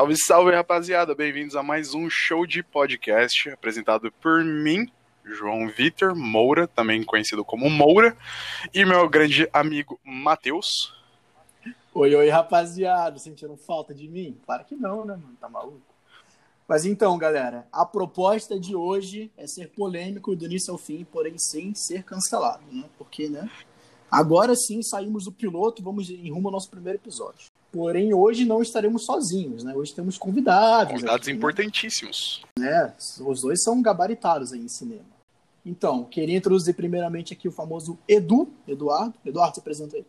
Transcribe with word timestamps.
Salve, 0.00 0.16
salve, 0.16 0.50
rapaziada! 0.52 1.14
Bem-vindos 1.14 1.54
a 1.54 1.62
mais 1.62 1.92
um 1.92 2.08
show 2.08 2.46
de 2.46 2.62
podcast 2.62 3.50
apresentado 3.50 4.10
por 4.12 4.42
mim, 4.42 4.90
João 5.22 5.68
Vitor 5.68 6.16
Moura, 6.16 6.66
também 6.66 7.04
conhecido 7.04 7.44
como 7.44 7.68
Moura, 7.68 8.16
e 8.72 8.82
meu 8.86 9.06
grande 9.10 9.46
amigo 9.52 10.00
Matheus. 10.02 10.94
Oi, 11.92 12.14
oi, 12.14 12.30
rapaziada! 12.30 13.18
Sentiram 13.18 13.58
falta 13.58 13.94
de 13.94 14.08
mim? 14.08 14.38
Claro 14.46 14.64
que 14.64 14.74
não, 14.74 15.04
né, 15.04 15.16
mano? 15.16 15.36
Tá 15.38 15.50
maluco? 15.50 15.82
Mas 16.66 16.86
então, 16.86 17.18
galera, 17.18 17.68
a 17.70 17.84
proposta 17.84 18.58
de 18.58 18.74
hoje 18.74 19.30
é 19.36 19.46
ser 19.46 19.68
polêmico 19.68 20.34
do 20.34 20.46
início 20.46 20.72
ao 20.72 20.78
fim, 20.78 21.04
porém 21.04 21.38
sem 21.38 21.74
ser 21.74 22.04
cancelado, 22.04 22.62
né? 22.72 22.88
Porque, 22.96 23.28
né? 23.28 23.50
Agora 24.10 24.56
sim 24.56 24.80
saímos 24.80 25.24
do 25.24 25.32
piloto, 25.32 25.82
vamos 25.82 26.08
em 26.08 26.32
rumo 26.32 26.48
ao 26.48 26.52
nosso 26.52 26.70
primeiro 26.70 26.98
episódio. 26.98 27.49
Porém, 27.72 28.12
hoje 28.12 28.44
não 28.44 28.60
estaremos 28.60 29.04
sozinhos, 29.04 29.62
né? 29.62 29.74
Hoje 29.74 29.94
temos 29.94 30.18
convidados. 30.18 30.92
Convidados 30.92 31.28
aqui, 31.28 31.36
importantíssimos. 31.36 32.44
Né? 32.58 32.92
Os 33.20 33.42
dois 33.42 33.62
são 33.62 33.80
gabaritados 33.80 34.52
aí 34.52 34.60
em 34.60 34.68
cinema. 34.68 35.04
Então, 35.64 36.04
queria 36.04 36.36
introduzir 36.36 36.74
primeiramente 36.74 37.32
aqui 37.32 37.46
o 37.46 37.52
famoso 37.52 37.98
Edu, 38.08 38.52
Eduardo. 38.66 39.14
Eduardo, 39.24 39.54
se 39.54 39.60
apresenta 39.60 39.96
aí. 39.96 40.04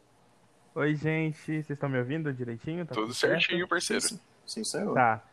Oi, 0.74 0.96
gente. 0.96 1.38
Vocês 1.38 1.70
estão 1.70 1.90
me 1.90 2.00
ouvindo 2.00 2.34
direitinho? 2.34 2.86
Tá 2.86 2.96
tudo 2.96 3.14
certinho, 3.14 3.68
parceiro. 3.68 4.02
Sim, 4.02 4.20
sim, 4.46 4.64
senhor. 4.64 4.96
Tá. 4.96 5.24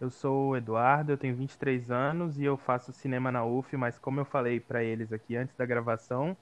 Eu 0.00 0.10
sou 0.10 0.50
o 0.50 0.56
Eduardo, 0.56 1.12
eu 1.12 1.18
tenho 1.18 1.34
23 1.34 1.90
anos 1.90 2.38
e 2.38 2.44
eu 2.44 2.56
faço 2.56 2.92
cinema 2.92 3.32
na 3.32 3.44
UF, 3.44 3.76
mas 3.76 3.98
como 3.98 4.20
eu 4.20 4.24
falei 4.24 4.60
para 4.60 4.82
eles 4.82 5.12
aqui 5.12 5.34
antes 5.34 5.56
da 5.56 5.66
gravação, 5.66 6.36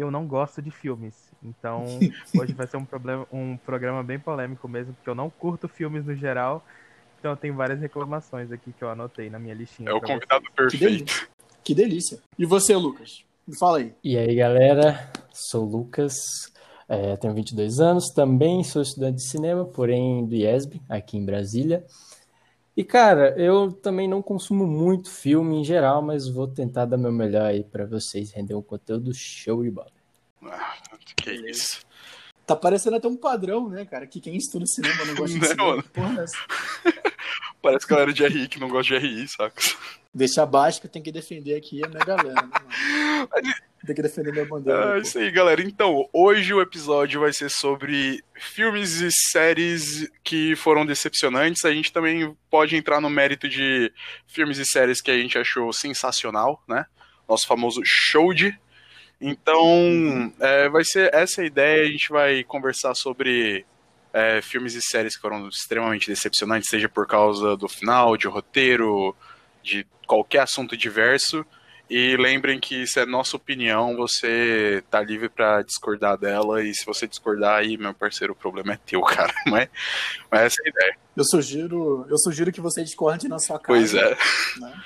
eu 0.00 0.10
não 0.10 0.26
gosto 0.26 0.62
de 0.62 0.70
filmes. 0.70 1.14
Então, 1.42 1.84
hoje 2.36 2.52
vai 2.52 2.66
ser 2.66 2.76
um, 2.76 2.84
problema, 2.84 3.26
um 3.32 3.56
programa 3.56 4.02
bem 4.02 4.18
polêmico 4.18 4.68
mesmo, 4.68 4.94
porque 4.94 5.10
eu 5.10 5.14
não 5.14 5.28
curto 5.28 5.68
filmes 5.68 6.04
no 6.04 6.14
geral. 6.14 6.64
Então, 7.18 7.32
eu 7.32 7.36
tenho 7.36 7.54
várias 7.54 7.80
reclamações 7.80 8.52
aqui 8.52 8.72
que 8.72 8.82
eu 8.82 8.90
anotei 8.90 9.28
na 9.28 9.38
minha 9.38 9.54
listinha. 9.54 9.90
É 9.90 9.92
o 9.92 10.00
convidado 10.00 10.44
Que 10.44 10.52
perfeito. 10.52 10.84
delícia. 10.84 11.28
Que 11.64 11.74
delícia. 11.74 12.18
E 12.38 12.46
você, 12.46 12.76
Lucas? 12.76 13.24
Me 13.46 13.58
fala 13.58 13.78
aí. 13.78 13.94
E 14.04 14.16
aí, 14.16 14.34
galera, 14.34 15.10
sou 15.32 15.66
o 15.66 15.70
Lucas, 15.70 16.14
é, 16.88 17.16
tenho 17.16 17.34
22 17.34 17.80
anos, 17.80 18.10
também 18.10 18.62
sou 18.62 18.80
estudante 18.80 19.16
de 19.16 19.28
cinema, 19.28 19.64
porém 19.64 20.24
do 20.24 20.34
IESB, 20.34 20.80
aqui 20.88 21.18
em 21.18 21.24
Brasília. 21.24 21.84
E, 22.78 22.84
cara, 22.84 23.34
eu 23.36 23.72
também 23.72 24.06
não 24.06 24.22
consumo 24.22 24.64
muito 24.64 25.10
filme 25.10 25.56
em 25.56 25.64
geral, 25.64 26.00
mas 26.00 26.28
vou 26.28 26.46
tentar 26.46 26.84
dar 26.84 26.96
meu 26.96 27.10
melhor 27.10 27.46
aí 27.46 27.64
pra 27.64 27.84
vocês, 27.84 28.30
render 28.30 28.54
um 28.54 28.62
conteúdo 28.62 29.10
show 29.12 29.64
de 29.64 29.70
bola. 29.72 29.90
Ah, 30.44 30.76
que 31.16 31.32
isso. 31.50 31.80
Tá 32.46 32.54
parecendo 32.54 32.94
até 32.94 33.08
um 33.08 33.16
padrão, 33.16 33.68
né, 33.68 33.84
cara? 33.84 34.06
Que 34.06 34.20
quem 34.20 34.36
estuda 34.36 34.64
cinema 34.64 35.04
não 35.06 35.16
gosta 35.16 35.34
de 35.34 35.40
Né, 35.42 35.46
cinema. 35.48 35.70
mano? 35.70 35.82
Porra, 35.92 36.14
dessa. 36.14 36.36
Parece 37.60 37.84
galera 37.88 38.12
de 38.12 38.24
RI 38.24 38.46
que 38.46 38.60
não 38.60 38.68
gosta 38.68 38.96
de 38.96 39.04
RI, 39.04 39.26
saca? 39.26 39.60
Deixa 40.18 40.42
abaixo 40.42 40.80
que 40.80 40.88
eu 40.88 40.90
tenho 40.90 41.04
que 41.04 41.12
defender 41.12 41.54
aqui 41.54 41.80
a 41.84 41.88
minha 41.88 42.04
galera, 42.04 42.42
né? 42.42 43.28
Tem 43.86 43.94
que 43.94 44.02
defender 44.02 44.32
minha 44.32 44.44
bandeira. 44.44 44.96
É 44.96 45.00
isso 45.00 45.16
aí, 45.16 45.30
galera. 45.30 45.62
Então, 45.62 46.08
hoje 46.12 46.52
o 46.52 46.60
episódio 46.60 47.20
vai 47.20 47.32
ser 47.32 47.48
sobre 47.48 48.24
filmes 48.34 49.00
e 49.00 49.08
séries 49.12 50.10
que 50.24 50.56
foram 50.56 50.84
decepcionantes. 50.84 51.64
A 51.64 51.72
gente 51.72 51.92
também 51.92 52.36
pode 52.50 52.74
entrar 52.74 53.00
no 53.00 53.08
mérito 53.08 53.48
de 53.48 53.92
filmes 54.26 54.58
e 54.58 54.66
séries 54.66 55.00
que 55.00 55.12
a 55.12 55.16
gente 55.16 55.38
achou 55.38 55.72
sensacional, 55.72 56.60
né? 56.66 56.84
Nosso 57.28 57.46
famoso 57.46 57.80
show 57.84 58.34
de. 58.34 58.58
Então, 59.20 60.32
é, 60.40 60.68
vai 60.68 60.82
ser 60.84 61.14
essa 61.14 61.42
a 61.42 61.46
ideia. 61.46 61.84
A 61.84 61.90
gente 61.90 62.08
vai 62.08 62.42
conversar 62.42 62.96
sobre 62.96 63.64
é, 64.12 64.42
filmes 64.42 64.74
e 64.74 64.82
séries 64.82 65.14
que 65.14 65.22
foram 65.22 65.48
extremamente 65.48 66.08
decepcionantes, 66.08 66.68
seja 66.68 66.88
por 66.88 67.06
causa 67.06 67.56
do 67.56 67.68
final, 67.68 68.16
de 68.16 68.26
roteiro, 68.26 69.14
de 69.68 69.86
qualquer 70.06 70.40
assunto 70.40 70.76
diverso. 70.76 71.44
E 71.90 72.16
lembrem 72.18 72.60
que 72.60 72.82
isso 72.82 73.00
é 73.00 73.06
nossa 73.06 73.34
opinião, 73.34 73.96
você 73.96 74.84
tá 74.90 75.00
livre 75.00 75.30
pra 75.30 75.62
discordar 75.62 76.18
dela, 76.18 76.62
e 76.62 76.74
se 76.74 76.84
você 76.84 77.08
discordar 77.08 77.60
aí, 77.60 77.78
meu 77.78 77.94
parceiro, 77.94 78.34
o 78.34 78.36
problema 78.36 78.74
é 78.74 78.78
teu, 78.84 79.00
cara. 79.04 79.32
Mas, 79.46 79.70
mas 80.30 80.40
essa 80.42 80.56
é 80.62 80.66
a 80.66 80.68
ideia. 80.68 80.98
Eu 81.16 81.24
sugiro, 81.24 82.06
eu 82.10 82.18
sugiro 82.18 82.52
que 82.52 82.60
você 82.60 82.84
discorde 82.84 83.26
na 83.26 83.38
sua 83.38 83.58
casa. 83.58 83.66
Pois 83.66 83.94
é. 83.94 84.16
né? 84.60 84.82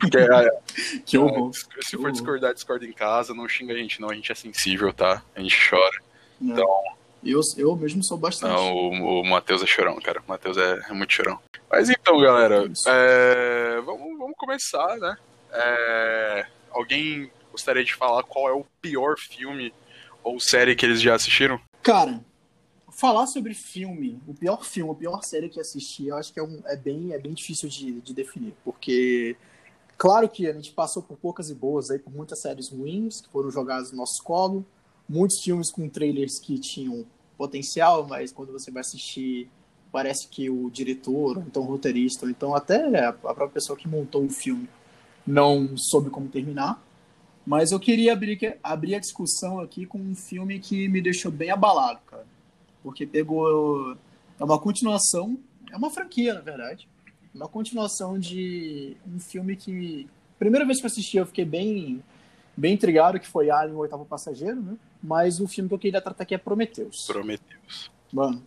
Porque, 0.00 0.16
é, 0.16 1.00
Que 1.04 1.18
horror. 1.18 1.50
se 1.82 1.96
for 1.98 2.10
discordar, 2.10 2.54
discorda 2.54 2.86
em 2.86 2.92
casa, 2.92 3.34
não 3.34 3.46
xinga 3.46 3.74
a 3.74 3.76
gente, 3.76 4.00
não. 4.00 4.08
A 4.08 4.14
gente 4.14 4.32
é 4.32 4.34
sensível, 4.34 4.94
tá? 4.94 5.22
A 5.36 5.40
gente 5.40 5.68
chora. 5.68 6.02
Então... 6.40 6.97
Eu, 7.24 7.40
eu 7.56 7.76
mesmo 7.76 8.02
sou 8.04 8.16
bastante. 8.16 8.52
Não, 8.52 8.72
o, 8.74 9.20
o 9.20 9.24
Matheus 9.24 9.62
é 9.62 9.66
chorão, 9.66 9.96
cara. 10.00 10.20
O 10.20 10.28
Matheus 10.28 10.56
é, 10.56 10.80
é 10.88 10.92
muito 10.92 11.12
chorão. 11.12 11.38
Mas 11.70 11.90
então, 11.90 12.18
galera, 12.20 12.66
Isso. 12.66 12.88
é, 12.88 13.80
vamos, 13.82 14.16
vamos 14.18 14.34
começar, 14.36 14.96
né? 14.98 15.16
É, 15.52 16.46
alguém 16.70 17.30
gostaria 17.50 17.84
de 17.84 17.94
falar 17.94 18.22
qual 18.22 18.48
é 18.48 18.52
o 18.52 18.64
pior 18.80 19.16
filme 19.18 19.72
ou 20.22 20.38
série 20.38 20.76
que 20.76 20.86
eles 20.86 21.00
já 21.00 21.14
assistiram? 21.14 21.60
Cara, 21.82 22.20
falar 22.92 23.26
sobre 23.26 23.54
filme, 23.54 24.20
o 24.26 24.34
pior 24.34 24.64
filme, 24.64 24.92
a 24.92 24.94
pior 24.94 25.22
série 25.22 25.48
que 25.48 25.60
assisti, 25.60 26.06
eu 26.08 26.16
acho 26.16 26.32
que 26.32 26.38
é, 26.38 26.42
um- 26.42 26.62
é 26.66 26.76
bem, 26.76 27.12
é 27.12 27.18
bem 27.18 27.32
difícil 27.32 27.68
de, 27.68 28.00
de 28.00 28.14
definir, 28.14 28.54
porque 28.64 29.36
claro 29.96 30.28
que 30.28 30.46
a 30.46 30.52
gente 30.52 30.72
passou 30.72 31.02
por 31.02 31.16
poucas 31.16 31.50
e 31.50 31.54
boas 31.54 31.90
aí, 31.90 31.98
por 31.98 32.12
muitas 32.12 32.40
séries 32.40 32.68
ruins 32.70 33.20
que 33.20 33.28
foram 33.30 33.50
jogadas 33.50 33.90
no 33.90 33.98
nosso 33.98 34.22
colo, 34.22 34.64
muitos 35.08 35.40
filmes 35.42 35.70
com 35.70 35.88
trailers 35.88 36.38
que 36.38 36.58
tinham 36.58 37.04
potencial, 37.36 38.06
mas 38.06 38.32
quando 38.32 38.52
você 38.52 38.70
vai 38.70 38.80
assistir, 38.80 39.48
parece 39.90 40.28
que 40.28 40.50
o 40.50 40.68
diretor, 40.70 41.38
ou 41.38 41.42
então 41.42 41.62
o 41.62 41.66
roteirista, 41.66 42.26
ou 42.26 42.30
então 42.30 42.54
até 42.54 43.06
a 43.06 43.12
própria 43.12 43.48
pessoa 43.48 43.78
que 43.78 43.88
montou 43.88 44.24
o 44.24 44.30
filme 44.30 44.68
não 45.26 45.76
soube 45.76 46.10
como 46.10 46.28
terminar. 46.28 46.82
Mas 47.46 47.70
eu 47.72 47.80
queria 47.80 48.12
abrir, 48.12 48.58
abrir 48.62 48.94
a 48.94 48.98
discussão 48.98 49.60
aqui 49.60 49.86
com 49.86 49.98
um 49.98 50.14
filme 50.14 50.58
que 50.58 50.88
me 50.88 51.00
deixou 51.00 51.30
bem 51.30 51.50
abalado, 51.50 52.00
cara. 52.06 52.26
Porque 52.82 53.06
pegou. 53.06 53.96
É 54.38 54.44
uma 54.44 54.58
continuação. 54.58 55.38
É 55.72 55.76
uma 55.76 55.90
franquia, 55.90 56.34
na 56.34 56.40
verdade. 56.40 56.88
Uma 57.34 57.48
continuação 57.48 58.18
de 58.18 58.96
um 59.06 59.18
filme 59.18 59.56
que. 59.56 60.06
Primeira 60.38 60.66
vez 60.66 60.78
que 60.78 60.84
eu 60.84 60.88
assisti, 60.88 61.16
eu 61.16 61.26
fiquei 61.26 61.44
bem, 61.44 62.02
bem 62.56 62.74
intrigado, 62.74 63.18
que 63.18 63.26
foi 63.26 63.50
Alien, 63.50 63.74
o 63.74 63.78
Oitavo 63.78 64.04
Passageiro, 64.04 64.60
né? 64.60 64.76
Mas 65.02 65.40
o 65.40 65.46
filme 65.46 65.68
que 65.68 65.74
eu 65.74 65.78
queria 65.78 66.00
tratar 66.00 66.22
aqui 66.24 66.34
é 66.34 66.38
Prometheus. 66.38 67.06
Prometheus. 67.06 67.90
Mano, 68.12 68.42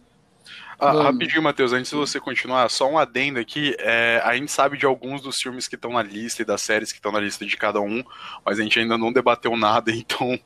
Ah, 0.80 0.88
Mano. 0.94 1.02
rapidinho, 1.04 1.42
Matheus, 1.44 1.72
antes 1.72 1.92
de 1.92 1.96
você 1.98 2.20
continuar, 2.20 2.70
só 2.70 2.90
um 2.90 2.98
adendo 2.98 3.40
aqui. 3.40 3.76
é, 3.80 4.20
a 4.24 4.36
gente 4.36 4.52
sabe 4.52 4.78
de 4.78 4.86
alguns 4.86 5.22
dos 5.22 5.40
filmes 5.40 5.68
que 5.68 5.76
estão 5.76 5.92
na 5.94 6.02
lista 6.02 6.42
e 6.42 6.46
das 6.46 6.62
séries 6.62 6.92
que 6.92 6.98
estão 6.98 7.12
na 7.12 7.20
lista 7.20 7.46
de 7.46 7.56
cada 7.56 7.80
um, 7.80 8.04
mas 8.44 8.60
a 8.60 8.64
gente 8.64 8.80
ainda 8.80 8.98
não 8.98 9.14
debateu 9.14 9.56
nada, 9.56 9.92
então 9.96 10.38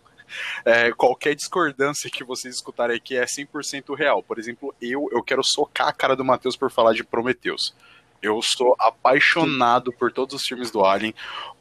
é, 0.66 0.92
qualquer 0.92 1.34
discordância 1.36 2.10
que 2.10 2.24
vocês 2.24 2.56
escutarem 2.56 2.98
aqui 2.98 3.16
é 3.16 3.24
100% 3.26 3.96
real. 3.96 4.22
Por 4.22 4.38
exemplo, 4.38 4.76
eu, 4.82 5.08
eu 5.12 5.24
quero 5.24 5.44
socar 5.44 5.88
a 5.88 5.94
cara 5.94 6.16
do 6.16 6.26
Matheus 6.26 6.58
por 6.58 6.70
falar 6.70 6.94
de 6.94 7.04
Prometheus. 7.04 7.74
Eu 8.22 8.42
sou 8.42 8.76
apaixonado 8.80 9.94
por 9.94 10.12
todos 10.12 10.36
os 10.36 10.46
filmes 10.46 10.72
do 10.72 10.84
Alien. 10.84 11.14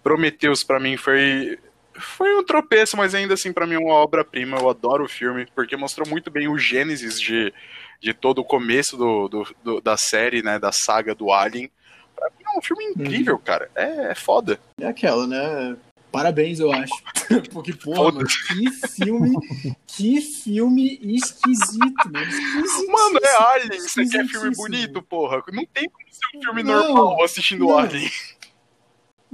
Prometheus, 0.03 0.65
pra 0.65 0.81
mim, 0.81 0.97
foi. 0.97 1.59
Foi 1.99 2.34
um 2.37 2.44
tropeço, 2.44 2.97
mas 2.97 3.15
ainda 3.15 3.34
assim, 3.34 3.53
pra 3.53 3.66
mim, 3.66 3.75
é 3.75 3.78
uma 3.78 3.94
obra-prima. 3.94 4.59
Eu 4.59 4.69
adoro 4.69 5.05
o 5.05 5.09
filme, 5.09 5.47
porque 5.55 5.77
mostrou 5.77 6.09
muito 6.09 6.31
bem 6.31 6.49
o 6.49 6.59
gênesis 6.59 7.21
de, 7.21 7.53
de 8.00 8.12
todo 8.12 8.38
o 8.41 8.44
começo 8.44 8.97
do, 8.97 9.28
do- 9.28 9.56
do- 9.62 9.81
da 9.81 9.97
série, 9.97 10.43
né? 10.43 10.59
Da 10.59 10.72
saga 10.72 11.15
do 11.15 11.33
Alien. 11.33 11.71
Pra 12.16 12.28
mim 12.31 12.44
é 12.54 12.59
um 12.59 12.62
filme 12.62 12.84
incrível, 12.87 13.38
cara. 13.38 13.71
É, 13.75 14.10
é 14.12 14.15
foda. 14.15 14.59
é 14.80 14.86
aquela, 14.86 15.27
né? 15.27 15.77
Parabéns, 16.13 16.60
eu 16.60 16.71
acho. 16.72 16.92
Porque, 17.51 17.72
porra, 17.72 18.13
mano, 18.13 18.24
que 18.28 18.71
filme. 18.89 19.33
Que 19.84 20.21
filme 20.21 21.01
esquisito, 21.03 22.10
mano. 22.13 22.27
Mano, 22.92 23.18
é 23.21 23.42
Alien. 23.53 23.80
Você 23.80 24.07
quer 24.07 24.24
filme 24.27 24.51
bonito, 24.54 25.03
porra? 25.03 25.42
Não 25.53 25.65
tem 25.66 25.89
como 25.89 26.07
ser 26.10 26.39
um 26.39 26.42
filme 26.42 26.63
Não, 26.63 26.95
normal 26.95 27.24
assistindo 27.24 27.66
não. 27.66 27.78
Alien. 27.78 28.09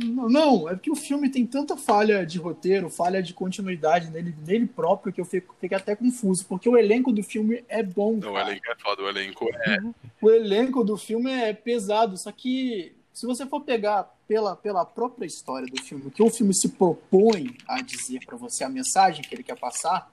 Não, 0.04 0.68
é 0.68 0.74
porque 0.74 0.90
o 0.90 0.96
filme 0.96 1.28
tem 1.28 1.46
tanta 1.46 1.76
falha 1.76 2.24
de 2.24 2.38
roteiro, 2.38 2.88
falha 2.88 3.22
de 3.22 3.34
continuidade 3.34 4.10
nele, 4.10 4.34
nele 4.46 4.66
próprio, 4.66 5.12
que 5.12 5.20
eu 5.20 5.24
fico, 5.24 5.54
fico 5.60 5.74
até 5.74 5.94
confuso. 5.94 6.46
Porque 6.46 6.68
o 6.68 6.76
elenco 6.76 7.12
do 7.12 7.22
filme 7.22 7.64
é 7.68 7.82
bom. 7.82 8.16
Não, 8.16 8.32
o 8.32 8.38
elenco 8.38 8.70
é 8.70 8.76
foda, 8.76 9.02
o 9.02 9.08
elenco 9.08 9.46
é. 9.52 9.78
O 10.20 10.30
elenco 10.30 10.82
do 10.82 10.96
filme 10.96 11.30
é 11.30 11.52
pesado, 11.52 12.16
só 12.16 12.32
que 12.32 12.92
se 13.12 13.26
você 13.26 13.44
for 13.44 13.60
pegar 13.60 14.14
pela, 14.26 14.56
pela 14.56 14.84
própria 14.84 15.26
história 15.26 15.66
do 15.66 15.82
filme, 15.82 16.06
o 16.06 16.10
que 16.10 16.22
o 16.22 16.30
filme 16.30 16.54
se 16.54 16.70
propõe 16.70 17.56
a 17.68 17.82
dizer 17.82 18.24
pra 18.24 18.36
você, 18.36 18.64
a 18.64 18.68
mensagem 18.68 19.22
que 19.22 19.34
ele 19.34 19.42
quer 19.42 19.58
passar, 19.58 20.10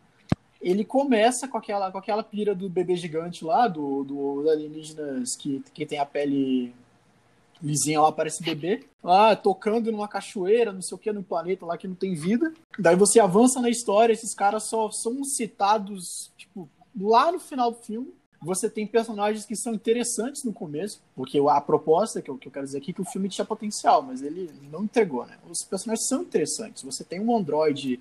ele 0.61 0.83
começa 0.83 1.47
com 1.47 1.57
aquela, 1.57 1.91
com 1.91 1.97
aquela 1.97 2.23
pira 2.23 2.55
do 2.55 2.67
bebê 2.67 2.95
gigante 2.95 3.45
lá, 3.45 3.67
do, 3.67 4.03
do 4.03 4.49
alienígenas 4.49 5.35
que, 5.35 5.63
que 5.73 5.85
tem 5.85 5.99
a 5.99 6.05
pele 6.05 6.73
lisinha 7.61 8.01
lá, 8.01 8.11
parece 8.11 8.43
bebê, 8.43 8.83
lá 9.03 9.35
tocando 9.35 9.91
numa 9.91 10.07
cachoeira, 10.07 10.71
não 10.71 10.81
sei 10.81 10.95
o 10.95 10.99
que, 10.99 11.11
num 11.11 11.23
planeta 11.23 11.65
lá 11.65 11.77
que 11.77 11.87
não 11.87 11.95
tem 11.95 12.13
vida. 12.13 12.53
Daí 12.77 12.95
você 12.95 13.19
avança 13.19 13.59
na 13.59 13.69
história, 13.69 14.13
esses 14.13 14.33
caras 14.33 14.63
só 14.63 14.89
são 14.91 15.23
citados, 15.23 16.31
tipo, 16.37 16.69
lá 16.99 17.31
no 17.31 17.39
final 17.39 17.71
do 17.71 17.77
filme. 17.77 18.13
você 18.39 18.69
tem 18.69 18.85
personagens 18.85 19.45
que 19.45 19.55
são 19.55 19.73
interessantes 19.73 20.43
no 20.43 20.53
começo, 20.53 21.01
porque 21.15 21.39
a 21.49 21.59
proposta 21.59 22.21
que 22.21 22.29
eu, 22.29 22.37
que 22.37 22.47
eu 22.47 22.51
quero 22.51 22.65
dizer 22.65 22.77
aqui 22.77 22.91
é 22.91 22.93
que 22.93 23.01
o 23.01 23.05
filme 23.05 23.27
tinha 23.29 23.43
potencial, 23.43 24.03
mas 24.03 24.21
ele 24.21 24.51
não 24.71 24.83
entregou, 24.83 25.25
né? 25.25 25.35
Os 25.49 25.63
personagens 25.63 26.07
são 26.07 26.21
interessantes. 26.21 26.83
Você 26.83 27.03
tem 27.03 27.19
um 27.19 27.35
androide 27.35 27.99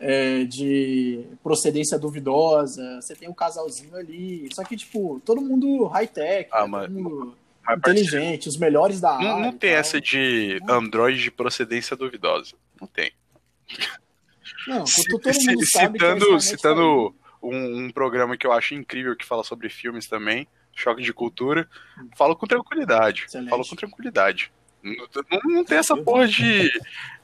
é, 0.00 0.44
de 0.44 1.24
procedência 1.42 1.98
duvidosa, 1.98 3.00
você 3.02 3.14
tem 3.14 3.28
um 3.28 3.34
casalzinho 3.34 3.94
ali, 3.96 4.48
só 4.54 4.64
que, 4.64 4.76
tipo, 4.76 5.20
todo 5.24 5.42
mundo 5.42 5.84
high-tech, 5.86 6.48
Ah, 6.52 6.66
né? 6.66 6.80
todo 6.86 6.92
mundo 6.92 7.34
inteligente, 7.74 8.48
os 8.48 8.56
melhores 8.56 9.00
da 9.00 9.12
área. 9.16 9.28
Não, 9.28 9.40
não 9.40 9.52
tem 9.52 9.70
essa 9.70 10.00
de 10.00 10.60
Android 10.68 11.20
de 11.22 11.30
procedência 11.30 11.96
duvidosa. 11.96 12.54
Não 12.80 12.86
tem. 12.86 13.12
Não, 14.66 14.84
todo 15.10 15.22
mundo 15.24 15.60
a 15.60 15.64
citando 15.66 16.40
citando 16.40 17.14
um, 17.42 17.84
um 17.86 17.90
programa 17.90 18.36
que 18.36 18.46
eu 18.46 18.52
acho 18.52 18.74
incrível 18.74 19.16
que 19.16 19.24
fala 19.24 19.42
sobre 19.44 19.68
filmes 19.68 20.06
também, 20.06 20.46
Choque 20.74 21.02
de 21.02 21.12
Cultura, 21.12 21.68
falo 22.16 22.36
com 22.36 22.46
tranquilidade. 22.46 23.24
Excelente. 23.26 23.50
Falo 23.50 23.66
com 23.66 23.76
tranquilidade. 23.76 24.50
Não, 24.82 25.40
não- 25.44 25.64
tem 25.64 25.78
essa 25.78 25.96
porra 25.96 26.28
de, 26.28 26.70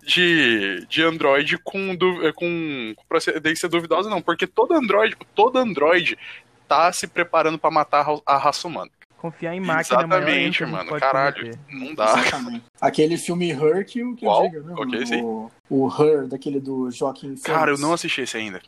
de, 0.03 0.85
de 0.89 1.03
Android 1.03 1.59
com, 1.59 1.95
du- 1.95 2.33
com 2.35 2.95
procedência 3.09 3.69
duvidosa, 3.69 4.11
não. 4.11 4.21
Porque 4.21 4.49
todo 4.49 4.75
Android, 4.75 5.17
todo 5.35 5.59
Android 5.59 6.19
tá 6.67 6.93
se 6.93 7.07
preparando 7.07 7.59
pra 7.59 7.71
matar 7.71 8.05
a 8.27 8.37
raça 8.37 8.67
humana. 8.67 8.91
Confiar 9.23 9.55
em 9.55 9.61
máquina 9.61 10.05
o 10.05 10.09
maior 10.09 10.23
Exatamente, 10.23 10.59
gente 10.59 10.67
mano. 10.67 10.91
Caralho. 10.99 11.37
cometer. 11.37 11.59
Não 11.71 11.95
dá. 11.95 12.19
Exatamente. 12.19 12.65
Aquele 12.81 13.17
filme 13.17 13.51
Her 13.51 13.87
que, 13.87 14.03
o- 14.03 14.17
que 14.17 14.27
eu 14.27 14.43
digo, 14.51 14.61
né? 14.85 14.99
É 14.99 15.03
esse 15.03 15.15
aí? 15.15 15.23
o, 15.23 15.49
o 15.71 15.89
Her, 15.89 16.27
daquele 16.27 16.59
do 16.59 16.91
Joaquim 16.91 17.29
Phoenix. 17.29 17.43
Cara, 17.45 17.71
eu 17.71 17.79
não 17.79 17.93
assisti 17.93 18.23
esse 18.23 18.37
ainda. 18.37 18.61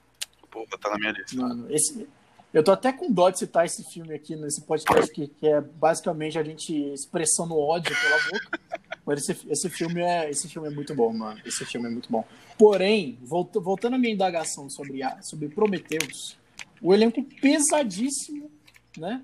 Porra, 0.51 0.79
tá 0.81 0.91
na 0.91 0.97
minha 0.99 1.11
lista. 1.11 1.37
Mano, 1.37 1.67
esse, 1.69 2.07
eu 2.53 2.63
tô 2.63 2.71
até 2.71 2.93
com 2.93 3.11
dó 3.13 3.31
de 3.31 3.41
citar 3.41 3.67
esse 3.67 3.83
filme 3.93 4.15
aqui 4.15 4.37
nesse 4.37 4.63
podcast, 4.63 5.13
que, 5.13 5.27
que 5.27 5.47
é 5.49 5.61
basicamente 5.61 6.39
a 6.39 6.45
gente 6.45 6.73
expressando 6.95 7.59
ódio 7.59 7.93
pela 8.01 8.17
boca. 8.31 8.61
Mas 9.05 9.29
esse, 9.29 9.51
esse, 9.51 9.69
filme 9.69 10.01
é, 10.01 10.31
esse 10.31 10.49
filme 10.49 10.69
é 10.69 10.71
muito 10.71 10.95
bom, 10.95 11.13
mano. 11.13 11.39
Esse 11.45 11.65
filme 11.67 11.89
é 11.89 11.91
muito 11.91 12.11
bom. 12.11 12.25
Porém, 12.57 13.19
volta- 13.23 13.59
voltando 13.61 13.97
à 13.97 13.99
minha 13.99 14.15
indagação 14.15 14.71
sobre, 14.71 15.01
sobre 15.21 15.49
Prometheus, 15.49 16.39
o 16.81 16.95
elenco 16.95 17.23
pesadíssimo, 17.69 18.51
né? 18.97 19.21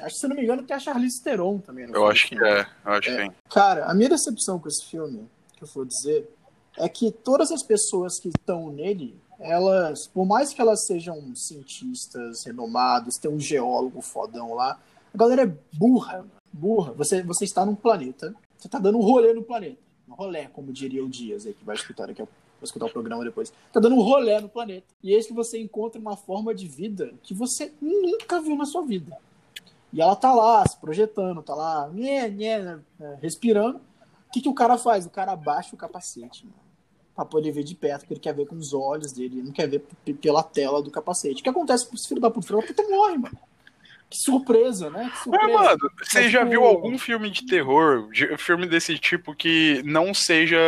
Acho 0.00 0.14
que, 0.14 0.20
se 0.20 0.26
eu 0.26 0.30
não 0.30 0.36
me 0.36 0.42
engano, 0.42 0.62
tem 0.62 0.76
a 0.76 0.80
Charlize 0.80 1.22
Theron 1.22 1.58
também. 1.58 1.86
no 1.86 1.92
Eu 1.94 2.00
filme. 2.00 2.10
acho 2.12 2.28
que 2.28 2.34
é. 2.36 2.66
Eu 2.84 2.92
acho 2.92 3.00
que 3.02 3.22
É. 3.22 3.28
Cara, 3.50 3.84
a 3.86 3.94
minha 3.94 4.08
decepção 4.08 4.58
com 4.58 4.68
esse 4.68 4.84
filme, 4.86 5.28
que 5.56 5.64
eu 5.64 5.68
vou 5.68 5.84
dizer, 5.84 6.28
é 6.76 6.88
que 6.88 7.10
todas 7.10 7.50
as 7.52 7.62
pessoas 7.62 8.18
que 8.18 8.28
estão 8.28 8.70
nele, 8.72 9.16
elas, 9.38 10.06
por 10.06 10.24
mais 10.26 10.52
que 10.52 10.60
elas 10.60 10.86
sejam 10.86 11.34
cientistas 11.34 12.44
renomados, 12.44 13.16
tem 13.16 13.30
um 13.30 13.38
geólogo 13.40 14.00
fodão 14.00 14.54
lá, 14.54 14.78
a 15.12 15.16
galera 15.16 15.42
é 15.42 15.52
burra, 15.76 16.24
burra. 16.52 16.92
Você, 16.92 17.22
você 17.22 17.44
está 17.44 17.64
num 17.64 17.74
planeta, 17.74 18.34
você 18.56 18.66
está 18.68 18.78
dando 18.78 18.98
um 18.98 19.02
rolê 19.02 19.32
no 19.32 19.42
planeta. 19.42 19.78
Um 20.08 20.14
rolê, 20.14 20.46
como 20.48 20.72
diria 20.72 21.04
o 21.04 21.08
Dias 21.08 21.46
aí, 21.46 21.54
que 21.54 21.64
vai 21.64 21.76
escutar 21.76 22.10
aqui, 22.10 22.22
vai 22.22 22.28
escutar 22.62 22.86
o 22.86 22.90
programa 22.90 23.24
depois. 23.24 23.52
Tá 23.72 23.80
dando 23.80 23.94
um 23.94 24.02
rolê 24.02 24.38
no 24.40 24.48
planeta. 24.48 24.86
E 25.02 25.12
eis 25.12 25.26
que 25.26 25.32
você 25.32 25.58
encontra 25.60 26.00
uma 26.00 26.16
forma 26.16 26.54
de 26.54 26.66
vida 26.68 27.12
que 27.22 27.32
você 27.34 27.72
nunca 27.80 28.40
viu 28.40 28.56
na 28.56 28.64
sua 28.66 28.82
vida. 28.82 29.16
E 29.94 30.00
ela 30.02 30.16
tá 30.16 30.34
lá, 30.34 30.66
se 30.66 30.76
projetando, 30.78 31.40
tá 31.42 31.54
lá, 31.54 31.88
nhé, 31.94 32.28
nhé, 32.28 32.58
né, 32.60 32.80
respirando. 33.22 33.78
O 34.28 34.32
que, 34.32 34.40
que 34.40 34.48
o 34.48 34.54
cara 34.54 34.76
faz? 34.76 35.06
O 35.06 35.10
cara 35.10 35.32
abaixa 35.32 35.74
o 35.74 35.78
capacete, 35.78 36.44
mano. 36.44 36.58
Pra 37.14 37.24
poder 37.24 37.52
ver 37.52 37.62
de 37.62 37.76
perto, 37.76 38.00
porque 38.00 38.14
ele 38.14 38.20
quer 38.20 38.34
ver 38.34 38.46
com 38.46 38.56
os 38.56 38.74
olhos 38.74 39.12
dele, 39.12 39.36
ele 39.38 39.46
não 39.46 39.52
quer 39.52 39.68
ver 39.68 39.78
pela 40.20 40.42
tela 40.42 40.82
do 40.82 40.90
capacete. 40.90 41.40
O 41.40 41.44
que 41.44 41.48
acontece 41.48 41.86
com 41.88 41.94
esse 41.94 42.08
filho 42.08 42.20
da 42.20 42.28
puta? 42.28 42.56
Puta 42.60 42.82
morre, 42.88 43.18
mano. 43.18 43.38
Que 44.10 44.18
surpresa, 44.18 44.90
né? 44.90 45.08
Que 45.10 45.18
surpresa. 45.22 45.46
Mas, 45.52 45.64
mano, 45.66 45.78
você 46.02 46.22
Mas, 46.22 46.32
já 46.32 46.38
tipo- 46.40 46.50
viu 46.50 46.64
algum 46.64 46.98
filme 46.98 47.30
de 47.30 47.46
terror, 47.46 48.10
de- 48.10 48.36
filme 48.36 48.66
desse 48.66 48.98
tipo, 48.98 49.32
que 49.34 49.80
não 49.84 50.12
seja 50.12 50.58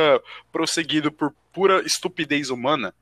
prosseguido 0.52 1.10
por 1.10 1.34
pura 1.52 1.84
estupidez 1.84 2.48
humana? 2.50 2.94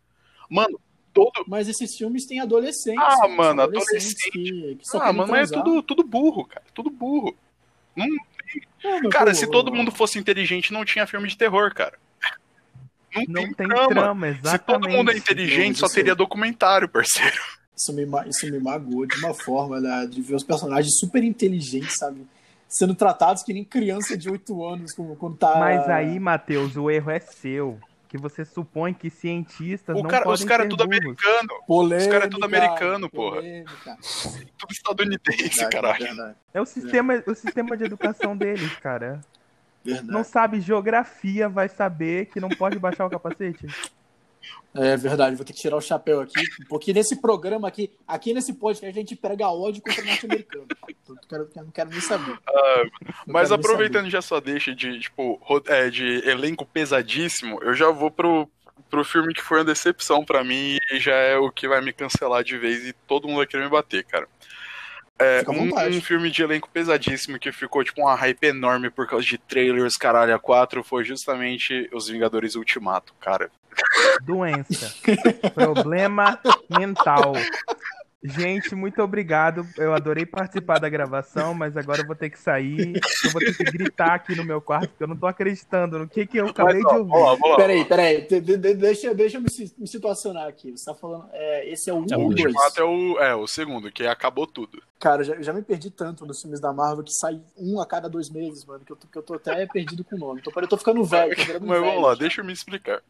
Mano, 0.49 0.81
todo. 1.15 1.45
Mas 1.49 1.69
esses 1.69 1.97
filmes 1.97 2.27
têm 2.27 2.41
adolescentes. 2.41 3.03
Ah, 3.23 3.29
mano, 3.29 3.63
adolescentes 3.63 4.15
que, 4.15 4.77
que 4.77 4.79
só 4.83 4.99
Ah, 5.01 5.13
mano, 5.13 5.35
é 5.35 5.47
transar. 5.47 5.63
tudo, 5.63 5.83
tudo 5.83 6.03
burro, 6.05 6.45
cara. 6.45 6.67
Tudo 6.75 6.91
burro. 6.91 7.35
Não, 7.97 8.07
mas, 8.83 9.13
Cara, 9.13 9.31
pô, 9.31 9.35
se 9.35 9.47
todo 9.51 9.73
mundo 9.73 9.91
fosse 9.91 10.19
inteligente, 10.19 10.73
não 10.73 10.85
tinha 10.85 11.07
filme 11.07 11.27
de 11.29 11.37
terror, 11.39 11.73
cara. 11.75 11.97
Não, 13.15 13.23
Não 13.29 13.43
tem, 13.45 13.55
tem 13.55 13.69
trama. 13.69 13.89
trama, 13.89 14.27
Se 14.27 14.33
todo 14.35 14.47
exatamente. 14.49 14.97
mundo 14.97 15.11
é 15.13 15.17
inteligente, 15.17 15.79
só 15.79 15.89
teria 15.89 16.15
documentário, 16.15 16.89
parceiro. 16.89 17.41
Isso 17.77 17.93
me, 17.93 18.05
isso 18.29 18.47
me 18.51 18.59
magoou 18.61 19.07
de 19.07 19.17
uma 19.19 19.33
forma, 19.35 19.81
né, 19.81 20.07
de 20.07 20.21
ver 20.21 20.35
os 20.35 20.45
personagens 20.45 20.99
super 20.99 21.23
inteligentes, 21.25 21.97
sabe? 21.97 22.27
Sendo 22.69 22.95
tratados 22.95 23.43
que 23.45 23.53
nem 23.53 23.65
criança 23.65 24.17
de 24.17 24.29
8 24.29 24.65
anos, 24.65 24.93
como 24.93 25.15
quando 25.17 25.37
tá. 25.37 25.57
Mas 25.59 25.89
aí, 25.89 26.19
Matheus, 26.19 26.77
o 26.77 26.91
erro 26.91 27.11
é 27.11 27.21
seu. 27.21 27.79
Que 28.15 28.19
você 28.19 28.45
supõe 28.45 28.95
que 28.95 29.11
cientistas 29.11 29.97
O 29.97 30.01
não 30.05 30.09
cara, 30.09 30.23
podem 30.23 30.35
os 30.41 30.45
caras 30.49 30.67
é 30.67 30.69
tudo 30.69 30.87
burros. 30.87 31.01
americano. 31.03 31.49
Polêmica, 31.67 32.07
Os 32.07 32.13
caras 32.13 32.27
é 32.27 32.31
tudo 32.31 32.45
americano, 32.45 33.11
porra. 33.11 33.37
polêmica. 33.39 33.99
Tudo 34.57 34.71
estadunidense, 34.73 35.41
Verdade, 35.49 35.69
caralho. 35.73 36.05
Verdade, 36.05 36.37
É 36.55 36.61
o 36.61 36.65
sistema, 36.65 37.25
o 37.27 37.35
sistema 37.35 37.77
de 37.77 37.83
educação 37.83 38.37
deles, 38.37 38.73
cara. 38.77 39.21
verdade. 39.85 40.07
Não 40.13 40.23
sabe 40.23 40.61
geografia, 40.61 41.49
vai 41.49 41.69
saber 41.69 42.27
que 42.27 42.39
não 42.39 42.51
pode 42.51 42.79
baixar 42.79 43.05
o 43.05 43.11
capacete. 43.11 43.67
É 44.77 44.97
verdade, 44.97 45.37
vou 45.37 45.45
ter 45.45 45.53
que 45.53 45.61
tirar 45.61 45.77
o 45.77 45.81
chapéu 45.81 46.21
aqui, 46.21 46.43
porque 46.69 46.93
nesse 46.93 47.21
programa 47.21 47.69
aqui, 47.69 47.93
aqui 48.09 48.35
nesse 48.35 48.53
podcast, 48.55 48.87
a 48.87 49.01
gente 49.01 49.15
prega 49.15 49.49
ódio 49.49 49.81
contra 49.81 50.03
o 50.03 50.07
norte-americano. 50.07 50.67
Eu 51.09 51.15
não 51.15 51.23
quero, 51.29 51.51
não 51.57 51.71
quero 51.71 51.91
nem 51.91 52.01
saber. 52.01 52.33
Não 52.33 52.89
Mas 53.27 53.53
aproveitando 53.53 54.11
já 54.11 54.21
só 54.21 54.41
deixa 54.41 54.75
de, 54.75 54.99
tipo, 54.99 55.41
é, 55.69 55.89
de 55.89 56.29
elenco 56.29 56.67
pesadíssimo, 56.67 57.63
eu 57.63 57.73
já 57.73 57.89
vou 57.91 58.11
pro, 58.11 58.51
pro 58.91 59.05
filme 59.05 59.33
que 59.33 59.43
foi 59.43 59.59
uma 59.59 59.65
decepção 59.65 60.25
pra 60.25 60.43
mim 60.43 60.79
e 60.91 60.99
já 60.99 61.15
é 61.15 61.37
o 61.37 61.53
que 61.53 61.69
vai 61.69 61.81
me 61.81 61.93
cancelar 61.93 62.43
de 62.43 62.59
vez 62.59 62.85
e 62.85 62.93
todo 63.07 63.29
mundo 63.29 63.39
vai 63.39 63.47
querer 63.47 63.65
me 63.65 63.71
bater, 63.71 64.05
cara. 64.05 64.27
É, 65.17 65.45
um, 65.49 65.97
um 65.97 66.01
filme 66.01 66.29
de 66.29 66.43
elenco 66.43 66.69
pesadíssimo 66.69 67.39
que 67.39 67.53
ficou, 67.53 67.85
tipo, 67.85 68.01
uma 68.01 68.17
hype 68.17 68.43
enorme 68.43 68.91
por 68.91 69.07
causa 69.07 69.25
de 69.25 69.39
trailers, 69.39 69.97
caralho, 69.97 70.35
a 70.35 70.39
4, 70.41 70.83
foi 70.83 71.05
justamente 71.05 71.89
Os 71.93 72.09
Vingadores 72.09 72.57
Ultimato, 72.57 73.15
cara. 73.21 73.49
Doença. 74.23 74.93
Problema 75.55 76.39
mental. 76.71 77.33
Gente, 78.27 78.75
muito 78.75 79.03
obrigado. 79.03 79.67
Eu 79.77 79.93
adorei 79.93 80.25
participar 80.25 80.79
da 80.79 80.89
gravação, 80.89 81.53
mas 81.53 81.77
agora 81.77 82.01
eu 82.01 82.07
vou 82.07 82.17
ter 82.17 82.31
que 82.31 82.39
sair. 82.39 82.99
Eu 83.23 83.31
vou 83.33 83.39
ter 83.39 83.55
que 83.55 83.65
gritar 83.65 84.15
aqui 84.15 84.35
no 84.35 84.43
meu 84.43 84.63
quarto, 84.63 84.89
porque 84.89 85.03
eu 85.05 85.09
não 85.09 85.17
tô 85.17 85.27
acreditando 85.27 85.99
no 85.99 86.09
que, 86.09 86.27
que 86.27 86.39
eu 86.39 86.47
acabei 86.49 86.81
Mas, 86.81 86.85
ó, 86.87 86.89
de 86.95 86.99
ouvir. 87.01 87.11
vamos 87.11 87.51
lá. 87.51 87.57
Peraí, 87.57 87.85
peraí, 87.85 88.27
de- 88.27 88.41
de- 88.41 88.57
de- 88.57 88.75
deixa, 88.77 89.15
deixa 89.15 89.37
eu 89.37 89.43
me, 89.43 89.49
me 89.77 89.87
situacionar 89.87 90.49
aqui. 90.49 90.71
Você 90.73 90.87
tá 90.87 90.95
falando, 90.95 91.29
é, 91.35 91.69
esse 91.71 91.91
é 91.91 91.93
o 91.93 91.99
1 91.99 92.07
É 92.13 92.17
o 92.17 92.21
ou 92.21 92.25
O 92.29 92.31
o 92.31 92.35
2? 92.35 92.45
Ultimato 92.47 92.81
é 92.81 92.85
o, 92.85 93.19
é 93.19 93.35
o 93.35 93.47
segundo, 93.47 93.93
que 93.93 94.07
acabou 94.07 94.47
tudo. 94.47 94.83
Cara, 94.99 95.21
eu 95.21 95.25
já, 95.27 95.35
eu 95.35 95.43
já 95.43 95.53
me 95.53 95.61
perdi 95.61 95.91
tanto 95.91 96.25
nos 96.25 96.41
filmes 96.41 96.61
da 96.61 96.73
Marvel 96.73 97.05
que 97.05 97.13
sai 97.13 97.39
um 97.59 97.79
a 97.79 97.85
cada 97.87 98.09
dois 98.09 98.31
meses, 98.31 98.65
mano, 98.65 98.83
que 98.87 98.93
eu 98.93 98.97
tô, 98.97 99.07
que 99.07 99.19
eu 99.19 99.23
tô 99.23 99.35
até 99.35 99.67
perdido 99.67 100.03
com 100.03 100.17
o 100.17 100.19
nome. 100.19 100.41
Tô, 100.41 100.51
eu 100.59 100.67
tô 100.69 100.79
ficando 100.79 101.05
velho, 101.05 101.37
tô 101.37 101.43
Mas 101.43 101.59
velho 101.61 101.85
vamos 101.85 102.03
lá, 102.03 102.15
já. 102.15 102.21
deixa 102.21 102.41
eu 102.41 102.45
me 102.47 102.55
explicar. 102.55 103.03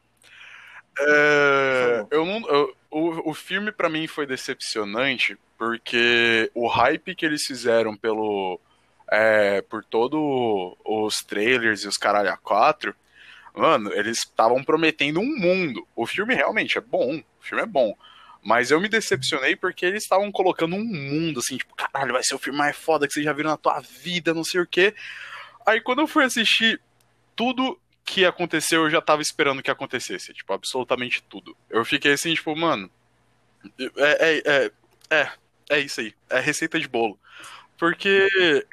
É, 0.99 2.07
eu 2.11 2.25
não, 2.25 2.49
eu- 2.49 2.77
o, 2.91 3.31
o 3.31 3.35
filme 3.35 3.73
pra 3.73 3.89
mim 3.89 4.07
foi 4.07 4.27
decepcionante 4.27 5.37
porque 5.59 6.51
o 6.55 6.69
hype 6.69 7.15
que 7.15 7.27
eles 7.27 7.45
fizeram 7.45 7.97
pelo 7.97 8.61
é, 9.11 9.61
por 9.63 9.85
todo 9.85 10.77
os 10.85 11.17
trailers 11.23 11.83
e 11.85 11.89
os 11.89 11.97
caralho 11.97 12.31
a 12.31 12.37
quatro, 12.37 12.95
mano, 13.55 13.93
eles 13.95 14.19
estavam 14.19 14.63
prometendo 14.65 15.21
um 15.21 15.37
mundo. 15.39 15.87
O 15.97 16.07
filme 16.07 16.35
realmente 16.35 16.79
é 16.79 16.81
bom, 16.81 17.19
o 17.19 17.25
filme 17.43 17.63
é 17.65 17.67
bom. 17.67 17.95
Mas 18.43 18.71
eu 18.71 18.81
me 18.81 18.89
decepcionei 18.89 19.57
porque 19.57 19.87
eles 19.87 20.05
estavam 20.05 20.33
colocando 20.33 20.77
um 20.77 20.85
mundo 20.85 21.41
assim, 21.41 21.57
tipo, 21.59 21.75
caralho, 21.77 22.13
vai 22.15 22.23
ser 22.25 22.35
o 22.35 22.39
filme 22.39 22.59
mais 22.59 22.77
foda 22.77 23.07
que 23.09 23.15
você 23.15 23.23
já 23.23 23.33
viu 23.33 23.45
na 23.45 23.57
tua 23.57 23.81
vida, 23.81 24.35
não 24.35 24.45
sei 24.45 24.61
o 24.63 24.67
quê. 24.67 24.95
Aí 25.67 25.81
quando 25.81 26.01
eu 26.01 26.07
fui 26.07 26.25
assistir 26.25 26.81
tudo 27.37 27.79
que 28.05 28.25
aconteceu, 28.25 28.85
eu 28.85 28.91
já 28.91 29.01
tava 29.01 29.23
esperando 29.23 29.63
que 29.63 29.71
acontecesse. 29.71 30.33
Tipo, 30.35 30.53
absolutamente 30.53 31.23
tudo. 31.23 31.57
Eu 31.71 31.85
fiquei 31.85 32.13
assim, 32.13 32.35
tipo, 32.35 32.55
mano. 32.57 32.91
É, 33.97 34.43
é, 34.43 34.43
é, 34.47 34.71
é, 35.23 35.33
é 35.71 35.81
isso 35.81 36.01
aí. 36.01 36.15
É 36.31 36.41
receita 36.41 36.79
de 36.79 36.89
bolo. 36.89 37.19
Porque, 37.79 38.29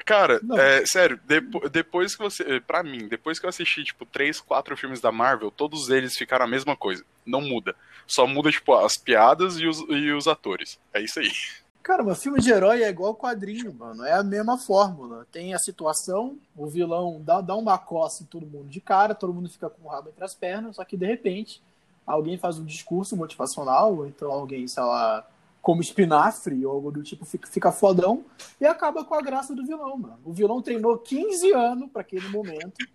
cara, 0.06 0.40
é, 0.58 0.86
sério, 0.86 1.20
depo- 1.26 1.68
depois 1.70 2.16
que 2.16 2.22
você. 2.22 2.60
Pra 2.62 2.84
mim, 2.84 3.08
depois 3.08 3.40
que 3.40 3.46
eu 3.46 3.50
assisti, 3.50 3.84
tipo, 3.84 4.06
três, 4.06 4.40
quatro 4.40 4.78
filmes 4.78 5.02
da 5.02 5.12
Marvel, 5.12 5.50
todos 5.52 5.90
eles 5.90 6.16
ficaram 6.16 6.46
a 6.46 6.48
mesma 6.48 6.76
coisa. 6.76 7.04
Não 7.26 7.42
muda. 7.42 7.76
Só 8.08 8.28
muda, 8.28 8.52
tipo, 8.52 8.74
as 8.76 8.98
piadas 8.98 9.58
e 9.60 9.66
os, 9.68 9.80
e 9.90 10.12
os 10.12 10.28
atores. 10.28 10.80
É 10.94 11.02
isso 11.02 11.20
aí. 11.20 11.32
Cara, 11.84 12.04
mas 12.04 12.22
filme 12.22 12.40
de 12.40 12.52
herói 12.52 12.84
é 12.84 12.90
igual 12.90 13.16
quadrinho, 13.16 13.74
mano. 13.74 14.06
É 14.06 14.14
a 14.14 14.24
mesma 14.24 14.58
fórmula. 14.58 15.26
Tem 15.32 15.54
a 15.54 15.60
situação, 15.60 16.38
o 16.56 16.68
vilão 16.68 17.20
dá, 17.24 17.42
dá 17.42 17.56
uma 17.56 17.78
coça 17.78 18.24
em 18.24 18.28
todo 18.28 18.46
mundo 18.46 18.70
de 18.70 18.80
cara, 18.80 19.16
todo 19.16 19.34
mundo 19.34 19.50
fica 19.50 19.70
com 19.70 19.88
o 19.88 19.92
rabo 19.92 20.10
entre 20.10 20.24
as 20.24 20.36
pernas, 20.36 20.76
só 20.76 20.86
que 20.86 20.96
de 20.96 21.06
repente 21.06 21.62
alguém 22.06 22.38
faz 22.38 22.60
um 22.60 22.66
discurso 22.66 23.18
motivacional, 23.18 23.96
ou 23.96 24.08
então 24.08 24.32
alguém, 24.32 24.68
sei 24.68 24.84
lá, 24.84 25.26
como 25.62 25.82
espinafre 25.82 26.66
ou 26.66 26.74
algo 26.74 26.92
do 26.92 27.04
tipo, 27.04 27.24
fica, 27.24 27.48
fica 27.48 27.72
fodão 27.72 28.26
e 28.60 28.66
acaba 28.66 29.06
com 29.06 29.14
a 29.14 29.22
graça 29.22 29.54
do 29.54 29.66
vilão, 29.66 29.96
mano. 29.98 30.20
O 30.26 30.34
vilão 30.34 30.62
treinou 30.62 30.98
15 30.98 31.54
anos 31.54 31.90
para 31.92 32.02
aquele 32.02 32.28
momento. 32.30 32.86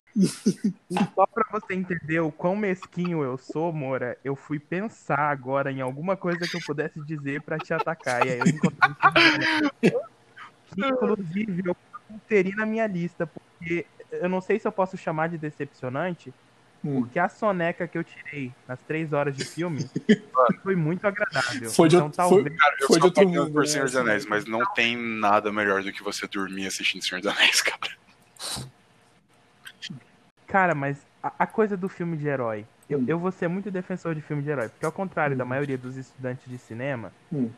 Só 1.15 1.27
pra 1.27 1.45
você 1.53 1.75
entender 1.75 2.21
o 2.21 2.33
quão 2.33 2.57
mesquinho 2.57 3.23
eu 3.23 3.37
sou, 3.39 3.73
Moura, 3.73 4.19
eu 4.25 4.35
fui 4.35 4.59
pensar 4.59 5.31
agora 5.31 5.71
em 5.71 5.81
alguma 5.81 6.17
coisa 6.17 6.41
que 6.41 6.57
eu 6.57 6.61
pudesse 6.67 7.01
dizer 7.05 7.43
para 7.43 7.59
te 7.59 7.73
atacar. 7.73 8.27
E 8.27 8.31
aí 8.31 8.39
eu 8.41 8.47
encontrei 8.47 8.91
que, 10.75 10.81
inclusive, 10.81 11.63
eu 11.67 11.77
teria 12.27 12.57
na 12.57 12.67
minha 12.67 12.87
lista, 12.87 13.27
porque 13.27 13.87
eu 14.11 14.29
não 14.29 14.41
sei 14.41 14.59
se 14.59 14.67
eu 14.67 14.73
posso 14.73 14.97
chamar 14.97 15.29
de 15.29 15.39
decepcionante, 15.39 16.33
Hum. 16.87 17.01
Porque 17.01 17.19
a 17.19 17.29
soneca 17.29 17.89
que 17.89 17.99
eu 17.99 18.05
tirei 18.05 18.53
nas 18.69 18.79
três 18.83 19.13
horas 19.13 19.37
de 19.37 19.45
filme 19.45 19.91
foi 20.63 20.77
muito 20.77 21.05
agradável. 21.05 21.69
Foi 21.69 21.89
de, 21.89 21.97
então, 21.97 22.09
talvez... 22.09 22.43
foi, 22.43 22.57
cara, 22.57 22.77
eu 22.81 22.87
foi 22.87 23.01
de 23.01 23.05
outro 23.07 23.29
mundo, 23.29 23.51
por 23.51 23.63
né? 23.63 23.67
Senhor 23.67 23.85
dos 23.87 23.97
Anéis, 23.97 24.25
mas 24.25 24.45
não 24.45 24.65
tem 24.73 24.97
nada 24.97 25.53
melhor 25.53 25.83
do 25.83 25.93
que 25.93 26.01
você 26.01 26.29
dormir 26.29 26.69
assistindo 26.69 27.03
Senhor 27.03 27.21
dos 27.21 27.33
Anéis, 27.37 27.61
cara. 27.61 27.97
Cara, 30.47 30.77
mas 30.77 31.05
a, 31.21 31.33
a 31.41 31.47
coisa 31.47 31.77
do 31.77 31.89
filme 31.89 32.17
de 32.17 32.29
herói. 32.29 32.65
Eu, 32.89 33.01
hum. 33.01 33.05
eu 33.09 33.19
vou 33.19 33.33
ser 33.33 33.49
muito 33.49 33.69
defensor 33.69 34.15
de 34.15 34.21
filme 34.21 34.45
de 34.45 34.51
herói, 34.51 34.69
porque 34.69 34.87
ao 34.87 34.93
contrário 34.93 35.35
hum. 35.35 35.39
da 35.39 35.45
maioria 35.45 35.77
dos 35.77 35.97
estudantes 35.97 36.49
de 36.49 36.57
cinema, 36.57 37.13
hum. 37.33 37.51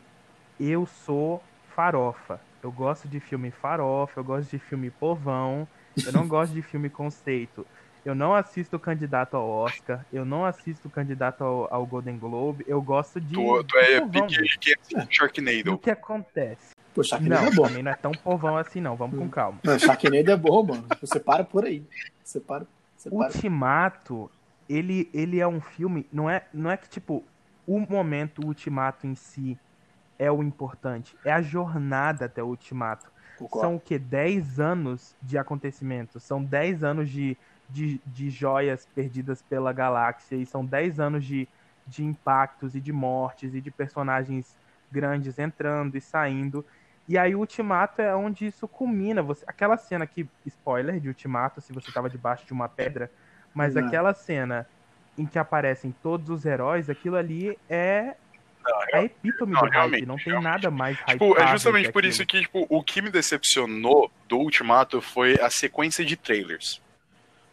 eu 0.59 0.87
sou 0.87 1.45
farofa. 1.77 2.41
Eu 2.63 2.73
gosto 2.73 3.07
de 3.07 3.21
filme 3.21 3.51
farofa, 3.51 4.19
eu 4.19 4.25
gosto 4.25 4.51
de 4.51 4.59
filme 4.59 4.91
povão, 4.91 5.69
eu 6.05 6.13
não 6.13 6.27
gosto 6.27 6.55
de 6.55 6.63
filme 6.63 6.89
conceito. 6.89 7.67
Eu 8.09 8.15
não 8.15 8.35
assisto 8.35 8.77
o 8.77 8.81
candidato 8.81 9.37
ao 9.37 9.47
Oscar, 9.47 10.03
eu 10.11 10.25
não 10.25 10.47
assisto 10.47 10.89
o 10.89 10.91
candidato 10.91 11.45
ao, 11.45 11.69
ao 11.71 11.85
Golden 11.85 12.17
Globe, 12.17 12.65
eu 12.67 12.81
gosto 12.81 13.21
de. 13.21 13.35
Tu, 13.35 13.65
tu 13.65 13.77
é 13.77 14.01
pique 14.01 14.59
que 14.59 14.97
é 14.97 15.07
Sharknado. 15.11 15.75
O 15.75 15.79
que 15.79 15.91
acontece? 15.91 16.75
Pô, 16.95 17.05
Sharknado 17.05 17.43
não, 17.43 17.53
é 17.53 17.55
bom. 17.55 17.63
também 17.65 17.83
não 17.83 17.93
é 17.93 17.95
tão 17.95 18.13
povão 18.13 18.57
assim, 18.57 18.81
não. 18.81 18.97
Vamos 18.97 19.19
com 19.19 19.29
calma. 19.29 19.59
Não, 19.63 19.79
Sharknado 19.79 20.31
é 20.31 20.37
bom, 20.39 20.65
mano. 20.65 20.87
Você 21.03 21.21
para 21.21 21.45
por 21.45 21.67
aí. 21.67 21.85
Você 22.25 22.41
para. 22.41 22.65
Você 22.97 23.11
para. 23.11 23.27
Ultimato, 23.27 24.31
ele, 24.67 25.11
ele 25.13 25.39
é 25.39 25.47
um 25.47 25.61
filme. 25.61 26.07
Não 26.11 26.31
é, 26.31 26.47
não 26.51 26.71
é 26.71 26.79
que, 26.79 26.89
tipo, 26.89 27.23
o 27.67 27.79
momento, 27.79 28.43
o 28.43 28.47
ultimato 28.47 29.07
em 29.07 29.15
si 29.15 29.59
é 30.19 30.33
o 30.33 30.43
importante. 30.43 31.15
É 31.27 31.31
a 31.31 31.43
jornada 31.43 32.25
até 32.25 32.43
o 32.43 32.47
ultimato. 32.47 33.13
Concordo. 33.39 33.69
São 33.69 33.77
o 33.77 33.81
quê? 33.81 33.99
10 33.99 34.59
anos 34.59 35.15
de 35.23 35.37
acontecimento. 35.37 36.19
São 36.19 36.43
10 36.43 36.83
anos 36.83 37.11
de 37.11 37.37
de, 37.69 38.01
de 38.07 38.31
joias 38.31 38.87
perdidas 38.95 39.43
pela 39.43 39.73
galáxia, 39.73 40.37
e 40.37 40.47
são 40.47 40.65
10 40.65 41.01
anos 41.01 41.25
de, 41.25 41.47
de 41.87 42.05
impactos 42.05 42.75
e 42.75 42.81
de 42.81 42.93
mortes 42.93 43.55
e 43.55 43.61
de 43.61 43.71
personagens 43.71 44.57
grandes 44.91 45.39
entrando 45.39 45.97
e 45.97 46.01
saindo. 46.01 46.65
E 47.09 47.17
aí 47.17 47.35
o 47.35 47.41
Ultimato 47.41 48.03
é 48.03 48.15
onde 48.15 48.47
isso 48.47 48.69
culmina. 48.69 49.23
Você, 49.23 49.45
aquela 49.47 49.77
cena 49.77 50.07
que, 50.07 50.29
spoiler 50.47 51.01
de 51.01 51.09
Ultimato, 51.09 51.61
se 51.61 51.73
você 51.73 51.89
estava 51.89 52.09
debaixo 52.09 52.47
de 52.47 52.53
uma 52.53 52.69
pedra, 52.69 53.11
mas 53.55 53.75
Não. 53.75 53.87
aquela 53.87 54.13
cena 54.13 54.67
em 55.17 55.27
que 55.27 55.39
aparecem 55.39 55.95
todos 56.03 56.29
os 56.31 56.45
heróis, 56.45 56.89
aquilo 56.89 57.17
ali 57.17 57.59
é 57.69 58.15
não, 58.63 59.01
é 59.01 59.05
epítome 59.05 59.53
não, 59.53 59.63
do 59.63 59.69
hype, 59.69 60.07
não 60.07 60.17
tem 60.17 60.41
nada 60.41 60.71
mais 60.71 60.99
tipo, 60.99 61.37
É 61.39 61.47
justamente 61.49 61.91
por 61.91 62.05
isso 62.05 62.25
que 62.27 62.43
tipo, 62.43 62.67
o 62.69 62.83
que 62.83 63.01
me 63.01 63.11
decepcionou 63.11 64.11
do 64.29 64.39
Ultimato 64.39 65.01
foi 65.01 65.41
a 65.41 65.51
sequência 65.51 66.05
de 66.05 66.17
trailers. 66.17 66.81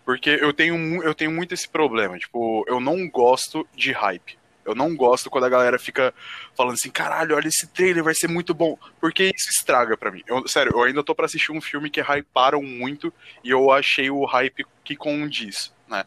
Porque 0.06 0.30
eu 0.30 0.54
tenho, 0.54 1.04
eu 1.04 1.16
tenho 1.16 1.32
muito 1.32 1.54
esse 1.54 1.68
problema. 1.68 2.18
Tipo, 2.18 2.64
eu 2.68 2.80
não 2.80 3.10
gosto 3.10 3.68
de 3.76 3.92
hype. 3.92 4.38
Eu 4.64 4.74
não 4.74 4.96
gosto 4.96 5.30
quando 5.30 5.44
a 5.44 5.50
galera 5.50 5.78
fica 5.78 6.14
falando 6.56 6.74
assim, 6.74 6.90
caralho, 6.90 7.36
olha 7.36 7.48
esse 7.48 7.68
trailer, 7.68 8.04
vai 8.04 8.16
ser 8.16 8.28
muito 8.28 8.54
bom. 8.54 8.78
Porque 9.00 9.32
isso 9.36 9.50
estraga 9.50 9.96
para 9.96 10.12
mim. 10.12 10.24
Eu, 10.26 10.48
sério, 10.48 10.72
eu 10.74 10.84
ainda 10.84 11.04
tô 11.04 11.14
para 11.14 11.26
assistir 11.26 11.52
um 11.52 11.62
filme 11.62 11.90
que 11.90 12.02
hyparam 12.02 12.64
muito 12.64 13.14
e 13.44 13.50
eu 13.52 13.72
achei 13.72 14.10
o 14.10 14.26
hype 14.26 14.66
que 14.84 14.96
condiz, 14.96 15.72
né? 15.88 16.04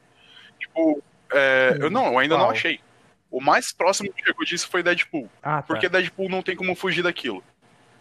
Tipo, 0.58 1.02
é, 1.32 1.76
eu 1.80 1.88
não, 1.88 2.06
eu 2.06 2.18
ainda 2.18 2.36
não 2.36 2.50
achei. 2.50 2.80
O 3.30 3.40
mais 3.40 3.72
próximo 3.72 4.12
que 4.12 4.24
chegou 4.24 4.44
disso 4.44 4.68
foi 4.68 4.82
Deadpool. 4.82 5.30
Ah, 5.42 5.56
tá. 5.56 5.62
Porque 5.62 5.88
Deadpool 5.88 6.28
não 6.28 6.42
tem 6.42 6.56
como 6.56 6.74
fugir 6.74 7.02
daquilo. 7.02 7.44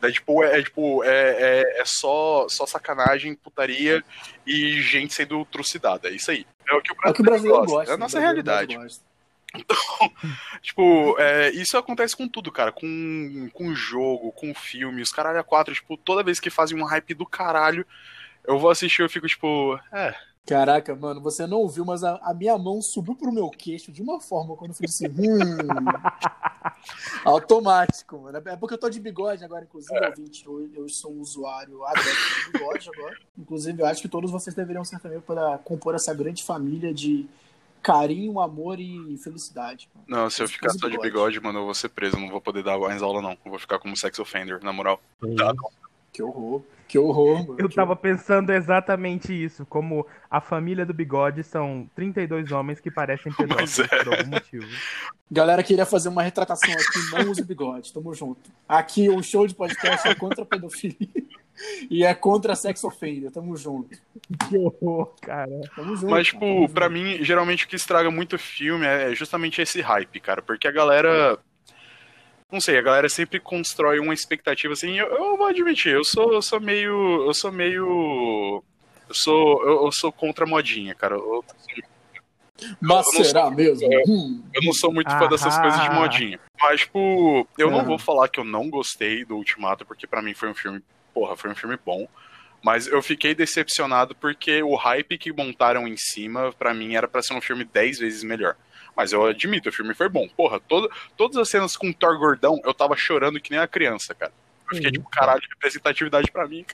Deadpool 0.02 0.44
é, 0.44 0.60
é 0.60 0.64
tipo, 0.64 1.04
é, 1.04 1.10
é, 1.10 1.82
é, 1.82 1.84
só, 1.86 2.48
só 2.50 2.66
sacanagem, 2.66 3.36
putaria 3.36 4.04
e 4.46 4.82
gente 4.82 5.14
sendo 5.14 5.44
trucidada. 5.46 6.10
É 6.10 6.14
isso 6.14 6.32
aí. 6.32 6.46
É 6.70 6.74
o 6.76 6.82
que 6.82 6.92
o 6.92 6.96
brasileiro, 6.96 7.08
é 7.08 7.10
o 7.10 7.14
que 7.14 7.22
o 7.22 7.26
brasileiro 7.26 7.58
gosta. 7.58 7.76
gosta. 7.76 7.92
É 7.92 7.94
a 7.96 7.98
nossa 7.98 8.20
realidade. 8.20 8.78
Então, 9.56 9.78
tipo, 10.62 11.16
é, 11.20 11.50
isso 11.52 11.78
acontece 11.78 12.16
com 12.16 12.28
tudo, 12.28 12.52
cara. 12.52 12.72
Com, 12.72 13.50
com 13.54 13.74
jogo, 13.74 14.32
com 14.32 14.54
filme, 14.54 15.02
os 15.02 15.12
caralho 15.12 15.40
a 15.40 15.44
quatro, 15.44 15.74
tipo, 15.74 15.98
toda 15.98 16.24
vez 16.24 16.40
que 16.40 16.50
fazem 16.50 16.80
um 16.80 16.86
hype 16.86 17.14
do 17.14 17.26
caralho, 17.26 17.86
eu 18.46 18.60
vou 18.60 18.70
assistir 18.70 19.02
eu 19.02 19.10
fico, 19.10 19.28
tipo, 19.28 19.80
é, 19.92 20.14
Caraca, 20.48 20.96
mano, 20.96 21.20
você 21.20 21.46
não 21.46 21.58
ouviu, 21.58 21.84
mas 21.84 22.06
a, 22.06 22.16
a, 22.24 22.34
minha 22.34 22.58
mão 22.58 22.82
subiu 22.82 23.14
pro 23.14 23.34
meu 23.34 23.50
queixo 23.50 23.92
de 23.92 24.02
uma 24.02 24.22
forma 24.22 24.56
quando 24.56 24.72
eu 24.72 24.78
fiz 24.78 24.96
assim, 24.96 25.08
hum, 25.08 25.58
automático, 27.26 28.18
mano. 28.18 28.38
É 28.38 28.56
porque 28.56 28.76
eu 28.76 28.78
tô 28.78 28.90
de 28.90 28.98
bigode 28.98 29.44
agora, 29.44 29.66
inclusive, 29.66 29.94
é. 29.94 30.08
ouvinte, 30.08 30.46
eu, 30.46 30.70
eu 30.74 30.88
sou 30.88 31.12
um 31.12 31.20
usuário 31.20 31.84
adepto 31.84 32.46
de 32.46 32.52
bigode 32.54 32.90
agora. 32.96 33.18
Inclusive, 33.38 33.82
eu 33.82 33.86
acho 33.86 34.02
que 34.02 34.08
todos 34.08 34.32
vocês 34.32 34.56
deveriam 34.56 34.86
ser 34.86 35.02
também 35.02 35.20
para 35.20 35.58
compor 35.58 35.96
essa 35.96 36.14
grande 36.14 36.42
família 36.42 36.94
de 36.94 37.28
carinho, 37.84 38.40
amor 38.40 38.80
e 38.80 39.18
felicidade. 39.18 39.90
Mano. 39.94 40.06
Não, 40.08 40.30
se 40.30 40.42
eu 40.42 40.48
ficar 40.48 40.70
só 40.70 40.88
de 40.88 40.98
bigode, 40.98 41.42
mano, 41.42 41.60
eu 41.60 41.66
vou 41.66 41.74
ser 41.74 41.90
preso, 41.90 42.18
não 42.18 42.30
vou 42.30 42.40
poder 42.40 42.64
dar 42.64 42.80
mais 42.80 43.02
aula, 43.02 43.22
não. 43.22 43.32
Eu 43.32 43.52
vou 43.52 43.60
ficar 43.60 43.80
como 43.80 43.98
sex 43.98 44.18
offender, 44.18 44.64
na 44.64 44.72
moral. 44.72 45.02
Tá, 45.36 45.54
que 46.14 46.24
horror. 46.24 46.64
Que 46.88 46.98
horror, 46.98 47.46
mano. 47.46 47.60
Eu 47.60 47.70
tava 47.70 47.96
pensando 47.96 48.52
exatamente 48.52 49.34
isso. 49.34 49.66
Como 49.66 50.08
a 50.32 50.40
família 50.40 50.86
do 50.86 50.94
bigode 50.94 51.44
são 51.44 51.90
32 51.94 52.52
homens 52.52 52.80
que 52.80 52.90
parecem 52.90 53.32
pedófilos 53.34 53.80
é. 53.80 54.04
por 54.04 54.14
algum 54.14 54.30
motivo. 54.32 54.68
Galera, 55.30 55.62
queria 55.62 55.86
fazer 55.86 56.08
uma 56.08 56.24
retratação 56.24 56.74
aqui. 56.74 57.12
Não 57.12 57.32
use 57.32 57.44
bigode. 57.44 57.92
Tamo 57.92 58.14
junto. 58.14 58.50
Aqui 58.68 59.10
o 59.10 59.22
show 59.22 59.46
de 59.46 59.54
podcast 59.54 60.08
é 60.08 60.16
contra 60.16 60.44
a 60.44 60.46
pedofilia. 60.46 60.96
E 61.90 62.04
é 62.04 62.14
contra 62.14 62.54
a 62.54 62.56
sex 62.56 62.84
offender, 62.84 63.32
tamo 63.32 63.58
junto. 63.58 63.98
Que 64.48 64.58
horror, 64.58 65.12
cara. 65.20 65.60
Tamo 65.76 65.96
junto. 65.96 66.12
Mas, 66.12 66.28
tipo, 66.28 66.70
pra 66.70 66.88
mim, 66.88 67.24
geralmente 67.24 67.66
o 67.66 67.68
que 67.68 67.76
estraga 67.76 68.12
muito 68.12 68.38
filme 68.38 68.86
é 68.86 69.16
justamente 69.16 69.60
esse 69.60 69.82
hype, 69.82 70.20
cara. 70.20 70.42
Porque 70.44 70.68
a 70.68 70.72
galera 70.72 71.40
não 72.52 72.62
sei, 72.62 72.78
a 72.78 72.82
galera 72.82 73.10
sempre 73.10 73.40
constrói 73.40 74.00
uma 74.00 74.14
expectativa 74.14 74.74
assim. 74.74 74.98
Eu, 74.98 75.08
eu 75.08 75.38
vou 75.38 75.48
admitir, 75.48 75.94
eu 75.94 76.04
sou, 76.04 76.34
eu 76.34 76.42
sou 76.42 76.60
meio. 76.60 77.26
Eu 77.26 77.34
sou 77.34 77.52
meio. 77.52 78.64
Eu 79.08 79.16
sou, 79.16 79.66
eu, 79.66 79.86
eu 79.86 79.92
sou 79.92 80.12
contra 80.12 80.46
a 80.46 80.48
modinha, 80.48 80.96
cara. 80.96 81.16
Eu, 81.16 81.44
mas 82.82 83.06
será 83.12 83.44
sou, 83.44 83.52
mesmo? 83.52 83.92
Eu, 83.92 84.02
hum. 84.08 84.44
eu, 84.54 84.62
não 84.64 84.74
sou 84.74 84.92
muito 84.92 85.12
fã 85.12 85.28
dessas 85.28 85.58
coisas 85.60 85.82
de 85.82 85.90
modinha. 85.92 86.40
Mas, 86.60 86.82
tipo, 86.82 87.48
eu 87.58 87.70
não 87.70 87.82
é. 87.82 87.84
vou 87.84 88.00
falar 88.00 88.28
que 88.30 88.40
eu 88.40 88.44
não 88.44 88.70
gostei 88.70 89.24
do 89.24 89.36
Ultimato, 89.36 89.86
porque 89.86 90.08
para 90.08 90.22
mim 90.22 90.34
foi 90.34 90.50
um 90.50 90.56
filme. 90.56 90.82
Porra, 91.14 91.36
foi 91.36 91.52
um 91.52 91.56
filme 91.56 91.78
bom. 91.86 92.08
Mas 92.64 92.88
eu 92.88 93.02
fiquei 93.02 93.36
decepcionado 93.36 94.16
porque 94.16 94.64
o 94.64 94.76
hype 94.76 95.18
que 95.18 95.32
montaram 95.32 95.88
em 95.88 95.96
cima, 95.96 96.52
para 96.52 96.74
mim, 96.74 96.96
era 96.96 97.08
para 97.08 97.22
ser 97.22 97.34
um 97.34 97.42
filme 97.42 97.64
10 97.64 98.00
vezes 98.00 98.24
melhor. 98.24 98.56
Mas 98.98 99.14
eu 99.14 99.24
admito, 99.24 99.70
o 99.70 99.72
filme 99.72 99.94
foi 99.94 100.10
bom. 100.10 100.28
Porra, 100.28 100.60
todo, 100.60 100.92
todas 101.16 101.38
as 101.38 101.48
cenas 101.48 101.78
com 101.78 101.90
o 101.90 101.94
Thor 101.94 102.18
gordão, 102.18 102.60
eu 102.66 102.74
tava 102.74 102.98
chorando 102.98 103.40
que 103.40 103.52
nem 103.52 103.60
a 103.60 103.68
criança, 103.68 104.16
cara. 104.16 104.34
Eu 104.72 104.76
fiquei 104.76 104.92
tipo, 104.92 105.08
caralho, 105.08 105.44
representatividade 105.50 106.32
pra 106.32 106.48
mim. 106.48 106.66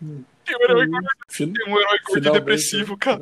Tem 0.46 0.56
um 0.56 0.62
herói, 0.63 0.88
gordo, 0.88 1.10
tem 1.27 1.53
um 1.68 1.77
herói 1.77 2.00
gordo 2.08 2.32
depressivo, 2.32 2.96
cara. 2.98 3.20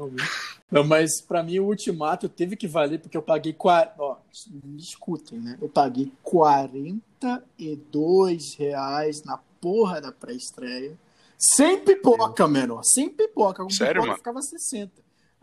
Não, 0.70 0.84
mas 0.84 1.20
pra 1.20 1.42
mim 1.42 1.58
o 1.60 1.66
Ultimato 1.66 2.30
teve 2.30 2.56
que 2.56 2.68
valer 2.68 3.00
porque 3.00 3.18
eu 3.18 3.24
paguei. 3.24 3.56
Ó, 3.98 4.18
me 4.64 4.80
escutem, 4.80 5.40
né? 5.40 5.58
Eu 5.60 5.68
paguei 5.68 6.12
42 6.24 8.54
reais 8.56 9.24
na 9.24 9.40
porra 9.60 10.00
da 10.00 10.12
pré-estreia. 10.12 10.96
Sem 11.38 11.80
pipoca, 11.80 12.48
menor. 12.48 12.84
Sem 12.84 13.10
pipoca. 13.10 13.64
Com 13.64 13.70
Sério, 13.72 13.96
pipoca 13.96 14.08
mano? 14.08 14.20
ficava 14.20 14.42
60. 14.42 14.92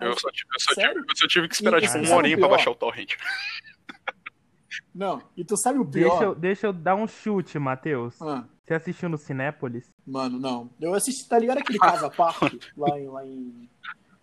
Eu 0.00 0.18
só, 0.18 0.30
tive, 0.30 0.48
eu, 0.52 0.60
só 0.60 0.74
tive, 0.74 1.00
eu 1.00 1.16
só 1.16 1.26
tive 1.26 1.48
que 1.48 1.54
esperar, 1.54 1.80
tipo, 1.80 1.98
uma 1.98 2.16
horinha 2.16 2.38
pra 2.38 2.48
baixar 2.48 2.70
o 2.70 2.74
torrent. 2.74 3.14
Não, 4.94 5.22
e 5.36 5.44
tu 5.44 5.56
sabe 5.56 5.78
o 5.78 5.84
pior? 5.84 6.10
Deixa 6.10 6.24
eu, 6.24 6.34
deixa 6.34 6.66
eu 6.66 6.72
dar 6.72 6.96
um 6.96 7.06
chute, 7.06 7.58
Matheus. 7.58 8.20
Ah. 8.20 8.44
Você 8.64 8.74
assistiu 8.74 9.08
no 9.08 9.16
Cinépolis? 9.16 9.86
Mano, 10.06 10.38
não. 10.38 10.68
Eu 10.80 10.92
assisti, 10.92 11.26
tá 11.26 11.38
ligado 11.38 11.58
aquele 11.58 11.78
Casa 11.78 12.10
Parque 12.12 12.58
lá 12.76 12.98
em, 12.98 13.08
lá 13.08 13.26
em, 13.26 13.68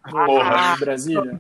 Porra. 0.03 0.75
em 0.75 0.79
Brasília? 0.79 1.39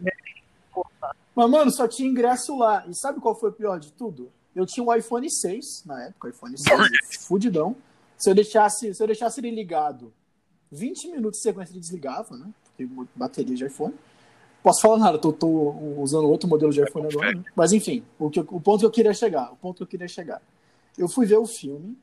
Mas, 1.35 1.49
mano, 1.49 1.69
só 1.69 1.87
tinha 1.87 2.09
ingresso 2.09 2.57
lá. 2.57 2.85
E 2.87 2.95
sabe 2.95 3.19
qual 3.19 3.37
foi 3.37 3.49
o 3.49 3.53
pior 3.53 3.77
de 3.77 3.91
tudo? 3.91 4.31
Eu 4.55 4.65
tinha 4.65 4.83
um 4.83 4.93
iPhone 4.93 5.29
6 5.29 5.83
na 5.85 6.05
época, 6.05 6.29
iPhone 6.29 6.57
6, 6.57 7.27
fudidão. 7.27 7.75
Se 8.17 8.29
eu 8.29 8.33
deixasse, 8.33 8.93
se 8.93 9.03
eu 9.03 9.07
deixasse 9.07 9.39
ele 9.39 9.51
ligado 9.51 10.13
20 10.71 11.09
minutos 11.09 11.39
de 11.39 11.43
sequência 11.43 11.73
ele 11.73 11.79
desligava, 11.79 12.35
né? 12.37 12.49
Porque 12.63 12.89
bateria 13.15 13.55
de 13.55 13.65
iPhone. 13.65 13.93
Posso 14.65 14.81
falar 14.81 14.97
nada, 14.97 15.19
tô, 15.19 15.31
tô 15.31 15.47
usando 15.99 16.27
outro 16.27 16.49
modelo 16.49 16.73
de 16.73 16.81
iPhone 16.81 17.05
agora. 17.05 17.35
Né? 17.35 17.43
Mas 17.55 17.71
enfim, 17.71 18.03
o, 18.17 18.31
que, 18.31 18.39
o 18.39 18.59
ponto 18.59 18.79
que 18.79 18.85
eu 18.87 18.89
queria 18.89 19.13
chegar, 19.13 19.53
o 19.53 19.55
ponto 19.55 19.77
que 19.77 19.83
eu 19.83 19.87
queria 19.87 20.07
chegar. 20.07 20.41
Eu 20.97 21.07
fui 21.07 21.27
ver 21.27 21.37
o 21.37 21.45
filme 21.45 21.95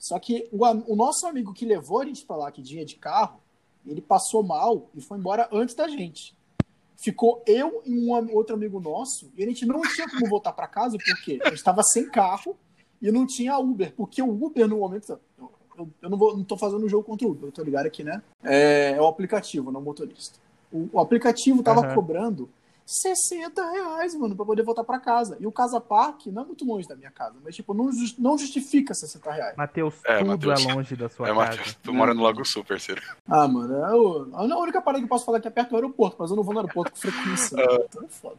Só 0.00 0.18
que 0.18 0.48
o, 0.50 0.64
o 0.92 0.96
nosso 0.96 1.28
amigo 1.28 1.54
que 1.54 1.64
levou 1.64 2.00
a 2.00 2.04
gente 2.04 2.26
pra 2.26 2.34
lá, 2.34 2.50
que 2.50 2.60
tinha 2.60 2.84
de 2.84 2.96
carro, 2.96 3.40
ele 3.86 4.00
passou 4.00 4.42
mal 4.42 4.90
e 4.96 5.00
foi 5.00 5.16
embora 5.16 5.48
antes 5.52 5.76
da 5.76 5.86
gente. 5.86 6.36
Ficou 6.96 7.40
eu 7.46 7.82
e 7.86 7.96
um 7.96 8.10
outro 8.34 8.56
amigo 8.56 8.80
nosso, 8.80 9.30
e 9.36 9.44
a 9.44 9.46
gente 9.46 9.64
não 9.64 9.80
tinha 9.82 10.08
como 10.08 10.28
voltar 10.28 10.52
para 10.52 10.66
casa, 10.66 10.98
porque 10.98 11.38
a 11.40 11.50
gente 11.50 11.58
estava 11.58 11.84
sem 11.84 12.10
carro 12.10 12.56
e 13.00 13.12
não 13.12 13.28
tinha 13.28 13.56
Uber, 13.58 13.94
porque 13.96 14.20
o 14.20 14.44
Uber 14.44 14.66
no 14.66 14.78
momento. 14.78 15.20
Eu, 15.38 15.88
eu 16.02 16.10
não, 16.10 16.18
vou, 16.18 16.36
não 16.36 16.42
tô 16.42 16.56
fazendo 16.56 16.88
jogo 16.88 17.04
contra 17.04 17.28
o 17.28 17.30
Uber, 17.30 17.44
eu 17.44 17.52
tô 17.52 17.62
ligado 17.62 17.86
aqui, 17.86 18.02
né? 18.02 18.20
É, 18.42 18.94
é 18.96 19.00
o 19.00 19.06
aplicativo, 19.06 19.70
não 19.70 19.78
o 19.78 19.84
motorista. 19.84 20.47
O, 20.72 20.88
o 20.92 21.00
aplicativo 21.00 21.62
tava 21.62 21.80
uhum. 21.80 21.94
cobrando 21.94 22.48
60 22.88 23.70
reais, 23.70 24.14
mano, 24.14 24.34
pra 24.34 24.46
poder 24.46 24.62
voltar 24.62 24.82
pra 24.82 24.98
casa. 24.98 25.36
E 25.38 25.46
o 25.46 25.52
Casa 25.52 25.78
Park 25.78 26.26
não 26.28 26.42
é 26.42 26.46
muito 26.46 26.64
longe 26.64 26.88
da 26.88 26.96
minha 26.96 27.10
casa, 27.10 27.36
mas, 27.44 27.54
tipo, 27.54 27.74
não, 27.74 27.90
não 28.18 28.38
justifica 28.38 28.94
60 28.94 29.30
reais. 29.30 29.56
Matheus, 29.58 29.94
é, 30.06 30.18
tudo 30.18 30.28
Mateus, 30.28 30.64
é 30.64 30.72
longe 30.72 30.96
da 30.96 31.08
sua 31.10 31.26
é, 31.26 31.34
casa. 31.34 31.50
Mateus, 31.50 31.74
tu 31.82 31.92
mora 31.92 32.14
no 32.14 32.22
Lago 32.22 32.42
Sul, 32.46 32.64
parceiro. 32.64 33.02
Ah, 33.28 33.46
mano, 33.46 33.74
eu, 33.74 34.30
a 34.32 34.58
única 34.58 34.80
parada 34.80 35.00
que 35.00 35.04
eu 35.04 35.08
posso 35.08 35.26
falar 35.26 35.36
é 35.36 35.40
que 35.42 35.48
é 35.48 35.50
perto 35.50 35.68
do 35.68 35.76
aeroporto, 35.76 36.16
mas 36.18 36.30
eu 36.30 36.36
não 36.36 36.42
vou 36.42 36.54
no 36.54 36.60
aeroporto 36.60 36.92
com 36.92 36.98
frequência. 36.98 37.56
Né? 37.56 37.64
Então 37.88 38.04
é 38.04 38.08
foda. 38.08 38.36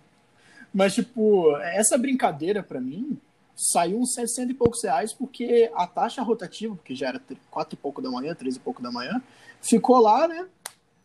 Mas, 0.73 0.95
tipo, 0.95 1.55
essa 1.57 1.95
brincadeira, 1.95 2.63
pra 2.63 2.81
mim, 2.81 3.19
saiu 3.55 3.99
uns 3.99 4.13
60 4.13 4.51
e 4.51 4.55
poucos 4.55 4.83
reais, 4.83 5.13
porque 5.13 5.69
a 5.75 5.85
taxa 5.85 6.23
rotativa, 6.23 6.75
porque 6.75 6.95
já 6.95 7.09
era 7.09 7.21
4 7.51 7.75
e 7.75 7.77
pouco 7.77 8.01
da 8.01 8.09
manhã, 8.09 8.33
3 8.33 8.55
e 8.55 8.59
pouco 8.59 8.81
da 8.81 8.91
manhã, 8.91 9.21
ficou 9.61 9.99
lá, 9.99 10.27
né? 10.27 10.47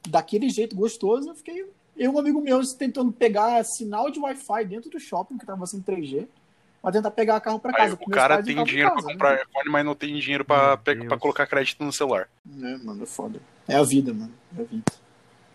Daquele 0.09 0.49
jeito 0.49 0.77
gostoso, 0.77 1.31
eu 1.31 1.35
fiquei 1.35 1.65
eu 1.97 2.13
um 2.13 2.19
amigo 2.19 2.41
meu 2.41 2.61
tentando 2.77 3.13
pegar 3.13 3.63
sinal 3.65 4.11
de 4.11 4.19
Wi-Fi 4.19 4.65
dentro 4.65 4.91
do 4.91 4.99
shopping, 4.99 5.39
que 5.39 5.47
tava 5.47 5.65
sem 5.67 5.81
3G, 5.81 6.27
pra 6.83 6.93
tentar 6.93 7.11
pegar 7.13 7.41
carro 7.41 7.61
para 7.61 7.73
casa. 7.73 7.97
Aí, 7.99 8.07
o 8.07 8.11
cara 8.11 8.43
tem 8.43 8.63
dinheiro 8.65 8.93
para 8.93 9.03
comprar 9.03 9.37
né? 9.37 9.43
iPhone, 9.49 9.71
mas 9.71 9.85
não 9.85 9.95
tem 9.95 10.19
dinheiro 10.19 10.45
para 10.45 10.79
colocar 11.19 11.47
crédito 11.47 11.85
no 11.85 11.93
celular. 11.93 12.29
É, 12.63 12.77
mano, 12.79 13.03
é 13.03 13.07
foda. 13.07 13.41
É 13.69 13.77
a 13.77 13.83
vida, 13.83 14.13
mano. 14.13 14.33
É 14.59 14.63
a 14.63 14.65
vida. 14.65 14.85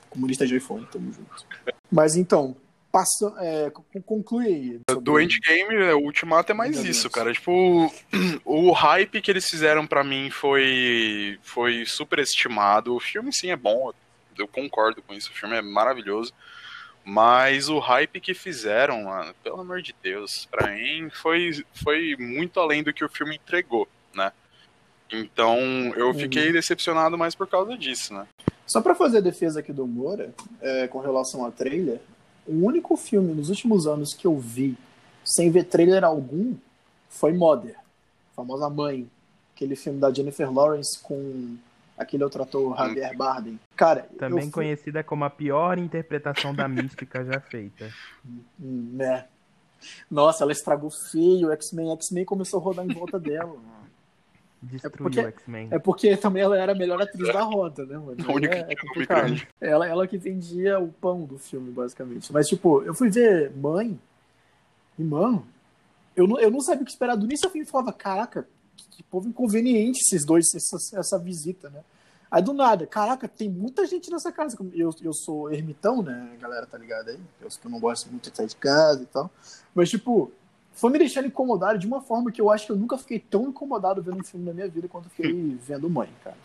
Comunista 0.09 0.47
de 0.47 0.55
iPhone, 0.55 0.87
tamo 0.89 1.11
junto. 1.11 1.45
Mas 1.91 2.15
então, 2.15 2.55
passa, 2.89 3.33
é, 3.39 3.71
conclui 4.05 4.47
aí. 4.47 4.79
Sobre... 4.89 5.03
Do 5.03 5.19
Endgame, 5.19 5.75
é, 5.75 5.93
o 5.93 5.99
Ultimato 5.99 6.51
é 6.51 6.55
mais 6.55 6.83
isso, 6.83 7.09
cara. 7.09 7.33
Tipo, 7.33 7.93
o 8.45 8.71
hype 8.71 9.21
que 9.21 9.29
eles 9.29 9.45
fizeram 9.45 9.85
para 9.85 10.05
mim 10.05 10.29
foi, 10.29 11.37
foi 11.43 11.85
super 11.85 12.17
estimado. 12.19 12.95
O 12.95 12.99
filme, 12.99 13.31
sim, 13.33 13.51
é 13.51 13.57
bom 13.57 13.91
eu 14.39 14.47
concordo 14.47 15.01
com 15.01 15.13
isso, 15.13 15.31
o 15.31 15.35
filme 15.35 15.55
é 15.55 15.61
maravilhoso. 15.61 16.33
Mas 17.03 17.69
o 17.69 17.79
hype 17.79 18.19
que 18.19 18.33
fizeram, 18.33 19.05
mano, 19.05 19.33
pelo 19.43 19.59
amor 19.59 19.81
de 19.81 19.95
Deus, 20.03 20.47
pra 20.51 20.71
mim 20.71 21.09
foi, 21.09 21.65
foi 21.73 22.15
muito 22.19 22.59
além 22.59 22.83
do 22.83 22.93
que 22.93 23.03
o 23.03 23.09
filme 23.09 23.35
entregou, 23.35 23.87
né? 24.13 24.31
Então 25.11 25.57
eu 25.95 26.07
uhum. 26.07 26.13
fiquei 26.13 26.51
decepcionado 26.51 27.17
mais 27.17 27.33
por 27.33 27.47
causa 27.47 27.75
disso, 27.77 28.13
né? 28.13 28.27
Só 28.67 28.81
para 28.81 28.93
fazer 28.93 29.17
a 29.17 29.21
defesa 29.21 29.61
aqui 29.61 29.73
do 29.73 29.87
Moura, 29.87 30.31
é, 30.61 30.87
com 30.87 30.99
relação 30.99 31.43
a 31.45 31.51
trailer, 31.51 31.99
o 32.45 32.65
único 32.65 32.95
filme 32.95 33.33
nos 33.33 33.49
últimos 33.49 33.87
anos 33.87 34.13
que 34.13 34.27
eu 34.27 34.37
vi 34.37 34.77
sem 35.23 35.49
ver 35.49 35.63
trailer 35.63 36.03
algum 36.03 36.55
foi 37.09 37.33
Mother, 37.33 37.75
a 37.75 38.35
famosa 38.35 38.69
Mãe, 38.69 39.09
aquele 39.55 39.75
filme 39.75 39.99
da 39.99 40.13
Jennifer 40.13 40.51
Lawrence 40.53 40.99
com 40.99 41.57
aquele 41.99 42.23
outro 42.23 42.41
ator, 42.41 42.75
Javier 42.77 43.15
Bardem. 43.15 43.59
Cara, 43.75 44.07
também 44.17 44.43
fui... 44.43 44.51
conhecida 44.51 45.03
como 45.03 45.25
a 45.25 45.29
pior 45.29 45.77
interpretação 45.77 46.55
da 46.55 46.67
mística 46.67 47.23
já 47.25 47.39
feita. 47.41 47.91
Né? 48.57 49.25
Nossa, 50.09 50.43
ela 50.43 50.51
estragou 50.51 50.89
feio 50.89 51.49
o 51.49 51.51
X-Men. 51.51 51.91
X-Men 51.91 52.25
começou 52.25 52.59
a 52.59 52.63
rodar 52.63 52.85
em 52.85 52.93
volta 52.93 53.19
dela. 53.19 53.55
Destruiu 54.61 55.23
é 55.23 55.25
o 55.25 55.27
X-Men. 55.27 55.67
É 55.71 55.79
porque 55.79 56.17
também 56.17 56.41
ela 56.43 56.57
era 56.57 56.71
a 56.71 56.75
melhor 56.75 57.01
atriz 57.01 57.31
da 57.31 57.41
roda, 57.41 57.85
né, 57.85 57.97
mano? 57.97 58.17
A 58.27 58.31
única 58.33 58.55
é, 58.55 58.73
é 58.73 58.75
complicado. 58.75 59.41
Ela, 59.59 59.87
ela 59.87 60.07
que 60.07 60.17
vendia 60.17 60.79
o 60.79 60.89
pão 60.89 61.23
do 61.23 61.37
filme, 61.37 61.71
basicamente. 61.71 62.31
Mas, 62.31 62.47
tipo, 62.47 62.81
eu 62.83 62.93
fui 62.93 63.09
ver 63.09 63.51
Mãe, 63.55 63.97
e, 64.97 65.03
mano, 65.03 65.47
eu 66.15 66.27
não, 66.27 66.39
eu 66.39 66.51
não 66.51 66.59
sabia 66.59 66.81
o 66.81 66.85
que 66.85 66.91
esperar. 66.91 67.15
Do 67.15 67.25
início 67.25 67.49
eu 67.53 67.65
falava, 67.65 67.93
caraca, 67.93 68.45
que 68.99 69.03
povo 69.03 69.29
inconveniente 69.29 70.01
esses 70.01 70.25
dois, 70.25 70.53
essa, 70.53 70.99
essa 70.99 71.17
visita, 71.17 71.69
né? 71.69 71.79
Aí 72.29 72.43
do 72.43 72.53
nada, 72.53 72.85
caraca, 72.85 73.29
tem 73.29 73.49
muita 73.49 73.87
gente 73.87 74.11
nessa 74.11 74.29
casa. 74.31 74.57
Eu, 74.73 74.93
eu 75.01 75.13
sou 75.13 75.51
ermitão, 75.51 76.03
né? 76.03 76.31
A 76.33 76.35
galera 76.35 76.65
tá 76.65 76.77
ligada 76.77 77.11
aí. 77.11 77.19
Eu, 77.41 77.47
eu 77.47 77.69
não 77.69 77.79
gosto 77.79 78.09
muito 78.09 78.29
de 78.29 78.35
sair 78.35 78.47
de 78.47 78.57
casa 78.57 79.01
e 79.01 79.05
tal. 79.05 79.31
Mas, 79.73 79.89
tipo, 79.89 80.31
foi 80.73 80.91
me 80.91 80.99
deixando 80.99 81.27
incomodado 81.27 81.79
de 81.79 81.87
uma 81.87 82.01
forma 82.01 82.29
que 82.29 82.39
eu 82.39 82.51
acho 82.51 82.67
que 82.67 82.71
eu 82.71 82.75
nunca 82.75 82.97
fiquei 82.97 83.19
tão 83.19 83.47
incomodado 83.47 84.03
vendo 84.03 84.19
um 84.19 84.23
filme 84.23 84.45
na 84.45 84.53
minha 84.53 84.67
vida 84.67 84.87
quanto 84.87 85.09
fiquei 85.09 85.57
vendo 85.65 85.89
Mãe, 85.89 86.09
cara. 86.23 86.37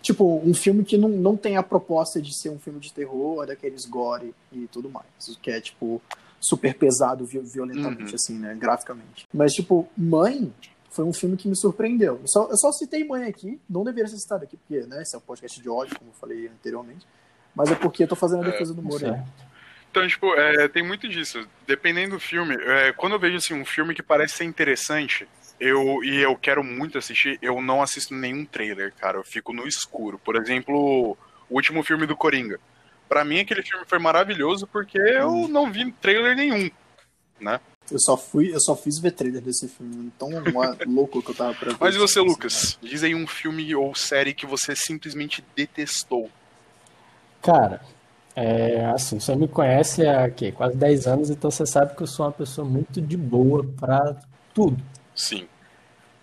Tipo, 0.00 0.40
um 0.44 0.54
filme 0.54 0.82
que 0.82 0.96
não, 0.96 1.10
não 1.10 1.36
tem 1.36 1.56
a 1.56 1.62
proposta 1.62 2.20
de 2.20 2.34
ser 2.34 2.48
um 2.48 2.58
filme 2.58 2.80
de 2.80 2.92
terror, 2.92 3.46
daqueles 3.46 3.84
gore 3.84 4.34
e 4.50 4.66
tudo 4.66 4.90
mais. 4.90 5.06
Que 5.40 5.52
é, 5.52 5.60
tipo, 5.60 6.02
super 6.40 6.74
pesado 6.74 7.24
violentamente, 7.24 8.08
uhum. 8.10 8.14
assim, 8.14 8.38
né? 8.38 8.56
Graficamente. 8.58 9.28
Mas, 9.32 9.52
tipo, 9.52 9.88
Mãe 9.96 10.52
foi 10.92 11.04
um 11.04 11.12
filme 11.12 11.36
que 11.36 11.48
me 11.48 11.56
surpreendeu. 11.56 12.20
Eu 12.20 12.28
só, 12.28 12.48
eu 12.50 12.56
só 12.56 12.70
citei 12.70 13.04
Mãe 13.04 13.24
aqui, 13.24 13.58
não 13.68 13.82
deveria 13.82 14.08
ser 14.08 14.18
citado 14.18 14.44
aqui, 14.44 14.56
porque 14.56 14.86
né, 14.86 15.02
esse 15.02 15.14
é 15.14 15.18
um 15.18 15.22
podcast 15.22 15.60
de 15.60 15.68
ódio, 15.68 15.98
como 15.98 16.10
eu 16.10 16.14
falei 16.14 16.48
anteriormente, 16.48 17.06
mas 17.54 17.70
é 17.70 17.74
porque 17.74 18.04
eu 18.04 18.08
tô 18.08 18.14
fazendo 18.14 18.42
a 18.42 18.50
defesa 18.50 18.74
do 18.74 18.82
Moro 18.82 19.06
aí. 19.06 19.20
Então, 19.90 20.06
tipo, 20.06 20.34
é, 20.34 20.68
tem 20.68 20.82
muito 20.82 21.08
disso. 21.08 21.46
Dependendo 21.66 22.14
do 22.14 22.20
filme, 22.20 22.54
é, 22.54 22.92
quando 22.92 23.12
eu 23.12 23.18
vejo 23.18 23.36
assim, 23.36 23.54
um 23.54 23.64
filme 23.64 23.94
que 23.94 24.02
parece 24.02 24.36
ser 24.36 24.44
interessante, 24.44 25.28
eu 25.60 26.02
e 26.02 26.16
eu 26.16 26.34
quero 26.34 26.64
muito 26.64 26.96
assistir, 26.96 27.38
eu 27.42 27.60
não 27.60 27.82
assisto 27.82 28.14
nenhum 28.14 28.44
trailer, 28.44 28.92
cara. 28.94 29.18
Eu 29.18 29.24
fico 29.24 29.52
no 29.52 29.66
escuro. 29.66 30.18
Por 30.18 30.36
exemplo, 30.36 30.74
o 31.48 31.54
último 31.54 31.82
filme 31.82 32.06
do 32.06 32.16
Coringa. 32.16 32.58
Para 33.06 33.22
mim, 33.22 33.40
aquele 33.40 33.62
filme 33.62 33.84
foi 33.86 33.98
maravilhoso 33.98 34.66
porque 34.66 34.98
eu 34.98 35.28
hum. 35.28 35.48
não 35.48 35.70
vi 35.70 35.92
trailer 35.92 36.34
nenhum, 36.34 36.70
né? 37.38 37.60
Eu 37.92 37.98
só 37.98 38.16
fui, 38.16 38.54
eu 38.54 38.60
só 38.60 38.74
fiz 38.74 38.98
ver 38.98 39.12
trailer 39.12 39.42
desse 39.42 39.68
filme, 39.68 40.10
tão 40.18 40.30
louco 40.88 41.22
que 41.22 41.30
eu 41.30 41.34
tava 41.34 41.54
pra 41.54 41.72
ver. 41.72 41.76
Mas 41.78 41.94
e 41.94 41.98
você, 41.98 42.20
assim, 42.20 42.28
Lucas? 42.28 42.78
Né? 42.82 42.88
Diz 42.88 43.04
aí 43.04 43.14
um 43.14 43.26
filme 43.26 43.74
ou 43.74 43.94
série 43.94 44.32
que 44.32 44.46
você 44.46 44.74
simplesmente 44.74 45.44
detestou. 45.54 46.30
Cara, 47.42 47.82
é, 48.34 48.86
assim, 48.86 49.20
você 49.20 49.36
me 49.36 49.46
conhece 49.46 50.06
há 50.06 50.30
quê? 50.30 50.52
quase 50.52 50.74
10 50.74 51.06
anos, 51.06 51.30
então 51.30 51.50
você 51.50 51.66
sabe 51.66 51.94
que 51.94 52.02
eu 52.02 52.06
sou 52.06 52.24
uma 52.24 52.32
pessoa 52.32 52.66
muito 52.66 53.00
de 53.00 53.16
boa 53.16 53.62
para 53.78 54.16
tudo. 54.54 54.82
Sim. 55.14 55.46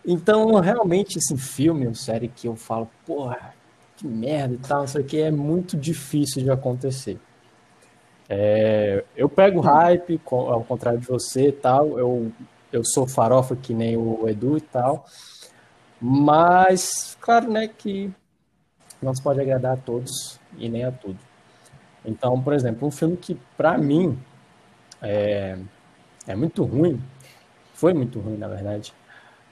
Então, 0.04 0.56
realmente, 0.60 1.20
esse 1.20 1.38
filme 1.38 1.88
ou 1.88 1.94
série 1.94 2.30
que 2.30 2.48
eu 2.48 2.56
falo, 2.56 2.90
porra, 3.06 3.54
que 3.96 4.08
merda 4.08 4.56
e 4.56 4.58
tal, 4.58 4.86
isso 4.86 4.98
aqui 4.98 5.20
é 5.20 5.30
muito 5.30 5.78
difícil 5.78 6.42
de 6.42 6.50
acontecer. 6.50 7.20
É, 8.32 9.04
eu 9.18 9.28
pego 9.28 9.60
hype, 9.60 10.22
ao 10.32 10.64
contrário 10.64 11.00
de 11.00 11.08
você 11.08 11.48
e 11.48 11.52
tal, 11.52 11.98
eu, 11.98 12.32
eu 12.72 12.84
sou 12.86 13.08
farofa 13.08 13.56
que 13.56 13.74
nem 13.74 13.98
o 13.98 14.30
Edu 14.30 14.56
e 14.56 14.62
tal, 14.62 15.04
mas 16.00 17.18
claro, 17.20 17.52
né, 17.52 17.68
que 17.68 18.14
não 19.02 19.16
se 19.16 19.24
pode 19.24 19.42
agradar 19.42 19.74
a 19.74 19.78
todos 19.78 20.40
e 20.60 20.70
nem 20.70 20.84
a 20.84 20.92
tudo. 20.92 21.18
Então, 22.06 22.40
por 22.40 22.54
exemplo, 22.54 22.88
um 22.88 22.92
filme 22.92 23.18
que 23.18 23.36
para 23.58 23.76
mim 23.80 24.16
é, 25.02 25.58
é 26.28 26.36
muito 26.36 26.64
ruim, 26.64 27.02
foi 27.74 27.96
muito 27.96 28.20
ruim 28.20 28.38
na 28.38 28.48
verdade, 28.48 28.94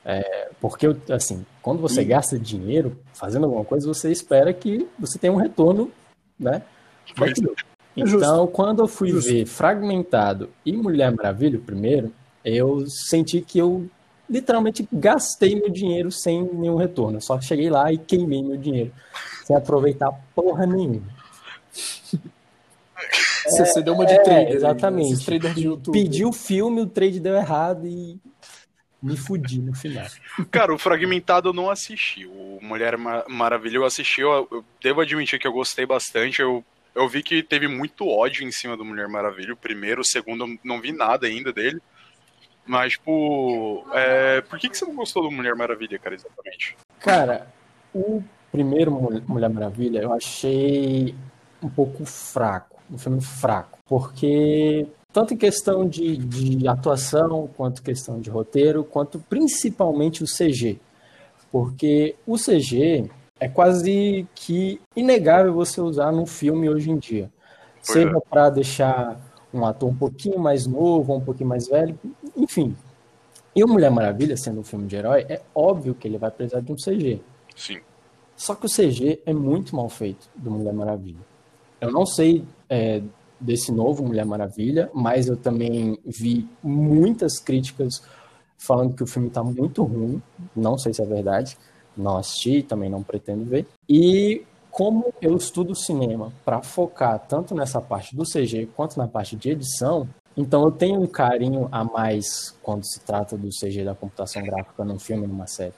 é, 0.05 0.51
porque 0.61 0.87
assim, 1.09 1.43
quando 1.63 1.81
você 1.81 2.03
gasta 2.05 2.37
dinheiro 2.37 2.95
fazendo 3.13 3.45
alguma 3.45 3.65
coisa, 3.65 3.87
você 3.87 4.11
espera 4.11 4.53
que 4.53 4.87
você 4.99 5.17
tenha 5.17 5.33
um 5.33 5.37
retorno, 5.37 5.91
né? 6.39 6.61
Daquilo. 7.17 7.55
É 7.97 8.01
então, 8.01 8.45
quando 8.47 8.83
eu 8.83 8.87
fui 8.87 9.09
Justo. 9.09 9.31
ver 9.31 9.45
Fragmentado 9.45 10.49
e 10.63 10.71
Mulher 10.71 11.11
Maravilha, 11.11 11.59
primeiro, 11.59 12.13
eu 12.45 12.85
senti 12.87 13.41
que 13.41 13.57
eu 13.57 13.89
literalmente 14.29 14.87
gastei 14.93 15.55
meu 15.55 15.69
dinheiro 15.69 16.11
sem 16.11 16.43
nenhum 16.43 16.75
retorno. 16.75 17.17
Eu 17.17 17.21
só 17.21 17.41
cheguei 17.41 17.69
lá 17.69 17.91
e 17.91 17.97
queimei 17.97 18.43
meu 18.43 18.57
dinheiro, 18.57 18.91
sem 19.43 19.55
aproveitar 19.55 20.11
porra 20.35 20.65
nenhuma. 20.65 21.07
Você, 23.47 23.61
é, 23.61 23.65
você 23.65 23.81
deu 23.81 23.93
uma 23.93 24.05
de 24.05 24.21
trader. 24.23 24.49
É, 24.49 24.55
exatamente. 24.55 25.31
Aí, 25.31 25.39
de 25.39 25.91
Pedi 25.91 26.25
o 26.25 26.33
filme, 26.33 26.81
o 26.81 26.85
trade 26.85 27.17
deu 27.17 27.33
errado 27.33 27.87
e 27.87 28.19
me 29.01 29.15
fudi 29.15 29.61
no 29.61 29.73
final. 29.73 30.05
Cara, 30.51 30.73
o 30.73 30.77
Fragmentado 30.77 31.47
eu 31.47 31.53
não 31.53 31.69
assisti. 31.69 32.25
O 32.25 32.59
Mulher 32.61 32.97
Maravilha 32.97 33.77
eu 33.77 33.85
assisti, 33.85 34.19
eu, 34.19 34.47
eu 34.51 34.65
devo 34.83 34.99
admitir 34.99 35.39
que 35.39 35.47
eu 35.47 35.53
gostei 35.53 35.85
bastante. 35.85 36.41
Eu 36.41 36.61
eu 36.97 37.07
vi 37.07 37.21
que 37.21 37.43
teve 37.43 37.67
muito 37.67 38.07
ódio 38.07 38.45
em 38.45 38.51
cima 38.51 38.75
do 38.75 38.83
Mulher 38.83 39.07
Maravilha. 39.07 39.53
O 39.53 39.57
primeiro, 39.57 40.01
o 40.01 40.05
segundo, 40.05 40.45
eu 40.45 40.59
não 40.63 40.81
vi 40.81 40.91
nada 40.91 41.27
ainda 41.27 41.53
dele. 41.53 41.79
Mas, 42.65 42.93
tipo, 42.93 43.85
é... 43.93 44.41
por 44.41 44.57
que, 44.57 44.67
que 44.67 44.77
você 44.77 44.85
não 44.85 44.95
gostou 44.95 45.21
do 45.21 45.31
Mulher 45.31 45.55
Maravilha, 45.55 45.99
cara, 45.99 46.15
exatamente? 46.15 46.75
Cara, 46.99 47.47
o 47.93 48.23
primeiro 48.51 48.91
Mulher 49.27 49.49
Maravilha 49.49 49.99
eu 49.99 50.11
achei 50.11 51.15
um 51.61 51.69
pouco 51.69 52.03
fraco, 52.03 52.81
um 52.91 52.97
filme 52.97 53.21
fraco, 53.21 53.77
porque 53.85 54.87
tanto 55.13 55.33
em 55.33 55.37
questão 55.37 55.87
de, 55.87 56.17
de 56.17 56.67
atuação, 56.67 57.47
quanto 57.55 57.81
questão 57.81 58.19
de 58.19 58.29
roteiro, 58.29 58.83
quanto 58.83 59.19
principalmente 59.19 60.23
o 60.23 60.27
CG. 60.27 60.79
Porque 61.51 62.15
o 62.25 62.35
CG 62.35 63.09
é 63.39 63.47
quase 63.47 64.27
que 64.35 64.81
inegável 64.95 65.53
você 65.53 65.79
usar 65.81 66.11
num 66.11 66.25
filme 66.25 66.69
hoje 66.69 66.89
em 66.89 66.97
dia. 66.97 67.31
Pois 67.75 67.87
Seja 67.87 68.19
para 68.29 68.49
deixar 68.49 69.19
um 69.53 69.65
ator 69.65 69.89
um 69.89 69.95
pouquinho 69.95 70.39
mais 70.39 70.65
novo, 70.65 71.15
um 71.15 71.21
pouquinho 71.21 71.49
mais 71.49 71.67
velho, 71.67 71.97
enfim. 72.35 72.75
E 73.55 73.63
o 73.63 73.67
Mulher 73.67 73.89
Maravilha, 73.89 74.37
sendo 74.37 74.59
um 74.59 74.63
filme 74.63 74.87
de 74.87 74.95
herói, 74.95 75.25
é 75.27 75.41
óbvio 75.55 75.95
que 75.95 76.07
ele 76.07 76.17
vai 76.17 76.29
precisar 76.29 76.59
de 76.59 76.71
um 76.71 76.75
CG. 76.75 77.21
Sim. 77.55 77.79
Só 78.35 78.53
que 78.53 78.67
o 78.67 78.69
CG 78.69 79.19
é 79.25 79.33
muito 79.33 79.75
mal 79.75 79.89
feito 79.89 80.29
do 80.35 80.51
Mulher 80.51 80.73
Maravilha. 80.73 81.19
Eu 81.81 81.91
não 81.91 82.05
sei 82.05 82.43
é, 82.69 83.01
desse 83.39 83.71
novo 83.71 84.05
Mulher 84.05 84.25
Maravilha, 84.25 84.89
mas 84.93 85.27
eu 85.27 85.35
também 85.35 85.97
vi 86.05 86.47
muitas 86.61 87.39
críticas 87.39 88.01
falando 88.57 88.95
que 88.95 89.03
o 89.03 89.07
filme 89.07 89.29
tá 89.29 89.43
muito 89.43 89.83
ruim. 89.83 90.21
Não 90.55 90.77
sei 90.77 90.93
se 90.93 91.01
é 91.01 91.05
verdade. 91.05 91.57
Não 91.97 92.17
assisti, 92.17 92.61
também 92.61 92.89
não 92.89 93.03
pretendo 93.03 93.45
ver. 93.45 93.65
E 93.89 94.43
como 94.69 95.13
eu 95.21 95.35
estudo 95.35 95.75
cinema 95.75 96.31
para 96.45 96.61
focar 96.61 97.19
tanto 97.19 97.55
nessa 97.55 97.81
parte 97.81 98.15
do 98.15 98.23
CG 98.23 98.69
quanto 98.75 98.97
na 98.97 99.07
parte 99.07 99.35
de 99.35 99.49
edição, 99.49 100.07
então 100.37 100.63
eu 100.65 100.71
tenho 100.71 101.01
um 101.01 101.07
carinho 101.07 101.67
a 101.71 101.83
mais 101.83 102.55
quando 102.61 102.85
se 102.85 102.99
trata 102.99 103.35
do 103.35 103.49
CG 103.49 103.83
da 103.83 103.95
computação 103.95 104.43
gráfica 104.43 104.85
num 104.85 104.99
filme, 104.99 105.25
numa 105.25 105.47
série. 105.47 105.73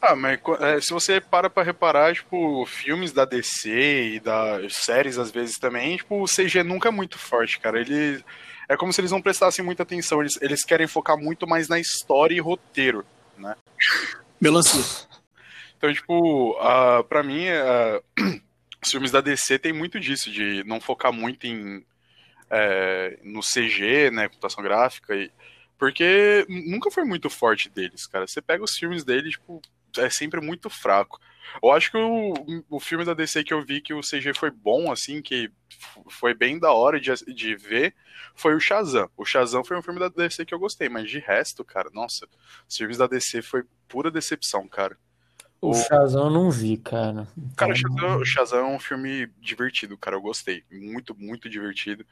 Ah, 0.00 0.14
mas 0.14 0.38
é, 0.60 0.80
se 0.80 0.92
você 0.92 1.20
para 1.20 1.50
pra 1.50 1.62
reparar, 1.62 2.14
tipo, 2.14 2.64
filmes 2.66 3.12
da 3.12 3.24
DC 3.24 4.12
e 4.14 4.20
das 4.20 4.74
séries, 4.74 5.18
às 5.18 5.30
vezes 5.30 5.58
também, 5.58 5.96
tipo, 5.96 6.22
o 6.22 6.26
CG 6.26 6.62
nunca 6.62 6.88
é 6.88 6.92
muito 6.92 7.18
forte, 7.18 7.58
cara. 7.58 7.80
Ele. 7.80 8.22
É 8.68 8.76
como 8.76 8.92
se 8.92 9.00
eles 9.00 9.10
não 9.10 9.22
prestassem 9.22 9.64
muita 9.64 9.82
atenção. 9.82 10.20
Eles, 10.20 10.38
eles 10.42 10.62
querem 10.62 10.86
focar 10.86 11.16
muito 11.16 11.46
mais 11.46 11.68
na 11.68 11.80
história 11.80 12.34
e 12.34 12.40
roteiro, 12.40 13.04
né? 13.36 13.56
Melancia. 14.38 15.07
Então, 15.78 15.94
tipo, 15.94 16.50
uh, 16.60 17.04
pra 17.04 17.22
mim, 17.22 17.46
uh, 17.46 18.02
os 18.84 18.90
filmes 18.90 19.12
da 19.12 19.20
DC 19.20 19.60
tem 19.60 19.72
muito 19.72 19.98
disso, 19.98 20.30
de 20.30 20.64
não 20.64 20.80
focar 20.80 21.12
muito 21.12 21.46
em. 21.46 21.84
É, 22.50 23.18
no 23.22 23.40
CG, 23.40 24.10
né? 24.10 24.26
Computação 24.26 24.64
gráfica. 24.64 25.14
E, 25.14 25.30
porque 25.78 26.46
nunca 26.48 26.90
foi 26.90 27.04
muito 27.04 27.28
forte 27.28 27.68
deles, 27.68 28.06
cara. 28.06 28.26
Você 28.26 28.40
pega 28.40 28.64
os 28.64 28.74
filmes 28.74 29.04
deles, 29.04 29.32
tipo, 29.32 29.60
é 29.98 30.08
sempre 30.10 30.40
muito 30.40 30.70
fraco. 30.70 31.20
Eu 31.62 31.70
acho 31.70 31.90
que 31.90 31.98
o, 31.98 32.64
o 32.70 32.80
filme 32.80 33.04
da 33.04 33.14
DC 33.14 33.44
que 33.44 33.54
eu 33.54 33.64
vi 33.64 33.80
que 33.80 33.94
o 33.94 34.00
CG 34.00 34.32
foi 34.34 34.50
bom, 34.50 34.90
assim, 34.90 35.22
que 35.22 35.50
foi 36.10 36.34
bem 36.34 36.58
da 36.58 36.72
hora 36.72 36.98
de, 37.00 37.14
de 37.34 37.54
ver, 37.54 37.94
foi 38.34 38.54
o 38.54 38.60
Shazam. 38.60 39.10
O 39.16 39.24
Shazam 39.24 39.62
foi 39.62 39.76
um 39.76 39.82
filme 39.82 40.00
da 40.00 40.08
DC 40.08 40.44
que 40.44 40.54
eu 40.54 40.58
gostei, 40.58 40.88
mas 40.88 41.10
de 41.10 41.18
resto, 41.18 41.64
cara, 41.64 41.90
nossa, 41.92 42.26
os 42.68 42.76
filmes 42.76 42.96
da 42.96 43.06
DC 43.06 43.42
foi 43.42 43.62
pura 43.86 44.10
decepção, 44.10 44.66
cara. 44.66 44.96
O 45.60 45.74
Shazam 45.74 46.24
eu 46.26 46.30
não 46.30 46.50
vi, 46.50 46.76
cara. 46.76 47.26
Cara, 47.56 47.72
o 47.72 47.76
Shazam, 47.76 48.16
o 48.18 48.24
Shazam 48.24 48.58
é 48.60 48.64
um 48.76 48.78
filme 48.78 49.28
divertido, 49.40 49.96
cara, 49.96 50.16
eu 50.16 50.20
gostei. 50.20 50.62
Muito, 50.70 51.16
muito 51.18 51.48
divertido. 51.48 52.06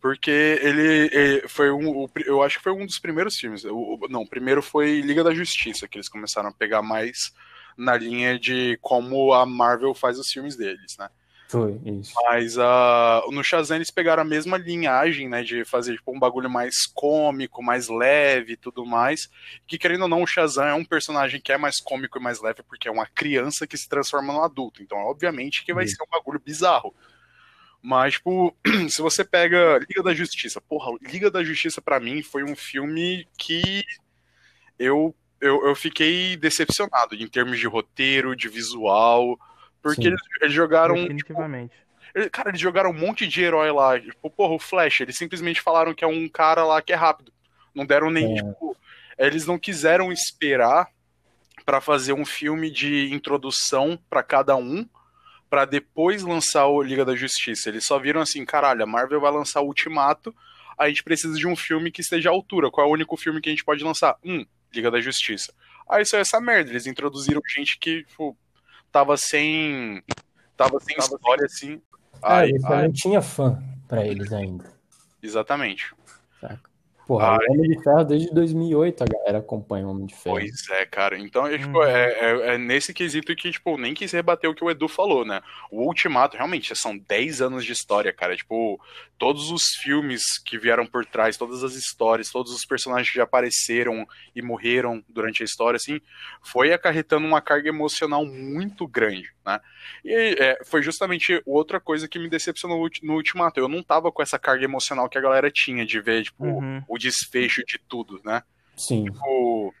Porque 0.00 0.30
ele, 0.30 1.10
ele 1.12 1.48
foi 1.48 1.70
um. 1.70 2.08
Eu 2.24 2.42
acho 2.42 2.58
que 2.58 2.62
foi 2.62 2.72
um 2.72 2.86
dos 2.86 2.98
primeiros 2.98 3.36
filmes. 3.38 3.64
O- 3.64 3.98
não, 4.08 4.22
o 4.22 4.28
primeiro 4.28 4.62
foi 4.62 5.00
Liga 5.00 5.24
da 5.24 5.34
Justiça, 5.34 5.88
que 5.88 5.96
eles 5.98 6.08
começaram 6.08 6.48
a 6.48 6.52
pegar 6.52 6.82
mais 6.82 7.32
na 7.76 7.96
linha 7.96 8.38
de 8.38 8.78
como 8.80 9.32
a 9.32 9.44
Marvel 9.46 9.94
faz 9.94 10.18
os 10.18 10.30
filmes 10.30 10.56
deles, 10.56 10.96
né? 10.98 11.08
Foi, 11.48 11.80
isso. 11.82 12.12
Mas 12.24 12.58
ah, 12.58 13.22
no 13.30 13.42
Shazam 13.42 13.76
eles 13.76 13.90
pegaram 13.90 14.20
a 14.20 14.24
mesma 14.24 14.58
linhagem, 14.58 15.30
né? 15.30 15.42
De 15.42 15.64
fazer 15.64 15.94
tipo, 15.94 16.14
um 16.14 16.18
bagulho 16.18 16.50
mais 16.50 16.86
cômico, 16.86 17.62
mais 17.62 17.88
leve 17.88 18.52
e 18.52 18.56
tudo 18.56 18.84
mais. 18.84 19.30
Que 19.66 19.78
querendo 19.78 20.02
ou 20.02 20.08
não, 20.08 20.22
o 20.22 20.26
Shazam 20.26 20.66
é 20.66 20.74
um 20.74 20.84
personagem 20.84 21.40
que 21.40 21.50
é 21.50 21.56
mais 21.56 21.80
cômico 21.80 22.18
e 22.18 22.22
mais 22.22 22.42
leve, 22.42 22.62
porque 22.62 22.86
é 22.86 22.90
uma 22.90 23.06
criança 23.06 23.66
que 23.66 23.78
se 23.78 23.88
transforma 23.88 24.30
num 24.30 24.42
adulto. 24.42 24.82
Então, 24.82 24.98
obviamente, 24.98 25.64
que 25.64 25.72
vai 25.72 25.86
ser 25.86 26.02
um 26.02 26.10
bagulho 26.10 26.38
bizarro. 26.38 26.94
Mas, 27.80 28.14
tipo, 28.14 28.54
se 28.90 29.00
você 29.00 29.24
pega 29.24 29.78
Liga 29.78 30.02
da 30.02 30.12
Justiça, 30.12 30.60
porra, 30.60 30.92
Liga 31.00 31.30
da 31.30 31.42
Justiça 31.42 31.80
pra 31.80 31.98
mim 31.98 32.22
foi 32.22 32.44
um 32.44 32.54
filme 32.54 33.26
que 33.38 33.82
eu, 34.78 35.14
eu, 35.40 35.66
eu 35.66 35.74
fiquei 35.74 36.36
decepcionado 36.36 37.14
em 37.14 37.26
termos 37.26 37.58
de 37.58 37.66
roteiro, 37.66 38.36
de 38.36 38.50
visual, 38.50 39.38
porque 39.82 40.06
eles, 40.06 40.20
eles 40.40 40.52
jogaram 40.54 40.94
Definitivamente. 40.94 41.72
ele- 42.14 42.30
Cara, 42.30 42.48
eles 42.50 42.60
jogaram 42.60 42.90
um 42.90 42.94
monte 42.98 43.26
de 43.26 43.42
herói 43.42 43.70
lá. 43.70 43.98
Tipo, 44.00 44.30
porra, 44.30 44.54
o 44.54 44.58
Flash, 44.58 45.00
eles 45.00 45.16
simplesmente 45.16 45.60
falaram 45.60 45.94
que 45.94 46.04
é 46.04 46.06
um 46.08 46.28
cara 46.28 46.64
lá 46.64 46.80
que 46.82 46.92
é 46.92 46.96
rápido. 46.96 47.32
Não 47.74 47.86
deram 47.86 48.10
nem, 48.10 48.32
É. 48.38 48.42
tipo. 48.42 48.76
Eles 49.18 49.46
não 49.46 49.58
quiseram 49.58 50.12
esperar 50.12 50.88
pra 51.64 51.80
fazer 51.80 52.12
um 52.12 52.24
filme 52.24 52.70
de 52.70 53.12
introdução 53.12 53.98
pra 54.08 54.22
cada 54.22 54.56
um, 54.56 54.88
pra 55.50 55.64
depois 55.64 56.22
lançar 56.22 56.66
o 56.66 56.82
Liga 56.82 57.04
da 57.04 57.14
Justiça. 57.16 57.68
Eles 57.68 57.84
só 57.84 57.98
viram 57.98 58.20
assim, 58.20 58.44
caralho, 58.44 58.82
a 58.82 58.86
Marvel 58.86 59.20
vai 59.20 59.30
lançar 59.32 59.60
o 59.60 59.66
Ultimato, 59.66 60.34
a 60.78 60.88
gente 60.88 61.02
precisa 61.02 61.36
de 61.36 61.46
um 61.46 61.56
filme 61.56 61.90
que 61.90 62.00
esteja 62.00 62.30
à 62.30 62.32
altura. 62.32 62.70
Qual 62.70 62.86
é 62.86 62.88
o 62.90 62.92
único 62.92 63.16
filme 63.16 63.40
que 63.40 63.48
a 63.48 63.52
gente 63.52 63.64
pode 63.64 63.82
lançar? 63.82 64.16
Hum, 64.24 64.46
Liga 64.72 64.90
da 64.90 65.00
Justiça. 65.00 65.52
Aí 65.90 66.04
saiu 66.04 66.20
essa 66.20 66.40
merda, 66.40 66.70
eles 66.70 66.86
introduziram 66.86 67.40
gente 67.54 67.78
que, 67.78 68.04
tipo, 68.04 68.36
tava 68.92 69.16
sem. 69.16 70.02
Tava 70.56 70.78
sem 70.80 70.96
história, 70.98 71.44
assim. 71.44 71.80
Ah, 72.22 72.38
Ai, 72.38 72.50
você 72.52 72.66
ai, 72.72 72.82
não 72.84 72.92
tinha 72.92 73.22
fã 73.22 73.62
pra 73.86 74.04
eles 74.06 74.32
ainda. 74.32 74.64
exatamente. 75.22 75.94
Saca? 76.40 76.67
Porra, 77.08 77.38
Ai. 77.40 77.46
o 77.48 77.52
Homem 77.54 77.70
de 77.70 77.82
Ferro 77.82 78.04
desde 78.04 78.30
2008 78.34 79.02
a 79.02 79.06
galera 79.06 79.38
acompanha 79.38 79.86
o 79.86 79.90
Homem 79.90 80.04
de 80.04 80.14
Ferro. 80.14 80.36
Pois 80.36 80.68
é, 80.70 80.84
cara. 80.84 81.18
Então, 81.18 81.46
é, 81.46 81.56
tipo, 81.56 81.78
Uhum. 81.78 81.82
é, 81.82 82.12
é- 82.20 82.54
é 82.54 82.58
nesse 82.58 82.92
quesito 82.92 83.34
que, 83.34 83.50
tipo, 83.50 83.78
nem 83.78 83.94
quis 83.94 84.12
rebater 84.12 84.48
o 84.50 84.54
que 84.54 84.62
o 84.62 84.70
Edu 84.70 84.86
falou, 84.88 85.24
né? 85.24 85.40
O 85.70 85.86
Ultimato, 85.86 86.36
realmente, 86.36 86.76
são 86.76 86.98
10 86.98 87.40
anos 87.40 87.64
de 87.64 87.72
história, 87.72 88.12
cara. 88.12 88.36
Tipo, 88.36 88.78
todos 89.16 89.50
os 89.50 89.62
filmes 89.80 90.22
que 90.44 90.58
vieram 90.58 90.84
por 90.86 91.06
trás, 91.06 91.38
todas 91.38 91.64
as 91.64 91.72
histórias, 91.74 92.30
todos 92.30 92.52
os 92.52 92.66
personagens 92.66 93.08
que 93.10 93.16
já 93.16 93.24
apareceram 93.24 94.06
e 94.36 94.42
morreram 94.42 95.02
durante 95.08 95.42
a 95.42 95.46
história, 95.46 95.76
assim, 95.78 96.00
foi 96.42 96.74
acarretando 96.74 97.26
uma 97.26 97.40
carga 97.40 97.70
emocional 97.70 98.26
muito 98.26 98.86
grande, 98.86 99.30
né? 99.46 99.58
E 100.04 100.36
é, 100.38 100.58
foi 100.66 100.82
justamente 100.82 101.40
outra 101.46 101.80
coisa 101.80 102.06
que 102.06 102.18
me 102.18 102.28
decepcionou 102.28 102.86
no 103.02 103.14
Ultimato. 103.14 103.58
Eu 103.58 103.66
não 103.68 103.82
tava 103.82 104.12
com 104.12 104.20
essa 104.22 104.38
carga 104.38 104.62
emocional 104.64 105.08
que 105.08 105.16
a 105.16 105.20
galera 105.22 105.50
tinha 105.50 105.86
de 105.86 105.98
ver, 106.00 106.24
tipo, 106.24 106.44
Uhum. 106.44 106.82
o 106.86 106.97
desfecho 106.98 107.64
de 107.64 107.78
tudo, 107.88 108.20
né? 108.24 108.42
Sim. 108.76 109.04
Tipo, 109.04 109.74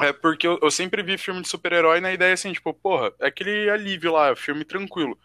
é 0.00 0.12
porque 0.12 0.46
eu, 0.46 0.58
eu 0.62 0.70
sempre 0.70 1.02
vi 1.02 1.18
filme 1.18 1.42
de 1.42 1.48
super-herói 1.48 2.00
na 2.00 2.12
ideia 2.12 2.34
assim, 2.34 2.52
tipo, 2.52 2.72
porra, 2.72 3.12
é 3.20 3.26
aquele 3.26 3.68
alívio 3.70 4.12
lá, 4.12 4.34
filme 4.34 4.64
tranquilo. 4.64 5.18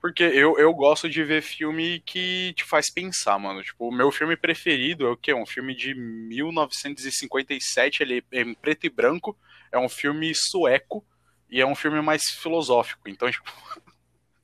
Porque 0.00 0.22
eu, 0.22 0.58
eu 0.58 0.72
gosto 0.74 1.08
de 1.08 1.24
ver 1.24 1.40
filme 1.40 2.02
que 2.04 2.52
te 2.54 2.62
faz 2.62 2.92
pensar, 2.92 3.38
mano. 3.38 3.62
Tipo, 3.62 3.88
o 3.88 3.92
meu 3.92 4.12
filme 4.12 4.36
preferido 4.36 5.06
é 5.06 5.10
o 5.10 5.16
quê? 5.16 5.32
Um 5.32 5.46
filme 5.46 5.74
de 5.74 5.94
1957, 5.94 8.02
ele 8.02 8.22
é 8.30 8.42
em 8.42 8.52
preto 8.52 8.84
e 8.84 8.90
branco, 8.90 9.34
é 9.72 9.78
um 9.78 9.88
filme 9.88 10.30
sueco 10.34 11.02
e 11.50 11.58
é 11.58 11.66
um 11.66 11.74
filme 11.74 12.02
mais 12.02 12.24
filosófico. 12.24 13.08
Então, 13.08 13.30
tipo, 13.30 13.50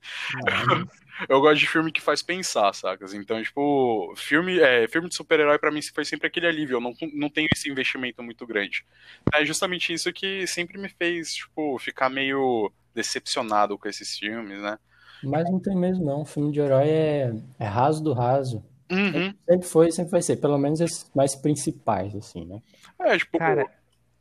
eu 1.29 1.41
gosto 1.41 1.59
de 1.59 1.67
filme 1.67 1.93
que 1.93 2.01
faz 2.01 2.23
pensar, 2.23 2.73
sacas? 2.75 3.15
Então, 3.15 3.43
tipo, 3.43 4.13
filme, 4.17 4.59
é, 4.59 4.87
filme 4.89 5.09
de 5.09 5.15
super-herói 5.15 5.59
pra 5.59 5.71
mim 5.71 5.81
foi 5.83 6.05
sempre 6.05 6.27
aquele 6.27 6.47
alívio. 6.47 6.77
Eu 6.77 6.81
não, 6.81 6.95
não 7.15 7.29
tenho 7.29 7.49
esse 7.55 7.71
investimento 7.71 8.23
muito 8.23 8.47
grande. 8.47 8.85
É 9.33 9.45
justamente 9.45 9.93
isso 9.93 10.13
que 10.13 10.47
sempre 10.47 10.79
me 10.79 10.89
fez, 10.89 11.35
tipo, 11.35 11.79
ficar 11.79 12.09
meio 12.09 12.73
decepcionado 12.95 13.79
com 13.79 13.89
esses 13.89 14.19
filmes, 14.19 14.61
né? 14.61 14.79
Mas 15.23 15.51
não 15.51 15.61
tem 15.61 15.77
mesmo, 15.77 16.05
não. 16.05 16.25
Filme 16.25 16.53
de 16.53 16.61
herói 16.61 16.89
é, 16.89 17.33
é 17.59 17.65
raso 17.65 18.03
do 18.03 18.13
raso. 18.13 18.65
Uhum. 18.91 19.33
Sempre 19.49 19.69
foi 19.69 19.93
sempre 19.93 20.11
vai 20.11 20.23
ser. 20.23 20.37
Pelo 20.37 20.59
menos 20.59 20.81
esses 20.81 21.11
mais 21.15 21.37
principais, 21.37 22.15
assim, 22.17 22.45
né? 22.45 22.61
É, 22.99 23.17
tipo, 23.17 23.39
Cara, 23.39 23.67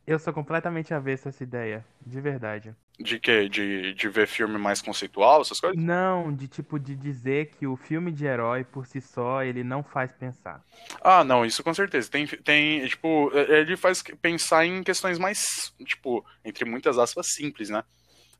eu 0.06 0.18
sou 0.18 0.32
completamente 0.32 0.92
avesso 0.92 1.28
a 1.28 1.30
essa 1.30 1.42
ideia. 1.42 1.84
De 2.04 2.20
verdade. 2.20 2.74
de 2.98 3.18
quê? 3.18 3.48
De, 3.48 3.94
de 3.94 4.08
ver 4.08 4.26
filme 4.26 4.58
mais 4.58 4.82
conceitual, 4.82 5.40
essas 5.42 5.60
coisas? 5.60 5.78
Não, 5.80 6.32
de 6.34 6.48
tipo, 6.48 6.78
de 6.78 6.96
dizer 6.96 7.50
que 7.50 7.66
o 7.66 7.76
filme 7.76 8.10
de 8.10 8.26
herói, 8.26 8.64
por 8.64 8.86
si 8.86 9.00
só, 9.00 9.42
ele 9.42 9.62
não 9.62 9.82
faz 9.82 10.12
pensar. 10.12 10.64
Ah, 11.00 11.22
não, 11.22 11.44
isso 11.44 11.62
com 11.62 11.72
certeza. 11.72 12.10
Tem, 12.10 12.26
tem, 12.26 12.86
tipo, 12.86 13.30
ele 13.34 13.76
faz 13.76 14.02
pensar 14.20 14.66
em 14.66 14.82
questões 14.82 15.18
mais, 15.18 15.72
tipo, 15.84 16.24
entre 16.44 16.64
muitas 16.64 16.98
aspas, 16.98 17.28
simples, 17.32 17.70
né? 17.70 17.84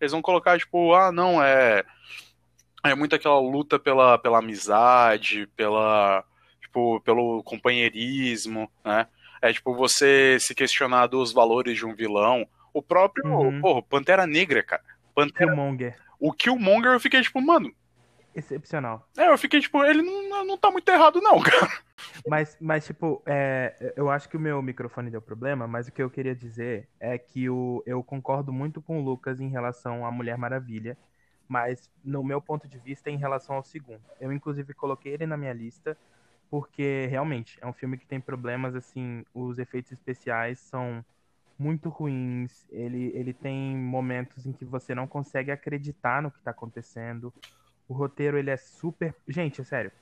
Eles 0.01 0.13
vão 0.13 0.23
colocar, 0.23 0.59
tipo, 0.59 0.95
ah, 0.95 1.13
não, 1.13 1.43
é. 1.43 1.85
É 2.83 2.95
muito 2.95 3.15
aquela 3.15 3.39
luta 3.39 3.79
pela, 3.79 4.19
pela 4.19 4.39
amizade, 4.39 5.47
pela. 5.55 6.25
Tipo, 6.63 7.01
pelo 7.01 7.43
companheirismo, 7.43 8.71
né? 8.85 9.07
É 9.43 9.53
tipo 9.53 9.75
você 9.75 10.37
se 10.41 10.55
questionar 10.55 11.07
dos 11.07 11.33
valores 11.33 11.77
de 11.77 11.87
um 11.87 11.95
vilão. 11.95 12.47
O 12.73 12.83
próprio, 12.83 13.27
Uhum. 13.27 13.61
porra, 13.61 13.83
Pantera 13.83 14.27
Negra, 14.27 14.63
cara. 14.63 14.83
Pantera 15.15 15.47
Killmonger. 15.51 15.97
o 16.19 16.33
Killmonger 16.33 16.93
eu 16.93 17.01
fiquei 17.01 17.21
tipo, 17.23 17.41
mano, 17.41 17.73
excepcional. 18.35 19.09
É, 19.17 19.29
eu 19.29 19.37
fiquei 19.39 19.61
tipo, 19.61 19.83
ele 19.85 20.03
não, 20.03 20.45
não 20.45 20.57
tá 20.59 20.71
muito 20.71 20.89
errado, 20.89 21.21
não, 21.21 21.41
cara. 21.43 21.71
Mas, 22.29 22.57
mas 22.61 22.87
tipo, 22.87 23.23
é, 23.27 23.93
eu 23.97 24.09
acho 24.11 24.29
que 24.29 24.37
o 24.37 24.41
meu 24.41 24.63
microfone 24.63 25.11
deu 25.11 25.21
problema, 25.21 25.67
mas 25.67 25.89
o 25.89 25.93
que 25.93 26.03
eu 26.03 26.09
queria 26.11 26.35
dizer 26.35 26.89
é 27.01 27.19
que 27.19 27.51
o, 27.51 27.83
eu 27.87 28.03
concordo 28.05 28.53
muito 28.53 28.81
com 28.81 29.01
o 29.01 29.05
Lucas 29.05 29.41
em 29.41 29.49
relação 29.49 30.07
à 30.07 30.11
Mulher 30.13 30.39
Maravilha, 30.39 30.97
mas 31.49 31.91
no 32.05 32.23
meu 32.23 32.41
ponto 32.41 32.69
de 32.69 32.79
vista 32.79 33.11
em 33.11 33.17
relação 33.17 33.57
ao 33.57 33.65
segundo. 33.65 34.01
Eu, 34.21 34.33
inclusive, 34.33 34.73
coloquei 34.75 35.13
ele 35.15 35.27
na 35.27 35.37
minha 35.37 35.53
lista, 35.53 35.97
porque 36.51 37.07
realmente 37.09 37.59
é 37.63 37.67
um 37.67 37.73
filme 37.73 37.97
que 37.97 38.07
tem 38.07 38.21
problemas, 38.21 38.75
assim, 38.75 39.25
os 39.33 39.59
efeitos 39.59 39.93
especiais 39.93 40.59
são 40.59 41.05
muito 41.57 41.89
ruins, 41.89 42.67
ele, 42.71 43.13
ele 43.15 43.33
tem 43.33 43.77
momentos 43.77 44.47
em 44.47 44.53
que 44.53 44.65
você 44.65 44.95
não 44.95 45.07
consegue 45.07 45.51
acreditar 45.51 46.23
no 46.23 46.31
que 46.31 46.41
tá 46.41 46.51
acontecendo. 46.51 47.33
O 47.87 47.93
roteiro, 47.93 48.39
ele 48.39 48.51
é 48.51 48.57
super. 48.57 49.15
Gente, 49.29 49.61
é 49.61 49.65
sério. 49.65 49.93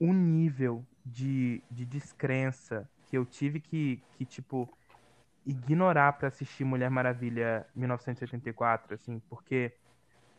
O 0.00 0.12
nível 0.12 0.84
de, 1.04 1.62
de 1.70 1.84
descrença 1.84 2.88
que 3.06 3.16
eu 3.16 3.24
tive 3.24 3.60
que, 3.60 4.02
que 4.16 4.24
tipo, 4.24 4.68
ignorar 5.46 6.14
para 6.14 6.28
assistir 6.28 6.64
Mulher 6.64 6.90
Maravilha 6.90 7.66
1984, 7.74 8.94
assim, 8.94 9.20
porque 9.28 9.72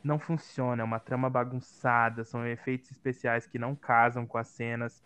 não 0.03 0.19
funciona, 0.19 0.81
é 0.81 0.85
uma 0.85 0.99
trama 0.99 1.29
bagunçada, 1.29 2.23
são 2.23 2.45
efeitos 2.45 2.91
especiais 2.91 3.45
que 3.45 3.59
não 3.59 3.75
casam 3.75 4.25
com 4.25 4.37
as 4.37 4.47
cenas. 4.47 5.03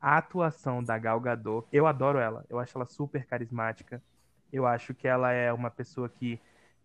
A 0.00 0.18
atuação 0.18 0.82
da 0.82 0.98
Gal 0.98 1.20
Gadot, 1.20 1.66
eu 1.72 1.86
adoro 1.86 2.18
ela, 2.18 2.44
eu 2.48 2.58
acho 2.58 2.76
ela 2.76 2.84
super 2.84 3.24
carismática. 3.24 4.02
Eu 4.52 4.66
acho 4.66 4.94
que 4.94 5.08
ela 5.08 5.32
é 5.32 5.52
uma 5.52 5.70
pessoa 5.70 6.08
que, 6.08 6.38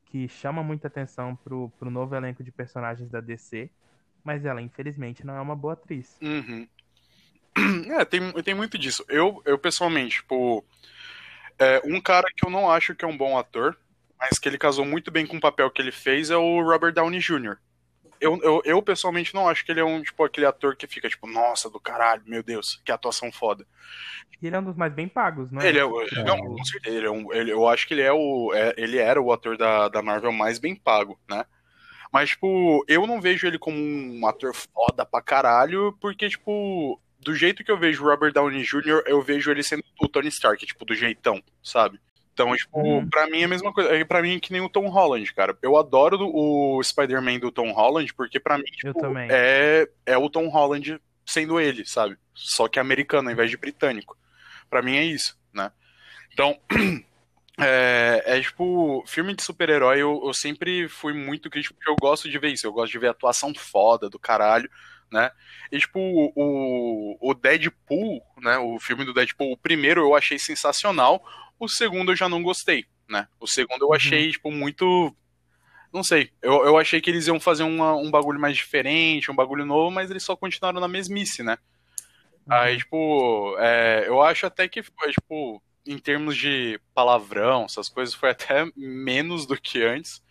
que 0.05 0.27
chama 0.27 0.63
muita 0.63 0.87
atenção 0.87 1.35
pro, 1.35 1.69
pro 1.77 1.91
novo 1.91 2.15
elenco 2.15 2.43
de 2.43 2.51
personagens 2.51 3.09
da 3.09 3.19
DC, 3.19 3.69
mas 4.23 4.45
ela, 4.45 4.61
infelizmente, 4.61 5.25
não 5.25 5.35
é 5.35 5.41
uma 5.41 5.55
boa 5.55 5.73
atriz. 5.73 6.17
Uhum. 6.21 6.67
É, 7.99 8.05
tem, 8.05 8.31
tem 8.43 8.53
muito 8.53 8.77
disso. 8.77 9.03
Eu, 9.09 9.41
eu 9.45 9.57
pessoalmente, 9.57 10.17
tipo, 10.17 10.63
é, 11.57 11.81
um 11.83 11.99
cara 11.99 12.27
que 12.35 12.45
eu 12.45 12.49
não 12.49 12.71
acho 12.71 12.95
que 12.95 13.03
é 13.03 13.07
um 13.07 13.17
bom 13.17 13.37
ator, 13.37 13.77
mas 14.19 14.37
que 14.37 14.49
ele 14.49 14.57
casou 14.57 14.85
muito 14.85 15.09
bem 15.09 15.25
com 15.25 15.37
o 15.37 15.41
papel 15.41 15.71
que 15.71 15.81
ele 15.81 15.91
fez 15.91 16.29
é 16.29 16.37
o 16.37 16.61
Robert 16.61 16.93
Downey 16.93 17.19
Jr. 17.19 17.57
Eu, 18.19 18.37
eu, 18.43 18.61
eu, 18.65 18.81
pessoalmente 18.81 19.33
não 19.33 19.47
acho 19.47 19.63
que 19.63 19.71
ele 19.71 19.79
é 19.79 19.83
um, 19.83 20.01
tipo, 20.01 20.21
aquele 20.25 20.45
ator 20.45 20.75
que 20.75 20.85
fica, 20.87 21.07
tipo, 21.07 21.25
nossa, 21.25 21.69
do 21.69 21.79
caralho, 21.79 22.21
meu 22.25 22.43
Deus, 22.43 22.81
que 22.83 22.91
atuação 22.91 23.31
foda. 23.31 23.65
Ele 24.41 24.55
é 24.55 24.59
um 24.59 24.63
dos 24.63 24.75
mais 24.75 24.93
bem 24.93 25.07
pagos, 25.07 25.49
não 25.51 25.61
é? 25.61 25.67
Ele 25.69 25.79
é, 25.79 25.83
é. 25.83 26.23
Não, 26.25 26.37
com 26.37 26.65
certeza. 26.65 26.97
Ele 26.97 27.07
é 27.07 27.11
um, 27.11 27.33
ele, 27.33 27.51
eu 27.51 27.65
acho 27.67 27.87
que 27.87 27.93
ele 27.93 28.01
é 28.01 28.11
o. 28.11 28.51
É, 28.53 28.73
ele 28.77 28.97
era 28.97 29.21
o 29.21 29.31
ator 29.31 29.57
da, 29.57 29.87
da 29.87 30.01
Marvel 30.01 30.33
mais 30.33 30.59
bem 30.59 30.75
pago, 30.75 31.17
né? 31.29 31.45
Mas, 32.11 32.31
tipo, 32.31 32.83
eu 32.87 33.07
não 33.07 33.21
vejo 33.21 33.47
ele 33.47 33.59
como 33.59 33.77
um 33.77 34.27
ator 34.27 34.53
foda 34.53 35.05
pra 35.05 35.21
caralho, 35.21 35.95
porque, 36.01 36.27
tipo, 36.27 36.99
do 37.19 37.35
jeito 37.35 37.63
que 37.63 37.71
eu 37.71 37.77
vejo 37.77 38.03
o 38.03 38.09
Robert 38.09 38.33
Downey 38.33 38.63
Jr., 38.63 39.03
eu 39.05 39.21
vejo 39.21 39.51
ele 39.51 39.63
sendo 39.63 39.83
o 40.01 40.07
Tony 40.07 40.27
Stark, 40.27 40.65
tipo, 40.65 40.85
do 40.85 40.95
jeitão, 40.95 41.41
sabe? 41.61 41.99
Então, 42.39 42.55
tipo, 42.55 42.79
uhum. 42.79 43.09
pra 43.09 43.27
mim 43.27 43.41
é 43.41 43.43
a 43.43 43.49
mesma 43.49 43.73
coisa. 43.73 43.89
É 43.89 44.05
pra 44.05 44.21
mim 44.21 44.37
é 44.37 44.39
que 44.39 44.53
nem 44.53 44.61
o 44.61 44.69
Tom 44.69 44.87
Holland, 44.87 45.33
cara. 45.33 45.57
Eu 45.61 45.75
adoro 45.75 46.17
o 46.33 46.81
Spider-Man 46.81 47.39
do 47.39 47.51
Tom 47.51 47.73
Holland, 47.73 48.13
porque 48.13 48.39
pra 48.39 48.57
mim, 48.57 48.63
tipo, 48.63 48.97
é, 49.29 49.85
é 50.05 50.17
o 50.17 50.29
Tom 50.29 50.47
Holland 50.47 51.01
sendo 51.25 51.59
ele, 51.59 51.85
sabe? 51.85 52.17
Só 52.33 52.69
que 52.69 52.79
americano 52.79 53.27
ao 53.27 53.33
invés 53.33 53.51
de 53.51 53.57
britânico. 53.57 54.17
Pra 54.69 54.81
mim 54.81 54.95
é 54.95 55.03
isso, 55.03 55.37
né? 55.53 55.69
Então, 56.31 56.57
é, 57.59 58.23
é 58.25 58.39
tipo, 58.39 59.03
filme 59.05 59.35
de 59.35 59.43
super-herói 59.43 59.99
eu, 60.01 60.21
eu 60.23 60.33
sempre 60.33 60.87
fui 60.87 61.11
muito 61.11 61.49
crítico, 61.49 61.75
porque 61.75 61.91
eu 61.91 61.97
gosto 61.97 62.29
de 62.29 62.39
ver 62.39 62.53
isso. 62.53 62.65
Eu 62.65 62.71
gosto 62.71 62.93
de 62.93 62.99
ver 62.99 63.09
atuação 63.09 63.53
foda 63.53 64.09
do 64.09 64.17
caralho 64.17 64.69
né? 65.11 65.31
E, 65.71 65.79
tipo, 65.79 65.99
o, 65.99 67.17
o 67.19 67.33
Deadpool, 67.33 68.21
né? 68.37 68.57
O 68.59 68.79
filme 68.79 69.03
do 69.03 69.13
Deadpool, 69.13 69.51
o 69.51 69.57
primeiro 69.57 70.01
eu 70.01 70.15
achei 70.15 70.37
sensacional, 70.37 71.23
o 71.59 71.67
segundo 71.67 72.11
eu 72.11 72.15
já 72.15 72.29
não 72.29 72.41
gostei, 72.41 72.85
né? 73.07 73.27
O 73.39 73.47
segundo 73.47 73.83
eu 73.83 73.93
achei, 73.93 74.25
uhum. 74.25 74.31
tipo, 74.31 74.51
muito. 74.51 75.15
Não 75.91 76.03
sei, 76.03 76.31
eu, 76.41 76.65
eu 76.65 76.77
achei 76.77 77.01
que 77.01 77.09
eles 77.09 77.27
iam 77.27 77.39
fazer 77.39 77.63
uma, 77.63 77.95
um 77.95 78.11
bagulho 78.11 78.39
mais 78.39 78.55
diferente, 78.55 79.31
um 79.31 79.35
bagulho 79.35 79.65
novo, 79.65 79.91
mas 79.91 80.09
eles 80.09 80.23
só 80.23 80.35
continuaram 80.35 80.79
na 80.79 80.87
mesmice, 80.87 81.43
né? 81.43 81.57
Uhum. 82.47 82.53
Aí, 82.53 82.77
tipo, 82.77 83.55
é, 83.59 84.05
eu 84.07 84.21
acho 84.21 84.45
até 84.45 84.67
que, 84.67 84.81
tipo, 84.81 85.61
em 85.85 85.97
termos 85.97 86.37
de 86.37 86.79
palavrão, 86.93 87.65
essas 87.65 87.89
coisas, 87.89 88.13
foi 88.13 88.29
até 88.29 88.65
menos 88.75 89.45
do 89.45 89.59
que 89.59 89.83
antes. 89.83 90.21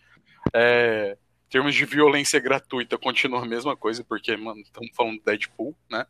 É, 0.53 1.17
em 1.47 1.49
termos 1.49 1.75
de 1.75 1.83
violência 1.83 2.39
gratuita, 2.39 2.97
continua 2.97 3.41
a 3.41 3.45
mesma 3.45 3.75
coisa, 3.75 4.03
porque, 4.03 4.37
mano, 4.37 4.61
estamos 4.61 4.91
falando 4.95 5.17
de 5.17 5.25
Deadpool, 5.25 5.75
né? 5.89 6.05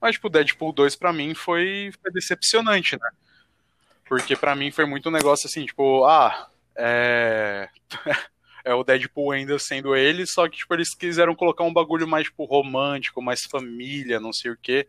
Mas, 0.00 0.16
tipo, 0.16 0.28
Deadpool 0.28 0.72
2 0.72 0.96
pra 0.96 1.12
mim 1.12 1.34
foi, 1.34 1.92
foi 2.02 2.12
decepcionante, 2.12 2.98
né? 3.00 3.10
Porque 4.12 4.36
para 4.36 4.54
mim 4.54 4.70
foi 4.70 4.84
muito 4.84 5.08
um 5.08 5.12
negócio 5.12 5.46
assim, 5.46 5.64
tipo, 5.64 6.04
ah, 6.04 6.50
é. 6.76 7.66
é 8.62 8.74
o 8.74 8.84
Deadpool 8.84 9.30
ainda 9.30 9.58
sendo 9.58 9.96
ele, 9.96 10.26
só 10.26 10.46
que, 10.50 10.58
tipo, 10.58 10.74
eles 10.74 10.94
quiseram 10.94 11.34
colocar 11.34 11.64
um 11.64 11.72
bagulho 11.72 12.06
mais, 12.06 12.24
tipo, 12.24 12.44
romântico, 12.44 13.22
mais 13.22 13.44
família, 13.44 14.20
não 14.20 14.30
sei 14.30 14.50
o 14.50 14.58
quê. 14.60 14.86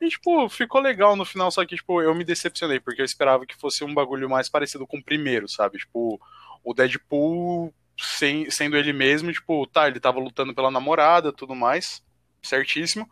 E, 0.00 0.08
tipo, 0.08 0.48
ficou 0.48 0.80
legal 0.80 1.14
no 1.14 1.24
final, 1.24 1.52
só 1.52 1.64
que, 1.64 1.76
tipo, 1.76 2.02
eu 2.02 2.12
me 2.16 2.24
decepcionei, 2.24 2.80
porque 2.80 3.00
eu 3.00 3.04
esperava 3.04 3.46
que 3.46 3.54
fosse 3.54 3.84
um 3.84 3.94
bagulho 3.94 4.28
mais 4.28 4.48
parecido 4.48 4.88
com 4.88 4.98
o 4.98 5.04
primeiro, 5.04 5.48
sabe? 5.48 5.78
Tipo, 5.78 6.20
o 6.64 6.74
Deadpool 6.74 7.72
sem, 7.96 8.50
sendo 8.50 8.76
ele 8.76 8.92
mesmo, 8.92 9.32
tipo, 9.32 9.68
tá, 9.68 9.86
ele 9.86 10.00
tava 10.00 10.18
lutando 10.18 10.52
pela 10.52 10.68
namorada 10.68 11.32
tudo 11.32 11.54
mais, 11.54 12.02
certíssimo. 12.42 13.08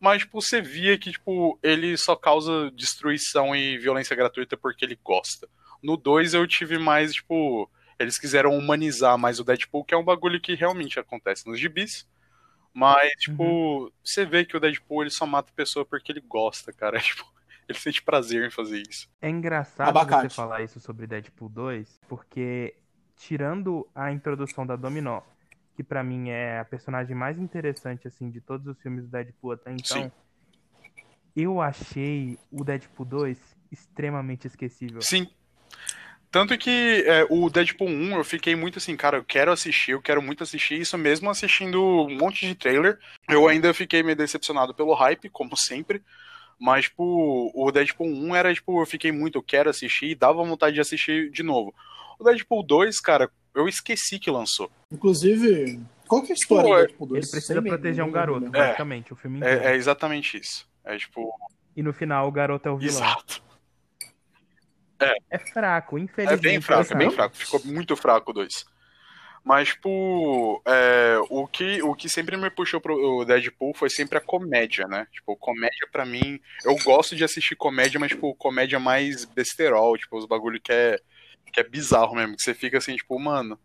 Mas, 0.00 0.22
tipo, 0.22 0.40
você 0.40 0.60
via 0.60 0.96
que, 0.98 1.12
tipo, 1.12 1.58
ele 1.62 1.96
só 1.96 2.14
causa 2.14 2.70
destruição 2.70 3.54
e 3.54 3.78
violência 3.78 4.14
gratuita 4.14 4.56
porque 4.56 4.84
ele 4.84 4.98
gosta. 5.02 5.48
No 5.82 5.96
2 5.96 6.34
eu 6.34 6.46
tive 6.46 6.78
mais, 6.78 7.14
tipo, 7.14 7.70
eles 7.98 8.18
quiseram 8.18 8.56
humanizar 8.56 9.18
mais 9.18 9.40
o 9.40 9.44
Deadpool, 9.44 9.84
que 9.84 9.94
é 9.94 9.96
um 9.96 10.04
bagulho 10.04 10.40
que 10.40 10.54
realmente 10.54 11.00
acontece 11.00 11.46
nos 11.46 11.58
gibis. 11.58 12.06
Mas, 12.72 13.10
tipo, 13.18 13.42
uhum. 13.42 13.90
você 14.04 14.24
vê 14.24 14.44
que 14.44 14.56
o 14.56 14.60
Deadpool 14.60 15.02
ele 15.02 15.10
só 15.10 15.26
mata 15.26 15.50
a 15.50 15.56
pessoa 15.56 15.84
porque 15.84 16.12
ele 16.12 16.20
gosta, 16.20 16.72
cara. 16.72 17.00
Tipo, 17.02 17.26
ele 17.68 17.78
sente 17.78 18.02
prazer 18.02 18.46
em 18.46 18.50
fazer 18.50 18.82
isso. 18.88 19.10
É 19.20 19.28
engraçado 19.28 19.88
Abacate. 19.88 20.30
você 20.32 20.34
falar 20.34 20.62
isso 20.62 20.80
sobre 20.80 21.06
Deadpool 21.06 21.50
2, 21.50 22.00
porque 22.08 22.74
tirando 23.14 23.86
a 23.94 24.10
introdução 24.10 24.66
da 24.66 24.74
Dominó, 24.74 25.20
que 25.78 25.84
para 25.84 26.02
mim 26.02 26.28
é 26.28 26.58
a 26.58 26.64
personagem 26.64 27.14
mais 27.14 27.38
interessante 27.38 28.08
assim 28.08 28.28
de 28.28 28.40
todos 28.40 28.66
os 28.66 28.82
filmes 28.82 29.04
do 29.04 29.10
Deadpool 29.12 29.52
até 29.52 29.72
então, 29.72 30.02
Sim. 30.02 30.12
eu 31.36 31.60
achei 31.60 32.36
o 32.50 32.64
Deadpool 32.64 33.06
2 33.06 33.38
extremamente 33.70 34.48
esquecível. 34.48 35.00
Sim. 35.00 35.28
Tanto 36.32 36.58
que 36.58 37.04
é, 37.06 37.24
o 37.30 37.48
Deadpool 37.48 37.86
1 37.86 38.16
eu 38.16 38.24
fiquei 38.24 38.56
muito 38.56 38.78
assim, 38.78 38.96
cara, 38.96 39.18
eu 39.18 39.24
quero 39.24 39.52
assistir, 39.52 39.92
eu 39.92 40.02
quero 40.02 40.20
muito 40.20 40.42
assistir 40.42 40.80
isso 40.80 40.98
mesmo 40.98 41.30
assistindo 41.30 41.80
um 41.80 42.18
monte 42.18 42.44
de 42.44 42.56
trailer. 42.56 42.98
Eu 43.28 43.46
ainda 43.46 43.72
fiquei 43.72 44.02
meio 44.02 44.16
decepcionado 44.16 44.74
pelo 44.74 44.94
hype, 44.94 45.30
como 45.30 45.56
sempre. 45.56 46.02
Mas, 46.58 46.86
tipo, 46.86 47.52
o 47.54 47.70
Deadpool 47.70 48.08
1 48.08 48.34
era, 48.34 48.52
tipo, 48.52 48.82
eu 48.82 48.86
fiquei 48.86 49.12
muito, 49.12 49.38
eu 49.38 49.42
quero 49.44 49.70
assistir 49.70 50.06
e 50.06 50.16
dava 50.16 50.42
vontade 50.42 50.74
de 50.74 50.80
assistir 50.80 51.30
de 51.30 51.44
novo. 51.44 51.72
O 52.18 52.24
Deadpool 52.24 52.64
2, 52.64 52.98
cara, 53.00 53.30
eu 53.54 53.68
esqueci 53.68 54.18
que 54.18 54.30
lançou. 54.30 54.70
Inclusive, 54.90 55.80
qual 56.06 56.22
que 56.22 56.32
é 56.32 56.32
a 56.32 56.34
história 56.34 56.64
Pô, 56.64 56.74
do 56.74 56.80
Deadpool 56.80 57.06
2? 57.08 57.24
Ele 57.24 57.30
precisa 57.30 57.62
proteger 57.62 58.04
um 58.04 58.10
garoto, 58.10 58.46
é, 58.46 58.50
basicamente, 58.50 59.12
o 59.12 59.16
filme 59.16 59.38
inteiro. 59.38 59.64
É, 59.64 59.72
é, 59.72 59.76
exatamente 59.76 60.38
isso. 60.38 60.68
É 60.84 60.96
tipo. 60.96 61.30
E 61.76 61.82
no 61.82 61.92
final 61.92 62.26
o 62.26 62.32
garoto 62.32 62.68
é 62.68 62.72
o 62.72 62.78
vilão. 62.78 62.96
Exato. 62.96 63.42
É. 65.00 65.14
É 65.30 65.38
fraco, 65.38 65.98
infelizmente. 65.98 66.46
É 66.46 66.50
bem 66.50 66.60
fraco, 66.60 66.92
é 66.92 66.96
bem 66.96 67.10
fraco. 67.10 67.36
Ficou 67.36 67.60
muito 67.64 67.94
fraco 67.96 68.30
o 68.30 68.34
2. 68.34 68.64
Mas, 69.44 69.68
tipo, 69.68 70.60
é, 70.66 71.18
o, 71.30 71.46
que, 71.46 71.80
o 71.82 71.94
que 71.94 72.08
sempre 72.08 72.36
me 72.36 72.50
puxou 72.50 72.80
pro 72.80 73.24
Deadpool 73.24 73.72
foi 73.74 73.88
sempre 73.88 74.18
a 74.18 74.20
comédia, 74.20 74.86
né? 74.86 75.06
Tipo, 75.12 75.36
comédia 75.36 75.88
para 75.90 76.04
mim. 76.04 76.40
Eu 76.64 76.76
gosto 76.84 77.14
de 77.14 77.24
assistir 77.24 77.54
comédia, 77.54 78.00
mas, 78.00 78.10
tipo, 78.10 78.34
comédia 78.34 78.80
mais 78.80 79.24
besterol, 79.24 79.96
tipo, 79.96 80.18
os 80.18 80.26
bagulho 80.26 80.60
que 80.60 80.72
é 80.72 80.98
que 81.50 81.60
é 81.60 81.64
bizarro 81.64 82.14
mesmo, 82.14 82.36
que 82.36 82.42
você 82.42 82.54
fica 82.54 82.78
assim, 82.78 82.96
tipo, 82.96 83.18
mano, 83.18 83.58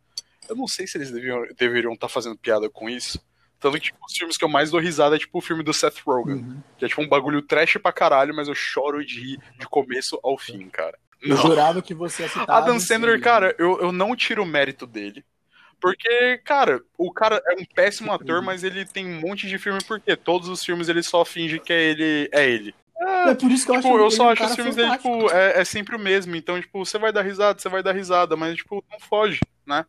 eu 0.50 0.56
não 0.56 0.68
sei 0.68 0.88
se 0.88 0.98
eles 0.98 1.12
deviam 1.12 1.46
deveriam 1.58 1.94
estar 1.94 2.08
tá 2.08 2.14
fazendo 2.14 2.38
piada 2.38 2.70
com 2.70 2.90
isso. 2.90 3.24
Tanto 3.60 3.76
que, 3.76 3.86
tipo, 3.86 4.00
os 4.06 4.18
filmes 4.18 4.36
que 4.36 4.44
eu 4.44 4.50
mais 4.50 4.72
dou 4.72 4.80
risada 4.80 5.16
é, 5.16 5.20
tipo, 5.20 5.38
o 5.38 5.42
filme 5.42 5.64
do 5.64 5.74
Seth 5.74 6.00
Rogen. 6.06 6.36
Uhum. 6.36 6.64
Que 6.78 6.84
é, 6.84 6.88
tipo, 6.90 7.02
um 7.02 7.08
bagulho 7.08 7.42
trash 7.42 7.78
pra 7.78 7.94
caralho, 7.94 8.36
mas 8.36 8.50
eu 8.50 8.56
choro 8.56 9.06
de 9.06 9.22
rir 9.22 9.40
de 9.58 9.66
começo 9.68 10.20
ao 10.22 10.38
fim, 10.38 10.68
cara. 10.70 10.98
Eu 11.22 11.38
não. 11.38 11.38
jurava 11.38 11.82
que 11.82 11.94
você 11.94 12.24
assistava. 12.24 12.52
Adam 12.52 12.78
Sandler, 12.78 13.22
cara, 13.22 13.56
eu, 13.58 13.80
eu 13.80 13.92
não 13.94 14.16
tiro 14.18 14.44
o 14.44 14.46
mérito 14.46 14.86
dele. 14.86 15.24
Porque, 15.80 16.42
cara, 16.44 16.82
o 16.98 17.12
cara 17.12 17.42
é 17.46 17.54
um 17.54 17.66
péssimo 17.66 18.12
ator, 18.12 18.42
mas 18.42 18.64
ele 18.64 18.86
tem 18.86 19.06
um 19.06 19.22
monte 19.22 19.48
de 19.48 19.58
filme 19.58 19.80
porque 19.88 20.16
todos 20.16 20.50
os 20.50 20.64
filmes 20.64 20.90
ele 20.90 21.02
só 21.02 21.24
finge 21.24 21.60
que 21.60 21.72
é 21.72 21.82
ele. 21.82 22.30
É 22.34 22.50
ele. 22.50 22.76
É, 23.04 23.30
é 23.32 23.36
por 23.36 23.52
isso 23.52 23.66
que 23.66 23.72
eu 23.72 23.76
tipo, 23.76 23.88
acho 23.96 23.98
eu 24.04 24.12
só 24.12 24.32
acho 24.32 24.44
os 24.46 24.56
filmes 24.56 24.76
dele, 24.76 24.92
tipo, 24.98 25.32
é, 25.32 25.62
é, 25.62 25.66
sempre 25.66 25.96
o 25.96 26.00
mesmo. 26.00 26.36
Então, 26.36 26.60
tipo, 26.60 26.84
você 26.86 26.98
vai 26.98 27.12
dar 27.12 27.22
risada, 27.22 27.60
você 27.60 27.70
vai 27.70 27.84
dar 27.84 27.94
risada, 27.94 28.36
mas, 28.36 28.56
tipo, 28.58 28.84
não 28.92 29.00
foge, 29.00 29.40
né? 29.66 29.86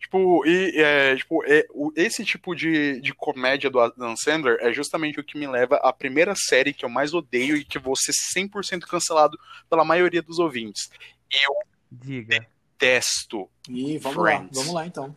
Tipo, 0.00 0.44
e, 0.46 0.72
é, 0.76 1.16
tipo 1.16 1.42
é, 1.46 1.64
o, 1.70 1.90
esse 1.96 2.24
tipo 2.26 2.54
de, 2.54 3.00
de 3.00 3.14
comédia 3.14 3.70
do 3.70 3.80
Adam 3.80 4.14
Sandler 4.16 4.58
é 4.60 4.70
justamente 4.70 5.18
o 5.18 5.24
que 5.24 5.38
me 5.38 5.46
leva 5.46 5.76
à 5.76 5.92
primeira 5.94 6.34
série 6.36 6.74
que 6.74 6.84
eu 6.84 6.90
mais 6.90 7.14
odeio 7.14 7.56
e 7.56 7.64
que 7.64 7.78
vou 7.78 7.96
ser 7.96 8.12
100% 8.12 8.80
cancelado 8.80 9.38
pela 9.70 9.82
maioria 9.84 10.20
dos 10.20 10.38
ouvintes. 10.38 10.90
Eu 11.30 11.54
Diga. 11.90 12.46
detesto 12.78 13.48
Ih, 13.68 13.96
vamos 13.96 14.20
Friends. 14.22 14.56
lá, 14.56 14.62
vamos 14.62 14.74
lá 14.74 14.86
então. 14.86 15.16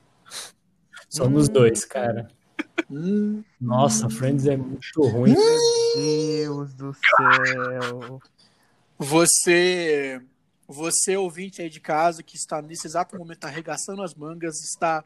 Somos 1.10 1.49
Hum. 1.49 1.53
dois, 1.53 1.83
cara. 1.83 2.29
Hum, 2.89 3.43
Nossa, 3.60 4.10
Friends 4.10 4.48
é 4.48 4.56
muito 4.56 5.02
ruim. 5.02 5.36
Deus 5.96 6.74
do 6.74 6.93
céu. 6.93 8.22
Você, 8.98 10.22
você 10.67 11.17
ouvinte 11.17 11.62
aí 11.62 11.70
de 11.70 11.80
casa 11.80 12.24
que 12.24 12.36
está 12.36 12.62
nesse 12.62 12.88
exato 12.88 13.17
momento 13.17 13.46
arregaçando 13.46 14.02
as 14.02 14.15
mangas, 14.15 14.62
está 14.62 15.04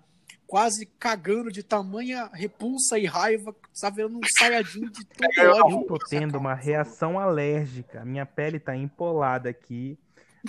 quase 0.48 0.86
cagando 1.00 1.52
de 1.52 1.64
tamanha 1.64 2.30
repulsa 2.34 3.00
e 3.00 3.06
raiva, 3.06 3.56
está 3.74 3.90
vendo 3.90 4.18
um 4.18 4.22
saiadinho 4.38 4.90
de 4.90 5.06
todo 5.06 5.30
Eu 5.38 5.52
ódio. 5.52 5.80
Eu 5.80 5.88
tô 5.88 5.98
tendo 5.98 6.38
uma 6.38 6.54
reação 6.54 7.18
alérgica. 7.18 8.06
Minha 8.06 8.26
pele 8.26 8.60
tá 8.60 8.76
empolada 8.76 9.50
aqui. 9.50 9.98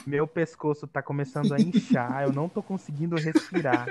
Meu 0.07 0.27
pescoço 0.27 0.87
tá 0.87 1.01
começando 1.01 1.55
a 1.55 1.61
inchar. 1.61 2.25
Eu 2.25 2.33
não 2.33 2.49
tô 2.49 2.63
conseguindo 2.63 3.17
respirar. 3.17 3.87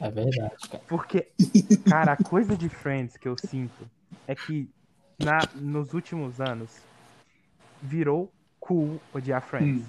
É 0.00 0.10
verdade, 0.10 0.68
cara. 0.70 0.82
Porque, 0.88 1.28
cara, 1.88 2.12
a 2.12 2.16
coisa 2.16 2.56
de 2.56 2.68
Friends 2.68 3.16
que 3.16 3.28
eu 3.28 3.36
sinto 3.36 3.88
é 4.26 4.34
que 4.34 4.68
na, 5.18 5.40
nos 5.54 5.92
últimos 5.92 6.40
anos 6.40 6.70
virou 7.82 8.32
cool 8.58 9.00
odiar 9.12 9.42
Friends. 9.42 9.84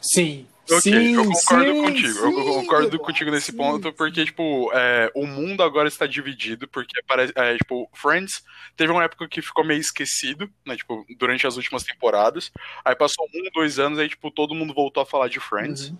Sim. 0.00 0.46
Ok, 0.70 0.80
sim, 0.82 1.14
eu 1.14 1.24
concordo 1.24 1.72
sim, 1.72 1.82
contigo. 1.82 2.12
sim, 2.12 2.18
eu 2.20 2.32
concordo 2.32 2.86
Eduardo, 2.88 2.98
contigo 2.98 3.30
nesse 3.30 3.52
sim, 3.52 3.56
ponto, 3.56 3.88
sim. 3.88 3.94
porque, 3.94 4.24
tipo, 4.26 4.70
é, 4.74 5.10
o 5.14 5.26
mundo 5.26 5.62
agora 5.62 5.88
está 5.88 6.06
dividido, 6.06 6.68
porque 6.68 7.02
parece. 7.06 7.32
É, 7.34 7.56
tipo, 7.56 7.88
Friends 7.94 8.42
teve 8.76 8.92
uma 8.92 9.02
época 9.02 9.26
que 9.26 9.40
ficou 9.40 9.64
meio 9.64 9.80
esquecido, 9.80 10.50
né? 10.66 10.76
Tipo, 10.76 11.06
durante 11.18 11.46
as 11.46 11.56
últimas 11.56 11.84
temporadas. 11.84 12.52
Aí 12.84 12.94
passou 12.94 13.26
um, 13.34 13.50
dois 13.54 13.78
anos, 13.78 13.98
aí, 13.98 14.10
tipo, 14.10 14.30
todo 14.30 14.54
mundo 14.54 14.74
voltou 14.74 15.02
a 15.02 15.06
falar 15.06 15.28
de 15.28 15.40
Friends. 15.40 15.88
Uhum. 15.88 15.98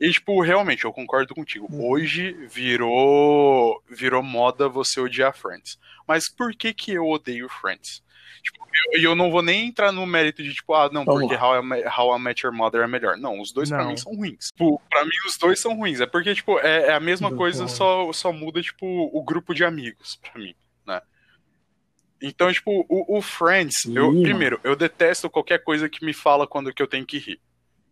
E, 0.00 0.10
tipo, 0.10 0.40
realmente, 0.40 0.84
eu 0.84 0.92
concordo 0.92 1.34
contigo. 1.34 1.66
Uhum. 1.70 1.90
Hoje 1.90 2.32
virou 2.48 3.82
virou 3.88 4.22
moda 4.22 4.68
você 4.68 4.98
odiar 5.00 5.36
Friends. 5.36 5.78
Mas 6.08 6.28
por 6.28 6.52
que 6.54 6.72
que 6.72 6.92
eu 6.92 7.06
odeio 7.06 7.48
Friends? 7.48 8.02
Tipo, 8.42 8.64
eu- 8.94 9.00
E 9.00 9.04
eu, 9.04 9.14
não 9.14 9.30
vou 9.30 9.42
nem 9.42 9.66
entrar 9.68 9.92
no 9.92 10.06
mérito 10.06 10.42
de, 10.42 10.54
tipo, 10.54 10.72
ah, 10.72 10.88
não, 10.90 11.04
Vamos 11.04 11.20
porque. 11.28 11.36
How 11.36 11.62
I, 11.62 11.84
How 11.86 12.16
I 12.16 12.20
Met 12.20 12.46
Your 12.46 12.54
Mother 12.56 12.80
é 12.80 12.86
melhor. 12.86 13.18
Não, 13.18 13.38
os 13.38 13.52
dois 13.52 13.68
pra 13.68 13.82
Não. 13.82 13.90
mim 13.90 13.96
são 13.98 14.14
ruins. 14.14 14.46
Tipo, 14.46 14.80
pra 14.88 15.04
mim 15.04 15.10
os 15.26 15.36
dois 15.36 15.60
são 15.60 15.76
ruins. 15.76 16.00
É 16.00 16.06
porque, 16.06 16.34
tipo, 16.34 16.58
é, 16.60 16.86
é 16.86 16.92
a 16.94 17.00
mesma 17.00 17.30
coisa, 17.36 17.68
só, 17.68 18.10
só 18.14 18.32
muda, 18.32 18.62
tipo, 18.62 18.86
o 18.86 19.22
grupo 19.22 19.52
de 19.54 19.62
amigos, 19.64 20.16
pra 20.22 20.40
mim, 20.40 20.54
né? 20.86 21.02
Então, 22.22 22.50
tipo, 22.50 22.86
o, 22.88 23.18
o 23.18 23.20
Friends, 23.22 23.84
eu, 23.84 24.22
primeiro, 24.22 24.58
eu 24.64 24.74
detesto 24.74 25.28
qualquer 25.28 25.62
coisa 25.62 25.88
que 25.88 26.04
me 26.04 26.14
fala 26.14 26.46
quando 26.46 26.72
que 26.72 26.82
eu 26.82 26.86
tenho 26.88 27.04
que 27.04 27.18
rir. 27.18 27.38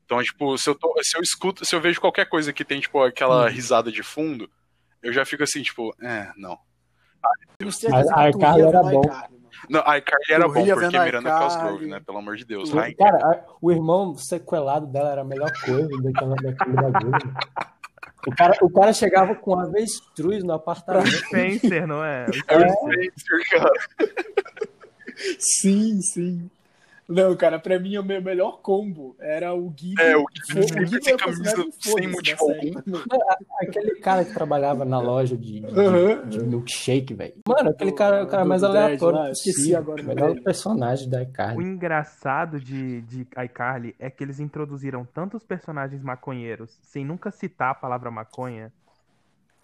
Então, 0.08 0.22
tipo, 0.22 0.56
se 0.56 0.70
eu, 0.70 0.74
tô, 0.74 0.94
se 1.02 1.18
eu 1.18 1.20
escuto, 1.20 1.66
se 1.66 1.76
eu 1.76 1.82
vejo 1.82 2.00
qualquer 2.00 2.26
coisa 2.26 2.50
que 2.50 2.64
tem, 2.64 2.80
tipo, 2.80 3.02
aquela 3.02 3.42
Uhum. 3.44 3.50
risada 3.50 3.92
de 3.92 4.02
fundo, 4.02 4.48
eu 5.02 5.12
já 5.12 5.22
fico 5.26 5.42
assim, 5.42 5.60
tipo, 5.62 5.94
é, 6.02 6.32
não. 6.34 6.58
Certeza 7.70 8.14
A- 8.16 8.30
iCarly 8.30 8.62
era 8.62 8.82
bom. 8.82 9.02
Não, 9.68 9.82
a 9.84 9.98
iCarly 9.98 10.24
era 10.30 10.44
Eu 10.44 10.48
bom, 10.48 10.64
porque 10.66 10.98
Miranda. 10.98 11.30
Cosgrove, 11.38 11.86
né? 11.86 12.00
Pelo 12.00 12.16
amor 12.16 12.36
de 12.36 12.46
Deus. 12.46 12.72
Ai, 12.74 12.94
Cara, 12.94 13.18
a- 13.18 13.44
o 13.60 13.70
irmão 13.70 14.16
sequelado 14.16 14.86
dela 14.86 15.12
era 15.12 15.20
a 15.20 15.24
melhor 15.24 15.52
coisa 15.60 15.90
daquela, 16.02 16.34
daquele 16.36 16.76
bagulho. 16.76 17.34
O 18.26 18.34
cara, 18.34 18.58
o 18.62 18.70
cara 18.70 18.92
chegava 18.94 19.34
com 19.34 19.60
avestruz 19.60 20.42
no 20.42 20.54
apartamento. 20.54 21.10
Spencer, 21.26 21.86
não 21.86 22.02
é? 22.02 22.24
é 22.48 22.56
o 22.56 22.72
Spencer, 22.72 23.50
cara. 23.50 23.72
Sim, 25.38 26.00
sim. 26.00 26.50
Não, 27.08 27.34
cara, 27.34 27.58
pra 27.58 27.78
mim 27.78 27.96
o 27.96 28.04
meu 28.04 28.20
melhor 28.20 28.60
combo 28.60 29.16
era 29.18 29.54
o 29.54 29.70
Gui. 29.70 29.94
É, 29.98 30.14
o 30.14 30.24
Gui 30.26 30.44
sempre 30.44 30.84
Gui 30.84 31.02
sem 31.02 31.12
é 31.12 31.16
o 31.16 31.18
camisa, 31.18 31.64
sem 31.80 32.06
motivo 32.06 32.42
algum. 32.44 32.72
também. 32.82 33.02
Aquele 33.62 33.94
cara 34.00 34.24
que 34.26 34.34
trabalhava 34.34 34.84
na 34.84 35.00
loja 35.00 35.34
de, 35.34 35.60
de, 35.60 35.80
Aham. 35.80 36.28
de 36.28 36.38
milkshake, 36.40 37.14
velho. 37.14 37.32
Mano, 37.48 37.70
aquele 37.70 37.92
cara 37.92 38.18
é 38.18 38.22
o 38.22 38.26
cara 38.26 38.44
mais 38.44 38.62
aleatório 38.62 39.18
possível. 39.30 39.32
esqueci 39.32 39.74
agora 39.74 40.02
o 40.02 40.04
melhor 40.04 40.34
personagem 40.42 41.08
da 41.08 41.22
O 41.22 41.32
carne. 41.32 41.64
engraçado 41.64 42.60
de, 42.60 43.00
de 43.00 43.26
iCarly 43.42 43.94
é 43.98 44.10
que 44.10 44.22
eles 44.22 44.38
introduziram 44.38 45.06
tantos 45.06 45.42
personagens 45.42 46.02
maconheiros 46.02 46.78
sem 46.82 47.06
nunca 47.06 47.30
citar 47.30 47.70
a 47.70 47.74
palavra 47.74 48.10
maconha. 48.10 48.70